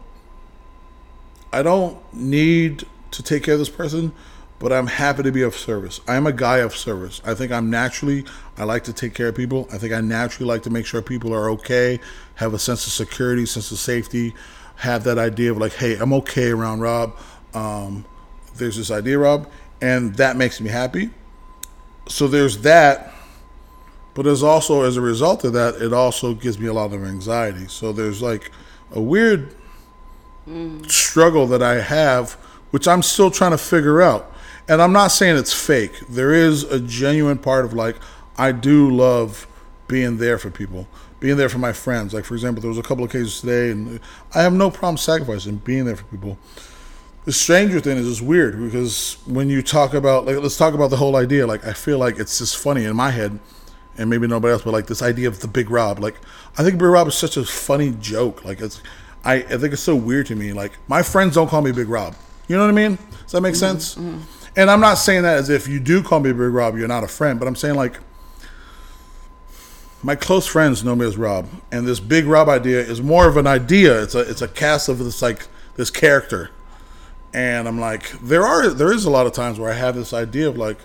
I 1.54 1.62
don't 1.62 1.98
need 2.14 2.86
to 3.16 3.24
take 3.24 3.44
care 3.44 3.54
of 3.56 3.60
this 3.60 3.70
person, 3.70 4.14
but 4.60 4.72
I'm 4.72 4.88
happy 4.88 5.24
to 5.24 5.32
be 5.32 5.42
of 5.42 5.56
service. 5.56 6.00
I'm 6.08 6.26
a 6.28 6.32
guy 6.32 6.60
of 6.60 6.76
service. 6.76 7.22
I 7.26 7.34
think 7.34 7.52
I'm 7.52 7.70
naturally, 7.70 8.26
I 8.58 8.64
like 8.64 8.84
to 8.86 8.94
take 8.94 9.14
care 9.14 9.28
of 9.28 9.36
people. 9.36 9.68
I 9.72 9.78
think 9.78 9.94
I 9.94 10.02
naturally 10.02 10.48
like 10.48 10.64
to 10.64 10.70
make 10.70 10.86
sure 10.86 11.02
people 11.02 11.34
are 11.34 11.50
okay, 11.52 12.00
have 12.36 12.54
a 12.54 12.60
sense 12.60 12.88
of 12.88 12.94
security, 12.94 13.46
sense 13.46 13.72
of 13.72 13.80
safety, 13.80 14.34
have 14.78 15.04
that 15.04 15.18
idea 15.18 15.52
of 15.52 15.58
like, 15.58 15.74
hey, 15.74 15.98
I'm 15.98 16.14
okay 16.14 16.52
around 16.52 16.80
Rob. 16.82 17.18
Um, 17.54 18.06
there's 18.56 18.78
this 18.78 18.92
idea, 18.92 19.20
Rob, 19.20 19.50
and 19.82 20.16
that 20.16 20.38
makes 20.38 20.62
me 20.62 20.70
happy. 20.70 21.10
So 22.08 22.28
there's 22.28 22.60
that. 22.60 23.14
But 24.14 24.24
there's 24.24 24.44
also, 24.44 24.84
as 24.84 24.96
a 24.96 25.02
result 25.02 25.44
of 25.44 25.52
that, 25.54 25.76
it 25.76 25.92
also 25.92 26.34
gives 26.34 26.58
me 26.58 26.68
a 26.68 26.74
lot 26.74 26.94
of 26.94 27.04
anxiety. 27.04 27.68
So 27.68 27.92
there's 27.92 28.22
like 28.22 28.52
a 28.92 29.02
weird 29.02 29.54
struggle 30.88 31.48
that 31.48 31.62
I 31.62 31.82
have, 31.82 32.38
which 32.76 32.90
I'm 32.90 33.02
still 33.02 33.32
trying 33.32 33.52
to 33.52 33.58
figure 33.58 34.02
out. 34.02 34.30
And 34.68 34.82
I'm 34.82 34.92
not 34.92 35.08
saying 35.08 35.38
it's 35.38 35.54
fake. 35.54 35.98
There 36.10 36.34
is 36.34 36.64
a 36.64 36.78
genuine 36.78 37.38
part 37.38 37.64
of 37.64 37.74
like, 37.74 37.96
I 38.38 38.52
do 38.52 38.94
love 38.94 39.48
being 39.88 40.18
there 40.18 40.38
for 40.38 40.50
people, 40.50 40.86
being 41.22 41.38
there 41.38 41.48
for 41.48 41.58
my 41.58 41.72
friends. 41.72 42.14
Like, 42.14 42.26
for 42.26 42.34
example, 42.34 42.60
there 42.60 42.68
was 42.68 42.78
a 42.78 42.84
couple 42.84 43.06
of 43.06 43.12
cases 43.14 43.40
today, 43.40 43.72
and 43.72 44.02
I 44.34 44.42
have 44.42 44.52
no 44.52 44.70
problem 44.70 44.98
sacrificing 44.98 45.56
being 45.56 45.86
there 45.86 45.96
for 45.96 46.04
people. 46.04 46.38
The 47.24 47.32
stranger 47.32 47.80
thing 47.80 47.98
is 47.98 48.10
just 48.10 48.22
weird 48.22 48.60
because 48.60 49.20
when 49.26 49.50
you 49.50 49.62
talk 49.62 49.94
about, 49.94 50.26
like, 50.26 50.36
let's 50.36 50.58
talk 50.58 50.74
about 50.74 50.90
the 50.90 50.98
whole 50.98 51.16
idea. 51.16 51.48
Like, 51.48 51.66
I 51.66 51.72
feel 51.72 51.98
like 51.98 52.20
it's 52.20 52.40
just 52.40 52.58
funny 52.58 52.84
in 52.84 52.94
my 52.94 53.12
head, 53.12 53.40
and 53.98 54.10
maybe 54.10 54.28
nobody 54.28 54.52
else, 54.52 54.64
but 54.64 54.74
like 54.74 54.88
this 54.88 55.02
idea 55.02 55.30
of 55.30 55.40
the 55.40 55.48
Big 55.48 55.70
Rob. 55.70 56.00
Like, 56.00 56.16
I 56.58 56.64
think 56.64 56.78
Big 56.78 56.90
Rob 56.90 57.08
is 57.08 57.16
such 57.16 57.38
a 57.38 57.46
funny 57.46 57.92
joke. 58.02 58.44
Like, 58.44 58.60
it's, 58.60 58.84
I, 59.24 59.36
I 59.36 59.58
think 59.60 59.72
it's 59.72 59.82
so 59.82 59.96
weird 59.96 60.26
to 60.26 60.36
me. 60.36 60.52
Like, 60.52 60.74
my 60.90 61.04
friends 61.04 61.36
don't 61.36 61.48
call 61.48 61.62
me 61.62 61.72
Big 61.72 61.88
Rob. 61.88 62.14
You 62.48 62.56
know 62.56 62.64
what 62.64 62.70
I 62.70 62.74
mean? 62.74 62.98
Does 63.24 63.32
that 63.32 63.42
make 63.42 63.54
mm-hmm. 63.54 63.60
sense? 63.60 63.96
Mm-hmm. 63.96 64.20
And 64.58 64.72
I'm 64.72 64.80
not 64.80 64.96
saying 64.96 65.24
that 65.24 65.38
as 65.38 65.50
if 65.50 65.68
you 65.68 65.80
do 65.80 66.02
call 66.02 66.22
me 66.22 66.32
Big 66.32 66.40
Rob, 66.40 66.78
you're 66.78 66.88
not 66.88 67.04
a 67.04 67.08
friend, 67.08 67.40
but 67.40 67.48
I'm 67.48 67.56
saying 67.56 67.76
like 67.76 68.00
my 70.06 70.16
close 70.16 70.46
friends 70.46 70.84
know 70.84 70.96
me 70.96 71.04
as 71.06 71.18
Rob, 71.18 71.50
and 71.72 71.88
this 71.88 72.00
Big 72.00 72.26
Rob 72.26 72.48
idea 72.48 72.80
is 72.80 73.02
more 73.02 73.28
of 73.28 73.38
an 73.38 73.48
idea. 73.48 74.04
It's 74.04 74.14
a 74.14 74.20
it's 74.20 74.42
a 74.42 74.48
cast 74.48 74.88
of 74.88 75.00
this 75.00 75.22
like 75.22 75.48
this 75.78 75.90
character, 75.90 76.52
and 77.34 77.68
I'm 77.68 77.80
like 77.80 78.12
there 78.22 78.44
are 78.44 78.70
there 78.70 78.94
is 78.94 79.06
a 79.06 79.10
lot 79.10 79.26
of 79.26 79.34
times 79.34 79.60
where 79.60 79.72
I 79.72 79.76
have 79.76 79.96
this 79.96 80.14
idea 80.14 80.48
of 80.48 80.58
like, 80.58 80.78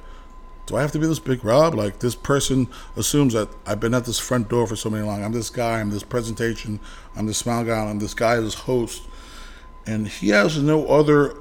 do 0.65 0.77
I 0.77 0.81
have 0.81 0.91
to 0.93 0.99
be 0.99 1.07
this 1.07 1.19
Big 1.19 1.45
Rob? 1.45 1.75
Like 1.75 1.99
this 1.99 2.15
person 2.15 2.67
assumes 2.97 3.35
that 3.35 3.51
I've 3.67 3.79
been 3.79 3.93
at 3.93 4.07
this 4.07 4.19
front 4.19 4.49
door 4.49 4.67
for 4.67 4.75
so 4.75 4.89
many 4.89 5.05
long. 5.05 5.23
I'm 5.23 5.33
this 5.33 5.51
guy. 5.51 5.81
I'm 5.81 5.91
this 5.91 6.03
presentation. 6.03 6.81
I'm 7.15 7.27
this 7.27 7.39
smile 7.39 7.65
guy. 7.65 7.79
I'm 7.79 7.99
this 7.99 8.15
guy. 8.15 8.41
This 8.41 8.55
host, 8.55 9.03
and 9.87 10.09
he 10.09 10.31
has 10.31 10.63
no 10.63 10.89
other 10.89 11.37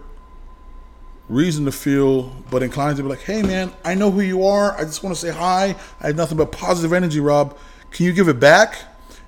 reason 1.29 1.63
to 1.65 1.71
feel 1.71 2.23
but 2.49 2.63
inclined 2.63 2.97
to 2.97 3.03
be 3.03 3.09
like, 3.09 3.21
hey 3.21 3.41
man, 3.41 3.71
I 3.85 3.93
know 3.93 4.11
who 4.11 4.21
you 4.21 4.43
are. 4.43 4.75
I 4.75 4.83
just 4.83 5.03
want 5.03 5.15
to 5.15 5.21
say 5.21 5.31
hi. 5.31 5.75
I 6.01 6.07
have 6.07 6.15
nothing 6.15 6.37
but 6.37 6.51
positive 6.51 6.91
energy, 6.91 7.19
Rob. 7.19 7.57
Can 7.91 8.05
you 8.05 8.13
give 8.13 8.27
it 8.27 8.39
back? 8.39 8.79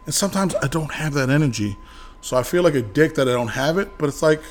And 0.06 0.14
sometimes 0.14 0.56
I 0.56 0.68
don't 0.68 0.94
have 0.94 1.14
that 1.14 1.30
energy. 1.30 1.78
So 2.22 2.38
I 2.38 2.44
feel 2.44 2.64
like 2.64 2.76
a 2.76 2.82
dick 2.82 3.16
that 3.16 3.28
I 3.28 3.34
don't 3.34 3.50
have 3.50 3.78
it, 3.78 3.98
but 3.98 4.10
it's 4.10 4.22
like, 4.22 4.42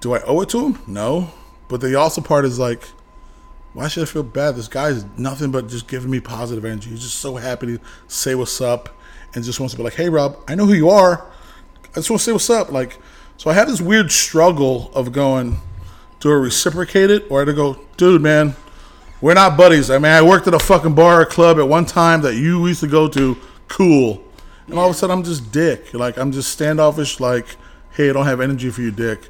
do 0.00 0.14
I 0.14 0.22
owe 0.22 0.40
it 0.40 0.48
to 0.50 0.66
him? 0.66 0.78
No. 0.86 1.30
But 1.68 1.80
the 1.80 1.94
also 1.94 2.20
part 2.20 2.44
is 2.44 2.58
like, 2.58 2.84
why 3.74 3.88
should 3.88 4.02
I 4.02 4.06
feel 4.06 4.22
bad? 4.22 4.56
This 4.56 4.68
guy 4.68 4.88
is 4.88 5.04
nothing 5.16 5.50
but 5.50 5.68
just 5.68 5.88
giving 5.88 6.10
me 6.10 6.20
positive 6.20 6.64
energy. 6.64 6.90
He's 6.90 7.02
just 7.02 7.18
so 7.18 7.36
happy 7.36 7.66
to 7.66 7.80
say 8.06 8.34
what's 8.34 8.60
up 8.60 8.88
and 9.34 9.44
just 9.44 9.60
wants 9.60 9.74
to 9.74 9.78
be 9.78 9.84
like, 9.84 9.94
hey 9.94 10.08
Rob, 10.08 10.38
I 10.48 10.54
know 10.54 10.64
who 10.66 10.72
you 10.72 10.88
are. 10.88 11.30
I 11.90 11.94
just 11.94 12.10
want 12.10 12.20
to 12.20 12.24
say 12.24 12.32
what's 12.32 12.50
up. 12.50 12.72
Like, 12.72 12.98
so 13.36 13.50
I 13.50 13.54
have 13.54 13.68
this 13.68 13.80
weird 13.80 14.10
struggle 14.10 14.90
of 14.94 15.12
going, 15.12 15.58
do 16.20 16.30
I 16.30 16.34
reciprocate 16.34 17.10
it 17.10 17.30
or 17.30 17.42
I 17.42 17.52
go, 17.52 17.78
dude, 17.96 18.22
man, 18.22 18.54
we're 19.20 19.34
not 19.34 19.56
buddies. 19.56 19.90
I 19.90 19.98
mean, 19.98 20.12
I 20.12 20.22
worked 20.22 20.46
at 20.46 20.54
a 20.54 20.58
fucking 20.58 20.94
bar 20.94 21.22
or 21.22 21.24
club 21.24 21.58
at 21.58 21.68
one 21.68 21.86
time 21.86 22.22
that 22.22 22.36
you 22.36 22.66
used 22.66 22.80
to 22.80 22.86
go 22.86 23.08
to. 23.08 23.36
Cool. 23.68 24.22
And 24.66 24.78
all 24.78 24.88
of 24.88 24.94
a 24.94 24.98
sudden, 24.98 25.18
I'm 25.18 25.24
just 25.24 25.50
dick. 25.50 25.94
Like, 25.94 26.18
I'm 26.18 26.30
just 26.30 26.50
standoffish, 26.52 27.20
like, 27.20 27.56
hey, 27.92 28.10
I 28.10 28.12
don't 28.12 28.26
have 28.26 28.40
energy 28.40 28.70
for 28.70 28.82
you, 28.82 28.90
dick. 28.90 29.28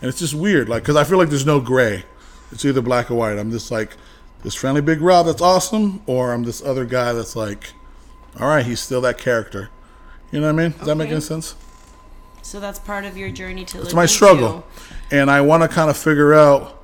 And 0.00 0.08
it's 0.08 0.18
just 0.18 0.34
weird, 0.34 0.68
like, 0.68 0.82
because 0.82 0.96
I 0.96 1.04
feel 1.04 1.18
like 1.18 1.28
there's 1.28 1.46
no 1.46 1.60
gray. 1.60 2.04
It's 2.52 2.64
either 2.64 2.82
black 2.82 3.10
or 3.10 3.14
white. 3.14 3.38
I'm 3.38 3.50
just 3.50 3.70
like, 3.70 3.96
this 4.42 4.54
friendly 4.54 4.80
big 4.80 5.00
Rob 5.00 5.26
that's 5.26 5.42
awesome, 5.42 6.02
or 6.06 6.32
I'm 6.32 6.44
this 6.44 6.62
other 6.62 6.84
guy 6.84 7.12
that's 7.12 7.34
like, 7.34 7.72
all 8.38 8.48
right, 8.48 8.64
he's 8.64 8.80
still 8.80 9.00
that 9.00 9.18
character. 9.18 9.70
You 10.30 10.40
know 10.40 10.52
what 10.52 10.60
I 10.60 10.68
mean? 10.68 10.78
Does 10.78 10.86
that 10.86 10.94
make 10.94 11.10
any 11.10 11.20
sense? 11.20 11.56
So 12.46 12.60
that's 12.60 12.78
part 12.78 13.04
of 13.04 13.16
your 13.16 13.28
journey 13.28 13.64
to 13.64 13.82
It's 13.82 13.92
my 13.92 14.06
struggle. 14.06 14.64
And 15.10 15.28
I 15.28 15.40
want 15.40 15.64
to 15.64 15.68
kind 15.68 15.90
of 15.90 15.96
figure 15.96 16.32
out, 16.32 16.80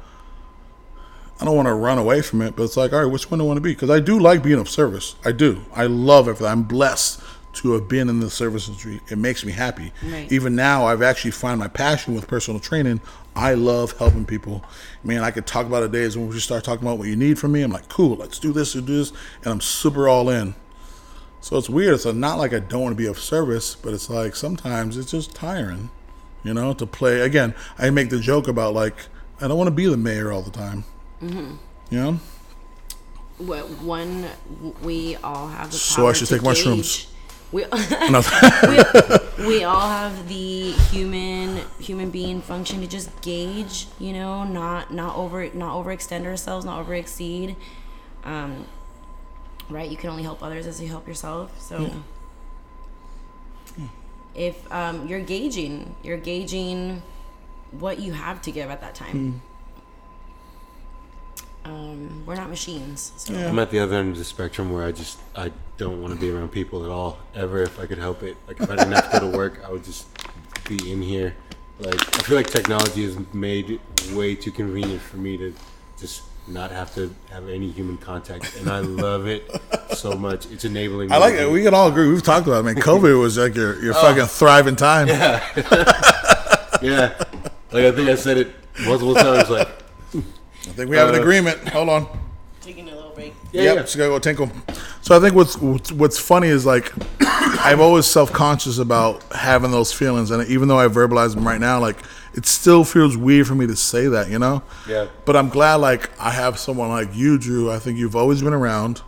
I 1.41 1.45
don't 1.45 1.55
want 1.55 1.69
to 1.69 1.75
run 1.75 1.99
away 1.99 2.21
from 2.21 2.43
it, 2.43 2.57
but 2.57 2.65
it's 2.65 2.77
like, 2.77 2.93
all 2.93 3.01
right, 3.01 3.11
which 3.11 3.31
one 3.31 3.39
do 3.39 3.45
I 3.45 3.47
want 3.47 3.59
to 3.59 3.61
be? 3.61 3.71
Because 3.71 3.89
I 3.89 4.01
do 4.01 4.19
like 4.19 4.43
being 4.43 4.59
of 4.59 4.69
service. 4.69 5.15
I 5.25 5.31
do. 5.31 5.65
I 5.73 5.87
love 5.87 6.27
everything. 6.27 6.49
I'm 6.49 6.65
blessed 6.65 7.23
to 7.53 7.75
have 7.75 7.87
been 7.87 8.09
in 8.09 8.19
the 8.19 8.29
service 8.29 8.67
industry. 8.67 9.01
It 9.09 9.19
makes 9.19 9.45
me 9.45 9.53
happy. 9.53 9.93
Right. 10.03 10.31
Even 10.33 10.57
now, 10.57 10.87
I've 10.87 11.01
actually 11.01 11.31
found 11.31 11.61
my 11.61 11.69
passion 11.69 12.17
with 12.17 12.27
personal 12.27 12.59
training. 12.59 13.01
I 13.37 13.55
love 13.55 13.97
helping 13.99 14.27
people. 14.27 14.65
Man, 15.05 15.23
I 15.23 15.31
could 15.31 15.47
talk 15.47 15.67
about 15.67 15.85
it 15.85 15.93
days 15.93 16.17
when 16.17 16.27
we 16.27 16.35
just 16.35 16.47
start 16.47 16.65
talking 16.65 16.85
about 16.85 16.99
what 16.99 17.07
you 17.07 17.15
need 17.15 17.39
from 17.39 17.53
me. 17.53 17.63
I'm 17.63 17.71
like, 17.71 17.89
cool, 17.89 18.17
let's 18.17 18.41
do 18.41 18.53
this, 18.53 18.75
let's 18.75 18.87
do 18.89 18.97
this. 18.99 19.13
And 19.45 19.53
I'm 19.53 19.61
super 19.61 20.09
all 20.09 20.29
in. 20.29 20.57
So 21.43 21.59
it's 21.59 21.69
weird. 21.69 21.95
It's 21.95 22.07
not 22.07 22.39
like 22.39 22.55
I 22.55 22.61
don't 22.61 22.83
want 22.83 22.93
to 22.93 22.97
be 22.97 23.07
of 23.07 23.19
service, 23.19 23.75
but 23.75 23.93
it's 23.93 24.09
like 24.09 24.37
sometimes 24.37 24.97
it's 24.97 25.11
just 25.11 25.35
tiring, 25.35 25.91
you 26.45 26.55
know, 26.55 26.73
to 26.73 26.87
play. 26.87 27.21
Again, 27.21 27.57
I 27.77 27.91
make 27.91 28.11
the 28.11 28.21
joke 28.21 28.47
about 28.47 28.75
like, 28.75 28.95
I 29.41 29.49
don't 29.49 29.59
want 29.59 29.67
to 29.67 29.73
be 29.73 29.87
the 29.87 29.97
mayor 29.97 30.31
all 30.31 30.43
the 30.43 30.53
time. 30.53 30.85
Mm-hmm. 31.21 31.57
You 31.91 31.99
know? 31.99 32.21
What 33.39 33.69
one 33.83 34.27
we 34.85 35.17
all 35.17 35.49
have 35.49 35.73
the 35.73 35.73
power 35.73 35.79
So 35.79 36.07
I 36.07 36.13
should 36.13 36.29
take 36.29 36.45
mushrooms. 36.45 37.09
We, 37.51 37.65
we, 37.73 39.47
we 39.47 39.65
all 39.65 39.89
have 39.89 40.29
the 40.29 40.71
human 40.91 41.61
human 41.81 42.11
being 42.11 42.41
function 42.41 42.81
to 42.83 42.87
just 42.87 43.21
gauge, 43.21 43.89
you 43.99 44.13
know, 44.13 44.45
not 44.45 44.95
not 44.95 45.17
over 45.17 45.51
not 45.53 45.75
overextend 45.75 46.25
ourselves, 46.25 46.65
not 46.65 46.81
over 46.81 46.95
exceed. 46.95 47.57
Um, 48.25 48.65
right? 49.69 49.91
You 49.91 49.97
can 49.97 50.11
only 50.11 50.23
help 50.23 50.43
others 50.43 50.67
as 50.67 50.81
you 50.81 50.89
help 50.89 51.07
yourself. 51.07 51.61
So 51.61 51.91
if 54.35 54.71
um, 54.73 55.07
you're 55.07 55.21
gauging, 55.21 55.95
you're 56.03 56.17
gauging 56.17 57.03
what 57.73 57.99
you 57.99 58.13
have 58.13 58.43
to 58.43 58.53
give 58.53 58.71
at 58.71 58.81
that 58.81 58.95
time. 58.95 59.43
Um, 61.65 62.25
we're 62.27 62.35
not 62.35 62.49
machines. 62.49 63.13
So. 63.17 63.33
Yeah. 63.33 63.49
I'm 63.49 63.59
at 63.59 63.71
the 63.71 63.79
other 63.79 63.97
end 63.97 64.13
of 64.13 64.19
the 64.19 64.25
spectrum 64.25 64.73
where 64.73 64.85
I 64.85 64.93
just 64.93 65.19
I 65.37 65.53
don't 65.77 66.03
want 66.03 66.13
to 66.13 66.19
be 66.19 66.31
around 66.31 66.51
people 66.51 66.85
at 66.85 66.91
all 66.91 67.19
ever 67.35 67.63
if 67.63 67.79
I 67.79 67.87
could 67.87 67.99
help 67.99 68.23
it. 68.23 68.37
Like 68.49 68.61
if 68.61 68.69
I 68.69 68.77
didn't 68.77 68.93
have 68.93 69.13
to 69.13 69.21
go 69.21 69.31
to 69.31 69.37
work, 69.37 69.63
I 69.65 69.71
would 69.71 69.85
just 69.85 70.07
be 70.69 70.91
in 70.91 71.03
here. 71.03 71.37
Like 71.79 71.95
I 71.95 72.23
feel 72.23 72.37
like 72.37 72.49
technology 72.49 73.05
has 73.05 73.17
made 73.33 73.71
it 73.71 73.81
way 74.13 74.35
too 74.35 74.51
convenient 74.51 75.01
for 75.03 75.19
me 75.19 75.37
to 75.37 75.55
just 75.99 76.23
not 76.49 76.71
have 76.71 76.95
to 76.97 77.15
have 77.31 77.49
any 77.49 77.71
human 77.71 77.97
contact, 77.99 78.57
and 78.57 78.69
I 78.69 78.81
love 78.81 79.27
it 79.27 79.49
so 79.95 80.13
much. 80.15 80.47
It's 80.51 80.65
enabling. 80.65 81.13
I 81.13 81.19
like 81.19 81.35
it. 81.35 81.51
We 81.51 81.63
can 81.63 81.73
all 81.75 81.89
agree. 81.89 82.09
We've 82.09 82.23
talked 82.23 82.47
about 82.47 82.61
it. 82.61 82.63
Man, 82.65 82.75
COVID 82.83 83.21
was 83.21 83.39
like 83.39 83.55
your, 83.55 83.83
your 83.83 83.95
fucking 83.95 84.27
thriving 84.27 84.77
time. 84.77 85.09
Yeah, 85.09 85.43
yeah. 86.83 87.15
like 87.71 87.85
I 87.85 87.93
think 87.93 88.09
I 88.09 88.15
said 88.17 88.39
it 88.39 88.53
multiple 88.85 89.15
times. 89.15 89.49
Like 89.51 89.69
I 90.15 90.21
think 90.75 90.91
we 90.91 90.97
have 90.97 91.09
an 91.09 91.15
Uh, 91.17 91.21
agreement. 91.21 91.69
Hold 91.69 91.89
on. 91.89 92.19
Taking 92.61 92.89
a 92.89 92.95
little 92.95 93.11
break. 93.11 93.35
yeah, 93.53 93.63
yep, 93.63 93.77
yeah. 93.77 93.83
just 93.83 93.97
gotta 93.97 94.11
go 94.11 94.19
tinkle. 94.19 94.51
So 95.03 95.17
I 95.17 95.21
think 95.21 95.35
what's 95.35 95.57
what's- 95.93 96.19
funny 96.19 96.49
is 96.49 96.65
like 96.65 96.93
I'm 97.21 97.81
always 97.81 98.07
self 98.07 98.33
conscious 98.33 98.79
about 98.79 99.23
having 99.33 99.71
those 99.71 99.93
feelings, 99.93 100.31
and 100.31 100.49
even 100.49 100.69
though 100.69 100.79
I 100.79 100.87
verbalize 100.87 101.35
them 101.35 101.47
right 101.47 101.61
now, 101.61 101.79
like 101.81 101.99
it 102.35 102.47
still 102.47 102.85
feels 102.85 103.17
weird 103.17 103.47
for 103.47 103.55
me 103.55 103.67
to 103.67 103.77
say 103.77 104.07
that, 104.09 104.31
you 104.31 104.39
know. 104.39 104.63
Yeah. 104.89 105.09
But 105.25 105.37
I'm 105.37 105.49
glad 105.49 105.77
like 105.77 106.11
I 106.21 106.31
have 106.31 106.59
someone 106.59 106.89
like 106.89 107.15
you, 107.15 107.39
Drew. 107.39 107.71
I 107.71 107.79
think 107.79 107.99
you've 107.99 108.17
always 108.17 108.43
been 108.43 108.55
around. 108.55 109.03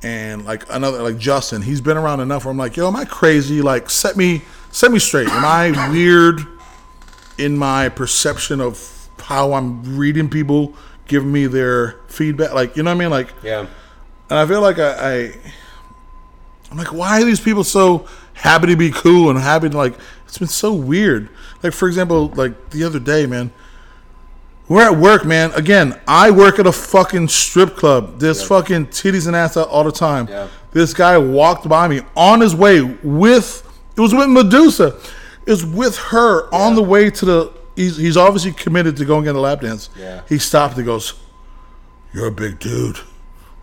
And 0.00 0.44
like 0.44 0.64
another 0.70 1.02
like 1.02 1.18
Justin, 1.18 1.62
he's 1.62 1.80
been 1.80 1.96
around 1.96 2.20
enough 2.20 2.44
where 2.44 2.52
I'm 2.52 2.56
like, 2.58 2.76
yo, 2.76 2.86
am 2.86 2.94
I 2.94 3.04
crazy? 3.04 3.62
Like 3.62 3.90
set 3.90 4.16
me 4.16 4.42
set 4.70 4.92
me 4.92 4.98
straight. 4.98 5.28
Am 5.28 5.44
I 5.44 5.90
weird 5.90 6.40
in 7.36 7.56
my 7.56 7.88
perception 7.88 8.60
of 8.60 9.08
how 9.18 9.54
I'm 9.54 9.96
reading 9.98 10.28
people 10.30 10.74
giving 11.08 11.32
me 11.32 11.46
their 11.46 11.92
feedback? 12.06 12.52
Like, 12.54 12.76
you 12.76 12.82
know 12.84 12.90
what 12.90 12.96
I 12.96 12.98
mean? 12.98 13.10
Like 13.10 13.32
yeah. 13.42 13.66
And 14.30 14.38
I 14.38 14.46
feel 14.46 14.60
like 14.60 14.78
I, 14.78 14.92
I 14.92 15.32
I'm 16.70 16.76
like, 16.76 16.92
why 16.92 17.20
are 17.20 17.24
these 17.24 17.40
people 17.40 17.64
so 17.64 18.06
happy 18.34 18.68
to 18.68 18.76
be 18.76 18.90
cool 18.90 19.30
and 19.30 19.38
happy 19.38 19.68
to 19.68 19.76
like 19.76 19.94
it's 20.26 20.38
been 20.38 20.48
so 20.48 20.72
weird. 20.72 21.28
Like 21.62 21.72
for 21.72 21.88
example, 21.88 22.28
like 22.28 22.70
the 22.70 22.84
other 22.84 23.00
day, 23.00 23.26
man. 23.26 23.52
We're 24.68 24.82
at 24.82 24.98
work, 24.98 25.24
man. 25.24 25.50
Again, 25.52 25.98
I 26.06 26.30
work 26.30 26.58
at 26.58 26.66
a 26.66 26.72
fucking 26.72 27.28
strip 27.28 27.74
club. 27.74 28.20
There's 28.20 28.46
fucking 28.46 28.88
titties 28.88 29.26
and 29.26 29.34
ass 29.34 29.56
out 29.56 29.68
all 29.68 29.82
the 29.82 29.90
time. 29.90 30.28
Yeah. 30.28 30.48
This 30.72 30.92
guy 30.92 31.16
walked 31.16 31.66
by 31.66 31.88
me 31.88 32.02
on 32.14 32.42
his 32.42 32.54
way 32.54 32.82
with 32.82 33.64
it 33.96 34.00
was 34.00 34.14
with 34.14 34.28
Medusa. 34.28 35.00
is 35.46 35.64
with 35.64 35.96
her 35.96 36.54
on 36.54 36.74
the 36.74 36.82
way 36.82 37.10
to 37.10 37.24
the. 37.24 37.52
He's, 37.74 37.96
he's 37.96 38.16
obviously 38.16 38.52
committed 38.52 38.96
to 38.98 39.04
going 39.04 39.24
get 39.24 39.34
a 39.34 39.40
lap 39.40 39.62
dance. 39.62 39.88
Yeah. 39.96 40.20
He 40.28 40.38
stopped 40.38 40.76
and 40.76 40.84
goes, 40.84 41.14
"You're 42.12 42.26
a 42.26 42.32
big 42.32 42.58
dude. 42.58 42.98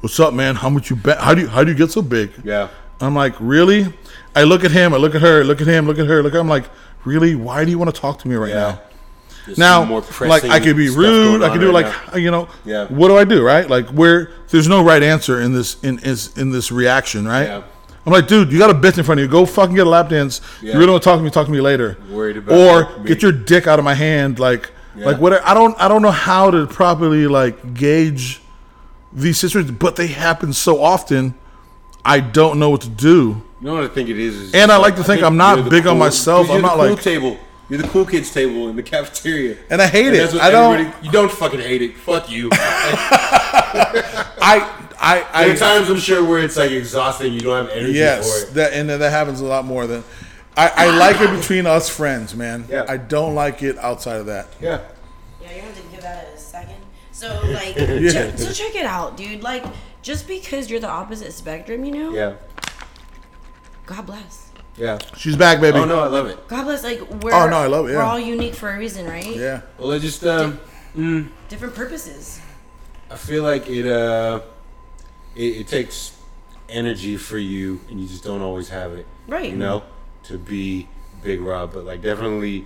What's 0.05 0.19
up, 0.19 0.35
man? 0.35 0.53
How 0.53 0.69
much 0.69 0.91
you 0.91 0.95
bet? 0.95 1.17
How 1.19 1.33
do 1.33 1.41
you 1.41 1.47
how 1.47 1.63
do 1.63 1.71
you 1.71 1.75
get 1.75 1.89
so 1.89 2.03
big?" 2.03 2.29
Yeah. 2.43 2.67
I'm 3.01 3.15
like, 3.15 3.33
really? 3.39 3.91
I 4.35 4.43
look 4.43 4.63
at 4.63 4.69
him. 4.69 4.93
I 4.93 4.97
look 4.97 5.15
at 5.15 5.21
her. 5.21 5.43
Look 5.43 5.61
at 5.61 5.67
him. 5.67 5.87
Look 5.87 5.97
at 5.97 6.05
her. 6.05 6.21
Look. 6.21 6.35
I'm 6.35 6.47
like, 6.47 6.65
really? 7.05 7.33
Why 7.33 7.65
do 7.65 7.71
you 7.71 7.79
want 7.79 7.91
to 7.93 7.99
talk 7.99 8.19
to 8.19 8.27
me 8.27 8.35
right 8.35 8.51
Yeah. 8.51 8.55
now? 8.55 8.79
There's 9.47 9.57
Now, 9.57 9.83
more 9.83 10.03
like 10.21 10.43
I 10.43 10.59
could 10.59 10.77
be 10.77 10.89
rude. 10.89 11.41
I 11.41 11.49
could 11.49 11.59
do 11.59 11.71
right 11.73 11.85
like 11.85 12.13
now. 12.13 12.17
you 12.19 12.29
know. 12.29 12.47
Yeah. 12.65 12.85
What 12.85 13.07
do 13.07 13.17
I 13.17 13.23
do? 13.23 13.43
Right? 13.43 13.67
Like 13.67 13.87
where 13.89 14.29
there's 14.49 14.67
no 14.67 14.83
right 14.83 15.01
answer 15.01 15.41
in 15.41 15.53
this 15.53 15.77
in 15.83 15.97
is 16.03 16.37
in 16.37 16.51
this 16.51 16.71
reaction. 16.71 17.27
Right? 17.27 17.47
Yeah. 17.47 17.63
I'm 18.05 18.13
like, 18.13 18.27
dude, 18.27 18.51
you 18.51 18.59
got 18.59 18.69
a 18.69 18.75
bitch 18.75 18.99
in 18.99 19.03
front 19.05 19.19
of 19.21 19.25
you. 19.25 19.31
Go 19.31 19.43
fucking 19.47 19.73
get 19.75 19.87
a 19.87 19.89
lap 19.89 20.09
dance. 20.09 20.39
Yeah. 20.61 20.73
You 20.73 20.79
really 20.81 20.91
want 20.91 21.01
to 21.01 21.09
talk 21.09 21.17
to 21.17 21.23
me? 21.23 21.31
Talk 21.31 21.47
to 21.47 21.51
me 21.51 21.61
later. 21.61 21.97
Worried 22.11 22.37
about 22.37 22.53
or 22.95 22.99
me. 22.99 23.07
get 23.07 23.23
your 23.23 23.31
dick 23.31 23.65
out 23.65 23.79
of 23.79 23.85
my 23.85 23.95
hand. 23.95 24.37
Like 24.37 24.69
Yeah. 24.95 25.07
like 25.07 25.17
what? 25.19 25.33
I 25.43 25.55
don't 25.55 25.75
I 25.81 25.87
don't 25.87 26.03
know 26.03 26.11
how 26.11 26.51
to 26.51 26.67
properly 26.67 27.25
like 27.25 27.73
gauge 27.73 28.41
these 29.13 29.37
situations, 29.39 29.77
but 29.77 29.95
they 29.95 30.07
happen 30.07 30.53
so 30.53 30.81
often. 30.83 31.35
I 32.03 32.19
don't 32.19 32.59
know 32.59 32.69
what 32.69 32.81
to 32.81 32.89
do. 32.89 33.41
You 33.61 33.67
know 33.67 33.73
what 33.75 33.83
I 33.83 33.87
think 33.87 34.09
it 34.09 34.19
is? 34.19 34.35
is 34.35 34.53
And 34.53 34.71
I 34.71 34.77
like 34.77 34.95
to 34.97 35.03
think 35.03 35.23
I'm 35.23 35.37
not 35.37 35.69
big 35.69 35.87
on 35.87 35.93
cool- 35.93 35.95
myself. 35.95 36.47
'cause 36.47 36.55
I'm 36.55 36.61
not 36.61 36.75
cool 36.75 36.89
like- 36.91 37.01
table. 37.01 37.37
You're 37.67 37.81
the 37.81 37.87
cool 37.87 38.05
kids 38.05 38.29
table 38.31 38.69
in 38.69 38.75
the 38.75 38.83
cafeteria. 38.83 39.55
And 39.71 39.81
I 39.81 39.87
hate 39.87 40.13
it. 40.13 40.17
that's 40.17 40.33
what 40.33 40.43
I 40.43 40.51
don't- 40.51 40.93
You 41.01 41.09
don't 41.11 41.31
fucking 41.31 41.61
hate 41.61 41.81
it. 41.81 41.97
Fuck 41.97 42.29
you. 42.29 42.49
I 43.71 44.69
I 44.99 45.25
I 45.33 45.45
there 45.45 45.53
are 45.55 45.57
times 45.57 45.89
I'm 45.89 45.97
sure 45.99 46.23
where 46.23 46.39
it's 46.39 46.57
like 46.57 46.71
exhausting. 46.71 47.33
You 47.33 47.39
don't 47.41 47.65
have 47.65 47.75
energy 47.75 47.93
Yes, 47.93 48.29
for 48.43 48.47
it. 48.49 48.53
that 48.55 48.73
and 48.73 48.89
that 48.89 49.09
happens 49.11 49.41
a 49.41 49.45
lot 49.45 49.65
more 49.65 49.87
than 49.87 50.03
I, 50.57 50.71
I 50.75 50.97
like 50.97 51.19
it 51.19 51.31
between 51.35 51.65
us 51.65 51.89
friends, 51.89 52.33
man. 52.35 52.65
Yeah. 52.69 52.85
I 52.87 52.97
don't 52.97 53.35
like 53.35 53.61
it 53.61 53.77
outside 53.77 54.17
of 54.21 54.27
that. 54.27 54.47
Yeah, 54.61 54.79
So 57.15 57.27
like, 57.45 57.75
che- 57.75 58.35
so 58.35 58.51
check 58.51 58.75
it 58.75 58.85
out, 58.85 59.15
dude. 59.15 59.41
Like, 59.41 59.63
just 60.01 60.27
because 60.27 60.69
you're 60.69 60.81
the 60.81 60.89
opposite 60.89 61.31
spectrum, 61.31 61.85
you 61.85 61.91
know, 61.91 62.11
Yeah. 62.13 62.33
God 63.85 64.05
bless. 64.05 64.49
Yeah. 64.75 64.97
She's 65.15 65.37
back, 65.37 65.61
baby. 65.61 65.77
Oh 65.77 65.85
no, 65.85 66.01
I 66.01 66.07
love 66.07 66.27
it. 66.27 66.45
God 66.49 66.65
bless. 66.65 66.83
Like, 66.83 66.99
we're 67.23 67.31
Oh, 67.33 67.47
no, 67.47 67.57
I 67.57 67.67
love 67.67 67.87
it, 67.87 67.93
Yeah. 67.93 67.99
We're 67.99 68.03
all 68.03 68.19
unique 68.19 68.53
for 68.53 68.69
a 68.69 68.77
reason, 68.77 69.05
right? 69.07 69.33
Yeah. 69.33 69.61
Well, 69.79 69.93
I 69.93 69.99
just 69.99 70.25
um, 70.25 70.59
Different 71.47 71.73
purposes. 71.73 72.41
I 73.09 73.15
feel 73.15 73.43
like 73.43 73.69
it 73.69 73.87
uh, 73.87 74.41
it, 75.35 75.61
it 75.61 75.67
takes 75.69 76.17
energy 76.67 77.15
for 77.15 77.37
you, 77.37 77.79
and 77.89 77.99
you 78.01 78.07
just 78.07 78.23
don't 78.25 78.41
always 78.41 78.67
have 78.69 78.91
it. 78.91 79.05
Right. 79.27 79.51
You 79.51 79.55
know, 79.57 79.83
to 80.23 80.37
be 80.37 80.89
Big 81.23 81.39
Rob, 81.39 81.71
but 81.73 81.85
like 81.85 82.01
definitely 82.01 82.65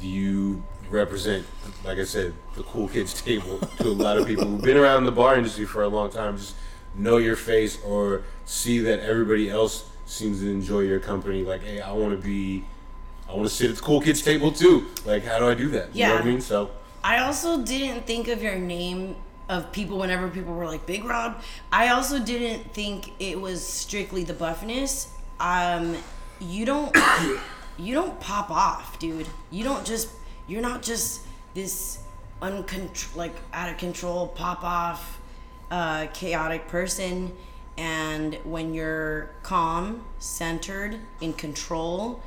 you 0.00 0.62
represent, 0.90 1.46
like 1.84 1.98
I 1.98 2.04
said, 2.04 2.34
the 2.54 2.62
cool 2.64 2.88
kids 2.88 3.20
table 3.20 3.58
to 3.78 3.88
a 3.88 3.90
lot 3.90 4.18
of 4.18 4.26
people 4.26 4.44
who've 4.44 4.62
been 4.62 4.76
around 4.76 5.04
the 5.04 5.12
bar 5.12 5.36
industry 5.36 5.64
for 5.64 5.82
a 5.82 5.88
long 5.88 6.10
time. 6.10 6.36
Just 6.36 6.54
know 6.94 7.18
your 7.18 7.36
face 7.36 7.82
or 7.84 8.22
see 8.44 8.80
that 8.80 9.00
everybody 9.00 9.48
else 9.48 9.88
seems 10.06 10.40
to 10.40 10.50
enjoy 10.50 10.80
your 10.80 11.00
company. 11.00 11.42
Like, 11.42 11.62
hey, 11.62 11.80
I 11.80 11.92
want 11.92 12.18
to 12.18 12.26
be. 12.26 12.64
I 13.28 13.34
want 13.34 13.48
to 13.48 13.54
sit 13.54 13.70
at 13.70 13.76
the 13.76 13.82
cool 13.82 14.00
kids 14.00 14.22
table 14.22 14.50
too. 14.50 14.88
Like, 15.04 15.24
how 15.24 15.38
do 15.38 15.48
I 15.48 15.54
do 15.54 15.68
that? 15.68 15.94
You 15.94 16.06
know 16.06 16.14
what 16.14 16.22
I 16.22 16.26
mean? 16.26 16.40
So, 16.40 16.70
I 17.04 17.18
also 17.18 17.62
didn't 17.62 18.04
think 18.04 18.26
of 18.26 18.42
your 18.42 18.56
name 18.56 19.14
of 19.48 19.70
people 19.72 19.98
whenever 19.98 20.28
people 20.28 20.54
were 20.54 20.66
like 20.66 20.84
Big 20.86 21.04
Rob. 21.04 21.40
I 21.70 21.88
also 21.88 22.18
didn't 22.18 22.72
think 22.72 23.12
it 23.20 23.40
was 23.40 23.64
strictly 23.64 24.24
the 24.24 24.34
buffness. 24.34 25.08
Um, 25.38 25.96
you 26.40 26.64
don't 26.66 26.96
you 27.78 27.94
don't 27.94 28.18
pop 28.20 28.50
off, 28.50 28.98
dude. 28.98 29.28
You 29.50 29.62
don't 29.62 29.86
just 29.86 30.08
you're 30.50 30.60
not 30.60 30.82
just 30.82 31.22
this 31.54 32.00
uncontr- 32.42 33.14
like 33.14 33.34
out 33.52 33.70
of 33.70 33.78
control 33.78 34.26
pop 34.26 34.64
off 34.64 35.20
uh, 35.70 36.06
chaotic 36.12 36.66
person. 36.66 37.36
And 37.78 38.34
when 38.44 38.74
you're 38.74 39.30
calm, 39.42 40.04
centered, 40.18 40.98
in 41.20 41.32
control, 41.34 42.20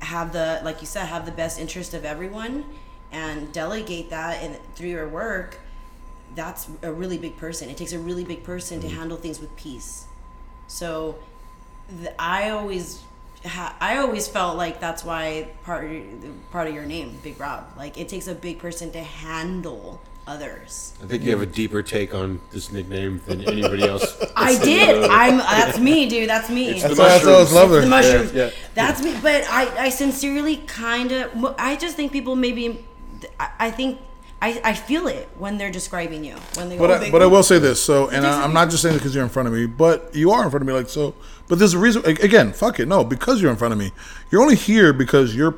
have 0.00 0.32
the 0.32 0.60
like 0.64 0.80
you 0.80 0.86
said 0.86 1.06
have 1.06 1.24
the 1.24 1.32
best 1.32 1.58
interest 1.58 1.94
of 1.94 2.04
everyone 2.04 2.64
and 3.10 3.50
delegate 3.52 4.10
that 4.10 4.42
and 4.42 4.58
through 4.74 4.88
your 4.88 5.08
work 5.08 5.58
that's 6.34 6.68
a 6.82 6.92
really 6.92 7.16
big 7.16 7.36
person. 7.36 7.70
It 7.70 7.76
takes 7.76 7.92
a 7.92 7.98
really 7.98 8.24
big 8.24 8.42
person 8.42 8.80
to 8.80 8.88
handle 8.88 9.16
things 9.16 9.40
with 9.40 9.54
peace. 9.56 10.06
So 10.66 11.16
th- 12.00 12.14
i 12.18 12.50
always 12.50 13.04
ha- 13.46 13.76
i 13.80 13.96
always 13.98 14.26
felt 14.28 14.56
like 14.56 14.80
that's 14.80 15.04
why 15.04 15.48
part 15.64 15.88
part 16.50 16.66
of 16.68 16.74
your 16.74 16.84
name 16.84 17.18
big 17.22 17.38
rob 17.40 17.64
like 17.76 17.98
it 17.98 18.08
takes 18.08 18.26
a 18.26 18.34
big 18.34 18.58
person 18.58 18.90
to 18.92 19.00
handle 19.02 20.00
others 20.26 20.94
I 21.02 21.06
think 21.06 21.22
you 21.22 21.32
have 21.32 21.42
a 21.42 21.46
deeper 21.46 21.82
take 21.82 22.14
on 22.14 22.40
this 22.50 22.72
nickname 22.72 23.20
than 23.26 23.42
anybody 23.46 23.82
else. 23.86 24.16
i 24.34 24.58
did 24.64 25.04
i'm 25.10 25.36
that's 25.36 25.78
me 25.78 26.08
dude 26.08 26.30
that's 26.30 26.48
me 26.48 26.70
It's 26.70 26.82
That's 26.82 26.96
the 26.96 27.02
why 27.02 27.08
I 27.08 27.12
always 27.12 27.24
mushrooms. 27.26 27.52
love 27.52 27.70
her. 27.70 27.80
the 27.82 27.86
mushrooms. 27.86 28.32
Yeah, 28.32 28.44
yeah. 28.46 28.50
That's 28.74 29.02
me. 29.02 29.14
But 29.20 29.44
I, 29.50 29.84
I 29.86 29.88
sincerely 29.90 30.56
kind 30.66 31.12
of, 31.12 31.54
I 31.58 31.76
just 31.76 31.94
think 31.94 32.10
people 32.10 32.36
maybe, 32.36 32.84
I, 33.38 33.48
I 33.60 33.70
think, 33.70 34.00
I, 34.44 34.60
I 34.62 34.74
feel 34.74 35.06
it 35.06 35.26
when 35.38 35.56
they're 35.56 35.70
describing 35.70 36.22
you. 36.22 36.34
When 36.56 36.68
they 36.68 36.76
go, 36.76 36.82
But 36.86 36.90
oh, 36.90 36.94
I, 36.94 36.98
big 36.98 37.12
but 37.12 37.22
I 37.22 37.26
will 37.26 37.42
say 37.42 37.58
this. 37.58 37.82
So, 37.82 38.08
and 38.08 38.24
takes 38.24 38.26
I, 38.26 38.42
a 38.42 38.44
I'm 38.44 38.52
not 38.52 38.68
just 38.68 38.82
saying 38.82 38.94
it 38.94 38.98
because 38.98 39.14
you're 39.14 39.24
in 39.24 39.30
front 39.30 39.48
of 39.48 39.54
me, 39.54 39.64
but 39.64 40.14
you 40.14 40.32
are 40.32 40.44
in 40.44 40.50
front 40.50 40.60
of 40.60 40.66
me. 40.66 40.74
Like 40.74 40.90
so. 40.90 41.14
But 41.48 41.58
there's 41.58 41.72
a 41.72 41.78
reason. 41.78 42.04
Again, 42.04 42.52
fuck 42.52 42.78
it. 42.78 42.86
No, 42.86 43.04
because 43.04 43.40
you're 43.40 43.50
in 43.50 43.56
front 43.56 43.72
of 43.72 43.78
me. 43.78 43.92
You're 44.30 44.42
only 44.42 44.56
here 44.56 44.92
because 44.92 45.34
you're 45.34 45.56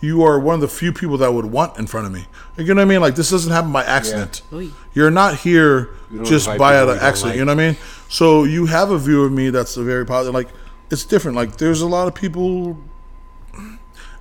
you 0.00 0.22
are 0.22 0.40
one 0.40 0.54
of 0.54 0.62
the 0.62 0.68
few 0.68 0.94
people 0.94 1.18
that 1.18 1.26
I 1.26 1.28
would 1.28 1.44
want 1.44 1.78
in 1.78 1.86
front 1.86 2.06
of 2.06 2.12
me. 2.14 2.24
You 2.56 2.64
know 2.64 2.76
what 2.76 2.82
I 2.82 2.84
mean? 2.86 3.02
Like 3.02 3.16
this 3.16 3.28
doesn't 3.28 3.52
happen 3.52 3.70
by 3.70 3.84
accident. 3.84 4.40
Oy. 4.50 4.70
You're 4.94 5.10
not 5.10 5.36
here 5.36 5.90
don't 6.10 6.24
just 6.24 6.46
by 6.56 6.78
out 6.78 6.88
of 6.88 6.96
accident. 6.96 7.32
like. 7.32 7.38
You 7.38 7.44
know 7.44 7.54
what 7.54 7.62
I 7.62 7.72
mean? 7.72 7.76
So 8.08 8.44
you 8.44 8.64
have 8.64 8.90
a 8.90 8.98
view 8.98 9.24
of 9.24 9.32
me 9.32 9.50
that's 9.50 9.76
a 9.76 9.82
very 9.82 10.06
positive. 10.06 10.32
Like 10.32 10.48
it's 10.90 11.04
different. 11.04 11.36
Like 11.36 11.58
there's 11.58 11.82
a 11.82 11.86
lot 11.86 12.08
of 12.08 12.14
people. 12.14 12.78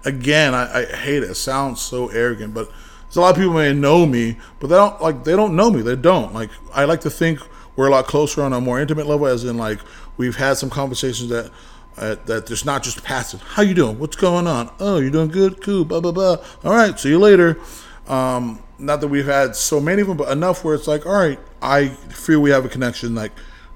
Again, 0.03 0.53
I, 0.53 0.81
I 0.81 0.85
hate 0.85 1.23
it. 1.23 1.29
It 1.29 1.35
sounds 1.35 1.81
so 1.81 2.09
arrogant, 2.09 2.53
but 2.53 2.69
there's 3.09 3.17
a 3.17 3.21
lot 3.21 3.31
of 3.31 3.37
people 3.37 3.53
may 3.53 3.73
know 3.73 4.05
me, 4.05 4.37
but 4.59 4.67
they 4.67 4.75
don't 4.75 5.01
like 5.01 5.23
they 5.23 5.35
don't 5.35 5.55
know 5.55 5.71
me. 5.71 5.81
They 5.81 5.95
don't 5.95 6.31
like. 6.31 6.51
I 6.75 6.85
like 6.85 7.01
to 7.01 7.09
think 7.09 7.39
we're 7.75 7.87
a 7.87 7.91
lot 7.91 8.05
closer 8.05 8.43
on 8.43 8.53
a 8.53 8.61
more 8.61 8.79
intimate 8.79 9.07
level, 9.07 9.25
as 9.25 9.43
in 9.43 9.57
like 9.57 9.79
we've 10.17 10.35
had 10.35 10.57
some 10.57 10.69
conversations 10.69 11.29
that 11.29 11.51
uh, 11.97 12.17
that 12.25 12.45
there's 12.45 12.65
not 12.65 12.83
just 12.83 13.03
passive. 13.03 13.41
How 13.41 13.63
you 13.63 13.73
doing? 13.73 13.97
What's 13.97 14.15
going 14.15 14.45
on? 14.45 14.71
Oh, 14.79 14.99
you're 14.99 15.09
doing 15.09 15.29
good. 15.29 15.59
Cool. 15.59 15.85
Blah 15.85 16.01
blah 16.01 16.11
blah. 16.11 16.37
All 16.63 16.71
right. 16.71 16.99
See 16.99 17.09
you 17.09 17.17
later. 17.17 17.59
Um, 18.07 18.61
not 18.77 19.01
that 19.01 19.07
we've 19.07 19.25
had 19.25 19.55
so 19.55 19.79
many 19.79 20.03
of 20.03 20.07
them, 20.07 20.17
but 20.17 20.31
enough 20.31 20.63
where 20.63 20.75
it's 20.75 20.87
like, 20.87 21.07
all 21.07 21.13
right, 21.13 21.39
I 21.63 21.87
feel 21.87 22.41
we 22.41 22.51
have 22.51 22.63
a 22.63 22.69
connection. 22.69 23.15
Like, 23.15 23.31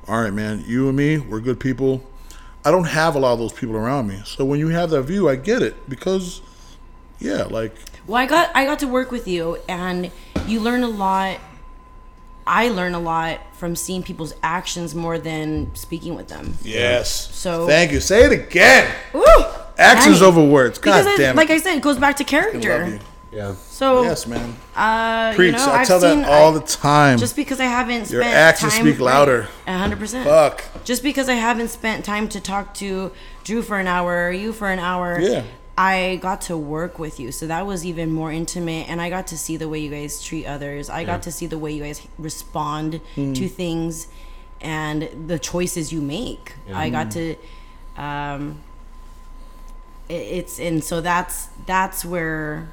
all 0.07 0.21
right, 0.21 0.33
man, 0.33 0.63
you 0.67 0.87
and 0.87 0.95
me, 0.97 1.17
we're 1.17 1.39
good 1.39 1.59
people. 1.59 2.03
I 2.63 2.71
don't 2.71 2.85
have 2.85 3.15
a 3.15 3.19
lot 3.19 3.33
of 3.33 3.39
those 3.39 3.51
people 3.51 3.75
around 3.75 4.07
me, 4.07 4.21
so 4.25 4.45
when 4.45 4.59
you 4.59 4.69
have 4.69 4.91
that 4.91 5.03
view, 5.03 5.27
I 5.27 5.35
get 5.35 5.61
it 5.61 5.89
because, 5.89 6.41
yeah, 7.19 7.43
like 7.43 7.73
Well, 8.07 8.21
I 8.21 8.25
got 8.25 8.51
I 8.55 8.65
got 8.65 8.79
to 8.79 8.87
work 8.87 9.11
with 9.11 9.27
you, 9.27 9.57
and 9.67 10.11
you 10.47 10.59
learn 10.59 10.83
a 10.83 10.87
lot. 10.89 11.39
I 12.45 12.67
learn 12.67 12.93
a 12.93 12.99
lot 12.99 13.39
from 13.53 13.75
seeing 13.77 14.03
people's 14.03 14.33
actions 14.43 14.93
more 14.93 15.17
than 15.17 15.73
speaking 15.75 16.13
with 16.15 16.27
them. 16.27 16.55
yes. 16.61 17.29
So- 17.33 17.65
thank 17.67 17.91
you. 17.93 18.01
Say 18.01 18.25
it 18.25 18.33
again. 18.33 18.93
Woo! 19.13 19.23
Actions 19.77 20.19
Dang. 20.19 20.27
over 20.27 20.43
words. 20.43 20.77
God 20.77 20.91
Because 20.91 21.07
I- 21.07 21.17
damn 21.17 21.35
it. 21.35 21.37
like 21.37 21.49
I 21.49 21.57
said, 21.59 21.77
it 21.77 21.81
goes 21.81 21.97
back 21.97 22.17
to 22.17 22.23
I 22.23 22.25
love 22.41 22.51
character. 22.51 22.87
you. 22.87 22.99
Yeah. 23.31 23.53
So, 23.69 24.03
Yes, 24.03 24.27
man. 24.27 24.55
uh, 24.75 25.33
Preach. 25.33 25.53
you 25.53 25.57
know, 25.57 25.71
I 25.71 25.79
I've 25.79 25.87
tell 25.87 26.01
seen, 26.01 26.21
that 26.21 26.29
all 26.29 26.49
I- 26.53 26.59
the 26.59 26.65
time. 26.67 27.17
Just 27.17 27.35
because 27.37 27.59
I 27.61 27.65
haven't 27.65 28.11
Your 28.11 28.21
spent 28.21 28.35
actions 28.35 28.73
time, 28.73 28.85
speak 28.85 28.99
louder. 28.99 29.47
A 29.65 29.77
hundred 29.77 29.97
percent. 29.99 30.27
Fuck. 30.27 30.65
Just 30.83 31.01
because 31.01 31.29
I 31.29 31.35
haven't 31.35 31.69
spent 31.69 32.03
time 32.05 32.27
to 32.27 32.39
talk 32.41 32.73
to 32.75 33.11
Drew 33.45 33.61
for 33.63 33.79
an 33.79 33.87
hour 33.87 34.27
or 34.27 34.31
you 34.31 34.51
for 34.53 34.69
an 34.69 34.79
hour, 34.79 35.17
Yeah. 35.19 35.43
I 35.77 36.19
got 36.21 36.41
to 36.41 36.57
work 36.57 36.99
with 36.99 37.19
you, 37.19 37.31
so 37.31 37.47
that 37.47 37.65
was 37.65 37.83
even 37.85 38.11
more 38.11 38.31
intimate, 38.31 38.87
and 38.89 39.01
I 39.01 39.09
got 39.09 39.25
to 39.27 39.37
see 39.37 39.57
the 39.57 39.67
way 39.67 39.79
you 39.79 39.89
guys 39.89 40.21
treat 40.23 40.45
others. 40.45 40.89
I 40.89 41.03
got 41.03 41.23
to 41.23 41.31
see 41.31 41.47
the 41.47 41.57
way 41.57 41.71
you 41.71 41.83
guys 41.83 42.05
respond 42.19 43.01
Hmm. 43.15 43.33
to 43.33 43.47
things, 43.49 44.07
and 44.61 45.09
the 45.27 45.39
choices 45.39 45.91
you 45.91 45.99
make. 46.01 46.53
I 46.71 46.89
got 46.91 47.09
to. 47.11 47.35
Um, 47.97 48.59
it, 50.09 50.13
it's 50.13 50.59
and 50.59 50.83
so 50.83 51.01
that's 51.01 51.47
that's 51.65 52.05
where 52.05 52.71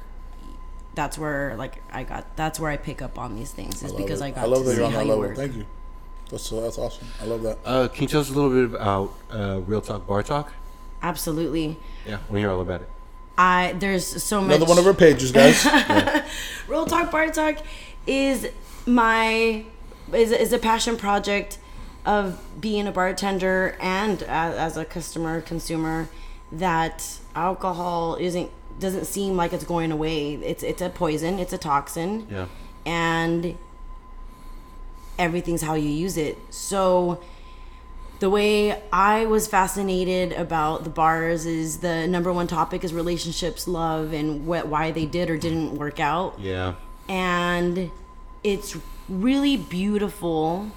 that's 0.93 1.17
where 1.17 1.55
like 1.57 1.81
I 1.91 2.03
got 2.03 2.35
that's 2.35 2.59
where 2.59 2.69
I 2.69 2.77
pick 2.77 3.01
up 3.01 3.17
on 3.17 3.35
these 3.35 3.51
things 3.51 3.81
is 3.81 3.91
love 3.93 3.97
because 4.01 4.21
it. 4.21 4.25
I 4.25 4.31
got 4.31 4.43
I 4.43 4.47
love 4.47 4.59
to 4.59 4.63
that 4.65 4.71
see 4.71 4.77
you're 4.77 4.85
on 4.85 4.91
how 4.91 4.97
that 4.99 5.05
you 5.05 5.09
level. 5.11 5.27
work. 5.27 5.37
Thank 5.37 5.55
you. 5.55 5.65
That's 6.29 6.49
that's 6.49 6.77
awesome. 6.77 7.07
I 7.19 7.25
love 7.25 7.41
that. 7.43 7.57
Uh, 7.65 7.87
can 7.87 8.03
you 8.03 8.07
tell 8.09 8.21
us 8.21 8.29
a 8.29 8.33
little 8.33 8.49
bit 8.51 8.79
about 8.79 9.13
uh, 9.31 9.59
Real 9.65 9.81
Talk 9.81 10.05
Bar 10.07 10.21
Talk? 10.23 10.53
Absolutely. 11.01 11.77
Yeah, 12.05 12.15
I 12.15 12.31
want 12.31 12.37
hear 12.37 12.51
all 12.51 12.61
about 12.61 12.81
it. 12.81 12.89
I 13.37 13.75
there's 13.79 14.23
so 14.23 14.41
much. 14.41 14.55
Another 14.55 14.65
one 14.65 14.77
of 14.77 14.85
our 14.85 14.93
pages, 14.93 15.31
guys. 15.31 15.65
Real 16.67 16.85
Talk 16.85 17.11
Bar 17.11 17.29
Talk 17.31 17.57
is 18.05 18.47
my 18.85 19.65
is, 20.13 20.31
is 20.31 20.53
a 20.53 20.59
passion 20.59 20.97
project 20.97 21.57
of 22.05 22.39
being 22.59 22.87
a 22.87 22.91
bartender 22.91 23.77
and 23.79 24.23
as, 24.23 24.55
as 24.55 24.77
a 24.77 24.85
customer 24.85 25.41
consumer 25.41 26.09
that 26.51 27.19
alcohol 27.35 28.15
isn't 28.15 28.49
doesn't 28.79 29.05
seem 29.05 29.37
like 29.37 29.53
it's 29.53 29.63
going 29.63 29.91
away. 29.91 30.33
It's 30.35 30.63
it's 30.63 30.81
a 30.81 30.89
poison. 30.89 31.39
It's 31.39 31.53
a 31.53 31.57
toxin. 31.57 32.27
Yeah. 32.29 32.47
And 32.85 33.57
everything's 35.17 35.61
how 35.61 35.75
you 35.75 35.89
use 35.89 36.17
it. 36.17 36.37
So 36.49 37.21
the 38.21 38.29
way 38.29 38.79
I 38.93 39.25
was 39.25 39.47
fascinated 39.47 40.31
about 40.33 40.83
the 40.83 40.91
bars 40.91 41.47
is 41.47 41.79
the 41.79 42.07
number 42.07 42.31
one 42.31 42.45
topic 42.45 42.83
is 42.83 42.93
relationships, 42.93 43.67
love, 43.67 44.13
and 44.13 44.45
what 44.45 44.67
why 44.67 44.91
they 44.91 45.07
did 45.07 45.31
or 45.31 45.37
didn't 45.37 45.75
work 45.75 45.99
out. 45.99 46.39
Yeah. 46.39 46.75
And 47.09 47.89
it's 48.43 48.77
really 49.09 49.57
beautiful 49.57 50.69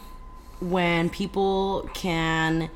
when 0.59 1.11
people 1.11 1.91
can 1.93 2.71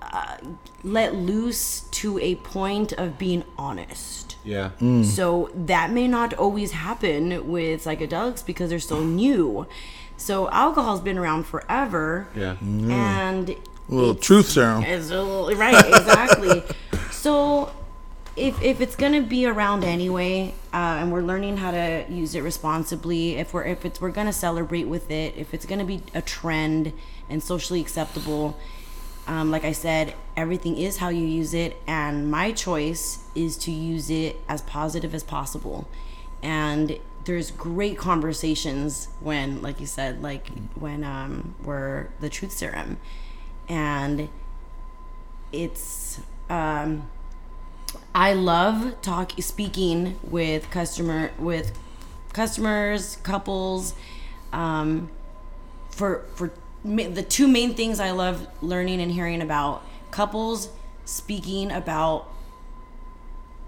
uh, 0.00 0.36
let 0.84 1.12
loose 1.12 1.80
to 1.80 2.20
a 2.20 2.36
point 2.36 2.92
of 2.92 3.18
being 3.18 3.42
honest. 3.58 4.36
Yeah. 4.44 4.70
So 5.02 5.50
that 5.56 5.90
may 5.90 6.06
not 6.06 6.34
always 6.34 6.70
happen 6.70 7.50
with 7.50 7.82
psychedelics 7.84 8.46
because 8.46 8.70
they're 8.70 8.78
so 8.78 9.02
new. 9.02 9.66
So 10.16 10.48
alcohol's 10.50 11.00
been 11.00 11.18
around 11.18 11.44
forever. 11.44 12.28
Yeah. 12.36 12.56
And 12.62 13.50
A 13.50 13.56
little 13.88 14.14
truth 14.14 14.48
serum. 14.48 14.82
it's 14.84 15.10
a 15.10 15.22
little- 15.22 15.54
right, 15.56 15.74
exactly. 15.86 16.62
so 17.10 17.70
if 18.36 18.60
if 18.62 18.80
it's 18.80 18.96
gonna 18.96 19.20
be 19.22 19.46
around 19.46 19.84
anyway, 19.84 20.54
uh, 20.72 20.76
and 21.00 21.12
we're 21.12 21.22
learning 21.22 21.58
how 21.58 21.70
to 21.70 22.04
use 22.08 22.34
it 22.34 22.40
responsibly, 22.42 23.36
if 23.36 23.52
we're 23.54 23.64
if 23.64 23.84
it's 23.84 24.00
we're 24.00 24.10
gonna 24.10 24.32
celebrate 24.32 24.84
with 24.88 25.10
it, 25.10 25.34
if 25.36 25.54
it's 25.54 25.66
gonna 25.66 25.84
be 25.84 26.02
a 26.14 26.22
trend 26.22 26.92
and 27.28 27.42
socially 27.42 27.80
acceptable, 27.80 28.56
um, 29.28 29.50
like 29.50 29.64
I 29.64 29.72
said, 29.72 30.14
everything 30.36 30.76
is 30.76 30.96
how 30.98 31.08
you 31.10 31.24
use 31.26 31.54
it, 31.54 31.76
and 31.86 32.30
my 32.30 32.50
choice 32.52 33.20
is 33.34 33.56
to 33.58 33.70
use 33.70 34.10
it 34.10 34.40
as 34.48 34.62
positive 34.62 35.14
as 35.14 35.22
possible. 35.22 35.86
And 36.42 36.98
there's 37.24 37.50
great 37.50 37.96
conversations 37.98 39.08
when, 39.20 39.62
like 39.62 39.80
you 39.80 39.86
said, 39.86 40.22
like 40.22 40.48
when 40.74 41.04
um, 41.04 41.54
we're 41.62 42.08
the 42.20 42.28
truth 42.28 42.52
serum, 42.52 42.98
and 43.68 44.28
it's 45.52 46.20
um, 46.50 47.08
I 48.14 48.34
love 48.34 49.00
talk 49.02 49.32
speaking 49.40 50.18
with 50.22 50.70
customer 50.70 51.32
with 51.38 51.76
customers, 52.32 53.16
couples, 53.22 53.94
um, 54.52 55.10
for 55.90 56.24
for 56.34 56.52
ma- 56.82 57.08
the 57.08 57.22
two 57.22 57.48
main 57.48 57.74
things 57.74 58.00
I 58.00 58.10
love 58.10 58.46
learning 58.60 59.00
and 59.00 59.10
hearing 59.10 59.40
about 59.40 59.82
couples 60.10 60.68
speaking 61.04 61.70
about 61.70 62.28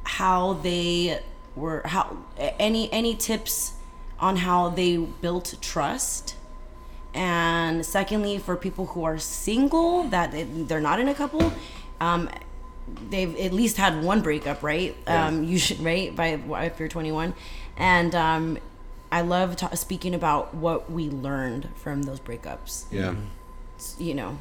how 0.04 0.54
they 0.54 1.20
were 1.56 1.82
how 1.84 2.16
any 2.38 2.92
any 2.92 3.14
tips 3.16 3.72
on 4.20 4.36
how 4.36 4.68
they 4.68 4.96
built 4.96 5.54
trust? 5.60 6.36
And 7.14 7.84
secondly 7.84 8.38
for 8.38 8.56
people 8.56 8.86
who 8.86 9.04
are 9.04 9.18
single 9.18 10.04
that 10.04 10.32
they- 10.32 10.42
they're 10.44 10.80
not 10.80 11.00
in 11.00 11.08
a 11.08 11.14
couple 11.14 11.52
um, 12.00 12.28
they've 13.10 13.34
at 13.38 13.52
least 13.52 13.78
had 13.78 14.02
one 14.04 14.20
breakup 14.20 14.62
right? 14.62 14.94
Um, 15.06 15.42
you 15.44 15.58
should 15.58 15.80
right? 15.80 16.14
By 16.14 16.38
if 16.64 16.78
you're 16.78 16.88
21 16.88 17.32
and 17.78 18.14
um, 18.14 18.58
i 19.10 19.20
love 19.22 19.56
ta- 19.56 19.74
speaking 19.74 20.14
about 20.14 20.54
what 20.54 20.90
we 20.90 21.08
learned 21.08 21.68
from 21.76 22.02
those 22.02 22.20
breakups. 22.20 22.84
Yeah. 22.90 23.14
you 23.98 24.14
know. 24.14 24.38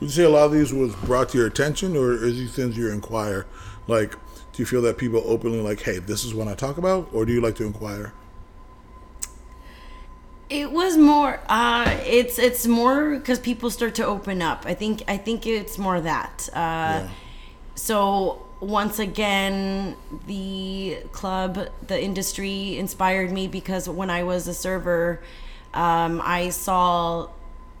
Would 0.00 0.10
you 0.10 0.14
say 0.16 0.24
a 0.24 0.28
lot 0.30 0.44
of 0.46 0.52
these 0.52 0.72
was 0.72 0.94
brought 0.96 1.30
to 1.30 1.38
your 1.38 1.46
attention, 1.46 1.96
or 1.96 2.12
is 2.12 2.36
these 2.36 2.52
things 2.54 2.76
you 2.76 2.90
inquire? 2.90 3.46
Like, 3.86 4.14
do 4.56 4.62
you 4.62 4.66
feel 4.66 4.80
that 4.82 4.96
people 4.96 5.22
openly 5.26 5.60
like, 5.60 5.82
"Hey, 5.82 5.98
this 5.98 6.24
is 6.24 6.34
what 6.34 6.48
I 6.48 6.54
talk 6.54 6.78
about," 6.78 7.08
or 7.12 7.26
do 7.26 7.32
you 7.32 7.42
like 7.42 7.56
to 7.56 7.64
inquire? 7.64 8.14
It 10.48 10.72
was 10.72 10.96
more. 10.96 11.40
Uh, 11.48 11.98
it's 12.06 12.38
it's 12.38 12.66
more 12.66 13.16
because 13.16 13.38
people 13.38 13.68
start 13.70 13.94
to 13.96 14.06
open 14.06 14.40
up. 14.40 14.64
I 14.64 14.72
think 14.72 15.02
I 15.08 15.18
think 15.18 15.46
it's 15.46 15.76
more 15.76 16.00
that. 16.00 16.48
Uh, 16.54 17.06
So 17.74 18.42
once 18.60 18.98
again, 18.98 19.96
the 20.26 20.96
club, 21.12 21.68
the 21.86 22.02
industry 22.02 22.78
inspired 22.78 23.30
me 23.30 23.48
because 23.48 23.86
when 23.86 24.08
I 24.08 24.22
was 24.22 24.48
a 24.48 24.54
server, 24.54 25.20
um, 25.74 26.22
I 26.24 26.48
saw 26.48 27.28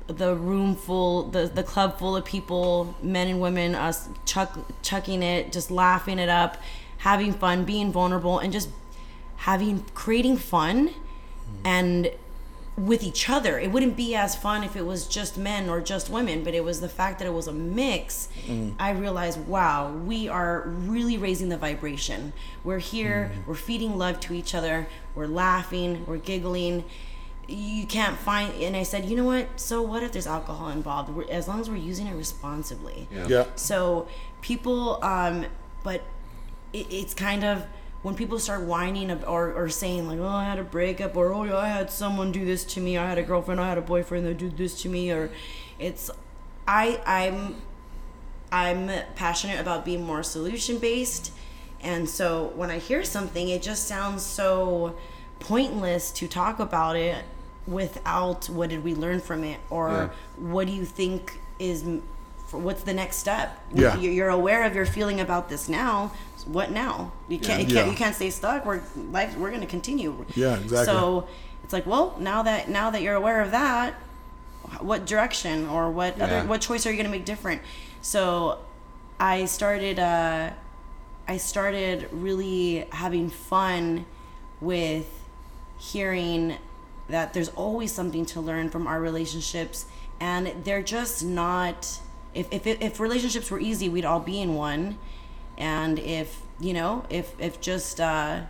the 0.06 0.34
room 0.34 0.74
full, 0.76 1.24
the 1.24 1.46
the 1.46 1.62
club 1.62 1.98
full 1.98 2.16
of 2.16 2.24
people, 2.24 2.94
men 3.02 3.28
and 3.28 3.40
women, 3.40 3.74
us 3.74 4.08
chuck 4.24 4.58
chucking 4.82 5.22
it, 5.22 5.52
just 5.52 5.70
laughing 5.70 6.18
it 6.18 6.28
up, 6.28 6.58
having 6.98 7.32
fun, 7.32 7.64
being 7.64 7.92
vulnerable, 7.92 8.38
and 8.38 8.52
just 8.52 8.68
having 9.36 9.84
creating 9.94 10.36
fun 10.36 10.90
and 11.64 12.10
with 12.76 13.02
each 13.02 13.30
other. 13.30 13.58
It 13.58 13.72
wouldn't 13.72 13.96
be 13.96 14.14
as 14.14 14.36
fun 14.36 14.62
if 14.62 14.76
it 14.76 14.84
was 14.84 15.06
just 15.06 15.38
men 15.38 15.68
or 15.68 15.80
just 15.80 16.10
women, 16.10 16.44
but 16.44 16.54
it 16.54 16.62
was 16.62 16.80
the 16.80 16.88
fact 16.88 17.18
that 17.18 17.26
it 17.26 17.32
was 17.32 17.46
a 17.46 17.52
mix. 17.52 18.28
Mm. 18.46 18.74
I 18.78 18.90
realized, 18.90 19.40
wow, 19.46 19.92
we 19.92 20.28
are 20.28 20.64
really 20.66 21.16
raising 21.16 21.48
the 21.48 21.56
vibration. 21.56 22.34
We're 22.64 22.78
here, 22.78 23.32
mm. 23.32 23.46
we're 23.46 23.54
feeding 23.54 23.96
love 23.96 24.20
to 24.20 24.34
each 24.34 24.54
other, 24.54 24.88
we're 25.14 25.26
laughing, 25.26 26.04
we're 26.06 26.18
giggling. 26.18 26.84
You 27.48 27.86
can't 27.86 28.18
find, 28.18 28.52
and 28.60 28.76
I 28.76 28.82
said, 28.82 29.04
you 29.04 29.16
know 29.16 29.24
what? 29.24 29.60
So 29.60 29.80
what 29.80 30.02
if 30.02 30.12
there's 30.12 30.26
alcohol 30.26 30.68
involved? 30.70 31.10
We're, 31.10 31.30
as 31.30 31.46
long 31.46 31.60
as 31.60 31.70
we're 31.70 31.76
using 31.76 32.08
it 32.08 32.14
responsibly. 32.14 33.08
Yeah. 33.12 33.44
So 33.54 34.08
people, 34.40 35.02
um, 35.04 35.46
but 35.84 36.02
it, 36.72 36.86
it's 36.90 37.14
kind 37.14 37.44
of 37.44 37.64
when 38.02 38.14
people 38.14 38.38
start 38.38 38.62
whining 38.62 39.10
or, 39.24 39.52
or 39.52 39.68
saying 39.68 40.06
like, 40.08 40.18
oh, 40.18 40.26
I 40.26 40.44
had 40.44 40.58
a 40.58 40.64
breakup, 40.64 41.16
or 41.16 41.32
oh, 41.32 41.56
I 41.56 41.68
had 41.68 41.90
someone 41.90 42.32
do 42.32 42.44
this 42.44 42.64
to 42.64 42.80
me, 42.80 42.96
I 42.96 43.08
had 43.08 43.18
a 43.18 43.22
girlfriend, 43.22 43.60
I 43.60 43.68
had 43.68 43.78
a 43.78 43.82
boyfriend 43.82 44.26
that 44.26 44.38
did 44.38 44.56
this 44.56 44.80
to 44.82 44.88
me, 44.88 45.10
or 45.10 45.30
it's, 45.78 46.10
I, 46.68 47.00
I'm, 47.06 47.62
I'm 48.52 48.90
passionate 49.14 49.60
about 49.60 49.84
being 49.84 50.04
more 50.04 50.22
solution 50.22 50.78
based, 50.78 51.32
and 51.80 52.08
so 52.08 52.52
when 52.54 52.70
I 52.70 52.78
hear 52.78 53.04
something, 53.04 53.48
it 53.48 53.62
just 53.62 53.86
sounds 53.86 54.24
so 54.24 54.96
pointless 55.40 56.10
to 56.12 56.28
talk 56.28 56.60
about 56.60 56.96
it 56.96 57.24
without 57.66 58.48
what 58.48 58.70
did 58.70 58.84
we 58.84 58.94
learn 58.94 59.20
from 59.20 59.44
it, 59.44 59.58
or 59.70 59.88
Yeah. 59.90 60.08
what 60.50 60.66
do 60.66 60.72
you 60.72 60.84
think 60.84 61.40
is 61.58 61.84
what's 62.52 62.82
the 62.84 62.94
next 62.94 63.16
step? 63.16 63.58
Yeah. 63.74 63.96
You- 63.96 64.10
you're 64.10 64.28
aware 64.28 64.64
of 64.64 64.74
your 64.74 64.86
feeling 64.86 65.20
about 65.20 65.48
this 65.48 65.68
now. 65.68 66.12
What 66.46 66.70
now? 66.70 67.10
You 67.28 67.38
can't. 67.40 67.60
You 67.60 67.66
can't. 67.66 67.86
Yeah. 67.86 67.90
You 67.90 67.96
can't 67.96 68.14
stay 68.14 68.30
stuck. 68.30 68.64
We're 68.64 68.80
life. 69.10 69.36
We're 69.36 69.50
gonna 69.50 69.66
continue. 69.66 70.24
Yeah, 70.36 70.54
exactly. 70.54 70.84
So 70.86 71.26
it's 71.64 71.72
like, 71.72 71.86
well, 71.86 72.14
now 72.20 72.42
that 72.44 72.68
now 72.68 72.90
that 72.90 73.02
you're 73.02 73.16
aware 73.16 73.40
of 73.42 73.50
that, 73.50 73.94
what 74.80 75.06
direction 75.06 75.68
or 75.68 75.90
what 75.90 76.16
Yeah. 76.18 76.24
other 76.24 76.44
what 76.46 76.60
choice 76.60 76.86
are 76.86 76.90
you 76.92 76.96
gonna 76.96 77.08
make 77.08 77.24
different? 77.24 77.62
So 78.00 78.58
I 79.18 79.46
started. 79.46 79.98
Uh, 79.98 80.50
I 81.28 81.36
started 81.38 82.08
really 82.12 82.86
having 82.92 83.28
fun 83.28 84.06
with 84.60 85.06
hearing 85.78 86.54
that 87.08 87.32
there's 87.34 87.48
always 87.50 87.92
something 87.92 88.26
to 88.26 88.40
learn 88.40 88.70
from 88.70 88.86
our 88.86 89.00
relationships 89.00 89.86
and 90.20 90.52
they're 90.64 90.82
just 90.82 91.24
not 91.24 92.00
if 92.34 92.48
if, 92.52 92.66
if 92.66 93.00
relationships 93.00 93.50
were 93.50 93.60
easy 93.60 93.88
we'd 93.88 94.04
all 94.04 94.20
be 94.20 94.40
in 94.40 94.54
one. 94.54 94.98
And 95.58 95.98
if 95.98 96.42
you 96.60 96.72
know 96.72 97.04
if 97.10 97.32
if 97.40 97.60
just 97.60 98.00
uh 98.00 98.42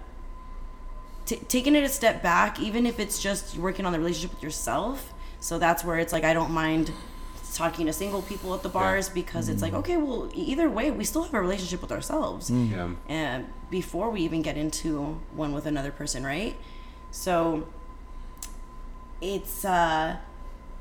t- 1.26 1.40
taking 1.48 1.74
it 1.74 1.84
a 1.84 1.88
step 1.88 2.22
back 2.22 2.60
even 2.60 2.86
if 2.86 2.98
it's 3.00 3.20
just 3.20 3.56
working 3.56 3.84
on 3.84 3.92
the 3.92 3.98
relationship 3.98 4.32
with 4.32 4.42
yourself 4.42 5.12
so 5.40 5.58
that's 5.58 5.84
where 5.84 5.98
it's 5.98 6.12
like 6.12 6.22
i 6.24 6.32
don't 6.32 6.50
mind 6.52 6.92
talking 7.52 7.86
to 7.86 7.92
single 7.92 8.22
people 8.22 8.54
at 8.54 8.62
the 8.62 8.68
bars 8.68 9.08
because 9.08 9.48
it's 9.48 9.62
like 9.62 9.72
okay 9.72 9.96
well 9.96 10.30
either 10.34 10.68
way 10.70 10.90
we 10.90 11.04
still 11.04 11.22
have 11.22 11.34
a 11.34 11.40
relationship 11.40 11.80
with 11.80 11.90
ourselves. 11.90 12.50
Yeah. 12.50 12.90
and 13.08 13.46
before 13.70 14.10
we 14.10 14.20
even 14.20 14.42
get 14.42 14.56
into 14.56 15.18
one 15.32 15.52
with 15.52 15.66
another 15.66 15.90
person 15.90 16.24
right? 16.24 16.56
So 17.10 17.66
it's 19.20 19.64
uh 19.64 20.16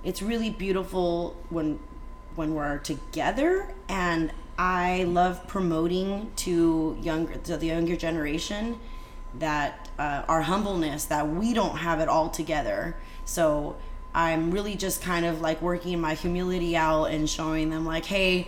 it's 0.04 0.22
really 0.22 0.50
beautiful 0.50 1.36
when 1.50 1.80
when 2.36 2.54
we're 2.54 2.78
together 2.80 3.74
and 3.88 4.32
i 4.58 5.04
love 5.06 5.46
promoting 5.48 6.32
to 6.36 6.98
younger 7.02 7.36
to 7.38 7.58
the 7.58 7.68
younger 7.68 7.96
generation 7.96 8.80
that 9.40 9.90
uh, 10.00 10.24
our 10.28 10.42
humbleness 10.42 11.06
that 11.06 11.28
we 11.28 11.54
don't 11.54 11.78
have 11.78 12.00
it 12.00 12.08
all 12.08 12.30
together. 12.30 12.96
So 13.26 13.76
i'm 14.14 14.50
really 14.50 14.76
just 14.76 15.02
kind 15.02 15.26
of 15.26 15.42
like 15.42 15.62
working 15.62 16.00
my 16.00 16.14
humility 16.14 16.78
out 16.78 17.06
and 17.06 17.30
showing 17.30 17.70
them 17.70 17.86
like 17.86 18.06
hey 18.06 18.48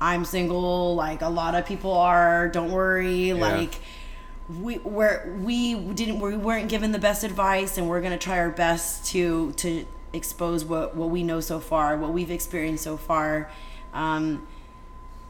i'm 0.00 0.24
single 0.24 0.94
like 0.94 1.22
a 1.22 1.28
lot 1.28 1.56
of 1.56 1.66
people 1.66 1.92
are 1.92 2.48
don't 2.48 2.70
worry 2.70 3.32
like 3.32 3.80
we 4.60 4.78
we're, 4.78 5.34
we 5.42 5.74
didn't 5.74 6.20
we 6.20 6.36
weren't 6.36 6.68
given 6.68 6.92
the 6.92 6.98
best 6.98 7.24
advice 7.24 7.78
and 7.78 7.88
we're 7.88 8.00
going 8.00 8.12
to 8.12 8.18
try 8.18 8.38
our 8.38 8.50
best 8.50 9.06
to 9.06 9.52
to 9.52 9.86
expose 10.12 10.64
what 10.64 10.94
what 10.96 11.10
we 11.10 11.22
know 11.22 11.40
so 11.40 11.58
far 11.58 11.96
what 11.96 12.12
we've 12.12 12.30
experienced 12.30 12.84
so 12.84 12.96
far. 12.96 13.50
Um 13.94 14.46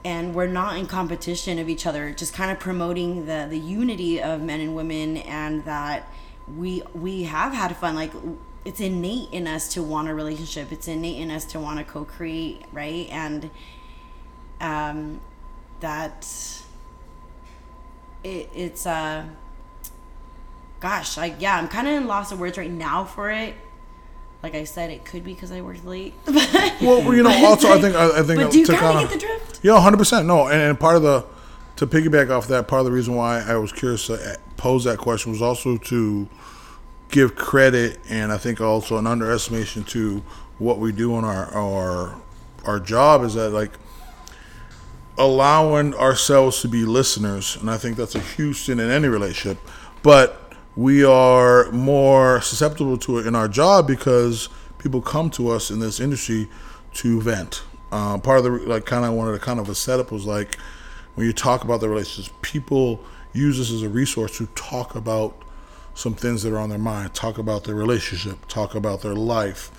and 0.04 0.34
we're 0.34 0.48
not 0.48 0.76
in 0.78 0.86
competition 0.86 1.58
of 1.58 1.68
each 1.68 1.86
other 1.86 2.12
just 2.12 2.34
kind 2.34 2.50
of 2.50 2.58
promoting 2.58 3.26
the 3.26 3.46
the 3.48 3.58
unity 3.58 4.20
of 4.20 4.40
men 4.40 4.60
and 4.60 4.74
women 4.74 5.18
and 5.18 5.64
that 5.64 6.08
we 6.56 6.82
we 6.94 7.24
have 7.24 7.52
had 7.52 7.76
fun. 7.76 7.94
Like 7.94 8.12
it's 8.64 8.80
innate 8.80 9.28
in 9.32 9.46
us 9.46 9.72
to 9.74 9.82
want 9.82 10.08
a 10.08 10.14
relationship. 10.14 10.72
It's 10.72 10.88
innate 10.88 11.20
in 11.20 11.30
us 11.30 11.44
to 11.46 11.60
want 11.60 11.78
to 11.78 11.84
co-create 11.84 12.64
right? 12.72 13.08
And 13.10 13.50
um 14.60 15.20
that 15.80 16.26
it, 18.24 18.48
it's 18.54 18.86
uh 18.86 19.24
gosh 20.80 21.16
like 21.16 21.36
yeah 21.38 21.56
i'm 21.56 21.68
kind 21.68 21.86
of 21.86 21.94
in 21.94 22.06
loss 22.06 22.32
of 22.32 22.40
words 22.40 22.58
right 22.58 22.70
now 22.70 23.04
for 23.04 23.30
it. 23.30 23.54
Like 24.42 24.54
i 24.56 24.64
said 24.64 24.90
it 24.90 25.04
could 25.04 25.22
be 25.24 25.34
because 25.34 25.52
i 25.52 25.60
worked 25.60 25.84
late. 25.84 26.14
Well, 26.82 27.14
you 27.14 27.22
know, 27.22 27.30
also 27.46 27.72
I 27.72 27.80
think 27.80 27.94
I, 27.94 28.18
I 28.18 28.22
think 28.24 28.40
but 28.40 28.50
do 28.50 28.58
you 28.58 28.66
kind 28.66 28.80
kinda- 28.80 29.02
get 29.02 29.10
the 29.12 29.18
drift? 29.18 29.60
Yeah, 29.62 29.80
hundred 29.80 29.98
percent. 29.98 30.26
No, 30.26 30.48
and, 30.48 30.60
and 30.60 30.80
part 30.80 30.96
of 30.96 31.02
the 31.02 31.24
to 31.76 31.86
piggyback 31.86 32.28
off 32.30 32.48
that, 32.48 32.66
part 32.66 32.80
of 32.80 32.86
the 32.86 32.92
reason 32.92 33.14
why 33.14 33.40
I 33.40 33.54
was 33.56 33.72
curious 33.72 34.06
to 34.08 34.38
pose 34.56 34.82
that 34.84 34.98
question 34.98 35.30
was 35.30 35.40
also 35.40 35.76
to 35.78 36.28
give 37.10 37.36
credit 37.36 38.00
and 38.08 38.32
I 38.32 38.38
think 38.38 38.60
also 38.60 38.96
an 38.98 39.06
underestimation 39.06 39.84
to 39.84 40.24
what 40.58 40.78
we 40.78 40.90
do 40.90 41.14
on 41.14 41.24
our 41.24 41.46
our 41.54 42.20
our 42.64 42.80
job 42.80 43.22
is 43.22 43.34
that 43.34 43.50
like 43.50 43.70
allowing 45.18 45.94
ourselves 45.94 46.60
to 46.62 46.68
be 46.68 46.84
listeners, 46.84 47.56
and 47.56 47.70
I 47.70 47.76
think 47.76 47.96
that's 47.96 48.14
a 48.14 48.20
huge 48.20 48.66
thing 48.66 48.78
in 48.78 48.90
any 48.90 49.08
relationship. 49.08 49.58
But 50.02 50.54
we 50.74 51.04
are 51.04 51.70
more 51.70 52.40
susceptible 52.40 52.96
to 52.98 53.18
it 53.18 53.26
in 53.26 53.34
our 53.34 53.48
job 53.48 53.86
because 53.86 54.48
people 54.78 55.02
come 55.02 55.30
to 55.30 55.50
us 55.50 55.70
in 55.70 55.80
this 55.80 56.00
industry 56.00 56.48
to 56.94 57.20
vent. 57.20 57.62
Uh, 57.90 58.16
part 58.18 58.38
of 58.38 58.44
the 58.44 58.50
like 58.50 58.86
kind 58.86 59.04
of 59.04 59.12
wanted 59.12 59.32
to 59.32 59.38
kind 59.38 59.60
of 59.60 59.68
a 59.68 59.74
setup 59.74 60.10
was 60.10 60.24
like 60.24 60.56
when 61.14 61.26
you 61.26 61.32
talk 61.32 61.62
about 61.62 61.80
the 61.80 61.88
relationships, 61.88 62.34
people 62.40 63.04
use 63.34 63.58
this 63.58 63.70
as 63.70 63.82
a 63.82 63.88
resource 63.88 64.36
to 64.38 64.46
talk 64.54 64.94
about 64.94 65.36
some 65.94 66.14
things 66.14 66.42
that 66.42 66.52
are 66.52 66.58
on 66.58 66.70
their 66.70 66.78
mind, 66.78 67.12
talk 67.12 67.36
about 67.36 67.64
their 67.64 67.74
relationship, 67.74 68.46
talk 68.48 68.74
about 68.74 69.02
their 69.02 69.14
life. 69.14 69.70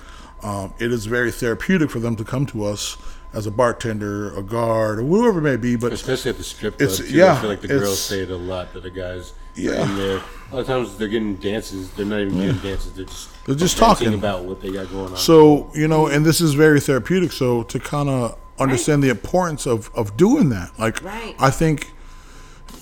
Um, 0.44 0.74
it 0.78 0.92
is 0.92 1.06
very 1.06 1.32
therapeutic 1.32 1.90
for 1.90 2.00
them 2.00 2.16
to 2.18 2.24
come 2.24 2.46
to 2.48 2.66
us 2.66 2.98
as 3.34 3.48
a 3.48 3.52
bartender, 3.52 4.34
a 4.38 4.44
guard, 4.44 5.00
or 5.00 5.04
whoever 5.04 5.40
it 5.40 5.42
may 5.42 5.56
be. 5.58 5.76
But 5.76 5.92
Especially 5.94 6.30
at 6.30 6.38
the 6.38 6.44
strip 6.44 6.76
It's- 6.76 6.98
club. 6.98 7.10
Too. 7.10 7.16
yeah, 7.16 7.34
I 7.34 7.42
feel 7.42 7.50
like 7.50 7.62
the 7.62 7.68
girls 7.68 8.00
say 8.00 8.20
it 8.22 8.30
a 8.30 8.36
lot 8.38 8.74
that 8.74 8.84
the 8.84 8.90
guys 8.92 9.34
Yeah. 9.56 9.72
are 9.72 9.76
in 9.90 9.98
there. 9.98 10.18
A 10.52 10.56
lot 10.56 10.60
of 10.62 10.68
times 10.68 10.96
they're 10.98 11.08
getting 11.08 11.36
dances. 11.36 11.90
They're 11.92 12.06
not 12.06 12.20
even 12.22 12.36
getting 12.40 12.58
dances. 12.62 12.92
They're 12.94 13.06
just 13.06 13.30
They're 13.46 13.56
just 13.56 13.78
talking. 13.78 14.14
about 14.14 14.46
what 14.46 14.62
they 14.62 14.72
got 14.72 14.92
going 14.92 15.12
on. 15.12 15.18
So 15.18 15.70
you 15.74 15.88
know, 15.88 16.06
and 16.08 16.26
this 16.26 16.40
is 16.42 16.54
very 16.54 16.80
therapeutic. 16.80 17.32
So 17.32 17.64
to 17.64 17.80
kind 17.80 18.08
of 18.10 18.38
understand 18.60 19.02
the 19.04 19.10
importance 19.10 19.66
of 19.66 19.90
of 19.96 20.16
doing 20.16 20.50
that, 20.50 20.70
like 20.78 21.04
Right. 21.04 21.36
I 21.40 21.50
think, 21.50 21.92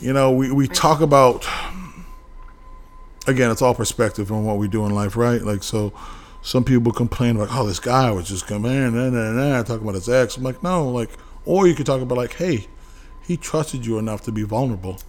you 0.02 0.12
know, 0.12 0.32
we 0.32 0.52
we 0.52 0.68
talk 0.68 1.00
about. 1.02 1.46
Again, 3.28 3.52
it's 3.52 3.62
all 3.62 3.76
perspective 3.76 4.32
on 4.32 4.46
what 4.46 4.58
we 4.58 4.68
do 4.68 4.84
in 4.86 4.92
life, 4.96 5.16
right? 5.16 5.42
Like 5.44 5.64
so. 5.64 5.94
Some 6.44 6.64
people 6.64 6.92
complain 6.92 7.38
like, 7.38 7.50
"Oh, 7.52 7.68
this 7.68 7.80
guy 7.80 8.10
was 8.12 8.28
just 8.28 8.48
coming 8.48 8.72
in 8.72 8.78
and 8.98 9.16
and 9.16 9.40
and 9.40 9.66
talking 9.66 9.84
about 9.84 9.96
his 9.96 10.10
ex." 10.10 10.38
I'm 10.38 10.44
like, 10.44 10.64
no, 10.64 10.88
like, 10.90 11.10
or 11.46 11.68
you 11.68 11.76
could 11.76 11.86
talk 11.86 12.02
about 12.02 12.18
like, 12.18 12.34
"Hey, 12.34 12.68
he 13.22 13.38
trusted 13.38 13.86
you 13.86 13.98
enough 14.00 14.22
to 14.24 14.32
be 14.32 14.44
vulnerable," 14.44 15.00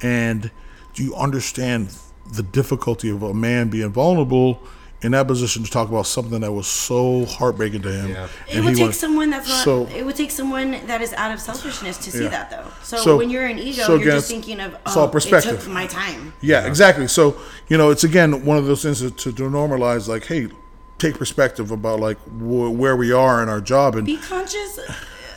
and 0.00 0.50
do 0.94 1.02
you 1.04 1.14
understand 1.14 1.94
the 2.32 2.42
difficulty 2.42 3.10
of 3.10 3.22
a 3.22 3.34
man 3.34 3.68
being 3.68 3.90
vulnerable 3.90 4.60
in 5.02 5.12
that 5.12 5.26
position 5.26 5.64
to 5.64 5.70
talk 5.70 5.88
about 5.88 6.06
something 6.06 6.40
that 6.42 6.52
was 6.52 6.66
so 6.66 7.24
heartbreaking 7.24 7.82
to 7.82 7.90
him? 7.90 8.10
Yeah. 8.10 8.28
It 8.48 8.56
would 8.60 8.68
he 8.68 8.74
take 8.74 8.80
wanted- 8.82 8.94
someone 8.96 9.30
that's 9.30 9.48
not. 9.48 9.64
So- 9.64 9.86
it 9.86 10.04
would 10.04 10.14
take 10.14 10.30
someone 10.30 10.72
that 10.86 11.00
is 11.00 11.12
out 11.14 11.32
of 11.32 11.40
selfishness 11.40 11.96
to 11.98 12.10
see 12.12 12.24
Yeah. 12.24 12.28
that, 12.28 12.50
though. 12.50 12.70
So, 12.82 12.96
So- 12.98 13.16
when 13.16 13.30
you're 13.30 13.46
in 13.48 13.58
ego, 13.58 13.82
so 13.82 13.94
you're 13.96 14.12
just 14.12 14.28
thinking 14.28 14.60
of, 14.60 14.74
it's 14.74 14.96
oh, 14.96 15.00
all 15.00 15.08
it 15.08 15.12
perspective. 15.12 15.64
took 15.64 15.72
my 15.72 15.86
time. 15.86 16.34
Yeah, 16.42 16.66
exactly. 16.66 17.08
So 17.08 17.36
you 17.68 17.78
know, 17.78 17.90
it's 17.90 18.04
again 18.04 18.44
one 18.44 18.58
of 18.58 18.66
those 18.66 18.82
things 18.82 19.00
to, 19.00 19.10
to, 19.10 19.32
to 19.32 19.42
normalize, 19.44 20.06
like, 20.06 20.26
hey, 20.26 20.48
take 21.00 21.18
perspective 21.18 21.70
about 21.70 21.98
like 22.00 22.18
wh- 22.26 22.72
where 22.78 22.94
we 22.96 23.12
are 23.12 23.42
in 23.42 23.48
our 23.48 23.60
job, 23.60 23.96
and 23.96 24.06
Be 24.06 24.16
conscious 24.16 24.78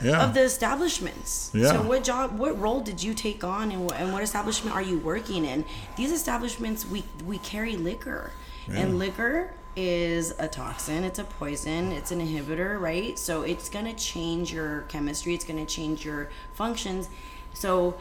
Yeah. 0.03 0.25
of 0.25 0.33
the 0.33 0.41
establishments. 0.41 1.49
Yeah. 1.53 1.71
So, 1.71 1.81
what 1.81 2.03
job, 2.03 2.37
what 2.37 2.59
role 2.59 2.81
did 2.81 3.01
you 3.01 3.13
take 3.13 3.43
on, 3.43 3.71
and 3.71 3.85
what, 3.85 3.95
and 3.95 4.11
what 4.11 4.21
establishment 4.21 4.75
are 4.75 4.81
you 4.81 4.99
working 4.99 5.45
in? 5.45 5.63
These 5.95 6.11
establishments, 6.11 6.85
we 6.85 7.03
we 7.25 7.37
carry 7.37 7.77
liquor, 7.77 8.31
and 8.69 8.99
liquor 8.99 9.51
is 9.75 10.33
a 10.39 10.47
toxin. 10.47 11.03
It's 11.03 11.19
a 11.19 11.23
poison. 11.23 11.91
It's 11.93 12.11
an 12.11 12.19
inhibitor, 12.19 12.79
right? 12.79 13.17
So 13.17 13.43
it's 13.43 13.69
gonna 13.69 13.93
change 13.93 14.51
your 14.51 14.81
chemistry. 14.89 15.33
It's 15.33 15.45
gonna 15.45 15.65
change 15.65 16.03
your 16.05 16.29
functions. 16.53 17.09
So 17.53 17.95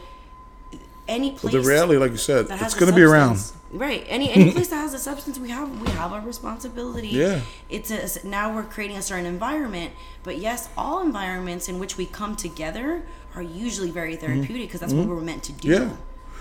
any 1.07 1.31
but 1.31 1.39
place 1.39 1.53
the 1.53 1.61
reality, 1.61 1.97
like 1.97 2.11
you 2.11 2.17
said, 2.17 2.47
that 2.47 2.53
it's 2.53 2.63
has 2.63 2.75
a 2.75 2.79
going 2.79 2.91
to 2.91 2.95
be 2.95 3.03
around. 3.03 3.35
substance- 3.37 3.59
Right. 3.73 4.05
Any 4.07 4.29
any 4.31 4.51
place 4.55 4.67
that 4.67 4.75
has 4.75 4.93
a 4.93 4.99
substance, 4.99 5.39
we 5.39 5.49
have 5.49 5.81
we 5.81 5.89
have 5.93 6.13
a 6.13 6.21
responsibility. 6.21 7.07
Yeah. 7.07 7.41
It's 7.71 7.89
a 7.89 8.27
now 8.27 8.53
we're 8.53 8.63
creating 8.65 8.97
a 8.97 9.01
certain 9.01 9.25
environment, 9.25 9.93
but 10.21 10.37
yes, 10.37 10.69
all 10.77 11.01
environments 11.01 11.67
in 11.67 11.79
which 11.79 11.97
we 11.97 12.05
come 12.05 12.35
together 12.35 13.01
are 13.35 13.41
usually 13.41 13.89
very 13.89 14.15
therapeutic 14.15 14.67
because 14.67 14.79
that's 14.81 14.93
what 14.93 15.07
we 15.07 15.13
were 15.15 15.21
meant 15.21 15.41
to 15.45 15.51
do. 15.53 15.69
Mm-hmm. 15.69 15.89
Yeah. 15.89 15.95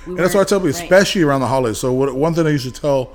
We 0.06 0.10
And 0.12 0.18
that's 0.18 0.34
why 0.34 0.42
I 0.42 0.44
tell 0.44 0.60
people, 0.60 0.72
right. 0.78 0.82
especially 0.82 1.22
around 1.22 1.40
the 1.40 1.46
holidays. 1.46 1.78
So 1.78 1.90
what, 1.92 2.14
one 2.14 2.34
thing 2.34 2.46
I 2.46 2.50
used 2.50 2.66
to 2.66 2.80
tell, 2.80 3.12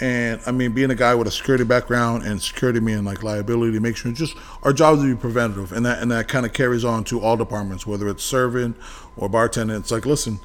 and 0.00 0.40
I 0.46 0.50
mean, 0.50 0.72
being 0.72 0.90
a 0.90 0.94
guy 0.96 1.14
with 1.14 1.28
a 1.28 1.30
security 1.30 1.62
background 1.64 2.24
and 2.24 2.42
security 2.42 2.80
meaning 2.80 3.04
like 3.04 3.22
liability, 3.22 3.78
make 3.78 3.96
sure 3.96 4.10
just 4.10 4.34
our 4.64 4.72
job 4.72 4.96
is 4.96 5.04
to 5.04 5.14
be 5.14 5.20
preventative, 5.20 5.70
and 5.72 5.86
that 5.86 6.02
and 6.02 6.10
that 6.10 6.26
kind 6.26 6.44
of 6.44 6.52
carries 6.52 6.84
on 6.84 7.04
to 7.04 7.20
all 7.20 7.36
departments, 7.36 7.86
whether 7.86 8.08
it's 8.08 8.24
serving 8.24 8.74
or 9.16 9.28
bartending. 9.28 9.78
It's 9.78 9.92
like, 9.92 10.06
listen, 10.06 10.40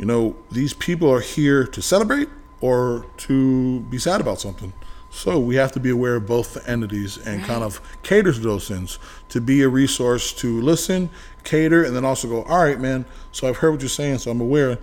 you 0.00 0.06
know, 0.06 0.34
these 0.50 0.72
people 0.72 1.12
are 1.12 1.20
here 1.20 1.66
to 1.66 1.82
celebrate 1.82 2.30
or 2.62 3.04
to 3.18 3.80
be 3.80 3.98
sad 3.98 4.22
about 4.22 4.40
something. 4.40 4.72
So 5.10 5.38
we 5.38 5.56
have 5.56 5.72
to 5.72 5.80
be 5.80 5.90
aware 5.90 6.16
of 6.16 6.26
both 6.26 6.66
entities 6.66 7.18
and 7.18 7.44
kind 7.44 7.62
of 7.62 7.82
cater 8.02 8.32
to 8.32 8.40
those 8.40 8.66
things. 8.66 8.98
To 9.28 9.42
be 9.42 9.60
a 9.60 9.68
resource 9.68 10.32
to 10.34 10.58
listen, 10.62 11.10
cater, 11.44 11.84
and 11.84 11.94
then 11.94 12.06
also 12.06 12.28
go, 12.28 12.44
all 12.44 12.62
right, 12.62 12.80
man. 12.80 13.04
So 13.30 13.46
I've 13.46 13.58
heard 13.58 13.72
what 13.72 13.82
you're 13.82 13.90
saying, 13.90 14.18
so 14.18 14.30
I'm 14.30 14.40
aware, 14.40 14.78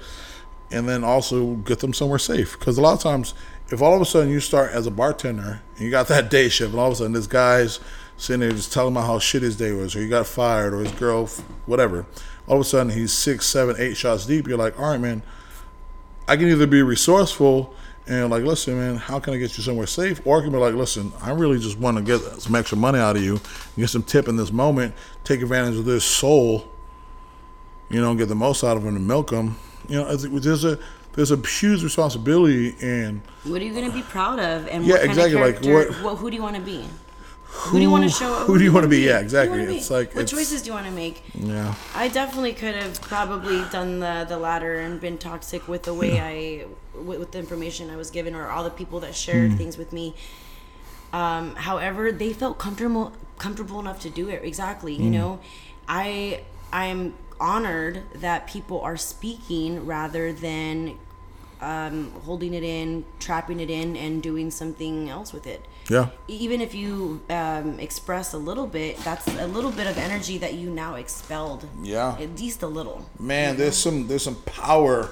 and 0.70 0.88
then 0.88 1.04
also 1.04 1.56
get 1.56 1.80
them 1.80 1.94
somewhere 1.94 2.20
safe. 2.20 2.60
Because 2.60 2.78
a 2.78 2.82
lot 2.82 2.94
of 2.94 3.00
times, 3.00 3.34
if 3.70 3.82
all 3.82 3.96
of 3.96 4.02
a 4.02 4.06
sudden 4.06 4.30
you 4.30 4.40
start 4.40 4.72
as 4.72 4.86
a 4.86 4.92
bartender 4.92 5.64
and 5.78 5.80
you 5.84 5.90
got 5.90 6.10
that 6.10 6.30
day 6.38 6.48
shift, 6.48 6.72
and 6.72 6.80
all 6.80 6.90
of 6.90 6.94
a 6.94 6.96
sudden 6.98 7.14
this 7.14 7.26
guy's 7.26 7.80
sitting 8.18 8.42
there 8.42 8.52
just 8.52 8.72
telling 8.72 8.94
about 8.94 9.08
how 9.08 9.18
shit 9.18 9.42
his 9.42 9.56
day 9.56 9.72
was, 9.72 9.96
or 9.96 10.02
he 10.02 10.08
got 10.08 10.28
fired, 10.28 10.76
or 10.76 10.82
his 10.82 10.92
girl, 10.92 11.26
whatever. 11.66 12.06
All 12.48 12.56
of 12.56 12.62
a 12.62 12.64
sudden 12.64 12.92
he's 12.92 13.12
six, 13.12 13.46
seven, 13.46 13.76
eight 13.78 13.98
shots 13.98 14.26
deep. 14.26 14.48
You're 14.48 14.58
like, 14.58 14.80
all 14.80 14.90
right, 14.92 15.00
man. 15.00 15.22
I 16.28 16.36
can 16.36 16.48
either 16.50 16.68
be 16.68 16.82
resourceful 16.82 17.74
and 18.08 18.30
like, 18.30 18.44
listen, 18.44 18.78
man, 18.78 18.96
how 18.96 19.20
can 19.20 19.34
I 19.34 19.38
get 19.38 19.58
you 19.58 19.64
somewhere 19.64 19.88
safe? 19.88 20.22
Or 20.26 20.40
I 20.40 20.42
can 20.42 20.52
be 20.52 20.58
like, 20.58 20.74
listen, 20.74 21.12
I 21.22 21.32
really 21.32 21.60
just 21.60 21.78
want 21.78 21.98
to 21.98 22.04
get 22.04 22.20
some 22.42 22.56
extra 22.56 22.78
money 22.78 23.00
out 23.00 23.16
of 23.18 23.24
you, 23.24 23.40
get 23.78 23.90
some 23.90 24.04
tip 24.04 24.28
in 24.28 24.36
this 24.38 24.52
moment, 24.52 24.94
take 25.24 25.42
advantage 25.42 25.76
of 25.78 25.86
this 25.86 26.04
soul, 26.06 26.68
you 27.90 28.02
know, 28.02 28.14
get 28.16 28.28
the 28.30 28.36
most 28.36 28.64
out 28.64 28.78
of 28.78 28.84
them 28.84 28.96
and 28.96 29.08
milk 29.08 29.32
them. 29.32 29.58
You 29.90 29.98
know, 29.98 30.16
there's 30.16 30.64
a 30.66 30.80
there's 31.14 31.32
a 31.32 31.38
huge 31.38 31.84
responsibility 31.84 32.76
and 32.82 33.22
What 33.44 33.62
are 33.62 33.66
you 33.66 33.74
going 33.74 33.88
to 33.90 33.92
be 33.96 34.04
proud 34.04 34.40
of? 34.40 34.68
And 34.68 34.86
Yeah, 34.86 34.94
what 34.94 35.00
kind 35.00 35.10
exactly, 35.12 35.42
like, 35.42 35.64
what- 35.64 36.04
what, 36.04 36.16
who 36.18 36.30
do 36.30 36.36
you 36.36 36.44
want 36.44 36.56
to 36.58 36.62
be? 36.62 36.86
Who, 37.58 37.78
do 37.78 37.82
you 37.84 37.92
want 37.92 38.04
to 38.04 38.10
show? 38.10 38.34
who 38.46 38.58
do 38.58 38.64
you 38.64 38.72
wanna 38.72 38.88
be? 38.88 39.00
Yeah, 39.00 39.06
Who 39.06 39.08
do 39.08 39.18
you 39.18 39.24
exactly. 39.24 39.58
wanna 39.60 39.70
be? 39.72 39.78
It's 39.78 39.90
like- 39.90 40.14
what 40.16 40.22
it's- 40.24 40.32
choices 40.32 40.62
do 40.62 40.68
you 40.68 40.74
want 40.74 40.86
to 40.86 40.92
make? 40.92 41.24
yeah, 41.36 41.74
I 41.96 42.08
definitely 42.08 42.54
could 42.54 42.76
have 42.76 43.02
probably 43.02 43.64
done 43.72 44.00
the 44.00 44.26
the 44.28 44.38
latter 44.38 44.80
and 44.80 45.00
been 45.02 45.18
toxic 45.18 45.68
with 45.68 45.84
the 45.84 45.94
way 45.94 46.20
I 46.20 46.66
with, 47.02 47.20
with 47.20 47.32
the 47.32 47.40
information 47.40 47.90
I 47.90 47.96
was 47.98 48.10
given 48.12 48.36
or 48.36 48.50
all 48.50 48.64
the 48.64 48.70
people 48.82 49.00
that 49.02 49.16
shared 49.16 49.52
Mm. 49.52 49.58
things 49.58 49.78
with 49.78 49.92
me. 49.92 50.16
Um, 51.14 51.56
however, 51.56 52.12
they 52.12 52.34
felt 52.34 52.58
comfortable 52.58 53.12
comfortable 53.38 53.80
enough 53.80 54.00
to 54.02 54.10
do 54.10 54.30
it. 54.30 54.42
Exactly, 54.44 54.98
Mm. 54.98 55.04
you 55.04 55.10
know, 55.12 55.40
I 55.88 56.42
I'm 56.72 57.14
honored 57.40 58.04
that 58.16 58.48
people 58.48 58.82
are 58.82 58.98
speaking 58.98 59.86
rather 59.86 60.34
than 60.34 60.98
um, 61.60 62.12
holding 62.26 62.54
it 62.54 62.64
in, 62.64 63.04
trapping 63.20 63.60
it 63.60 63.70
in, 63.70 63.96
and 63.96 64.22
doing 64.22 64.52
something 64.52 65.10
else 65.10 65.34
with 65.34 65.48
it 65.48 65.66
yeah, 65.90 66.10
even 66.28 66.62
if 66.62 66.76
you 66.76 67.22
um, 67.30 67.80
express 67.80 68.34
a 68.34 68.38
little 68.38 68.68
bit, 68.68 68.98
that's 69.00 69.28
a 69.28 69.48
little 69.48 69.72
bit 69.72 69.88
of 69.88 69.98
energy 69.98 70.38
that 70.40 70.54
you 70.56 70.70
now 70.70 70.96
expelled. 70.96 71.68
Yeah. 71.82 72.18
At 72.20 72.40
least 72.40 72.64
a 72.64 72.68
little. 72.68 73.06
man. 73.20 73.58
There's 73.58 73.78
some 73.78 74.08
there's 74.08 74.24
some 74.24 74.36
power 74.44 75.10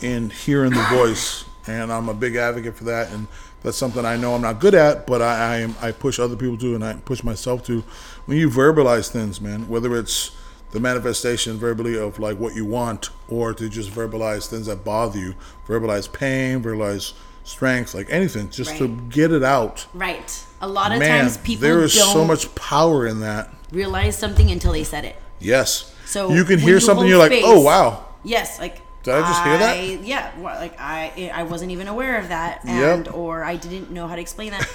in 0.00 0.30
hearing 0.30 0.72
the 0.72 0.86
voice, 0.90 1.44
and 1.66 1.92
I'm 1.92 2.08
a 2.08 2.14
big 2.14 2.36
advocate 2.36 2.76
for 2.76 2.84
that. 2.84 3.10
And 3.12 3.26
that's 3.62 3.76
something 3.76 4.04
I 4.04 4.16
know 4.16 4.34
I'm 4.34 4.42
not 4.42 4.60
good 4.60 4.74
at, 4.74 5.06
but 5.06 5.20
I, 5.20 5.54
I 5.54 5.56
am 5.58 5.74
I 5.80 5.92
push 5.92 6.18
other 6.18 6.36
people 6.36 6.58
to, 6.58 6.74
and 6.74 6.84
I 6.84 6.94
push 6.94 7.24
myself 7.24 7.64
to. 7.66 7.82
When 8.26 8.38
you 8.38 8.48
verbalize 8.48 9.10
things, 9.10 9.40
man, 9.40 9.68
whether 9.68 9.96
it's 9.96 10.30
the 10.70 10.80
manifestation 10.80 11.56
verbally 11.56 11.98
of 11.98 12.18
like 12.18 12.38
what 12.38 12.54
you 12.54 12.64
want, 12.64 13.10
or 13.28 13.54
to 13.54 13.68
just 13.68 13.90
verbalize 13.90 14.46
things 14.46 14.66
that 14.66 14.84
bother 14.84 15.18
you, 15.18 15.34
verbalize 15.66 16.12
pain, 16.12 16.62
verbalize 16.62 17.14
strength, 17.48 17.94
like 17.94 18.06
anything, 18.10 18.50
just 18.50 18.76
to 18.76 18.88
get 19.10 19.32
it 19.32 19.42
out. 19.42 19.86
Right. 19.94 20.44
A 20.60 20.68
lot 20.68 20.92
of 20.92 20.98
Man, 20.98 21.20
times 21.22 21.36
people 21.38 21.62
there 21.62 21.80
is 21.82 21.92
so 21.92 22.24
much 22.24 22.52
power 22.54 23.06
in 23.06 23.20
that. 23.20 23.52
realize 23.72 24.16
something 24.18 24.50
until 24.50 24.72
they 24.72 24.84
said 24.84 25.04
it. 25.04 25.16
Yes. 25.40 25.94
So 26.04 26.30
you 26.30 26.44
can 26.44 26.58
hear 26.58 26.74
you 26.74 26.80
something, 26.80 27.06
you're 27.06 27.18
like, 27.18 27.32
oh 27.44 27.60
wow. 27.60 28.04
Yes, 28.24 28.58
like 28.58 28.80
Did 29.04 29.14
I 29.14 29.20
just 29.20 29.42
hear 29.44 29.58
that? 29.58 30.04
Yeah, 30.04 30.30
well, 30.40 30.58
like 30.58 30.74
I 30.80 31.30
I 31.32 31.42
wasn't 31.44 31.70
even 31.70 31.86
aware 31.88 32.18
of 32.18 32.28
that, 32.28 32.62
Yep. 32.64 32.96
and 32.96 33.08
or 33.08 33.44
I 33.44 33.56
didn't 33.56 33.90
know 33.90 34.08
how 34.08 34.16
to 34.16 34.20
explain 34.20 34.50
that. 34.50 34.68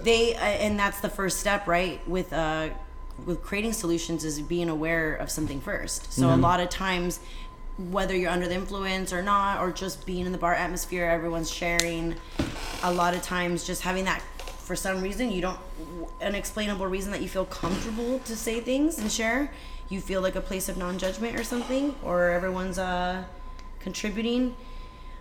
they 0.04 0.34
uh, 0.36 0.40
and 0.40 0.78
that's 0.78 1.00
the 1.00 1.08
first 1.10 1.38
step, 1.40 1.66
right? 1.66 2.06
With 2.08 2.32
uh 2.32 2.68
with 3.26 3.42
creating 3.42 3.72
solutions 3.72 4.24
is 4.24 4.40
being 4.40 4.68
aware 4.68 5.14
of 5.14 5.30
something 5.30 5.60
first. 5.60 6.12
So 6.12 6.26
Mm-hmm. 6.26 6.38
a 6.38 6.42
lot 6.42 6.60
of 6.60 6.68
times, 6.68 7.20
whether 7.78 8.14
you're 8.16 8.30
under 8.30 8.46
the 8.48 8.54
influence 8.54 9.12
or 9.12 9.22
not, 9.22 9.60
or 9.60 9.70
just 9.72 10.06
being 10.06 10.26
in 10.26 10.32
the 10.32 10.38
bar 10.38 10.54
atmosphere, 10.54 11.06
everyone's 11.06 11.50
sharing. 11.50 12.14
A 12.82 12.92
lot 12.92 13.14
of 13.14 13.22
times, 13.22 13.64
just 13.66 13.82
having 13.82 14.04
that 14.04 14.22
for 14.58 14.74
some 14.76 15.02
reason 15.02 15.30
you 15.30 15.42
don't 15.42 15.58
unexplainable 16.22 16.86
reason 16.86 17.12
that 17.12 17.20
you 17.20 17.28
feel 17.28 17.44
comfortable 17.44 18.18
to 18.20 18.34
say 18.34 18.60
things 18.60 18.98
and 18.98 19.12
share 19.12 19.50
you 19.90 20.00
feel 20.00 20.22
like 20.22 20.36
a 20.36 20.40
place 20.40 20.70
of 20.70 20.78
non-judgment 20.78 21.38
or 21.38 21.44
something 21.44 21.94
or 22.02 22.30
everyone's 22.30 22.78
uh 22.78 23.22
contributing 23.80 24.56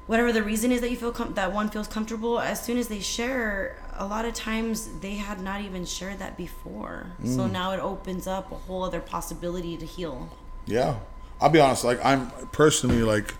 whatever 0.08 0.32
the 0.32 0.42
reason 0.42 0.72
is 0.72 0.80
that 0.80 0.90
you 0.90 0.96
feel 0.96 1.12
com- 1.12 1.34
that 1.34 1.52
one 1.52 1.68
feels 1.70 1.90
comfortable 1.90 2.40
as 2.40 2.64
soon 2.64 2.78
as 2.78 2.88
they 2.88 3.02
share 3.02 3.76
a 3.98 4.06
lot 4.06 4.24
of 4.24 4.34
times 4.34 4.88
they 5.02 5.16
had 5.16 5.42
not 5.42 5.60
even 5.60 5.84
shared 5.84 6.20
that 6.20 6.38
before 6.38 7.08
so 7.26 7.46
now 7.46 7.72
it 7.72 7.82
opens 7.82 8.28
up 8.28 8.50
a 8.50 8.56
whole 8.56 8.82
other 8.84 9.02
possibility 9.02 9.76
to 9.76 9.86
heal 9.86 10.30
Yeah. 10.66 10.96
I'll 11.44 11.50
be 11.50 11.60
honest, 11.60 11.84
like 11.84 12.04
I'm 12.06 12.32
personally 12.54 13.04
like 13.04 13.36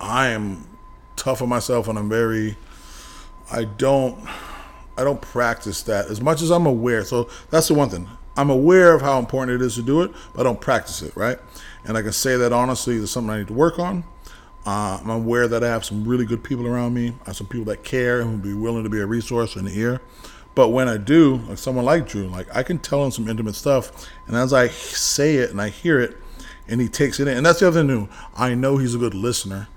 I 0.00 0.30
am 0.30 0.66
tough 1.14 1.40
on 1.40 1.48
myself 1.48 1.86
and 1.86 1.96
I'm 1.96 2.08
very 2.08 2.56
I 3.52 3.64
don't 3.64 4.18
I 4.98 5.04
don't 5.04 5.20
practice 5.20 5.82
that 5.84 6.06
as 6.06 6.20
much 6.20 6.42
as 6.42 6.50
I'm 6.50 6.66
aware. 6.66 7.04
So 7.04 7.30
that's 7.50 7.68
the 7.68 7.74
one 7.74 7.88
thing. 7.88 8.08
I'm 8.36 8.50
aware 8.50 8.94
of 8.94 9.00
how 9.00 9.20
important 9.20 9.62
it 9.62 9.64
is 9.64 9.76
to 9.76 9.82
do 9.82 10.02
it, 10.02 10.10
but 10.34 10.40
I 10.40 10.42
don't 10.42 10.60
practice 10.60 11.02
it, 11.02 11.16
right? 11.16 11.38
And 11.84 11.96
I 11.96 12.02
can 12.02 12.10
say 12.10 12.36
that 12.36 12.52
honestly, 12.52 12.98
there's 12.98 13.12
something 13.12 13.30
I 13.30 13.38
need 13.38 13.46
to 13.46 13.54
work 13.54 13.78
on. 13.78 14.02
Uh, 14.66 14.98
I'm 15.00 15.08
aware 15.08 15.46
that 15.46 15.62
I 15.62 15.68
have 15.68 15.84
some 15.84 16.04
really 16.04 16.26
good 16.26 16.42
people 16.42 16.66
around 16.66 16.94
me. 16.94 17.14
I 17.22 17.26
have 17.26 17.36
some 17.36 17.46
people 17.46 17.66
that 17.66 17.84
care 17.84 18.20
and 18.20 18.30
will 18.32 18.38
be 18.38 18.54
willing 18.54 18.82
to 18.82 18.90
be 18.90 18.98
a 18.98 19.06
resource 19.06 19.54
and 19.54 19.68
an 19.68 19.74
ear. 19.74 20.00
But 20.56 20.70
when 20.70 20.88
I 20.88 20.96
do, 20.96 21.36
like 21.48 21.58
someone 21.58 21.84
like 21.84 22.08
Drew, 22.08 22.26
like 22.26 22.52
I 22.52 22.64
can 22.64 22.80
tell 22.80 23.04
him 23.04 23.12
some 23.12 23.28
intimate 23.28 23.54
stuff, 23.54 24.10
and 24.26 24.34
as 24.34 24.52
I 24.52 24.66
say 24.66 25.36
it 25.36 25.50
and 25.50 25.60
I 25.62 25.68
hear 25.68 26.00
it, 26.00 26.16
and 26.68 26.80
he 26.80 26.88
takes 26.88 27.20
it 27.20 27.28
in, 27.28 27.36
and 27.36 27.46
that's 27.46 27.60
the 27.60 27.68
other 27.68 27.86
thing. 27.86 28.08
I 28.36 28.54
know 28.54 28.78
he's 28.78 28.94
a 28.94 28.98
good 28.98 29.14
listener, 29.14 29.68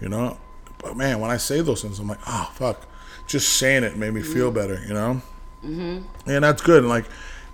you 0.00 0.08
know. 0.08 0.38
But 0.78 0.96
man, 0.96 1.20
when 1.20 1.30
I 1.30 1.36
say 1.36 1.60
those 1.60 1.82
things, 1.82 1.98
I'm 1.98 2.08
like, 2.08 2.20
oh 2.26 2.50
fuck, 2.54 2.86
just 3.26 3.58
saying 3.58 3.84
it 3.84 3.96
made 3.96 4.14
me 4.14 4.22
feel 4.22 4.50
better, 4.50 4.82
you 4.86 4.94
know. 4.94 5.20
And 5.62 6.04
that's 6.24 6.62
good. 6.62 6.78
And 6.78 6.88
like, 6.88 7.04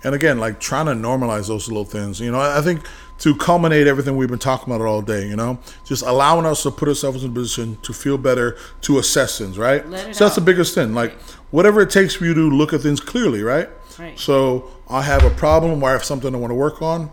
and 0.03 0.15
again, 0.15 0.37
like 0.37 0.59
trying 0.61 0.85
to 0.85 0.93
normalize 0.93 1.47
those 1.47 1.67
little 1.67 1.83
things. 1.83 2.21
You 2.21 2.31
know, 2.31 2.39
I 2.39 2.61
think 2.61 2.85
to 3.19 3.35
culminate 3.35 3.87
everything 3.87 4.15
we've 4.15 4.29
been 4.29 4.39
talking 4.39 4.73
about 4.73 4.85
all 4.85 5.01
day. 5.01 5.27
You 5.27 5.35
know, 5.35 5.59
just 5.83 6.03
allowing 6.03 6.45
us 6.45 6.63
to 6.63 6.71
put 6.71 6.87
ourselves 6.87 7.25
in 7.25 7.31
a 7.31 7.33
position 7.33 7.77
to 7.81 7.91
feel 7.91 8.17
better, 8.17 8.57
to 8.81 8.99
assess 8.99 9.37
things. 9.39 9.57
Right. 9.57 9.83
So 10.15 10.23
that's 10.23 10.35
the 10.35 10.41
biggest 10.41 10.73
thing. 10.73 10.93
Like 10.93 11.19
whatever 11.51 11.81
it 11.81 11.89
takes 11.89 12.15
for 12.15 12.23
you 12.23 12.33
to 12.33 12.49
look 12.49 12.71
at 12.71 12.79
things 12.79 13.01
clearly. 13.01 13.43
Right. 13.43 13.67
Right. 13.99 14.17
So 14.17 14.71
I 14.87 15.01
have 15.01 15.25
a 15.25 15.31
problem, 15.31 15.83
or 15.83 15.89
I 15.89 15.91
have 15.91 16.05
something 16.05 16.33
I 16.33 16.37
want 16.37 16.51
to 16.51 16.55
work 16.55 16.81
on. 16.81 17.11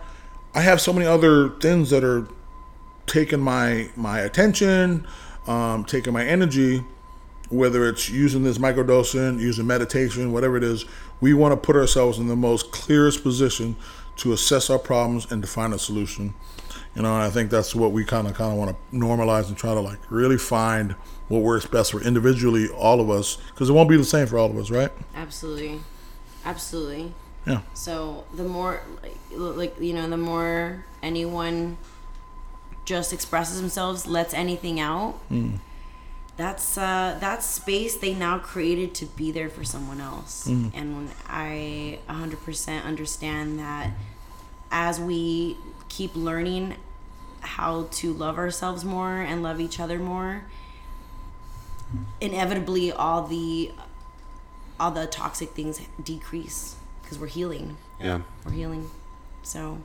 I 0.54 0.60
have 0.60 0.80
so 0.80 0.92
many 0.92 1.06
other 1.06 1.50
things 1.50 1.90
that 1.90 2.04
are 2.04 2.28
taking 3.06 3.40
my 3.40 3.90
my 3.96 4.20
attention, 4.20 5.06
um, 5.46 5.84
taking 5.84 6.12
my 6.12 6.24
energy 6.24 6.84
whether 7.50 7.88
it's 7.88 8.08
using 8.08 8.42
this 8.42 8.58
microdosing, 8.58 9.40
using 9.40 9.66
meditation, 9.66 10.32
whatever 10.32 10.56
it 10.56 10.64
is, 10.64 10.84
we 11.20 11.34
want 11.34 11.52
to 11.52 11.56
put 11.56 11.76
ourselves 11.76 12.18
in 12.18 12.26
the 12.26 12.36
most 12.36 12.72
clearest 12.72 13.22
position 13.22 13.76
to 14.16 14.32
assess 14.32 14.70
our 14.70 14.78
problems 14.78 15.30
and 15.30 15.42
to 15.42 15.48
find 15.48 15.74
a 15.74 15.78
solution. 15.78 16.34
You 16.94 17.02
know, 17.02 17.14
I 17.14 17.30
think 17.30 17.50
that's 17.50 17.74
what 17.74 17.92
we 17.92 18.04
kind 18.04 18.26
of 18.26 18.34
kind 18.34 18.52
of 18.52 18.58
want 18.58 18.70
to 18.70 18.96
normalize 18.96 19.48
and 19.48 19.56
try 19.56 19.74
to 19.74 19.80
like 19.80 19.98
really 20.10 20.38
find 20.38 20.92
what 21.28 21.42
works 21.42 21.66
best 21.66 21.92
for 21.92 22.00
individually 22.02 22.68
all 22.68 23.00
of 23.00 23.10
us 23.10 23.36
because 23.52 23.68
it 23.68 23.72
won't 23.72 23.88
be 23.88 23.96
the 23.96 24.04
same 24.04 24.26
for 24.26 24.38
all 24.38 24.50
of 24.50 24.56
us, 24.56 24.70
right? 24.70 24.92
absolutely 25.14 25.80
absolutely 26.44 27.12
Yeah. 27.46 27.60
So 27.74 28.24
the 28.34 28.44
more, 28.44 28.82
like, 29.02 29.16
like 29.56 29.80
you 29.80 29.92
know, 29.92 30.08
the 30.08 30.16
more 30.16 30.84
anyone 31.02 31.76
just 32.84 33.12
expresses 33.12 33.60
themselves, 33.60 34.06
lets 34.06 34.34
anything 34.34 34.80
out. 34.80 35.20
That's 36.36 36.76
uh, 36.76 37.16
that 37.20 37.42
space 37.44 37.96
they 37.96 38.12
now 38.14 38.38
created 38.38 38.94
to 38.96 39.06
be 39.06 39.30
there 39.30 39.48
for 39.48 39.62
someone 39.62 40.00
else, 40.00 40.46
and 40.74 40.96
when 40.96 41.10
I 41.28 42.00
100% 42.08 42.82
understand 42.84 43.58
that 43.60 43.92
as 44.72 44.98
we 45.00 45.56
keep 45.88 46.16
learning 46.16 46.74
how 47.40 47.86
to 47.92 48.12
love 48.12 48.36
ourselves 48.36 48.84
more 48.84 49.20
and 49.20 49.42
love 49.44 49.60
each 49.60 49.78
other 49.78 49.98
more, 50.00 50.44
inevitably 52.20 52.90
all 52.90 53.26
the 53.26 53.70
all 54.80 54.90
the 54.90 55.06
toxic 55.06 55.50
things 55.50 55.80
decrease 56.02 56.74
because 57.14 57.20
we're 57.20 57.32
healing 57.32 57.76
Yeah. 58.00 58.20
we're 58.44 58.52
healing. 58.52 58.90
So, 59.42 59.78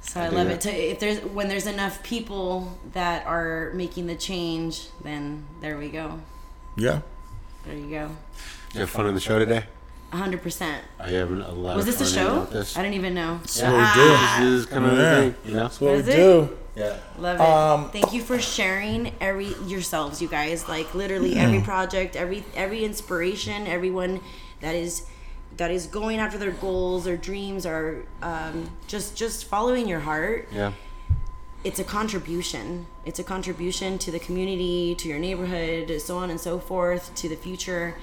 so 0.00 0.20
I, 0.20 0.24
I 0.24 0.28
love 0.28 0.48
that. 0.48 0.54
it. 0.54 0.60
To, 0.62 0.70
if 0.92 0.98
there's 1.00 1.18
when 1.20 1.48
there's 1.48 1.66
enough 1.66 2.02
people 2.02 2.78
that 2.92 3.26
are 3.26 3.70
making 3.74 4.06
the 4.06 4.14
change, 4.16 4.88
then 5.02 5.44
there 5.60 5.78
we 5.78 5.88
go. 5.88 6.20
Yeah. 6.76 7.00
There 7.66 7.76
you 7.76 7.88
go. 7.90 8.08
Did 8.68 8.74
you 8.74 8.80
have 8.80 8.90
fun 8.90 9.06
on 9.06 9.14
the 9.14 9.20
show 9.20 9.38
today? 9.38 9.64
A 10.12 10.16
hundred 10.16 10.42
percent. 10.42 10.84
I 10.98 11.08
have 11.10 11.30
a 11.30 11.34
lot 11.52 11.76
Was 11.76 11.86
of 11.88 11.98
this 11.98 12.12
a 12.12 12.14
fun 12.14 12.26
hanging 12.26 12.46
show? 12.46 12.52
This. 12.52 12.76
I 12.76 12.82
didn't 12.82 12.94
even 12.94 13.14
know. 13.14 13.38
That's 13.38 13.62
what 13.62 13.72
we 13.72 14.02
do. 14.02 14.08
This 14.44 14.60
is 14.60 14.66
kind 14.66 14.86
of 14.86 14.92
Yeah. 14.98 15.14
thing, 15.20 15.34
you 15.44 15.54
know? 15.54 15.60
That's 15.60 15.80
what 15.80 15.92
we 15.92 15.98
it? 16.00 16.06
do. 16.06 16.56
Yeah. 16.76 16.96
Love 17.18 17.36
it. 17.36 17.40
Um, 17.40 17.90
Thank 17.90 18.12
you 18.12 18.20
for 18.22 18.40
sharing 18.40 19.12
every 19.20 19.54
yourselves, 19.66 20.20
you 20.22 20.28
guys. 20.28 20.68
Like 20.68 20.94
literally 20.94 21.36
every 21.36 21.60
project, 21.72 22.16
every 22.16 22.44
every 22.56 22.84
inspiration, 22.84 23.66
everyone 23.66 24.20
that 24.64 24.74
is 24.74 25.06
that 25.58 25.70
is 25.70 25.86
going 25.86 26.18
after 26.18 26.36
their 26.38 26.50
goals 26.66 27.06
or 27.06 27.16
dreams 27.16 27.64
or 27.66 28.04
um, 28.22 28.70
just 28.88 29.16
just 29.16 29.44
following 29.44 29.86
your 29.92 30.00
heart. 30.00 30.48
Yeah. 30.52 30.72
it's 31.62 31.78
a 31.78 31.84
contribution. 31.84 32.86
It's 33.08 33.18
a 33.24 33.24
contribution 33.24 33.98
to 34.04 34.10
the 34.10 34.18
community, 34.18 34.94
to 34.96 35.08
your 35.08 35.18
neighborhood, 35.18 36.00
so 36.00 36.18
on 36.18 36.28
and 36.30 36.40
so 36.40 36.58
forth, 36.58 37.14
to 37.20 37.28
the 37.28 37.36
future. 37.36 37.96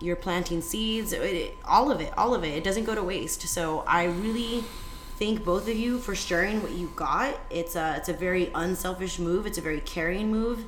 You're 0.00 0.16
planting 0.16 0.60
seeds, 0.62 1.12
it, 1.12 1.20
it- 1.22 1.56
all 1.64 1.90
of 1.94 2.00
it, 2.00 2.12
all 2.16 2.34
of 2.34 2.42
it. 2.44 2.52
It 2.58 2.64
doesn't 2.64 2.84
go 2.90 2.94
to 2.94 3.02
waste. 3.02 3.42
So 3.56 3.84
I 3.86 4.04
really 4.04 4.64
thank 5.20 5.44
both 5.44 5.68
of 5.68 5.76
you 5.84 5.98
for 5.98 6.14
sharing 6.14 6.62
what 6.62 6.72
you 6.72 6.86
got. 6.96 7.32
It's 7.50 7.76
a 7.76 7.96
it's 7.98 8.08
a 8.08 8.12
very 8.26 8.50
unselfish 8.54 9.18
move. 9.18 9.46
It's 9.46 9.58
a 9.58 9.62
very 9.70 9.80
caring 9.80 10.30
move. 10.30 10.58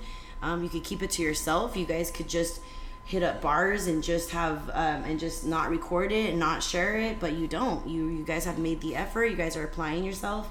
Um, 0.43 0.63
you 0.65 0.69
could 0.69 0.85
keep 0.91 1.03
it 1.03 1.11
to 1.17 1.23
yourself. 1.23 1.77
You 1.77 1.87
guys 1.87 2.11
could 2.17 2.29
just 2.29 2.61
hit 3.07 3.23
up 3.23 3.41
bars 3.41 3.87
and 3.87 4.03
just 4.03 4.31
have 4.31 4.69
um, 4.71 5.05
and 5.05 5.19
just 5.19 5.47
not 5.47 5.71
record 5.71 6.11
it 6.11 6.31
and 6.31 6.39
not 6.39 6.63
share 6.63 6.99
it, 6.99 7.19
but 7.21 7.33
you 7.33 7.47
don't. 7.47 7.87
You 7.89 8.09
you 8.09 8.25
guys 8.25 8.45
have 8.45 8.59
made 8.59 8.81
the 8.81 8.97
effort. 8.97 9.27
You 9.27 9.37
guys 9.37 9.57
are 9.57 9.65
applying 9.65 10.05
yourself. 10.05 10.51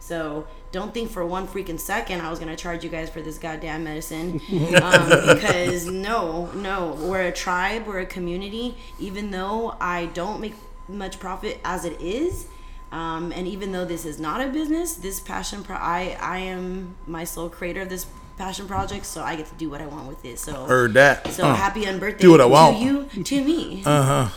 So 0.00 0.48
don't 0.72 0.92
think 0.92 1.12
for 1.12 1.24
one 1.24 1.46
freaking 1.46 1.78
second 1.78 2.20
I 2.20 2.28
was 2.28 2.40
gonna 2.40 2.56
charge 2.56 2.82
you 2.82 2.90
guys 2.90 3.08
for 3.08 3.22
this 3.22 3.38
goddamn 3.38 3.84
medicine, 3.84 4.40
um, 4.82 5.08
because 5.34 5.86
no, 5.86 6.46
no, 6.54 6.98
we're 7.00 7.22
a 7.22 7.32
tribe, 7.32 7.86
we're 7.86 8.00
a 8.00 8.06
community. 8.06 8.76
Even 8.98 9.30
though 9.30 9.76
I 9.80 10.06
don't 10.06 10.40
make 10.40 10.54
much 10.88 11.20
profit 11.20 11.60
as 11.64 11.84
it 11.84 12.00
is, 12.00 12.46
um, 12.90 13.30
and 13.30 13.46
even 13.46 13.70
though 13.70 13.84
this 13.84 14.04
is 14.04 14.18
not 14.18 14.40
a 14.40 14.48
business, 14.48 14.94
this 14.94 15.20
passion, 15.20 15.62
pro- 15.62 15.76
I 15.76 16.16
I 16.20 16.38
am 16.38 16.96
my 17.06 17.22
sole 17.22 17.48
creator 17.48 17.82
of 17.82 17.88
this 17.88 18.06
passion 18.36 18.66
project, 18.66 19.06
so 19.06 19.22
I 19.22 19.36
get 19.36 19.46
to 19.46 19.54
do 19.54 19.70
what 19.70 19.80
I 19.80 19.86
want 19.86 20.08
with 20.08 20.24
it. 20.24 20.38
So 20.38 20.64
Heard 20.66 20.94
that. 20.94 21.30
so 21.32 21.44
Uh, 21.46 21.54
happy 21.54 21.86
on 21.88 21.98
birthday 21.98 22.22
do 22.22 22.30
what 22.30 22.40
I 22.40 22.44
to 22.44 22.48
want. 22.48 22.78
you, 22.78 23.22
to 23.24 23.44
me. 23.44 23.82
Uh 23.84 24.02
huh. 24.02 24.28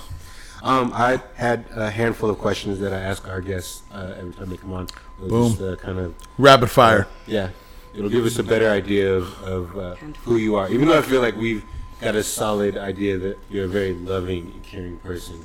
Um, 0.64 0.92
I 0.96 1.22
had 1.36 1.66
a 1.76 1.92
handful 1.92 2.30
of 2.30 2.40
questions 2.40 2.80
that 2.80 2.92
I 2.92 3.00
ask 3.00 3.28
our 3.28 3.40
guests 3.42 3.84
uh, 3.94 4.16
every 4.20 4.34
time 4.34 4.50
they 4.50 4.58
come 4.58 4.74
on. 4.74 4.88
It'll 5.18 5.30
Boom. 5.30 5.50
Just, 5.52 5.62
uh, 5.62 5.76
kind 5.76 6.00
of, 6.00 6.16
Rapid 6.40 6.72
fire. 6.72 7.08
yeah. 7.28 7.50
It'll 7.94 8.10
give 8.10 8.26
us 8.26 8.40
a 8.40 8.44
better 8.44 8.70
idea 8.70 9.14
of, 9.14 9.42
of 9.44 9.78
uh, 9.78 9.96
who 10.26 10.36
you 10.38 10.56
are. 10.56 10.68
Even 10.70 10.88
though 10.90 10.98
I 10.98 11.02
feel 11.02 11.22
like 11.22 11.38
we've 11.38 11.64
got 12.02 12.16
a 12.16 12.24
solid 12.24 12.78
idea 12.78 13.18
that 13.20 13.38
you're 13.50 13.66
a 13.66 13.70
very 13.70 13.94
loving 13.94 14.52
and 14.54 14.64
caring 14.64 14.98
person. 14.98 15.40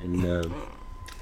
And, 0.00 0.24
uh, 0.24 0.48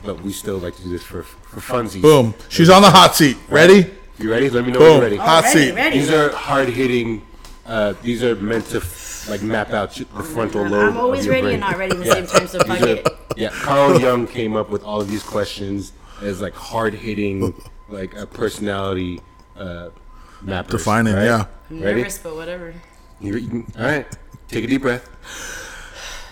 but 0.04 0.20
we 0.22 0.32
still 0.32 0.58
like 0.58 0.76
to 0.76 0.82
do 0.84 0.90
this 0.90 1.02
for, 1.02 1.24
for 1.24 1.58
funsies. 1.60 2.00
Boom. 2.02 2.32
She's 2.48 2.70
on 2.70 2.82
the 2.82 2.90
hot 2.90 3.16
seat. 3.16 3.36
Ready? 3.48 3.90
You 4.18 4.30
ready? 4.30 4.50
Let 4.50 4.64
me 4.66 4.72
know 4.72 4.80
when 4.80 4.92
you're 4.92 5.00
ready. 5.02 5.16
Hot 5.16 5.44
ready, 5.44 5.66
seat. 5.66 5.74
ready. 5.74 5.98
These 5.98 6.10
are 6.10 6.30
hard 6.32 6.68
hitting. 6.68 7.22
Uh, 7.66 7.94
these 8.02 8.22
are 8.24 8.34
meant 8.36 8.66
to 8.66 8.78
f- 8.78 9.28
like 9.28 9.42
map 9.42 9.70
out 9.70 9.92
the 9.92 10.04
frontal 10.22 10.62
lobe. 10.66 10.90
I'm 10.92 10.96
always 10.96 11.20
of 11.20 11.26
your 11.26 11.34
ready 11.34 11.42
brain. 11.46 11.54
and 11.54 11.60
not 11.60 11.76
ready 11.78 11.92
at 11.92 11.98
the 11.98 12.06
Yeah. 12.06 12.12
same 12.14 12.26
time, 12.26 12.46
so 12.48 12.58
fuck 12.60 12.78
These 12.78 12.82
are- 12.86 12.88
it. 12.96 13.08
yeah, 13.36 13.50
Carl 13.50 14.00
Jung 14.00 14.26
came 14.26 14.56
up 14.56 14.70
with 14.70 14.82
all 14.82 15.00
of 15.00 15.08
these 15.08 15.22
questions 15.22 15.92
as 16.22 16.40
like 16.40 16.54
hard 16.54 16.94
hitting, 16.94 17.54
like 17.88 18.16
a 18.16 18.26
personality 18.26 19.20
uh, 19.56 19.90
mappers. 20.44 20.70
Defining, 20.70 21.14
right? 21.14 21.24
yeah. 21.24 21.44
I'm 21.70 21.80
Ready? 21.82 21.98
nervous, 22.00 22.18
but 22.18 22.34
whatever. 22.34 22.74
You, 23.20 23.36
you- 23.36 23.66
all 23.78 23.84
right. 23.84 24.06
Take 24.48 24.64
a 24.64 24.66
deep 24.66 24.82
breath. 24.82 25.08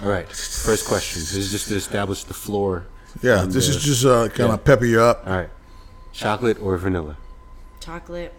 All 0.03 0.09
right. 0.09 0.27
First 0.29 0.87
question. 0.89 1.21
This 1.21 1.35
is 1.35 1.51
just 1.53 1.69
to 1.69 1.77
establish 1.77 2.25
the 2.25 2.35
floor 2.35 2.87
Yeah, 3.23 3.45
this 3.47 3.69
is 3.69 3.83
just 3.83 4.05
uh, 4.05 4.29
kind 4.29 4.49
yeah. 4.49 4.55
of 4.55 4.65
pepper 4.65 4.87
you 4.87 5.01
up. 5.03 5.23
All 5.27 5.37
right. 5.37 5.51
Chocolate 6.13 6.59
or 6.61 6.77
vanilla? 6.79 7.17
Chocolate. 7.87 8.35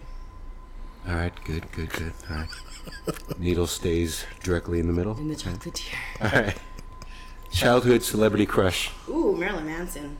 All 1.07 1.15
right. 1.15 1.31
Good. 1.45 1.71
Good. 1.71 1.89
Good. 1.89 2.11
All 2.29 2.35
right. 2.35 3.39
Needle 3.39 3.65
stays 3.65 4.25
directly 4.43 4.81
in 4.81 4.87
the 4.87 4.93
middle. 4.93 5.17
In 5.17 5.29
the 5.29 5.35
chocolatier. 5.35 5.93
All 6.21 6.41
right. 6.41 6.57
Childhood 7.53 8.03
celebrity 8.03 8.45
crush. 8.45 8.91
Ooh, 9.07 9.33
Marilyn 9.37 9.65
Manson. 9.65 10.17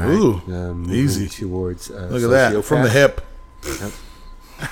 Ooh, 0.00 0.42
moving 0.48 0.92
easy. 0.92 1.28
Towards 1.28 1.88
uh, 1.88 2.08
Look 2.10 2.24
at 2.24 2.52
that 2.52 2.64
from 2.64 2.82
the 2.82 2.88
sociopath. 2.88 3.94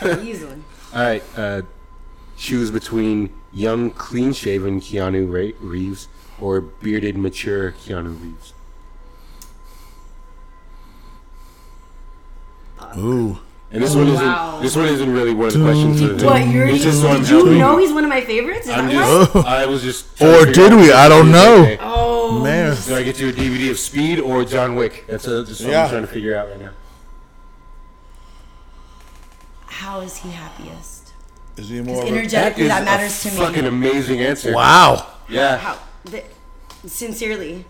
hip. 0.03 0.21
Easily. 0.25 0.57
All 0.93 1.03
right. 1.03 1.23
Uh, 1.37 1.63
choose 2.37 2.73
between 2.73 3.33
young, 3.53 3.93
clean-shaven 3.93 4.81
Keanu 4.81 5.55
Reeves 5.61 6.09
or 6.41 6.61
bearded, 6.61 7.17
mature 7.17 7.71
Keanu 7.71 8.21
Reeves. 8.21 8.53
Ooh, 12.99 13.39
And 13.73 13.83
this 13.83 13.95
one 13.97 14.07
oh, 14.09 14.13
isn't. 14.13 14.27
Wow. 14.27 14.61
This 14.61 14.77
one 14.77 14.87
isn't 14.87 15.13
really 15.13 15.35
one 15.35 15.49
of 15.49 15.55
the 15.55 15.61
questions. 15.61 16.01
of. 16.01 16.23
What, 16.23 16.47
you're, 16.47 16.67
It's 16.69 16.85
just 16.85 17.01
so 17.01 17.09
I'm 17.09 17.21
did 17.21 17.29
you 17.31 17.37
helping 17.37 17.59
know 17.59 17.77
he's 17.79 17.93
one 17.93 18.05
of 18.05 18.11
my 18.11 18.21
favorites? 18.21 18.67
Is 18.69 18.73
I'm 18.73 18.87
that 18.87 18.93
just. 18.93 19.35
why? 19.35 19.43
I 19.63 19.67
was 19.67 19.83
just. 19.83 20.23
Or 20.23 20.47
did 20.47 20.73
we? 20.73 20.93
I 20.93 21.09
don't 21.09 21.33
know. 21.33 21.63
okay. 21.63 21.79
Oh. 21.81 22.41
man. 22.43 22.77
Do 22.87 22.95
I 22.95 23.03
get 23.03 23.19
you 23.21 23.29
a 23.29 23.33
DVD 23.33 23.71
of 23.71 23.79
Speed 23.79 24.21
or 24.21 24.45
John 24.45 24.77
Wick? 24.77 25.05
That's 25.09 25.27
a, 25.27 25.45
just 25.45 25.63
what 25.63 25.71
Yeah. 25.71 25.85
I'm 25.85 25.91
trying 25.91 26.03
to 26.03 26.09
figure 26.09 26.37
out 26.37 26.49
right 26.49 26.61
now. 26.61 26.71
How 29.67 30.01
is 30.01 30.17
he 30.19 30.31
happiest? 30.31 31.13
Is 31.57 31.69
he 31.69 31.81
more? 31.81 32.03
Of 32.03 32.09
a, 32.09 32.13
energetically, 32.13 32.69
that, 32.69 32.81
is 32.83 32.85
matters 32.85 33.27
a 33.27 33.31
to 33.31 33.37
Fucking 33.37 33.63
me. 33.63 33.69
amazing 33.69 34.21
answer. 34.21 34.53
wow. 34.55 35.07
Yeah. 35.29 35.57
How? 35.59 35.79
The, 36.05 36.23
sincerely. 36.87 37.65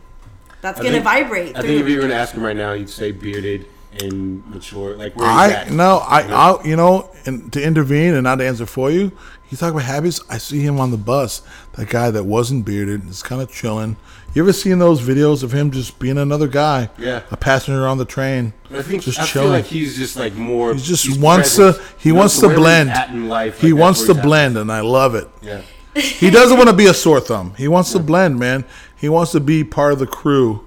That's 0.61 0.79
I 0.81 0.83
going 0.83 0.95
to 0.95 1.01
think- 1.01 1.05
vibrate 1.05 1.57
I 1.57 1.61
through. 1.61 1.69
think 1.71 1.83
if 1.83 1.89
you 1.89 1.97
were 1.97 2.03
gonna 2.03 2.15
ask 2.15 2.35
him 2.35 2.43
right 2.43 2.57
now, 2.57 2.75
he'd 2.75 2.91
say 2.91 3.13
bearded 3.13 3.67
and 4.01 4.47
mature. 4.49 4.97
Like 4.97 5.17
where 5.17 5.27
I 5.27 5.51
at. 5.51 5.71
no, 5.71 5.99
I, 5.99 6.23
I, 6.23 6.65
you 6.65 6.77
know, 6.77 7.11
and 7.25 7.53
to 7.53 7.63
intervene 7.63 8.15
and 8.15 8.25
not 8.25 8.37
to 8.37 8.47
answer 8.47 8.67
for 8.67 8.91
you. 8.91 9.13
You 9.51 9.57
talk 9.57 9.71
about 9.73 9.85
habits. 9.85 10.21
I 10.29 10.39
see 10.39 10.61
him 10.61 10.81
on 10.81 10.91
the 10.91 10.97
bus. 10.97 11.43
That 11.75 11.89
guy 11.89 12.11
that 12.11 12.25
wasn't 12.25 12.65
bearded 12.65 13.09
is 13.09 13.23
kind 13.23 13.41
of 13.41 13.51
chilling. 13.51 13.97
You 14.35 14.43
ever 14.43 14.53
seen 14.53 14.81
those 14.81 15.01
videos 15.01 15.43
of 15.43 15.53
him 15.53 15.71
just 15.71 15.99
being 15.99 16.19
another 16.19 16.49
guy? 16.49 16.91
Yeah. 16.99 17.23
a 17.31 17.37
passenger 17.37 17.87
on 17.87 17.97
the 17.97 18.05
train, 18.05 18.53
I 18.71 18.83
think 18.83 19.03
just 19.03 19.19
I 19.19 19.25
chilling. 19.25 19.51
like 19.51 19.65
he's 19.65 19.97
just 19.97 20.17
like 20.17 20.35
more. 20.35 20.75
he 20.75 20.81
just 20.81 21.07
he's 21.07 21.19
wants 21.19 21.57
present. 21.57 21.77
to. 21.77 21.99
He 22.03 22.13
wants 22.13 22.41
to 22.41 22.49
blend. 22.49 23.29
life, 23.29 23.61
he 23.61 23.73
like, 23.73 23.81
wants 23.81 24.05
to 24.07 24.15
blend, 24.15 24.59
and 24.59 24.71
I 24.71 24.81
love 24.81 25.15
it. 25.15 25.29
Yeah. 25.41 25.63
He 25.95 26.29
doesn't 26.29 26.59
want 26.59 26.69
to 26.69 26.77
be 26.77 26.87
a 26.87 26.93
sore 26.93 27.21
thumb. 27.21 27.55
He 27.57 27.69
wants 27.69 27.93
to 27.93 27.99
blend, 27.99 28.39
man. 28.39 28.67
He 28.97 29.09
wants 29.09 29.33
to 29.33 29.41
be 29.41 29.65
part 29.65 29.93
of 29.95 29.99
the 29.99 30.07
crew. 30.07 30.66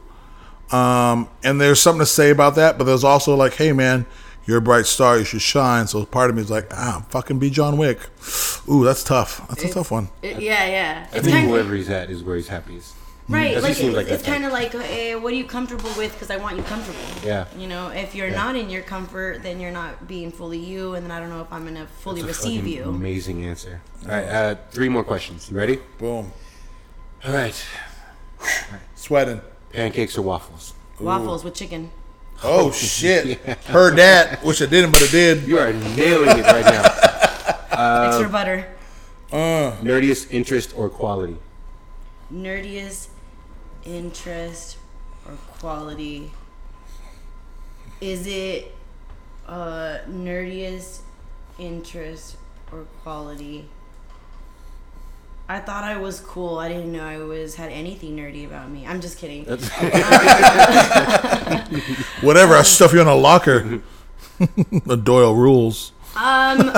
Um, 0.71 1.29
and 1.43 1.59
there's 1.59 1.81
something 1.81 1.99
to 2.01 2.05
say 2.05 2.29
about 2.29 2.55
that, 2.55 2.77
but 2.77 2.83
there's 2.83 3.03
also 3.03 3.35
like, 3.35 3.53
hey, 3.55 3.71
man, 3.73 4.05
you're 4.45 4.57
a 4.57 4.61
bright 4.61 4.85
star. 4.85 5.17
You 5.17 5.25
should 5.25 5.41
shine. 5.41 5.87
So 5.87 6.05
part 6.05 6.29
of 6.29 6.35
me 6.35 6.41
is 6.41 6.51
like, 6.51 6.67
ah, 6.73 7.05
fucking 7.09 7.39
be 7.39 7.49
John 7.49 7.77
Wick. 7.77 7.99
Ooh, 8.69 8.83
that's 8.83 9.03
tough. 9.03 9.47
That's 9.49 9.63
a 9.63 9.69
tough 9.69 9.91
one. 9.91 10.09
It- 10.21 10.39
yeah, 10.41 10.65
yeah. 10.67 11.07
I 11.11 11.15
It's 11.17 11.25
think 11.25 11.37
kind 11.37 11.51
wherever 11.51 11.73
he's 11.75 11.89
at 11.89 12.09
is 12.09 12.23
where 12.23 12.35
he's 12.35 12.47
happiest. 12.47 12.95
right. 13.27 13.53
That's- 13.55 13.63
he 13.63 13.67
Like, 13.67 13.75
seems 13.77 13.95
like 13.95 14.07
it's 14.07 14.23
kind 14.23 14.45
of 14.45 14.51
like, 14.51 14.73
eh, 14.75 15.15
what 15.15 15.33
are 15.33 15.35
you 15.35 15.43
comfortable 15.45 15.91
with? 15.97 16.13
Because 16.13 16.29
I 16.31 16.37
want 16.37 16.57
you 16.57 16.63
comfortable. 16.63 16.99
Yeah. 17.23 17.45
You 17.57 17.67
know, 17.67 17.89
if 17.89 18.13
you're 18.15 18.31
not 18.31 18.55
in 18.55 18.69
your 18.69 18.81
comfort, 18.83 19.41
then 19.43 19.59
you're 19.59 19.71
not 19.71 20.07
being 20.07 20.31
fully 20.31 20.59
you, 20.59 20.93
and 20.95 21.03
then 21.05 21.11
I 21.11 21.19
don't 21.19 21.29
know 21.29 21.41
if 21.41 21.51
I'm 21.51 21.63
gonna 21.65 21.87
fully 22.01 22.21
That's 22.23 22.43
a 22.43 22.47
receive 22.47 22.67
you. 22.67 22.83
Amazing 22.85 23.45
answer. 23.45 23.81
All 24.05 24.11
right, 24.11 24.25
uh, 24.25 24.55
three 24.71 24.89
more 24.89 25.03
questions. 25.03 25.49
You 25.51 25.57
ready? 25.57 25.79
Boom. 25.99 26.31
All 27.25 27.33
right. 27.33 27.65
Sweating. 28.95 29.41
Pancakes 29.71 30.17
or 30.17 30.21
waffles? 30.21 30.73
Waffles 30.99 31.43
with 31.43 31.53
chicken. 31.53 31.91
Oh, 32.43 32.71
shit. 32.73 33.39
Heard 33.65 33.97
that. 33.97 34.43
Wish 34.43 34.61
I 34.61 34.65
didn't, 34.65 34.91
but 34.91 35.03
I 35.03 35.07
did. 35.07 35.47
You 35.47 35.59
are 35.59 35.71
nailing 35.73 36.39
it 36.39 36.45
right 36.45 36.65
now. 36.65 38.07
Extra 38.07 38.29
butter. 38.29 38.67
Nerdiest 39.31 40.31
interest 40.31 40.73
or 40.75 40.89
quality? 40.89 41.37
Nerdiest 42.33 43.07
interest 43.85 44.77
or 45.25 45.35
quality. 45.59 46.31
Is 48.01 48.27
it 48.27 48.73
uh 49.47 49.99
nerdiest 50.07 51.01
interest 51.57 52.37
or 52.71 52.85
quality? 53.03 53.67
I 55.51 55.59
thought 55.59 55.83
I 55.83 55.97
was 55.97 56.19
cool. 56.19 56.59
I 56.59 56.69
didn't 56.69 56.91
know 56.91 57.03
I 57.03 57.17
was 57.17 57.55
had 57.55 57.71
anything 57.71 58.15
nerdy 58.15 58.45
about 58.45 58.69
me. 58.69 58.85
I'm 58.85 59.01
just 59.01 59.17
kidding. 59.17 59.45
Whatever. 62.21 62.53
I 62.55 62.61
stuff 62.61 62.93
you 62.93 63.01
in 63.01 63.07
a 63.07 63.15
locker. 63.15 63.81
the 64.85 64.95
Doyle 64.95 65.33
rules. 65.35 65.91
Um, 66.15 66.59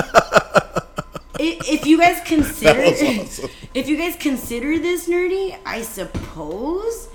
if 1.38 1.84
you 1.86 1.98
guys 1.98 2.22
consider, 2.24 2.80
if 3.74 3.88
you 3.88 3.96
guys 3.98 4.16
consider 4.16 4.78
this 4.78 5.06
nerdy, 5.06 5.58
I 5.66 5.82
suppose, 5.82 7.08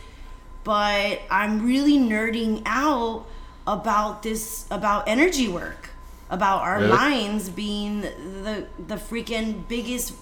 but 0.64 1.22
I'm 1.32 1.66
really 1.66 1.98
nerding 1.98 2.62
out 2.68 3.26
about 3.66 4.22
this 4.24 4.66
about 4.70 5.08
energy 5.08 5.48
work, 5.48 5.90
about 6.30 6.62
our 6.62 6.78
Really? 6.80 6.90
minds 6.92 7.50
being 7.50 8.02
the 8.02 8.68
the 8.88 8.96
freaking 8.96 9.68
biggest 9.68 10.14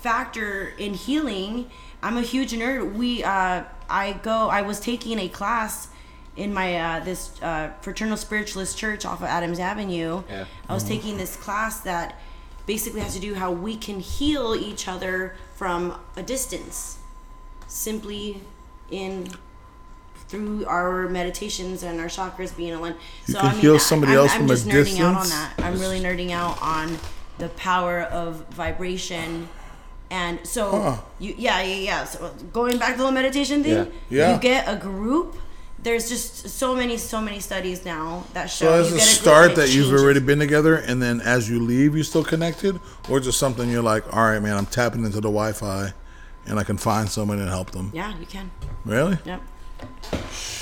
factor 0.00 0.72
in 0.78 0.94
healing. 0.94 1.70
I'm 2.02 2.16
a 2.16 2.22
huge 2.22 2.52
nerd. 2.52 2.94
We 2.94 3.24
uh, 3.24 3.64
I 3.88 4.12
go. 4.22 4.48
I 4.48 4.62
was 4.62 4.80
taking 4.80 5.18
a 5.18 5.28
class 5.28 5.88
in 6.36 6.54
my 6.54 6.78
uh, 6.78 7.04
this 7.04 7.40
uh, 7.42 7.72
fraternal 7.80 8.16
spiritualist 8.16 8.78
church 8.78 9.04
off 9.04 9.20
of 9.20 9.26
Adams 9.26 9.58
Avenue. 9.58 10.22
Yeah. 10.28 10.44
I 10.68 10.74
was 10.74 10.84
taking 10.84 11.16
this 11.16 11.36
class 11.36 11.80
that 11.80 12.18
basically 12.66 13.00
has 13.00 13.14
to 13.14 13.20
do 13.20 13.34
how 13.34 13.50
we 13.50 13.76
can 13.76 13.98
heal 13.98 14.54
each 14.54 14.86
other 14.86 15.34
from 15.56 15.98
a 16.16 16.22
distance, 16.22 16.98
simply 17.66 18.42
in 18.90 19.28
through 20.28 20.66
our 20.66 21.08
meditations 21.08 21.82
and 21.82 21.98
our 21.98 22.06
chakras 22.06 22.54
being 22.54 22.74
aligned. 22.74 22.96
So 23.26 23.40
can 23.40 23.58
heal 23.58 23.78
somebody 23.78 24.12
I'm, 24.12 24.18
else 24.18 24.32
I'm 24.32 24.40
from 24.42 24.50
a 24.50 24.54
just 24.54 24.66
nerding 24.68 25.00
out 25.00 25.16
on 25.16 25.28
that. 25.30 25.54
I'm 25.58 25.80
really 25.80 26.00
nerding 26.00 26.30
out 26.30 26.60
on 26.62 26.98
the 27.38 27.48
power 27.50 28.02
of 28.02 28.46
vibration. 28.50 29.48
And 30.10 30.38
so, 30.46 30.70
Huh. 30.70 30.96
you, 31.18 31.34
yeah, 31.36 31.60
yeah, 31.62 31.74
yeah. 31.76 32.04
So 32.04 32.32
going 32.52 32.78
back 32.78 32.96
to 32.96 33.02
the 33.02 33.12
meditation 33.12 33.62
thing, 33.62 33.92
Yeah. 34.08 34.18
Yeah. 34.18 34.34
you 34.34 34.40
get 34.40 34.66
a 34.68 34.76
group. 34.76 35.36
There's 35.80 36.08
just 36.08 36.48
so 36.48 36.74
many, 36.74 36.96
so 36.96 37.20
many 37.20 37.38
studies 37.40 37.84
now 37.84 38.24
that 38.32 38.46
show. 38.50 38.66
So 38.66 38.72
as 38.80 38.92
a 38.92 38.98
start 39.00 39.54
that 39.56 39.68
you've 39.72 39.92
already 39.92 40.18
been 40.20 40.38
together, 40.40 40.74
and 40.76 41.00
then 41.00 41.20
as 41.20 41.48
you 41.48 41.60
leave, 41.60 41.94
you 41.96 42.02
still 42.02 42.24
connected, 42.24 42.80
or 43.08 43.20
just 43.20 43.38
something 43.38 43.70
you're 43.70 43.82
like, 43.82 44.02
all 44.14 44.24
right, 44.24 44.40
man, 44.42 44.56
I'm 44.56 44.66
tapping 44.66 45.04
into 45.04 45.16
the 45.20 45.28
Wi-Fi, 45.30 45.92
and 46.46 46.58
I 46.58 46.64
can 46.64 46.78
find 46.78 47.08
someone 47.08 47.38
and 47.38 47.48
help 47.48 47.70
them. 47.70 47.92
Yeah, 47.94 48.12
you 48.18 48.26
can. 48.26 48.50
Really? 48.84 49.18
Yep. 49.24 49.40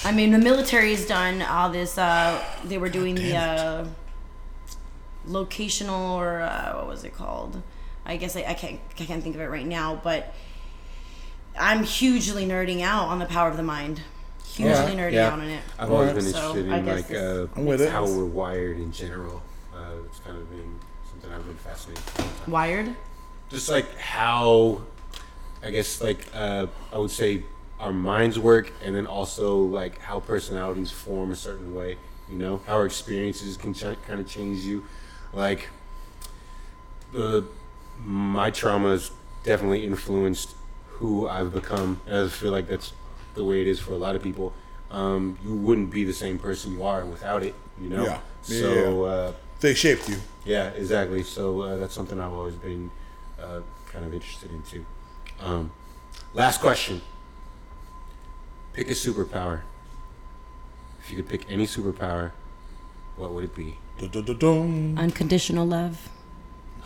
I 0.05 0.12
mean, 0.12 0.32
the 0.32 0.39
military's 0.39 1.06
done 1.06 1.40
all 1.40 1.70
this. 1.70 1.97
Uh, 1.97 2.39
they 2.64 2.77
were 2.77 2.90
doing 2.90 3.14
the 3.14 3.36
uh, 3.36 3.86
locational, 5.28 6.10
or 6.16 6.43
uh, 6.43 6.74
what 6.77 6.89
was 6.89 7.05
it 7.05 7.14
called? 7.14 7.62
I 8.07 8.16
guess 8.16 8.37
I, 8.37 8.45
I 8.49 8.55
can't 8.55 8.81
I 9.01 9.05
can't 9.05 9.23
think 9.23 9.35
of 9.35 9.41
it 9.41 9.47
right 9.51 9.66
now, 9.66 10.01
but 10.03 10.33
I'm 11.59 11.83
hugely 11.85 12.47
nerding 12.47 12.83
out 12.83 13.09
on 13.09 13.19
the 13.19 13.27
power 13.27 13.49
of 13.49 13.57
the 13.57 13.62
mind. 13.62 14.03
Hugely 14.47 14.70
Yeah. 14.74 14.91
nerding 14.95 15.12
Yeah. 15.12 15.27
out 15.27 15.33
on 15.35 15.43
it. 15.43 15.62
I've 15.78 15.91
always 15.91 16.12
been 16.12 16.23
So, 16.23 16.57
interested 16.57 16.70
I 16.73 16.78
in 16.78 16.87
like 16.87 17.11
uh, 17.12 17.47
I'm 17.57 17.66
with 17.66 17.81
it. 17.83 17.91
how 17.91 18.05
we're 18.05 18.24
wired 18.24 18.78
in 18.78 18.93
general. 18.93 19.43
Uh, 19.74 20.05
it's 20.07 20.20
kind 20.20 20.37
of 20.37 20.49
been 20.51 20.78
something 21.11 21.31
I've 21.33 21.45
been 21.47 21.57
fascinated. 21.57 22.03
with. 22.16 22.49
Wired. 22.49 22.95
Just 23.51 23.69
like 23.69 23.97
how, 23.99 24.83
I 25.62 25.70
guess 25.70 26.01
like 26.01 26.27
uh, 26.35 26.66
I 26.93 26.99
would 26.99 27.11
say 27.11 27.43
our 27.78 27.93
minds 27.93 28.39
work, 28.39 28.73
and 28.85 28.95
then 28.97 29.07
also 29.07 29.59
like 29.59 29.99
how 30.01 30.20
personalities 30.20 30.91
form 30.91 31.31
a 31.33 31.37
certain 31.37 31.74
way. 31.74 31.97
You 32.31 32.37
know 32.39 32.61
how 32.66 32.74
our 32.77 32.87
experiences 32.87 33.57
can 33.57 33.73
ch- 33.74 33.85
kind 34.07 34.19
of 34.20 34.27
change 34.28 34.61
you. 34.61 34.85
Like 35.33 35.69
the 37.12 37.45
my 38.05 38.51
trauma 38.51 38.90
has 38.90 39.10
definitely 39.44 39.85
influenced 39.85 40.55
who 40.89 41.28
I've 41.28 41.52
become. 41.52 42.01
And 42.06 42.27
I 42.27 42.28
feel 42.28 42.52
like 42.52 42.68
that's 42.68 42.93
the 43.35 43.44
way 43.44 43.60
it 43.60 43.66
is 43.66 43.78
for 43.78 43.93
a 43.93 43.97
lot 43.98 44.16
of 44.16 44.23
people. 44.23 44.52
Um, 44.90 45.39
you 45.44 45.55
wouldn't 45.55 45.90
be 45.90 46.05
the 46.05 46.12
same 46.12 46.39
person 46.39 46.73
you 46.73 46.82
are 46.85 47.05
without 47.05 47.43
it, 47.43 47.55
you 47.81 47.89
know. 47.89 48.05
Yeah. 48.05 48.20
Yeah, 48.48 48.59
So 48.60 49.05
uh, 49.05 49.32
They 49.60 49.74
shaped 49.74 50.09
you. 50.09 50.16
yeah, 50.44 50.68
exactly. 50.70 51.23
So 51.23 51.60
uh, 51.62 51.77
that's 51.77 51.94
something 51.94 52.20
I've 52.20 52.32
always 52.32 52.55
been 52.55 52.90
uh, 53.40 53.60
kind 53.93 54.05
of 54.05 54.14
interested 54.14 54.51
in 54.52 54.62
too. 54.62 54.86
Um, 55.40 55.73
last 56.35 56.60
question. 56.60 57.01
Pick 58.73 58.89
a 58.89 58.93
superpower. 58.94 59.62
If 61.01 61.10
you 61.10 61.16
could 61.16 61.28
pick 61.28 61.51
any 61.51 61.66
superpower, 61.66 62.32
what 63.16 63.32
would 63.32 63.44
it 63.44 63.55
be? 63.55 63.78
Unconditional 64.98 65.66
love. 65.66 66.09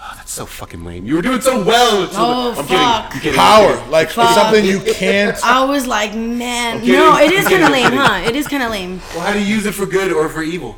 Oh, 0.03 0.13
that's 0.17 0.33
so 0.33 0.47
fucking 0.47 0.83
lame. 0.83 1.05
You 1.05 1.17
were 1.17 1.23
doing 1.23 1.43
so 1.43 1.63
well. 1.63 2.05
It's 2.05 2.15
so- 2.15 2.21
Oh, 2.23 2.49
I'm 2.51 2.55
kidding. 2.67 2.67
fuck. 2.79 3.15
I'm 3.15 3.21
kidding. 3.21 3.39
Power, 3.39 3.87
like 3.91 4.11
Fuck. 4.11 4.35
something 4.35 4.65
you 4.65 4.81
can't. 4.81 5.37
I 5.45 5.65
was 5.65 5.87
like, 5.87 6.15
man, 6.15 6.81
kidding. 6.81 6.95
no, 6.95 7.19
it 7.19 7.31
is 7.33 7.47
kind 7.47 7.63
of 7.65 7.71
lame, 7.71 7.93
huh? 7.93 8.23
It 8.27 8.35
is 8.35 8.49
kind 8.49 8.63
of 8.63 8.71
lame. 8.71 9.01
Well, 9.15 9.21
how 9.27 9.33
do 9.35 9.39
you 9.41 9.45
use 9.55 9.67
it 9.67 9.75
for 9.75 9.85
good 9.87 10.11
or 10.13 10.29
for 10.31 10.43
evil? 10.43 10.77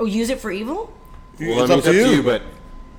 Oh, 0.00 0.04
use 0.04 0.30
it 0.30 0.40
for 0.40 0.50
evil? 0.50 0.92
Well, 1.38 1.62
It's 1.62 1.70
I 1.70 1.76
mean, 1.76 1.78
up 1.78 1.84
to 1.84 2.16
you. 2.16 2.22
but 2.24 2.42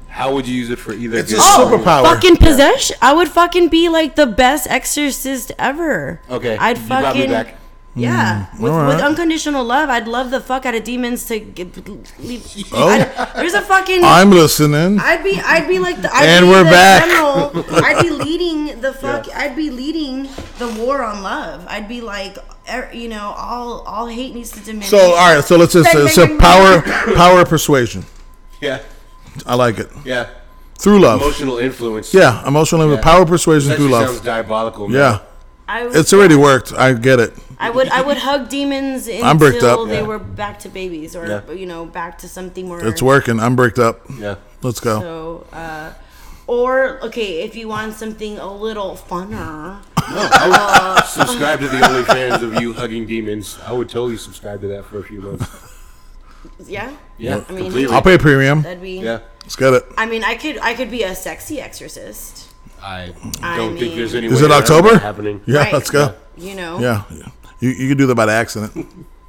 how 0.07 0.33
would 0.33 0.47
you 0.47 0.55
use 0.55 0.69
it 0.69 0.79
for 0.79 0.93
either 0.93 1.17
It's 1.17 1.31
good 1.33 1.39
a 1.39 1.63
or 1.73 1.77
superpower. 1.79 2.03
Fucking 2.03 2.37
possession. 2.37 2.95
I 3.01 3.11
would 3.13 3.27
fucking 3.27 3.67
be 3.67 3.89
like 3.89 4.15
the 4.15 4.25
best 4.27 4.67
exorcist 4.69 5.51
ever. 5.59 6.21
Okay, 6.29 6.55
I'd 6.57 6.77
you 6.77 6.87
brought 6.87 7.15
me 7.15 7.27
fucking. 7.27 7.53
Back. 7.95 8.01
Yeah, 8.03 8.47
with, 8.59 8.71
all 8.71 8.87
with 8.87 9.01
unconditional 9.01 9.63
love, 9.63 9.89
I'd 9.89 10.07
love 10.07 10.31
the 10.31 10.39
fuck 10.41 10.65
out 10.65 10.73
of 10.75 10.83
demons 10.83 11.25
to 11.27 11.39
get, 11.39 11.75
leave. 12.19 12.45
Oh. 12.73 12.87
I'd- 12.89 13.09
there's 13.39 13.53
a 13.53 13.61
fucking. 13.61 14.01
I'm 14.03 14.31
listening. 14.31 14.99
I'd 14.99 15.23
be, 15.23 15.39
I'd 15.39 15.67
be 15.67 15.79
like, 15.79 16.01
the, 16.01 16.13
I'd 16.13 16.25
And 16.27 16.45
be 16.45 16.49
we're 16.49 16.63
the 16.63 16.69
back. 16.71 17.05
General. 17.05 17.83
I'd 17.85 18.01
be 18.01 18.09
leading 18.09 18.81
the 18.81 18.93
fuck. 19.01 19.27
I'd 19.35 19.55
be 19.55 19.69
leading 19.69 20.23
the 20.59 20.69
war 20.79 21.03
on 21.03 21.21
love. 21.23 21.65
I'd 21.67 21.87
be 21.87 22.01
like, 22.01 22.37
er, 22.71 22.89
you 22.93 23.09
know, 23.09 23.33
all 23.37 23.81
all 23.81 24.07
hate 24.07 24.33
needs 24.33 24.51
to 24.51 24.59
diminish. 24.59 24.89
So 24.89 24.97
all 25.15 25.35
right, 25.35 25.43
so 25.43 25.57
let's 25.57 25.73
just 25.73 25.91
Bang, 25.93 26.05
it's 26.05 26.15
bang, 26.15 26.25
a 26.25 26.29
bang, 26.29 26.39
power 26.39 27.15
power 27.15 27.45
persuasion. 27.45 28.05
Yeah, 28.61 28.79
I 29.45 29.55
like 29.55 29.77
it 29.77 29.89
yeah. 30.05 30.29
through 30.79 30.99
love. 31.01 31.21
Emotional 31.21 31.57
influence. 31.57 32.13
Yeah, 32.13 32.47
emotional 32.47 32.89
Yeah. 32.93 33.01
power 33.01 33.25
persuasion 33.25 33.69
That 33.69 33.75
through 33.77 33.89
love. 33.89 34.07
sounds 34.07 34.21
diabolical. 34.21 34.87
Man. 34.87 34.97
Yeah, 34.99 35.19
I 35.67 35.85
would, 35.85 35.95
it's 35.95 36.13
already 36.13 36.35
worked. 36.35 36.71
I 36.73 36.93
get 36.93 37.19
it. 37.19 37.33
I 37.59 37.69
would 37.69 37.89
I 37.89 38.01
would 38.01 38.17
hug 38.17 38.49
demons 38.49 39.07
until 39.07 39.25
I'm 39.29 39.37
bricked 39.37 39.63
up. 39.63 39.87
they 39.87 39.95
Yeah. 40.01 40.07
were 40.07 40.19
back 40.19 40.59
to 40.59 40.69
babies 40.69 41.15
or 41.15 41.27
Yeah. 41.27 41.51
you 41.51 41.65
know 41.65 41.85
back 41.85 42.17
to 42.19 42.27
something 42.27 42.67
more. 42.67 42.83
It's 42.85 43.01
working. 43.01 43.39
I'm 43.39 43.55
bricked 43.55 43.79
up. 43.79 44.01
yeah. 44.17 44.35
Let's 44.61 44.79
go. 44.79 44.99
So, 45.01 45.45
uh, 45.55 45.93
or 46.47 46.99
okay, 47.03 47.41
if 47.43 47.55
you 47.55 47.67
want 47.67 47.93
something 47.95 48.37
a 48.37 48.51
little 48.53 48.95
funner, 48.95 49.79
I 49.97 50.95
would 50.95 51.05
subscribe 51.05 51.59
to 51.61 51.67
the 51.67 51.77
OnlyFans 51.77 52.41
of 52.43 52.61
you 52.61 52.73
hugging 52.73 53.05
demons. 53.05 53.57
I 53.65 53.71
would 53.73 53.89
totally 53.89 54.17
subscribe 54.17 54.61
to 54.61 54.67
that 54.69 54.85
for 54.85 54.99
a 54.99 55.03
few 55.03 55.21
months. 55.21 55.47
yeah, 56.67 56.91
Yeah, 57.17 57.35
I 57.47 57.51
mean, 57.53 57.63
completely. 57.65 57.93
I'll 57.93 58.01
pay 58.01 58.15
a 58.15 58.19
premium. 58.19 58.61
that'd 58.61 58.81
be. 58.81 58.99
Yeah, 58.99 59.19
Let's 59.43 59.55
get 59.55 59.73
it. 59.73 59.85
I 59.97 60.05
mean, 60.05 60.23
I 60.23 60.35
could 60.35 60.57
I 60.59 60.73
could 60.73 60.91
be 60.91 61.03
a 61.03 61.15
sexy 61.15 61.61
exorcist. 61.61 62.49
I 62.81 63.13
I 63.41 63.55
don't 63.57 63.77
think 63.77 63.89
mean- 63.91 63.97
there's 63.97 64.13
any. 64.15 64.27
Is 64.27 64.41
way 64.41 64.47
it 64.47 64.51
around 64.51 64.61
October? 64.63 64.97
happening? 64.99 65.41
Yeah, 65.45 65.59
Right. 65.59 65.73
let's 65.73 65.89
go. 65.89 66.13
You 66.35 66.55
know. 66.55 66.79
Yeah, 66.79 67.03
yeah. 67.11 67.27
You 67.63 67.69
you 67.69 67.87
can 67.87 67.97
do 67.97 68.05
that 68.07 68.15
by 68.15 68.31
accident. 68.33 68.73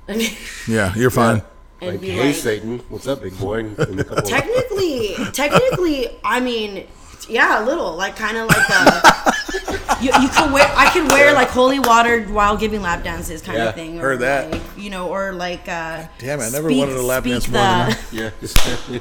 Yeah, 0.68 0.92
you're 0.96 1.10
fine. 1.10 1.40
And 1.80 1.92
Like, 1.92 2.02
hey, 2.02 2.26
like, 2.26 2.34
Satan, 2.34 2.78
what's 2.88 3.06
up, 3.06 3.22
big 3.22 3.38
boy? 3.38 3.58
And 3.78 4.00
a 4.00 4.04
couple- 4.04 4.22
technically, 4.22 5.14
technically, 5.32 6.10
I 6.24 6.40
mean, 6.40 6.86
yeah, 7.28 7.62
a 7.62 7.64
little, 7.64 7.94
like 7.96 8.16
kind 8.16 8.36
of 8.36 8.48
like 8.48 8.68
a. 8.70 9.32
You, 10.00 10.10
you 10.20 10.28
could 10.28 10.52
wear. 10.52 10.66
I 10.76 10.90
could 10.92 11.08
wear 11.12 11.32
like 11.32 11.48
holy 11.48 11.78
water 11.78 12.22
while 12.24 12.56
giving 12.56 12.82
lap 12.82 13.04
dances, 13.04 13.40
kind 13.40 13.56
Yeah, 13.58 13.68
of 13.68 13.74
thing. 13.74 13.98
Or 13.98 14.02
heard 14.02 14.20
that. 14.20 14.50
Like, 14.50 14.62
you 14.76 14.90
know, 14.90 15.08
or 15.08 15.32
like. 15.32 15.68
uh 15.68 16.04
Damn 16.18 16.40
it, 16.40 16.44
I 16.46 16.50
never 16.50 16.68
speak- 16.68 16.78
wanted 16.80 16.96
a 16.96 17.02
lap 17.02 17.22
speak 17.22 17.32
dance 17.34 17.48
more 17.48 17.62
than 17.62 17.88
the- 17.88 17.94
that. 17.94 18.12
yeah. 18.92 18.98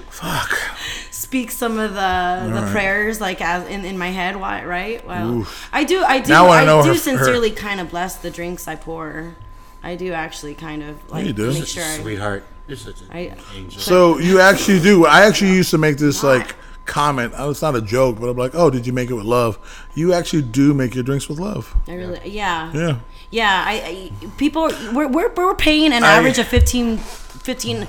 Speak 1.34 1.50
some 1.50 1.80
of 1.80 1.94
the 1.96 2.50
the 2.54 2.62
right. 2.62 2.72
prayers 2.72 3.20
like 3.20 3.42
as 3.42 3.68
in, 3.68 3.84
in 3.86 3.98
my 3.98 4.10
head 4.10 4.36
why 4.36 4.64
right 4.64 5.04
well 5.08 5.48
i 5.72 5.84
do 5.84 6.04
i 6.04 6.20
do 6.20 6.30
Now 6.32 6.46
I 6.50 6.62
i, 6.62 6.66
know 6.66 6.84
do 6.84 6.90
her- 6.90 6.94
her- 6.94 7.00
sincerely 7.00 7.50
kind 7.50 7.80
of 7.82 7.90
bless 7.90 8.18
the 8.18 8.30
drinks 8.30 8.68
i 8.68 8.76
pour 8.76 9.34
i 9.82 9.96
do 9.96 10.14
actually 10.14 10.54
kind 10.54 10.84
of 10.84 10.94
like 11.10 11.26
you 11.26 11.34
do. 11.34 11.48
make 11.48 11.58
Such 11.58 11.70
sure 11.70 11.84
I, 11.84 11.98
Sweetheart, 11.98 12.44
you're 12.68 12.78
such 12.78 13.02
an 13.02 13.08
I- 13.12 13.36
angel. 13.56 13.82
So 13.82 14.20
you 14.20 14.40
actually 14.42 14.80
do. 14.80 15.06
I 15.08 15.26
actually 15.26 15.54
used 15.54 15.72
to 15.72 15.78
make 15.80 15.98
this 15.98 16.22
like 16.24 16.56
comment. 16.86 17.34
Oh, 17.36 17.50
It's 17.50 17.62
not 17.64 17.76
a 17.76 17.82
joke, 17.82 18.20
but 18.20 18.30
I'm 18.30 18.38
like, 18.38 18.54
oh, 18.54 18.70
did 18.70 18.86
you 18.88 18.94
make 18.94 19.10
it 19.10 19.14
with 19.16 19.26
love? 19.26 19.58
You 19.96 20.14
actually 20.14 20.44
do 20.44 20.74
make 20.76 20.94
your 20.96 21.04
drinks 21.04 21.28
with 21.28 21.40
love. 21.40 21.76
I 21.88 21.96
really 21.96 22.22
yeah 22.30 22.72
Yeah. 22.74 23.00
yeah 23.32 23.64
i, 23.66 23.74
I 23.74 24.30
people 24.38 24.70
we're, 24.94 25.08
we're, 25.08 25.34
we're 25.34 25.56
paying 25.56 25.92
an 25.94 26.04
I- 26.04 26.14
average 26.18 26.38
of 26.38 26.48
15 26.48 26.98
15 26.98 27.88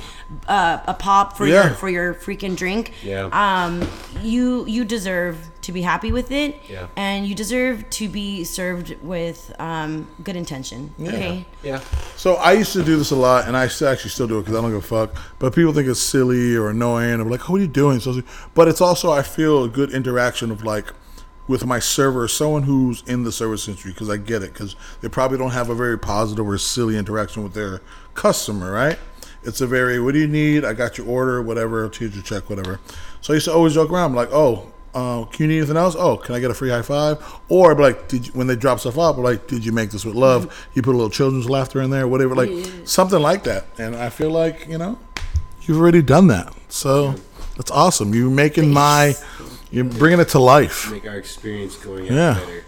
uh, 0.48 0.78
a 0.86 0.94
pop 0.94 1.36
for 1.36 1.46
Yeah. 1.46 1.64
your 1.66 1.74
for 1.74 1.88
your 1.88 2.14
freaking 2.14 2.56
drink 2.56 2.92
Yeah. 3.02 3.28
um 3.32 3.86
you 4.22 4.64
you 4.66 4.84
deserve 4.84 5.36
to 5.62 5.72
be 5.72 5.82
happy 5.82 6.12
with 6.12 6.30
it 6.30 6.56
Yeah. 6.68 6.86
and 6.96 7.26
you 7.26 7.34
deserve 7.34 7.88
to 7.90 8.08
be 8.08 8.44
served 8.44 8.96
with 9.02 9.54
um 9.58 10.06
good 10.22 10.36
intention 10.36 10.92
okay 11.00 11.46
yeah. 11.62 11.80
So 12.16 12.34
I 12.34 12.52
used 12.52 12.72
to 12.74 12.82
do 12.84 12.96
this 12.98 13.10
a 13.10 13.16
lot, 13.16 13.46
and 13.48 13.56
I 13.56 13.64
actually 13.64 14.10
still 14.10 14.26
do 14.26 14.38
it 14.38 14.42
because 14.42 14.54
I 14.56 14.60
don't 14.60 14.70
give 14.70 14.84
a 14.84 14.86
fuck. 14.86 15.16
But 15.38 15.54
people 15.54 15.72
think 15.72 15.88
it's 15.88 15.98
silly 16.00 16.54
or 16.56 16.68
annoying. 16.68 17.18
I'm 17.20 17.30
like, 17.30 17.48
oh, 17.48 17.52
what 17.52 17.58
are 17.58 17.64
you 17.64 17.68
doing? 17.68 18.00
So, 18.00 18.20
but 18.54 18.68
it's 18.68 18.82
also 18.82 19.10
I 19.10 19.22
feel 19.22 19.64
a 19.64 19.68
good 19.68 19.90
interaction 19.90 20.50
of 20.50 20.62
like 20.62 20.92
with 21.48 21.64
my 21.64 21.78
server, 21.78 22.28
someone 22.28 22.62
who's 22.64 23.02
in 23.06 23.24
the 23.24 23.32
service 23.32 23.66
industry, 23.66 23.92
because 23.92 24.10
I 24.10 24.16
get 24.18 24.42
it, 24.42 24.52
because 24.52 24.76
they 25.00 25.08
probably 25.08 25.38
don't 25.38 25.50
have 25.52 25.70
a 25.70 25.74
very 25.74 25.98
positive 25.98 26.46
or 26.46 26.56
silly 26.58 26.96
interaction 26.98 27.42
with 27.42 27.54
their 27.54 27.80
customer, 28.14 28.70
right? 28.72 28.98
It's 29.44 29.60
a 29.60 29.66
very, 29.66 30.00
what 30.00 30.14
do 30.14 30.20
you 30.20 30.28
need? 30.28 30.64
I 30.64 30.72
got 30.72 30.96
your 30.98 31.06
order, 31.06 31.42
whatever, 31.42 31.84
I'll 31.84 31.90
change 31.90 32.14
your 32.14 32.22
check, 32.24 32.48
whatever. 32.48 32.80
So 33.20 33.32
I 33.32 33.36
used 33.36 33.46
to 33.46 33.52
always 33.52 33.74
joke 33.74 33.90
around, 33.90 34.10
I'm 34.10 34.16
like, 34.16 34.30
oh, 34.32 34.70
uh, 34.94 35.24
can 35.24 35.42
you 35.42 35.48
need 35.48 35.58
anything 35.58 35.76
else? 35.76 35.96
Oh, 35.98 36.16
can 36.16 36.34
I 36.34 36.40
get 36.40 36.50
a 36.50 36.54
free 36.54 36.70
high 36.70 36.82
five? 36.82 37.20
Or 37.48 37.70
I'd 37.72 37.76
be 37.76 37.82
like, 37.82 38.08
did 38.08 38.26
you, 38.28 38.32
when 38.32 38.46
they 38.46 38.54
drop 38.56 38.78
stuff 38.80 38.96
off, 38.96 39.16
I'm 39.16 39.24
like, 39.24 39.46
did 39.48 39.64
you 39.64 39.72
make 39.72 39.90
this 39.90 40.04
with 40.04 40.14
love? 40.14 40.68
You 40.74 40.82
put 40.82 40.92
a 40.92 40.96
little 40.96 41.10
children's 41.10 41.50
laughter 41.50 41.80
in 41.82 41.90
there, 41.90 42.06
whatever, 42.06 42.34
like 42.34 42.50
something 42.84 43.18
like 43.20 43.42
that. 43.44 43.66
And 43.78 43.96
I 43.96 44.08
feel 44.08 44.30
like 44.30 44.66
you 44.68 44.78
know, 44.78 44.98
you've 45.62 45.78
already 45.80 46.00
done 46.00 46.28
that, 46.28 46.54
so 46.68 47.16
that's 47.56 47.70
awesome. 47.72 48.14
You're 48.14 48.30
making 48.30 48.72
my, 48.72 49.14
you're 49.72 49.84
bringing 49.84 50.20
it 50.20 50.28
to 50.28 50.38
life. 50.38 50.90
Make 50.92 51.06
our 51.08 51.16
experience 51.16 51.76
going 51.76 52.04
out 52.04 52.12
Yeah. 52.12 52.34
better. 52.38 52.64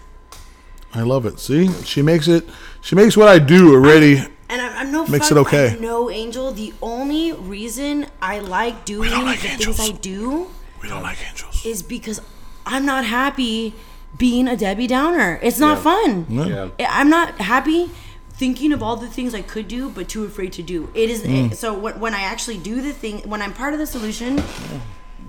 I 0.93 1.01
love 1.03 1.25
it. 1.25 1.39
See, 1.39 1.71
she 1.83 2.01
makes 2.01 2.27
it. 2.27 2.45
She 2.81 2.95
makes 2.95 3.15
what 3.15 3.27
I 3.27 3.39
do 3.39 3.73
already. 3.73 4.23
And 4.49 4.61
I'm, 4.61 4.77
I'm 4.77 4.91
no 4.91 5.05
Makes 5.07 5.29
fuck, 5.29 5.37
it 5.37 5.41
okay. 5.41 5.69
I'm 5.73 5.81
no 5.81 6.09
angel. 6.09 6.51
The 6.51 6.73
only 6.81 7.33
reason 7.33 8.07
I 8.21 8.39
like 8.39 8.85
doing 8.85 9.09
don't 9.09 9.25
like 9.25 9.41
the 9.41 9.49
angels. 9.49 9.77
things 9.77 9.89
I 9.89 9.93
do 9.99 10.47
We 10.81 10.87
don't 10.89 11.03
like 11.03 11.17
angels. 11.29 11.65
is 11.65 11.83
because 11.83 12.21
I'm 12.65 12.85
not 12.85 13.03
happy 13.05 13.73
being 14.17 14.47
a 14.47 14.55
Debbie 14.55 14.87
Downer. 14.87 15.39
It's 15.43 15.59
not 15.59 15.77
Yeah. 15.77 15.83
fun. 15.83 16.25
Yeah. 16.29 16.69
I- 16.79 16.99
I'm 17.01 17.09
not 17.09 17.39
happy 17.41 17.91
thinking 18.33 18.71
of 18.71 18.81
all 18.81 18.95
the 18.95 19.07
things 19.07 19.33
I 19.33 19.41
could 19.41 19.67
do, 19.67 19.89
but 19.89 20.07
too 20.07 20.23
afraid 20.23 20.53
to 20.53 20.63
do. 20.63 20.89
It 20.93 21.09
is 21.09 21.23
Mm. 21.23 21.53
so 21.55 21.73
when, 21.73 21.99
when 21.99 22.13
I 22.13 22.21
actually 22.21 22.57
do 22.57 22.81
the 22.81 22.93
thing, 22.93 23.21
when 23.29 23.41
I'm 23.41 23.51
part 23.53 23.73
of 23.73 23.79
the 23.79 23.87
solution, 23.87 24.41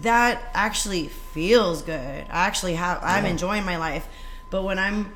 that 0.02 0.50
actually 0.54 1.08
feels 1.08 1.82
good. 1.82 2.26
I 2.30 2.46
actually 2.46 2.74
have. 2.74 3.00
I'm 3.02 3.24
enjoying 3.26 3.64
my 3.64 3.76
life, 3.78 4.06
but 4.50 4.62
when 4.62 4.78
I'm 4.78 5.12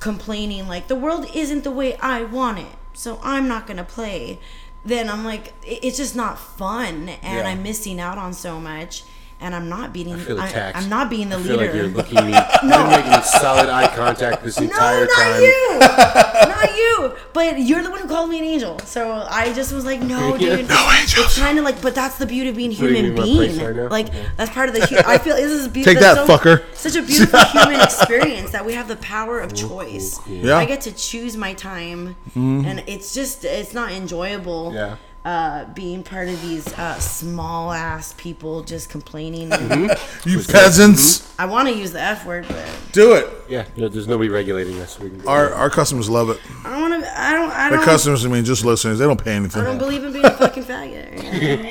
complaining 0.00 0.68
like 0.68 0.88
the 0.88 0.94
world 0.96 1.26
isn't 1.34 1.64
the 1.64 1.70
way 1.70 1.96
I 1.96 2.24
want 2.24 2.58
it, 2.58 2.66
so 2.94 3.18
I'm 3.22 3.48
not 3.48 3.66
gonna 3.66 3.84
play. 3.84 4.38
Then 4.84 5.08
I'm 5.08 5.24
like, 5.24 5.54
it's 5.64 5.96
just 5.96 6.16
not 6.16 6.38
fun, 6.38 7.08
and 7.08 7.38
Yeah. 7.38 7.48
I'm 7.48 7.62
missing 7.62 8.00
out 8.00 8.18
on 8.18 8.32
so 8.34 8.58
much, 8.58 9.04
and 9.40 9.54
I'm 9.54 9.68
not 9.68 9.92
being. 9.92 10.12
I 10.12 10.18
feel 10.18 10.40
I, 10.40 10.48
attacked. 10.48 10.76
I'm 10.76 10.88
not 10.88 11.08
being 11.08 11.28
the 11.28 11.36
I 11.36 11.42
feel 11.42 11.56
leader. 11.56 11.66
like 11.66 11.74
you're 11.74 11.86
looking 11.98 12.18
at 12.18 12.24
me. 12.26 12.32
You've 12.34 12.72
been 12.72 12.90
making 12.90 13.22
solid 13.22 13.68
eye 13.68 13.94
contact 13.94 14.42
this 14.42 14.58
no, 14.58 14.64
entire 14.66 15.06
not 15.06 15.16
time. 15.16 15.40
you, 15.42 15.78
not 16.62 16.76
you. 16.76 17.14
But 17.32 17.60
you're 17.60 17.82
the 17.82 17.90
one 17.90 18.00
who 18.00 18.08
called 18.08 18.30
me 18.30 18.38
an 18.38 18.44
angel, 18.44 18.78
so 18.80 19.12
I 19.28 19.52
just 19.52 19.72
was 19.72 19.84
like, 19.84 20.00
no, 20.00 20.34
Yeah. 20.36 20.56
dude. 20.56 20.68
No 20.68 20.90
angels. 20.98 21.26
It's 21.26 21.38
kind 21.38 21.58
of 21.58 21.64
like, 21.64 21.80
but 21.82 21.94
that's 21.94 22.16
the 22.18 22.26
beauty 22.26 22.50
of 22.50 22.56
being 22.56 22.74
Putting 22.74 22.94
human 22.94 23.02
me 23.02 23.08
in 23.08 23.14
my 23.14 23.22
place 23.36 23.58
being. 23.58 23.76
right 23.76 23.90
like 23.90 24.08
Okay. 24.08 24.26
that's 24.36 24.50
part 24.50 24.68
of 24.68 24.74
the. 24.74 24.86
hu- 24.86 24.96
I 25.06 25.18
feel 25.18 25.36
this 25.36 25.50
is 25.50 25.68
beautiful. 25.68 25.94
Take 26.00 26.02
beautiful. 26.02 26.26
that, 26.26 26.40
fucker. 26.40 26.74
Such 26.76 26.96
a 26.96 27.02
beautiful 27.02 27.40
human 27.52 27.80
experience 27.80 28.50
that 28.52 28.64
we 28.64 28.74
have 28.74 28.88
the 28.88 28.96
power 28.96 29.40
of 29.40 29.52
oh, 29.52 29.56
choice. 29.56 30.18
Yeah. 30.26 30.56
I 30.56 30.64
get 30.64 30.80
to 30.82 30.92
choose 30.92 31.36
my 31.36 31.54
time, 31.54 32.16
mm-hmm. 32.30 32.64
and 32.66 32.84
it's 32.86 33.14
just 33.14 33.44
it's 33.44 33.74
not 33.74 33.92
enjoyable. 33.92 34.72
Yeah. 34.74 34.96
Uh, 35.24 35.66
being 35.66 36.02
part 36.02 36.28
of 36.28 36.42
these 36.42 36.66
uh, 36.76 36.98
small 36.98 37.70
ass 37.70 38.12
people 38.18 38.60
just 38.64 38.90
complaining. 38.90 39.52
And 39.52 39.62
Mm-hmm. 39.70 40.28
You 40.28 40.40
peasants, 40.42 41.32
I 41.38 41.46
want 41.46 41.68
to 41.68 41.74
use 41.76 41.92
the 41.92 42.00
F 42.00 42.26
word, 42.26 42.44
but 42.48 42.68
do 42.90 43.14
it. 43.14 43.28
Yeah. 43.48 43.64
no, 43.76 43.86
there's 43.86 44.08
nobody 44.08 44.28
regulating 44.28 44.80
us. 44.80 44.98
We 44.98 45.10
can 45.10 45.24
Our 45.28 45.46
it. 45.46 45.52
our 45.52 45.70
customers 45.70 46.10
love 46.10 46.30
it. 46.30 46.40
I 46.64 46.70
don't 46.72 46.90
want 46.90 47.04
to. 47.04 47.20
I 47.20 47.34
don't. 47.34 47.50
I 47.52 47.70
The 47.70 47.76
don't. 47.76 47.84
customers, 47.84 48.26
I 48.26 48.28
mean, 48.30 48.44
just 48.44 48.64
listeners. 48.64 48.98
They 48.98 49.04
don't 49.04 49.22
pay 49.22 49.34
anything. 49.36 49.62
I 49.62 49.64
don't 49.64 49.78
believe 49.78 50.02
in 50.02 50.12
being 50.12 50.24
a 50.24 50.30
fucking 50.32 50.64
faggot. 50.64 51.22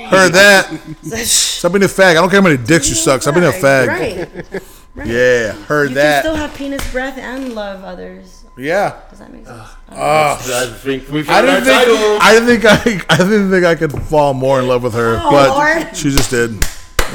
Heard 0.09 0.31
that? 0.31 0.69
Stop 1.25 1.73
being 1.73 1.83
a 1.83 1.87
fag. 1.87 2.11
I 2.11 2.13
don't 2.13 2.29
care 2.29 2.41
how 2.41 2.47
many 2.47 2.55
dicks 2.63 2.87
you 2.87 2.95
suck. 2.95 3.21
Stop 3.21 3.33
being 3.33 3.45
a 3.47 3.49
fag. 3.51 3.87
Right. 3.87 4.63
Yeah, 5.05 5.53
heard 5.53 5.89
You 5.91 5.95
that. 5.95 6.23
can 6.23 6.33
still 6.33 6.35
have 6.35 6.53
penis 6.53 6.91
breath 6.91 7.17
and 7.17 7.53
love 7.55 7.81
others. 7.85 8.40
Yeah. 8.57 9.01
Does 9.09 9.19
that 9.19 9.31
make 9.31 9.45
sense? 9.45 9.69
I 9.89 10.65
think 10.81 11.09
we 11.09 11.21
I 11.21 11.23
found 11.23 11.49
our 11.49 11.59
didn't 11.61 11.63
think 11.65 11.87
title. 11.87 12.17
I 12.21 12.33
didn't 12.33 12.47
think 12.47 12.65
I 13.09 13.13
I 13.13 13.17
didn't 13.17 13.49
think 13.51 13.65
I 13.65 13.75
could 13.75 13.91
fall 14.03 14.33
more 14.33 14.59
in 14.59 14.67
love 14.67 14.83
with 14.83 14.93
her, 14.93 15.19
Oh, 15.23 15.31
but 15.31 15.49
Lord. 15.49 15.95
she 15.97 16.09
just 16.11 16.29
did. 16.29 16.57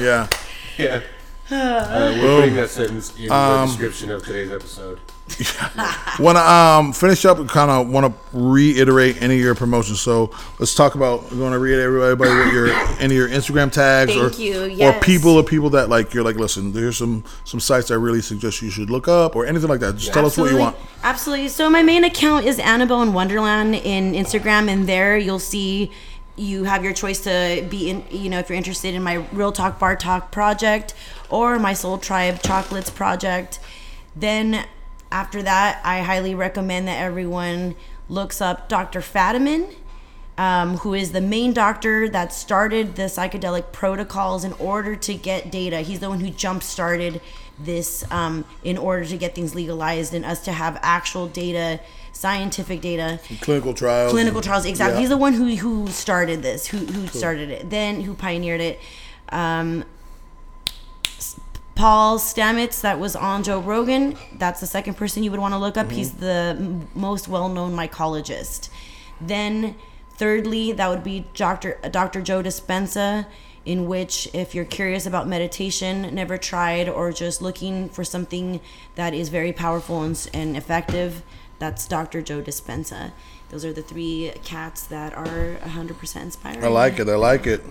Yeah. 0.01 0.29
yeah. 0.79 1.01
Uh, 1.49 2.19
we're 2.21 2.41
putting 2.41 2.57
that 2.57 2.69
sentence 2.71 3.17
in 3.17 3.31
Um, 3.31 3.61
the 3.61 3.67
description 3.69 4.11
of 4.11 4.25
today's 4.25 4.51
episode. 4.51 4.99
Want 6.19 6.39
to 6.39 6.51
um, 6.51 6.93
finish 6.93 7.25
up 7.25 7.39
and 7.39 7.49
kind 7.49 7.71
of 7.71 7.91
want 7.91 8.07
to 8.07 8.39
reiterate 8.39 9.21
any 9.21 9.35
of 9.35 9.41
your 9.41 9.55
promotions. 9.55 10.01
So 10.01 10.31
let's 10.59 10.75
talk 10.75 10.95
about. 10.95 11.31
You 11.33 11.41
want 11.41 11.53
to 11.53 11.59
reiterate 11.59 12.03
everybody 12.03 12.31
what 12.31 12.53
your 12.53 12.69
any 13.01 13.17
of 13.17 13.19
your 13.19 13.29
Instagram 13.29 13.73
tags 13.73 14.15
Thank 14.15 14.35
or 14.35 14.37
you, 14.37 14.83
or 14.83 14.93
people 15.01 15.33
or 15.33 15.43
people 15.43 15.71
that 15.71 15.89
like 15.89 16.15
you're 16.15 16.25
like 16.25 16.37
listen. 16.37 16.73
There's 16.73 16.97
some 16.97 17.25
some 17.45 17.61
sites 17.61 17.91
I 17.91 17.95
really 17.95 18.23
suggest 18.23 18.63
you 18.63 18.71
should 18.71 18.89
look 18.89 19.09
up 19.09 19.35
or 19.35 19.47
anything 19.47 19.69
like 19.69 19.81
that. 19.81 19.97
Just 19.97 20.13
tell 20.13 20.25
us 20.25 20.39
what 20.39 20.51
you 20.51 20.59
want. 20.59 20.77
Absolutely. 21.03 21.49
So 21.49 21.69
my 21.69 21.83
main 21.83 22.05
account 22.05 22.47
is 22.47 22.59
Anabelle 22.59 23.03
in 23.03 23.13
Wonderland 23.13 23.75
in 23.75 24.13
Instagram, 24.13 24.69
and 24.69 24.89
there 24.89 25.19
you'll 25.19 25.39
see 25.39 25.91
you 26.37 26.65
have 26.65 26.85
your 26.85 26.93
choice 26.93 27.21
to 27.25 27.67
be 27.69 27.91
in. 27.91 28.05
You 28.11 28.31
know, 28.31 28.39
if 28.39 28.49
you're 28.49 28.57
interested 28.57 28.95
in 28.95 29.03
my 29.03 29.27
Real 29.33 29.53
Talk 29.53 29.79
Bar 29.79 29.97
Talk 29.97 30.31
project 30.31 30.95
or 31.29 31.59
my 31.59 31.73
Soul 31.73 31.99
Tribe 31.99 32.43
Chocolates 32.43 32.91
project, 32.91 33.59
then 34.15 34.67
after 35.11 35.43
that, 35.43 35.81
I 35.85 36.01
highly 36.01 36.35
recommend 36.35 36.89
that 36.89 37.01
everyone 37.01 37.75
looks 38.09 38.41
up 38.41 38.69
Dr. 38.69 39.01
Fadiman 39.01 39.75
um, 40.39 40.79
who 40.79 40.95
is 40.95 41.13
the 41.13 41.21
main 41.21 41.53
doctor 41.53 42.09
that 42.09 42.33
started 42.33 42.97
the 42.97 43.03
psychedelic 43.05 43.73
protocols 43.73 44.45
in 44.45 44.53
order 44.55 44.95
to 44.95 45.15
get 45.15 45.51
data. 45.51 45.81
He's 45.81 46.01
the 46.01 46.09
one 46.09 46.21
who 46.21 46.31
jump 46.31 46.63
started 46.63 47.21
this 47.59 48.05
um, 48.11 48.45
in 48.63 48.77
order 48.77 49.07
to 49.07 49.17
get 49.17 49.35
things 49.35 49.55
legalized 49.55 50.13
and 50.13 50.25
us 50.27 50.45
to 50.45 50.53
have 50.53 50.79
actual 50.83 51.27
data, 51.27 51.81
scientific 52.13 52.83
data, 52.83 53.19
Clinical 53.41 53.73
trials. 53.73 54.13
clinical 54.13 54.43
trials. 54.43 54.67
Exactly. 54.67 54.97
Yeah. 54.97 55.01
He's 55.01 55.09
the 55.09 55.17
one 55.17 55.33
who 55.33 55.57
who 55.57 55.89
started 55.89 56.43
this, 56.43 56.67
who 56.67 56.79
who 56.79 57.07
started 57.07 57.51
it, 57.51 57.71
then 57.71 58.03
who 58.03 58.15
pioneered 58.15 58.61
it. 58.61 58.79
Um, 59.31 59.85
Paul 61.77 62.19
Stamets, 62.19 62.81
that 62.81 62.99
was 62.99 63.15
on 63.15 63.43
Joe 63.43 63.61
Rogan. 63.61 64.17
That's 64.39 64.61
the 64.61 64.67
second 64.67 64.95
person 64.95 65.23
you 65.23 65.31
would 65.31 65.41
want 65.41 65.53
to 65.53 65.59
look 65.59 65.77
up. 65.77 65.91
He's 65.91 66.13
the 66.13 66.57
m- 66.59 66.89
most 66.95 67.29
well-known 67.29 67.77
mycologist. 67.77 68.71
Then, 69.21 69.77
thirdly, 70.15 70.73
that 70.73 70.89
would 70.89 71.05
be 71.05 71.27
Dr. 71.35 71.79
Dr. 71.91 72.23
Joe 72.23 72.43
Dispenza, 72.43 73.27
in 73.67 73.87
which, 73.87 74.27
if 74.33 74.55
you're 74.55 74.65
curious 74.65 75.05
about 75.05 75.29
meditation, 75.29 76.15
never 76.15 76.39
tried, 76.39 76.89
or 76.89 77.13
just 77.13 77.43
looking 77.43 77.91
for 77.91 78.05
something 78.05 78.61
that 78.95 79.13
is 79.13 79.29
very 79.29 79.53
powerful 79.53 80.03
and, 80.03 80.31
and 80.33 80.57
effective, 80.57 81.23
that's 81.59 81.87
Dr. 81.87 82.23
Joe 82.23 82.41
Dispenza. 82.41 83.13
Those 83.51 83.67
are 83.67 83.73
the 83.75 83.83
three 83.83 84.33
cats 84.45 84.85
that 84.85 85.13
are 85.13 85.59
100% 85.63 86.23
inspiring. 86.23 86.65
I 86.65 86.69
like 86.69 86.99
it. 86.99 87.09
I 87.09 87.17
like 87.17 87.47
it. 87.47 87.63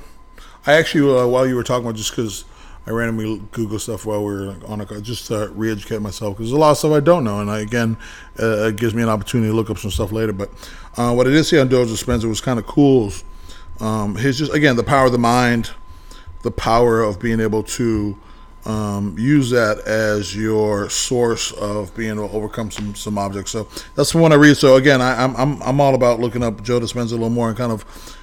I 0.68 0.74
actually, 0.74 1.20
uh, 1.20 1.26
while 1.28 1.48
you 1.48 1.56
were 1.56 1.64
talking 1.64 1.86
about, 1.86 1.96
just 1.96 2.12
because 2.12 2.46
I 2.88 2.92
randomly 2.92 3.42
Google 3.52 3.80
stuff 3.80 4.06
while 4.06 4.24
we 4.24 4.34
were 4.34 4.56
on 4.68 4.82
a 4.82 4.86
call, 4.86 5.02
just 5.02 5.28
to 5.28 5.50
re-educate 5.56 6.02
myself, 6.02 6.36
because 6.36 6.52
there's 6.52 6.58
a 6.58 6.60
lot 6.60 6.72
of 6.72 6.78
stuff 6.78 6.92
I 6.92 7.00
don't 7.00 7.24
know, 7.24 7.40
and 7.40 7.50
I, 7.50 7.60
again, 7.60 7.98
uh, 8.40 8.68
it 8.68 8.76
gives 8.76 8.94
me 8.94 9.02
an 9.02 9.10
opportunity 9.10 9.50
to 9.50 9.56
look 9.56 9.70
up 9.70 9.80
some 9.80 9.90
stuff 9.90 10.12
later. 10.12 10.34
But 10.34 10.52
uh, 10.96 11.14
what 11.14 11.28
I 11.28 11.32
did 11.32 11.44
see 11.46 11.60
on 11.60 11.70
Joe 11.70 11.86
Spencer 11.88 12.28
was 12.28 12.42
kind 12.42 12.60
of 12.60 12.68
cool. 12.68 13.12
Um, 13.80 14.16
his 14.16 14.38
just 14.38 14.54
again 14.54 14.76
the 14.76 14.84
power 14.84 15.08
of 15.08 15.12
the 15.12 15.18
mind, 15.18 15.72
the 16.44 16.52
power 16.52 17.02
of 17.02 17.20
being 17.20 17.40
able 17.40 17.64
to 17.64 18.18
um, 18.66 19.16
use 19.18 19.50
that 19.50 19.80
as 19.80 20.36
your 20.36 20.90
source 20.90 21.52
of 21.54 21.96
being 21.96 22.12
able 22.12 22.30
to 22.30 22.36
overcome 22.36 22.72
some 22.72 22.96
some 22.96 23.18
objects. 23.18 23.52
So 23.52 23.68
that's 23.96 24.12
the 24.12 24.18
one 24.20 24.32
I 24.32 24.36
read. 24.36 24.58
So 24.58 24.76
again, 24.76 25.02
I, 25.02 25.24
I'm 25.24 25.36
I'm 25.36 25.62
I'm 25.62 25.82
all 25.82 25.96
about 25.96 26.20
looking 26.20 26.44
up 26.44 26.64
Joe 26.64 26.80
Dispenza 26.80 27.12
a 27.12 27.16
little 27.16 27.30
more 27.30 27.50
and 27.50 27.58
kind 27.58 27.72
of 27.72 28.18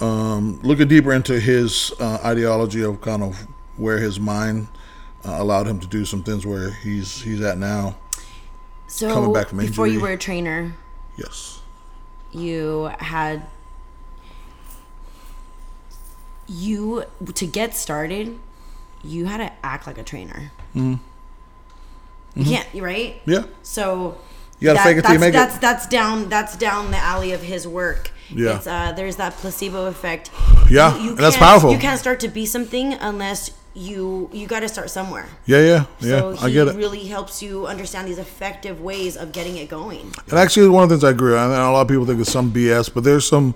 um, 0.00 0.60
looking 0.62 0.88
deeper 0.88 1.12
into 1.12 1.38
his 1.38 1.92
uh, 2.00 2.18
ideology 2.24 2.82
of 2.82 3.00
kind 3.00 3.22
of 3.22 3.46
where 3.76 3.98
his 3.98 4.18
mind 4.20 4.68
uh, 5.26 5.36
allowed 5.38 5.66
him 5.66 5.80
to 5.80 5.86
do 5.86 6.04
some 6.04 6.22
things 6.22 6.46
where 6.46 6.70
he's 6.70 7.22
he's 7.22 7.40
at 7.40 7.58
now. 7.58 7.96
so 8.86 9.12
coming 9.12 9.32
back 9.32 9.48
from 9.48 9.58
before 9.58 9.86
you 9.86 10.00
were 10.00 10.10
a 10.12 10.18
trainer, 10.18 10.74
Yes. 11.16 11.60
you 12.32 12.90
had 12.98 13.46
you 16.46 17.04
to 17.34 17.46
get 17.46 17.74
started 17.74 18.38
you 19.02 19.24
had 19.26 19.38
to 19.38 19.52
act 19.64 19.86
like 19.86 19.98
a 19.98 20.02
trainer 20.02 20.50
Mm-hmm. 20.74 20.94
you 22.40 22.44
can't 22.44 22.66
you 22.74 22.84
right 22.84 23.20
Yeah. 23.26 23.44
so 23.62 24.18
You 24.60 24.66
gotta 24.68 24.80
fake 24.82 24.98
it 24.98 25.02
till 25.02 25.12
you 25.14 25.18
that's, 25.18 25.20
make 25.20 25.28
it. 25.30 25.32
that's 25.32 25.58
that's 25.58 25.86
down 25.88 26.28
that's 26.28 26.56
down 26.56 26.90
the 26.90 26.98
alley 26.98 27.32
of 27.32 27.40
his 27.42 27.66
work 27.66 28.10
Yeah. 28.28 28.56
it's, 28.56 28.66
uh, 28.66 28.92
there's 28.94 29.16
that 29.16 29.34
placebo 29.34 29.86
effect 29.86 30.30
Yeah, 30.70 30.94
You- 30.96 31.02
you 31.02 31.08
and 31.10 31.18
that's 31.18 31.36
powerful. 31.36 31.70
you 31.72 31.78
can't 31.78 31.98
start 31.98 32.20
to 32.20 32.28
be 32.28 32.44
something 32.44 32.92
unless 32.94 33.50
you 33.74 34.30
you 34.32 34.46
got 34.46 34.60
to 34.60 34.68
start 34.68 34.88
somewhere 34.88 35.26
Yeah. 35.46 35.58
Yeah. 35.58 35.84
Yeah. 36.00 36.18
so 36.18 36.36
I 36.40 36.50
get 36.50 36.68
it. 36.68 36.76
really 36.76 37.04
helps 37.06 37.42
you 37.42 37.66
understand 37.66 38.06
these 38.06 38.18
effective 38.18 38.80
ways 38.80 39.16
of 39.16 39.32
getting 39.32 39.56
it 39.56 39.68
going 39.68 40.12
And 40.30 40.38
actually, 40.38 40.68
one 40.68 40.84
of 40.84 40.88
the 40.88 40.94
things 40.94 41.04
I 41.04 41.10
agree 41.10 41.34
on, 41.36 41.50
and 41.50 41.60
a 41.60 41.70
lot 41.70 41.82
of 41.82 41.88
people 41.88 42.06
think 42.06 42.20
it's 42.20 42.30
some 42.30 42.52
BS, 42.52 42.92
but 42.94 43.02
there's 43.04 43.26
some 43.26 43.54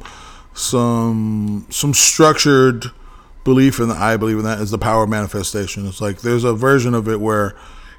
some 0.54 1.66
some 1.70 1.94
structured 1.94 2.86
belief 3.44 3.78
in 3.78 3.88
that. 3.88 3.98
I 3.98 4.16
believe 4.16 4.38
in 4.38 4.44
that 4.44 4.60
is 4.60 4.70
the 4.70 4.78
power 4.78 5.04
of 5.04 5.08
manifestation. 5.08 5.86
It's 5.86 6.00
like 6.00 6.20
there's 6.20 6.44
a 6.44 6.52
version 6.52 6.94
of 6.94 7.08
it 7.08 7.20
where, 7.20 7.54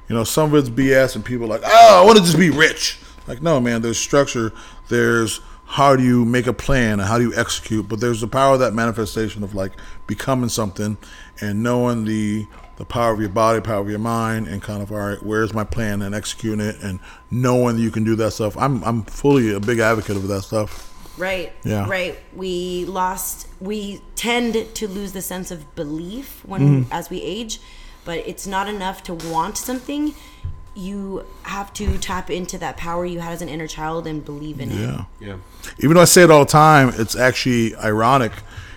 you 0.08 0.14
know, 0.14 0.24
some 0.24 0.52
of 0.52 0.60
it's 0.60 0.68
BS, 0.68 1.16
and 1.16 1.24
people 1.24 1.46
are 1.46 1.48
like, 1.48 1.62
oh, 1.64 2.02
I 2.02 2.04
want 2.04 2.18
to 2.18 2.24
just 2.24 2.38
be 2.38 2.50
rich. 2.50 2.98
Like, 3.26 3.40
no, 3.42 3.60
man. 3.60 3.80
There's 3.82 3.98
structure. 3.98 4.52
There's 4.88 5.40
how 5.70 5.94
do 5.94 6.02
you 6.02 6.24
make 6.24 6.48
a 6.48 6.52
plan 6.52 6.98
and 6.98 7.02
how 7.02 7.16
do 7.16 7.22
you 7.24 7.34
execute. 7.36 7.88
But 7.88 8.00
there's 8.00 8.20
the 8.20 8.26
power 8.26 8.54
of 8.54 8.60
that 8.60 8.74
manifestation 8.74 9.44
of 9.44 9.54
like 9.54 9.72
becoming 10.08 10.48
something 10.48 10.98
and 11.40 11.62
knowing 11.62 12.04
the 12.04 12.46
the 12.76 12.84
power 12.86 13.12
of 13.12 13.20
your 13.20 13.28
body, 13.28 13.60
power 13.60 13.80
of 13.80 13.90
your 13.90 13.98
mind, 13.98 14.48
and 14.48 14.62
kind 14.62 14.82
of 14.82 14.90
all 14.90 14.98
right, 14.98 15.22
where's 15.22 15.52
my 15.52 15.64
plan 15.64 16.00
and 16.02 16.14
executing 16.14 16.60
it, 16.60 16.76
and 16.82 16.98
knowing 17.30 17.76
that 17.76 17.82
you 17.82 17.90
can 17.90 18.04
do 18.04 18.16
that 18.16 18.32
stuff. 18.32 18.56
I'm 18.56 18.82
I'm 18.84 19.02
fully 19.04 19.52
a 19.52 19.60
big 19.60 19.78
advocate 19.80 20.16
of 20.16 20.26
that 20.28 20.42
stuff. 20.42 20.86
Right. 21.18 21.52
Yeah. 21.64 21.86
Right. 21.88 22.18
We 22.34 22.86
lost. 22.86 23.46
We 23.60 24.00
tend 24.14 24.74
to 24.74 24.88
lose 24.88 25.12
the 25.12 25.20
sense 25.20 25.50
of 25.50 25.74
belief 25.74 26.42
when 26.46 26.60
Mm-hmm. 26.84 26.92
as 26.92 27.10
we 27.10 27.20
age, 27.20 27.60
but 28.06 28.18
it's 28.26 28.46
not 28.46 28.68
enough 28.68 29.02
to 29.04 29.14
want 29.14 29.58
something. 29.58 30.14
You 30.74 31.26
have 31.42 31.72
to 31.74 31.98
tap 31.98 32.30
into 32.30 32.56
that 32.58 32.76
power 32.78 33.04
you 33.04 33.18
had 33.20 33.32
as 33.32 33.42
an 33.42 33.48
inner 33.50 33.66
child 33.66 34.06
and 34.06 34.24
believe 34.24 34.60
in 34.60 34.70
it. 34.70 34.76
Yeah. 34.76 35.04
Yeah. 35.20 35.36
Even 35.80 35.96
though 35.96 36.00
I 36.02 36.06
say 36.06 36.22
it 36.22 36.30
all 36.30 36.44
the 36.44 36.50
time, 36.50 36.92
it's 36.96 37.16
actually 37.16 37.74
ironic. 37.76 38.32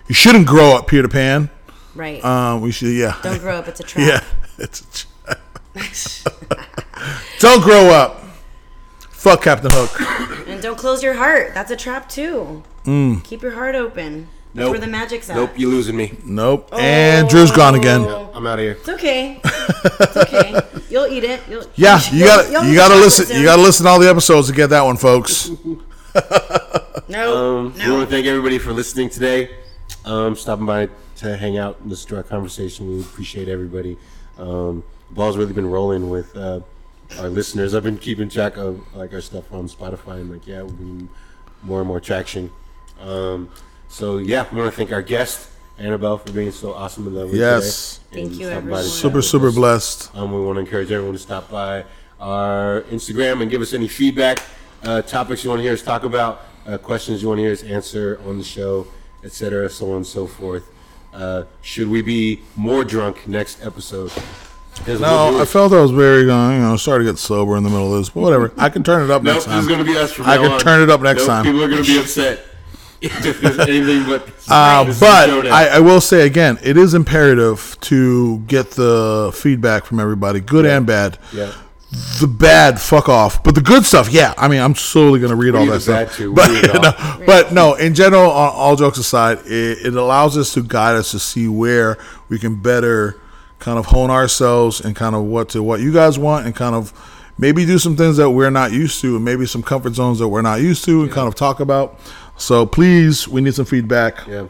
You 0.10 0.15
shouldn't 0.15 0.48
grow 0.48 0.76
up 0.76 0.88
Peter 0.88 1.07
Pan. 1.07 1.49
Right. 1.95 2.24
Um, 2.24 2.61
we 2.61 2.72
should, 2.72 2.90
yeah. 2.94 3.18
Don't 3.22 3.40
grow 3.40 3.57
up. 3.57 3.68
It's 3.68 3.80
a 3.80 3.84
trap. 3.91 4.07
Yeah, 4.07 4.24
it's 4.64 4.82
a 4.82 4.86
trap. 4.94 5.40
Don't 7.40 7.61
grow 7.64 7.90
up. 7.90 8.20
Fuck 9.11 9.44
Captain 9.44 9.70
Hook. 9.74 10.48
And 10.48 10.61
don't 10.61 10.78
close 10.78 11.02
your 11.03 11.14
heart. 11.14 11.53
That's 11.53 11.72
a 11.72 11.76
trap 11.76 12.10
too. 12.10 12.64
Mm. 12.86 13.24
Keep 13.24 13.41
your 13.41 13.53
heart 13.53 13.76
open. 13.76 14.28
That's 14.53 14.65
Nope. 14.65 14.72
where 14.72 14.80
the 14.80 14.88
magic's 14.88 15.30
at. 15.30 15.36
Nope, 15.36 15.52
you're 15.57 15.70
losing 15.72 15.95
me. 15.98 16.15
Nope. 16.26 16.70
And 16.74 17.28
Drew's 17.28 17.49
gone 17.52 17.74
again. 17.76 18.02
I'm 18.34 18.45
out 18.45 18.60
of 18.60 18.64
here. 18.64 18.74
It's 18.74 18.90
okay. 18.90 19.40
It's 19.86 20.15
okay. 20.18 20.60
You'll 20.90 21.07
eat 21.07 21.24
it. 21.24 21.41
You'll, 21.49 21.65
Yeah, 21.76 21.99
you 22.11 22.20
you'll- 22.20 22.28
gotta 22.28 22.52
you'll 22.52 22.64
you 22.65 22.76
gotta 22.76 22.95
listen 22.95 23.26
soon. 23.26 23.38
you 23.38 23.44
gotta 23.44 23.61
listen 23.61 23.86
to 23.86 23.90
all 23.91 23.99
the 23.99 24.10
episodes 24.10 24.48
to 24.48 24.53
get 24.53 24.68
that 24.68 24.82
one, 24.84 24.98
folks. 24.98 25.49
No. 27.10 27.36
Um, 27.57 27.74
We 27.74 27.91
want 27.91 28.07
to 28.10 28.15
thank 28.15 28.26
everybody 28.28 28.57
for 28.60 28.72
listening 28.72 29.10
today. 29.10 29.49
Um, 30.06 30.36
stopping 30.36 30.65
by 30.65 30.88
to 31.24 31.38
hang 31.38 31.58
out 31.58 31.80
and 31.82 31.90
listen 31.90 32.10
to 32.10 32.18
our 32.18 32.24
conversation. 32.24 32.88
We 32.90 33.02
appreciate 33.02 33.48
everybody. 33.48 33.98
Um, 34.38 34.84
the 35.10 35.16
ball's 35.16 35.38
really 35.38 35.54
been 35.54 35.70
rolling 35.70 36.10
with 36.10 36.36
uh, 36.36 36.62
our 37.20 37.30
listeners. 37.30 37.74
I've 37.76 37.84
been 37.84 37.98
keeping 37.98 38.30
track 38.30 38.58
of 38.58 38.82
like 38.95 39.14
our 39.14 39.22
stuff 39.22 39.52
on 39.52 39.68
Spotify 39.68 40.22
and 40.22 40.32
like 40.32 40.48
yeah, 40.48 40.62
we're 40.64 40.70
getting 40.72 41.10
more 41.64 41.80
and 41.80 41.88
more 41.88 42.00
traction. 42.00 42.52
Um, 43.00 43.50
so 43.88 44.18
yeah, 44.18 44.45
we 44.52 44.60
want 44.60 44.72
to 44.72 44.78
thank 44.78 44.91
our 44.91 45.02
guest 45.02 45.50
Anabelle 45.80 46.24
for 46.24 46.32
being 46.32 46.52
so 46.52 46.74
awesome 46.74 47.08
and 47.08 47.16
lovely. 47.16 47.40
Yes. 47.40 47.98
today. 48.10 48.22
Thank 48.22 48.26
And 48.32 48.36
you, 48.40 48.45
stopping 48.45 48.58
everyone. 48.58 48.84
Super 48.84 49.22
super 49.22 49.48
us. 49.48 49.56
blessed. 49.56 50.16
Um, 50.16 50.32
we 50.34 50.41
want 50.41 50.56
to 50.58 50.62
encourage 50.62 50.91
everyone 50.91 51.14
to 51.14 51.20
stop 51.20 51.50
by 51.50 51.86
our 52.20 52.82
Instagram 52.91 53.41
and 53.41 53.52
give 53.52 53.62
us 53.62 53.74
any 53.74 53.88
feedback, 53.88 54.40
uh, 54.84 55.02
topics 55.02 55.44
you 55.44 55.50
want 55.50 55.60
to 55.60 55.64
hear 55.64 55.74
us 55.74 55.82
talk 55.82 56.04
about, 56.04 56.41
uh, 56.66 56.78
questions 56.78 57.22
you 57.22 57.28
want 57.28 57.40
to 57.40 57.44
hear 57.44 57.52
us 57.52 57.64
answer 57.64 58.20
on 58.26 58.38
the 58.38 58.44
show, 58.44 58.88
etc., 59.24 59.70
so 59.70 59.90
on 59.91 59.98
and 59.98 60.08
so 60.08 60.26
forth. 60.28 60.70
Uh, 61.14 61.44
should 61.61 61.90
we 61.90 62.02
be 62.02 62.41
more 62.56 62.84
drunk 62.84 63.27
next 63.27 63.64
episode? 63.65 64.11
No, 64.88 65.40
I 65.40 65.45
felt 65.45 65.72
I 65.72 65.81
was 65.81 65.91
very 65.91 66.30
uh, 66.30 66.52
you 66.52 66.60
know, 66.60 66.76
starting 66.77 67.06
to 67.06 67.14
get 67.14 67.19
sober 67.19 67.56
in 67.56 67.64
the 67.64 67.69
middle 67.69 67.94
of 67.94 67.99
this, 67.99 68.10
but 68.10 68.22
whatever. 68.22 68.52
I 68.57 68.69
can 68.69 68.84
turn 68.84 69.03
it 69.03 69.11
up 69.11 69.22
Nope, 69.22 69.35
next 69.35 69.45
this 69.45 69.53
is 69.56 69.60
time. 69.61 69.68
going 69.68 69.85
to 69.85 69.91
be 69.94 69.98
us 69.98 70.11
from 70.11 70.26
I 70.26 70.35
now 70.35 70.41
can 70.44 70.52
on. 70.53 70.60
turn 70.60 70.81
it 70.81 70.90
up 70.90 71.02
next 71.02 71.19
Nope, 71.22 71.27
time. 71.27 71.45
People 71.45 71.64
are 71.64 71.69
going 71.69 71.84
to 71.84 71.88
be 71.88 71.99
upset. 71.99 72.44
if 73.02 73.40
there's 73.41 73.60
anything 73.69 74.06
but. 74.07 74.27
Uh, 74.49 74.84
this 74.85 74.95
is 74.95 75.02
a 75.02 75.06
but 75.06 75.26
showdown. 75.27 75.52
I, 75.52 75.68
I 75.68 75.80
will 75.80 76.02
say 76.02 76.26
again, 76.26 76.57
it 76.64 76.76
is 76.77 76.94
imperative 76.95 77.77
to 77.81 78.40
get 78.40 78.72
the 78.72 79.31
feedback 79.35 79.85
from 79.85 79.99
everybody, 79.99 80.40
good 80.40 80.65
and 80.65 80.88
bad. 80.88 81.19
yeah. 81.31 81.53
The 82.20 82.28
bad, 82.28 82.82
fuck 82.82 83.07
off. 83.07 83.44
But 83.44 83.53
the 83.53 83.61
good 83.61 83.86
stuff, 83.86 84.11
yeah. 84.11 84.34
I 84.38 84.48
mean, 84.48 84.61
I'm 84.61 84.74
slowly 84.74 85.20
going 85.20 85.30
to 85.30 85.36
read 85.36 85.53
all 85.53 85.65
that 85.68 85.82
stuff. 85.82 86.15
too. 86.15 86.34
But, 86.34 86.49
read 86.49 86.65
it 86.65 86.76
all. 86.76 86.82
no, 86.82 87.26
but 87.26 87.53
no, 87.53 87.74
in 87.76 87.94
general, 87.94 88.30
all, 88.32 88.76
jokes 88.76 88.98
aside, 88.98 89.40
it, 89.45 89.86
it 89.86 89.95
allows 89.95 90.38
us 90.38 90.53
to 90.56 90.64
guide 90.64 90.95
us 90.95 91.11
to 91.11 91.20
see 91.20 91.48
where 91.48 91.98
we 92.30 92.40
can 92.40 92.56
better 92.56 93.20
kind 93.60 93.78
of 93.78 93.86
hone 93.88 94.10
ourselves 94.10 94.82
and 94.82 94.95
kind 94.95 95.15
of 95.15 95.24
what 95.24 95.49
to 95.49 95.61
what 95.61 95.80
you 95.80 95.94
guys 95.94 96.18
want 96.18 96.45
and 96.45 96.56
kind 96.56 96.76
of 96.76 96.91
maybe 97.38 97.65
do 97.65 97.78
some 97.78 97.95
things 97.95 98.18
that 98.18 98.30
we're 98.30 98.49
not 98.49 98.72
used 98.72 98.99
to 99.02 99.15
and 99.15 99.24
maybe 99.24 99.45
some 99.45 99.64
comfort 99.64 99.94
zones 99.94 100.20
that 100.20 100.28
we're 100.28 100.41
not 100.41 100.61
used 100.61 100.84
to 100.86 101.03
and 101.03 101.11
kind 101.11 101.28
of 101.28 101.36
talk 101.36 101.60
about. 101.60 101.99
So 102.38 102.65
please, 102.65 103.28
we 103.28 103.41
need 103.41 103.53
some 103.53 103.65
feedback. 103.65 104.26
Yeah. 104.28 104.48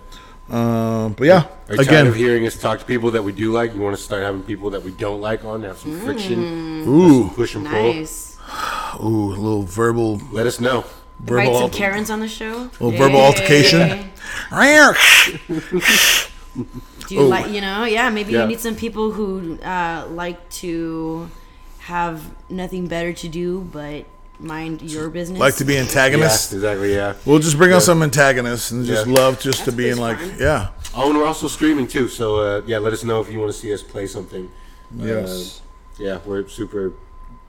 Um, 0.53 1.13
but 1.13 1.25
yeah, 1.25 1.47
Are 1.69 1.71
you 1.71 1.75
tired 1.77 1.87
again, 1.87 2.07
of 2.07 2.15
hearing 2.15 2.45
us 2.45 2.59
talk 2.59 2.77
to 2.79 2.85
people 2.85 3.09
that 3.11 3.23
we 3.23 3.31
do 3.31 3.51
like? 3.51 3.73
You 3.73 3.81
want 3.81 3.95
to 3.97 4.01
start 4.01 4.21
having 4.21 4.43
people 4.43 4.69
that 4.71 4.83
we 4.83 4.91
don't 4.91 5.19
like 5.19 5.43
on, 5.43 5.63
have 5.63 5.79
some 5.79 5.99
friction, 6.01 6.83
ooh, 6.87 7.29
push 7.29 7.55
and 7.55 7.65
pull. 7.65 7.93
Nice. 7.93 8.37
ooh, 9.01 9.29
a 9.33 9.39
little 9.39 9.63
verbal, 9.63 10.21
Let 10.31 10.45
us 10.45 10.59
know. 10.59 10.85
Invite 11.21 11.27
verbal, 11.47 11.53
some 11.53 11.63
alter- 11.63 11.77
Karens 11.77 12.09
on 12.11 12.19
the 12.19 12.27
show. 12.27 12.69
little 12.79 12.91
verbal 12.91 13.21
altercation. 13.21 14.09
Do 17.07 17.15
you 17.15 17.23
like, 17.23 17.49
you 17.51 17.61
know, 17.61 17.85
yeah, 17.85 18.09
maybe 18.09 18.33
Yeah. 18.33 18.43
you 18.43 18.47
need 18.49 18.59
some 18.59 18.75
people 18.75 19.11
who 19.11 19.57
uh, 19.61 20.07
like 20.11 20.47
to 20.61 21.29
have 21.79 22.21
nothing 22.49 22.87
better 22.87 23.11
to 23.11 23.27
do 23.27 23.59
but 23.71 24.05
mind 24.43 24.81
your 24.81 25.09
business. 25.09 25.39
like 25.39 25.55
to 25.55 25.65
be 25.65 25.73
Yeah, 25.75 25.81
antagonists. 25.81 26.53
exactly. 26.53 26.93
Yeah. 26.93 27.13
We'll 27.25 27.39
just 27.39 27.57
bring 27.57 27.73
on 27.73 27.81
some 27.81 28.03
antagonists 28.03 28.71
and 28.71 28.85
just 28.85 29.07
Yeah. 29.07 29.13
love 29.13 29.39
just 29.39 29.59
to 29.59 29.65
That's 29.71 29.77
be 29.77 29.89
in 29.89 29.97
like, 29.97 30.19
fun. 30.19 30.35
yeah, 30.39 30.67
Oh, 30.95 31.09
and 31.09 31.17
we're 31.17 31.25
also 31.25 31.47
streaming 31.47 31.87
too. 31.87 32.07
So 32.07 32.37
uh, 32.37 32.61
yeah, 32.67 32.77
let 32.77 32.93
us 32.93 33.03
know 33.03 33.19
if 33.21 33.31
you 33.31 33.39
want 33.39 33.51
to 33.51 33.57
see 33.57 33.73
us 33.73 33.81
play 33.81 34.05
something. 34.07 34.51
Yes. 34.95 35.61
Uh, 35.99 36.03
yeah, 36.03 36.17
we're 36.25 36.47
super. 36.47 36.93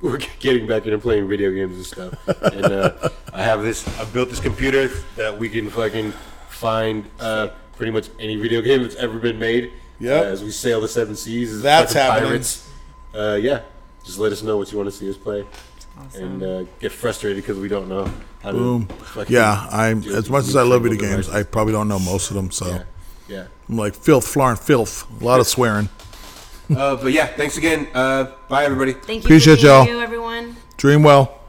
We're 0.01 0.19
getting 0.41 0.66
back 0.66 0.85
into 0.87 0.99
playing 0.99 1.29
video 1.29 1.51
games 1.51 1.77
and 1.77 1.85
stuff. 1.87 2.43
and 2.43 2.65
uh, 2.66 3.09
I 3.33 3.43
have 3.43 3.62
this. 3.62 3.87
I 3.99 4.05
built 4.07 4.31
this 4.31 4.41
computer 4.41 4.89
that 5.16 5.39
we 5.39 5.49
can 5.49 5.69
fucking 5.71 6.12
find 6.49 7.05
uh, 7.21 7.49
pretty 7.77 7.93
much 7.93 8.09
any 8.19 8.37
video 8.37 8.61
game 8.62 8.83
that's 8.83 8.97
ever 8.97 9.19
been 9.19 9.39
made. 9.39 9.73
Yeah. 10.01 10.21
Uh, 10.21 10.25
as 10.25 10.43
we 10.43 10.51
sail 10.51 10.81
the 10.81 10.89
seven 10.89 11.15
seas. 11.16 11.53
As 11.53 11.62
That's 11.62 11.93
happening. 11.93 12.29
Pirates. 12.31 12.69
Uh, 13.15 13.39
yeah. 13.41 13.61
Just 14.05 14.19
let 14.19 14.33
us 14.33 14.43
know 14.43 14.57
what 14.59 14.71
you 14.73 14.77
want 14.79 14.91
to 14.91 14.97
see 14.97 15.09
us 15.09 15.16
play. 15.16 15.47
Awesome. 15.99 16.23
And 16.25 16.43
uh, 16.43 16.65
get 16.81 16.93
frustrated 16.93 17.43
because 17.43 17.59
we 17.59 17.69
don't 17.69 17.89
know 17.89 18.05
how 18.43 18.51
to. 18.53 18.59
boom, 18.59 18.87
fucking 18.87 19.35
yeah. 19.35 19.66
I'm 19.71 20.03
as 20.05 20.29
much 20.29 20.49
as 20.49 20.57
I 20.57 20.62
love 20.62 20.83
video 20.83 20.99
games, 20.99 21.29
I 21.29 21.43
probably 21.45 21.73
don't 21.73 21.89
know 21.89 21.99
most 21.99 22.31
of 22.31 22.37
them. 22.37 22.51
So 22.51 22.66
Yeah. 22.66 22.83
Yeah. 23.29 23.47
I'm 23.69 23.77
like 23.79 23.95
filth, 23.95 24.27
flarn, 24.27 24.57
filth, 24.57 25.07
a 25.21 25.25
lot 25.25 25.41
of 25.41 25.47
swearing. 25.47 25.89
Uh, 26.75 26.97
but 26.97 27.12
yeah, 27.12 27.27
thanks 27.27 27.57
again. 27.57 27.87
Uh, 27.95 28.33
bye, 28.49 28.65
everybody. 28.65 28.93
Thank 28.93 29.23
you 29.23 29.29
Appreciate 29.29 29.62
y'all. 29.62 29.87
you, 29.87 30.01
everyone. 30.01 30.57
Dream 30.77 31.03
well. 31.03 31.44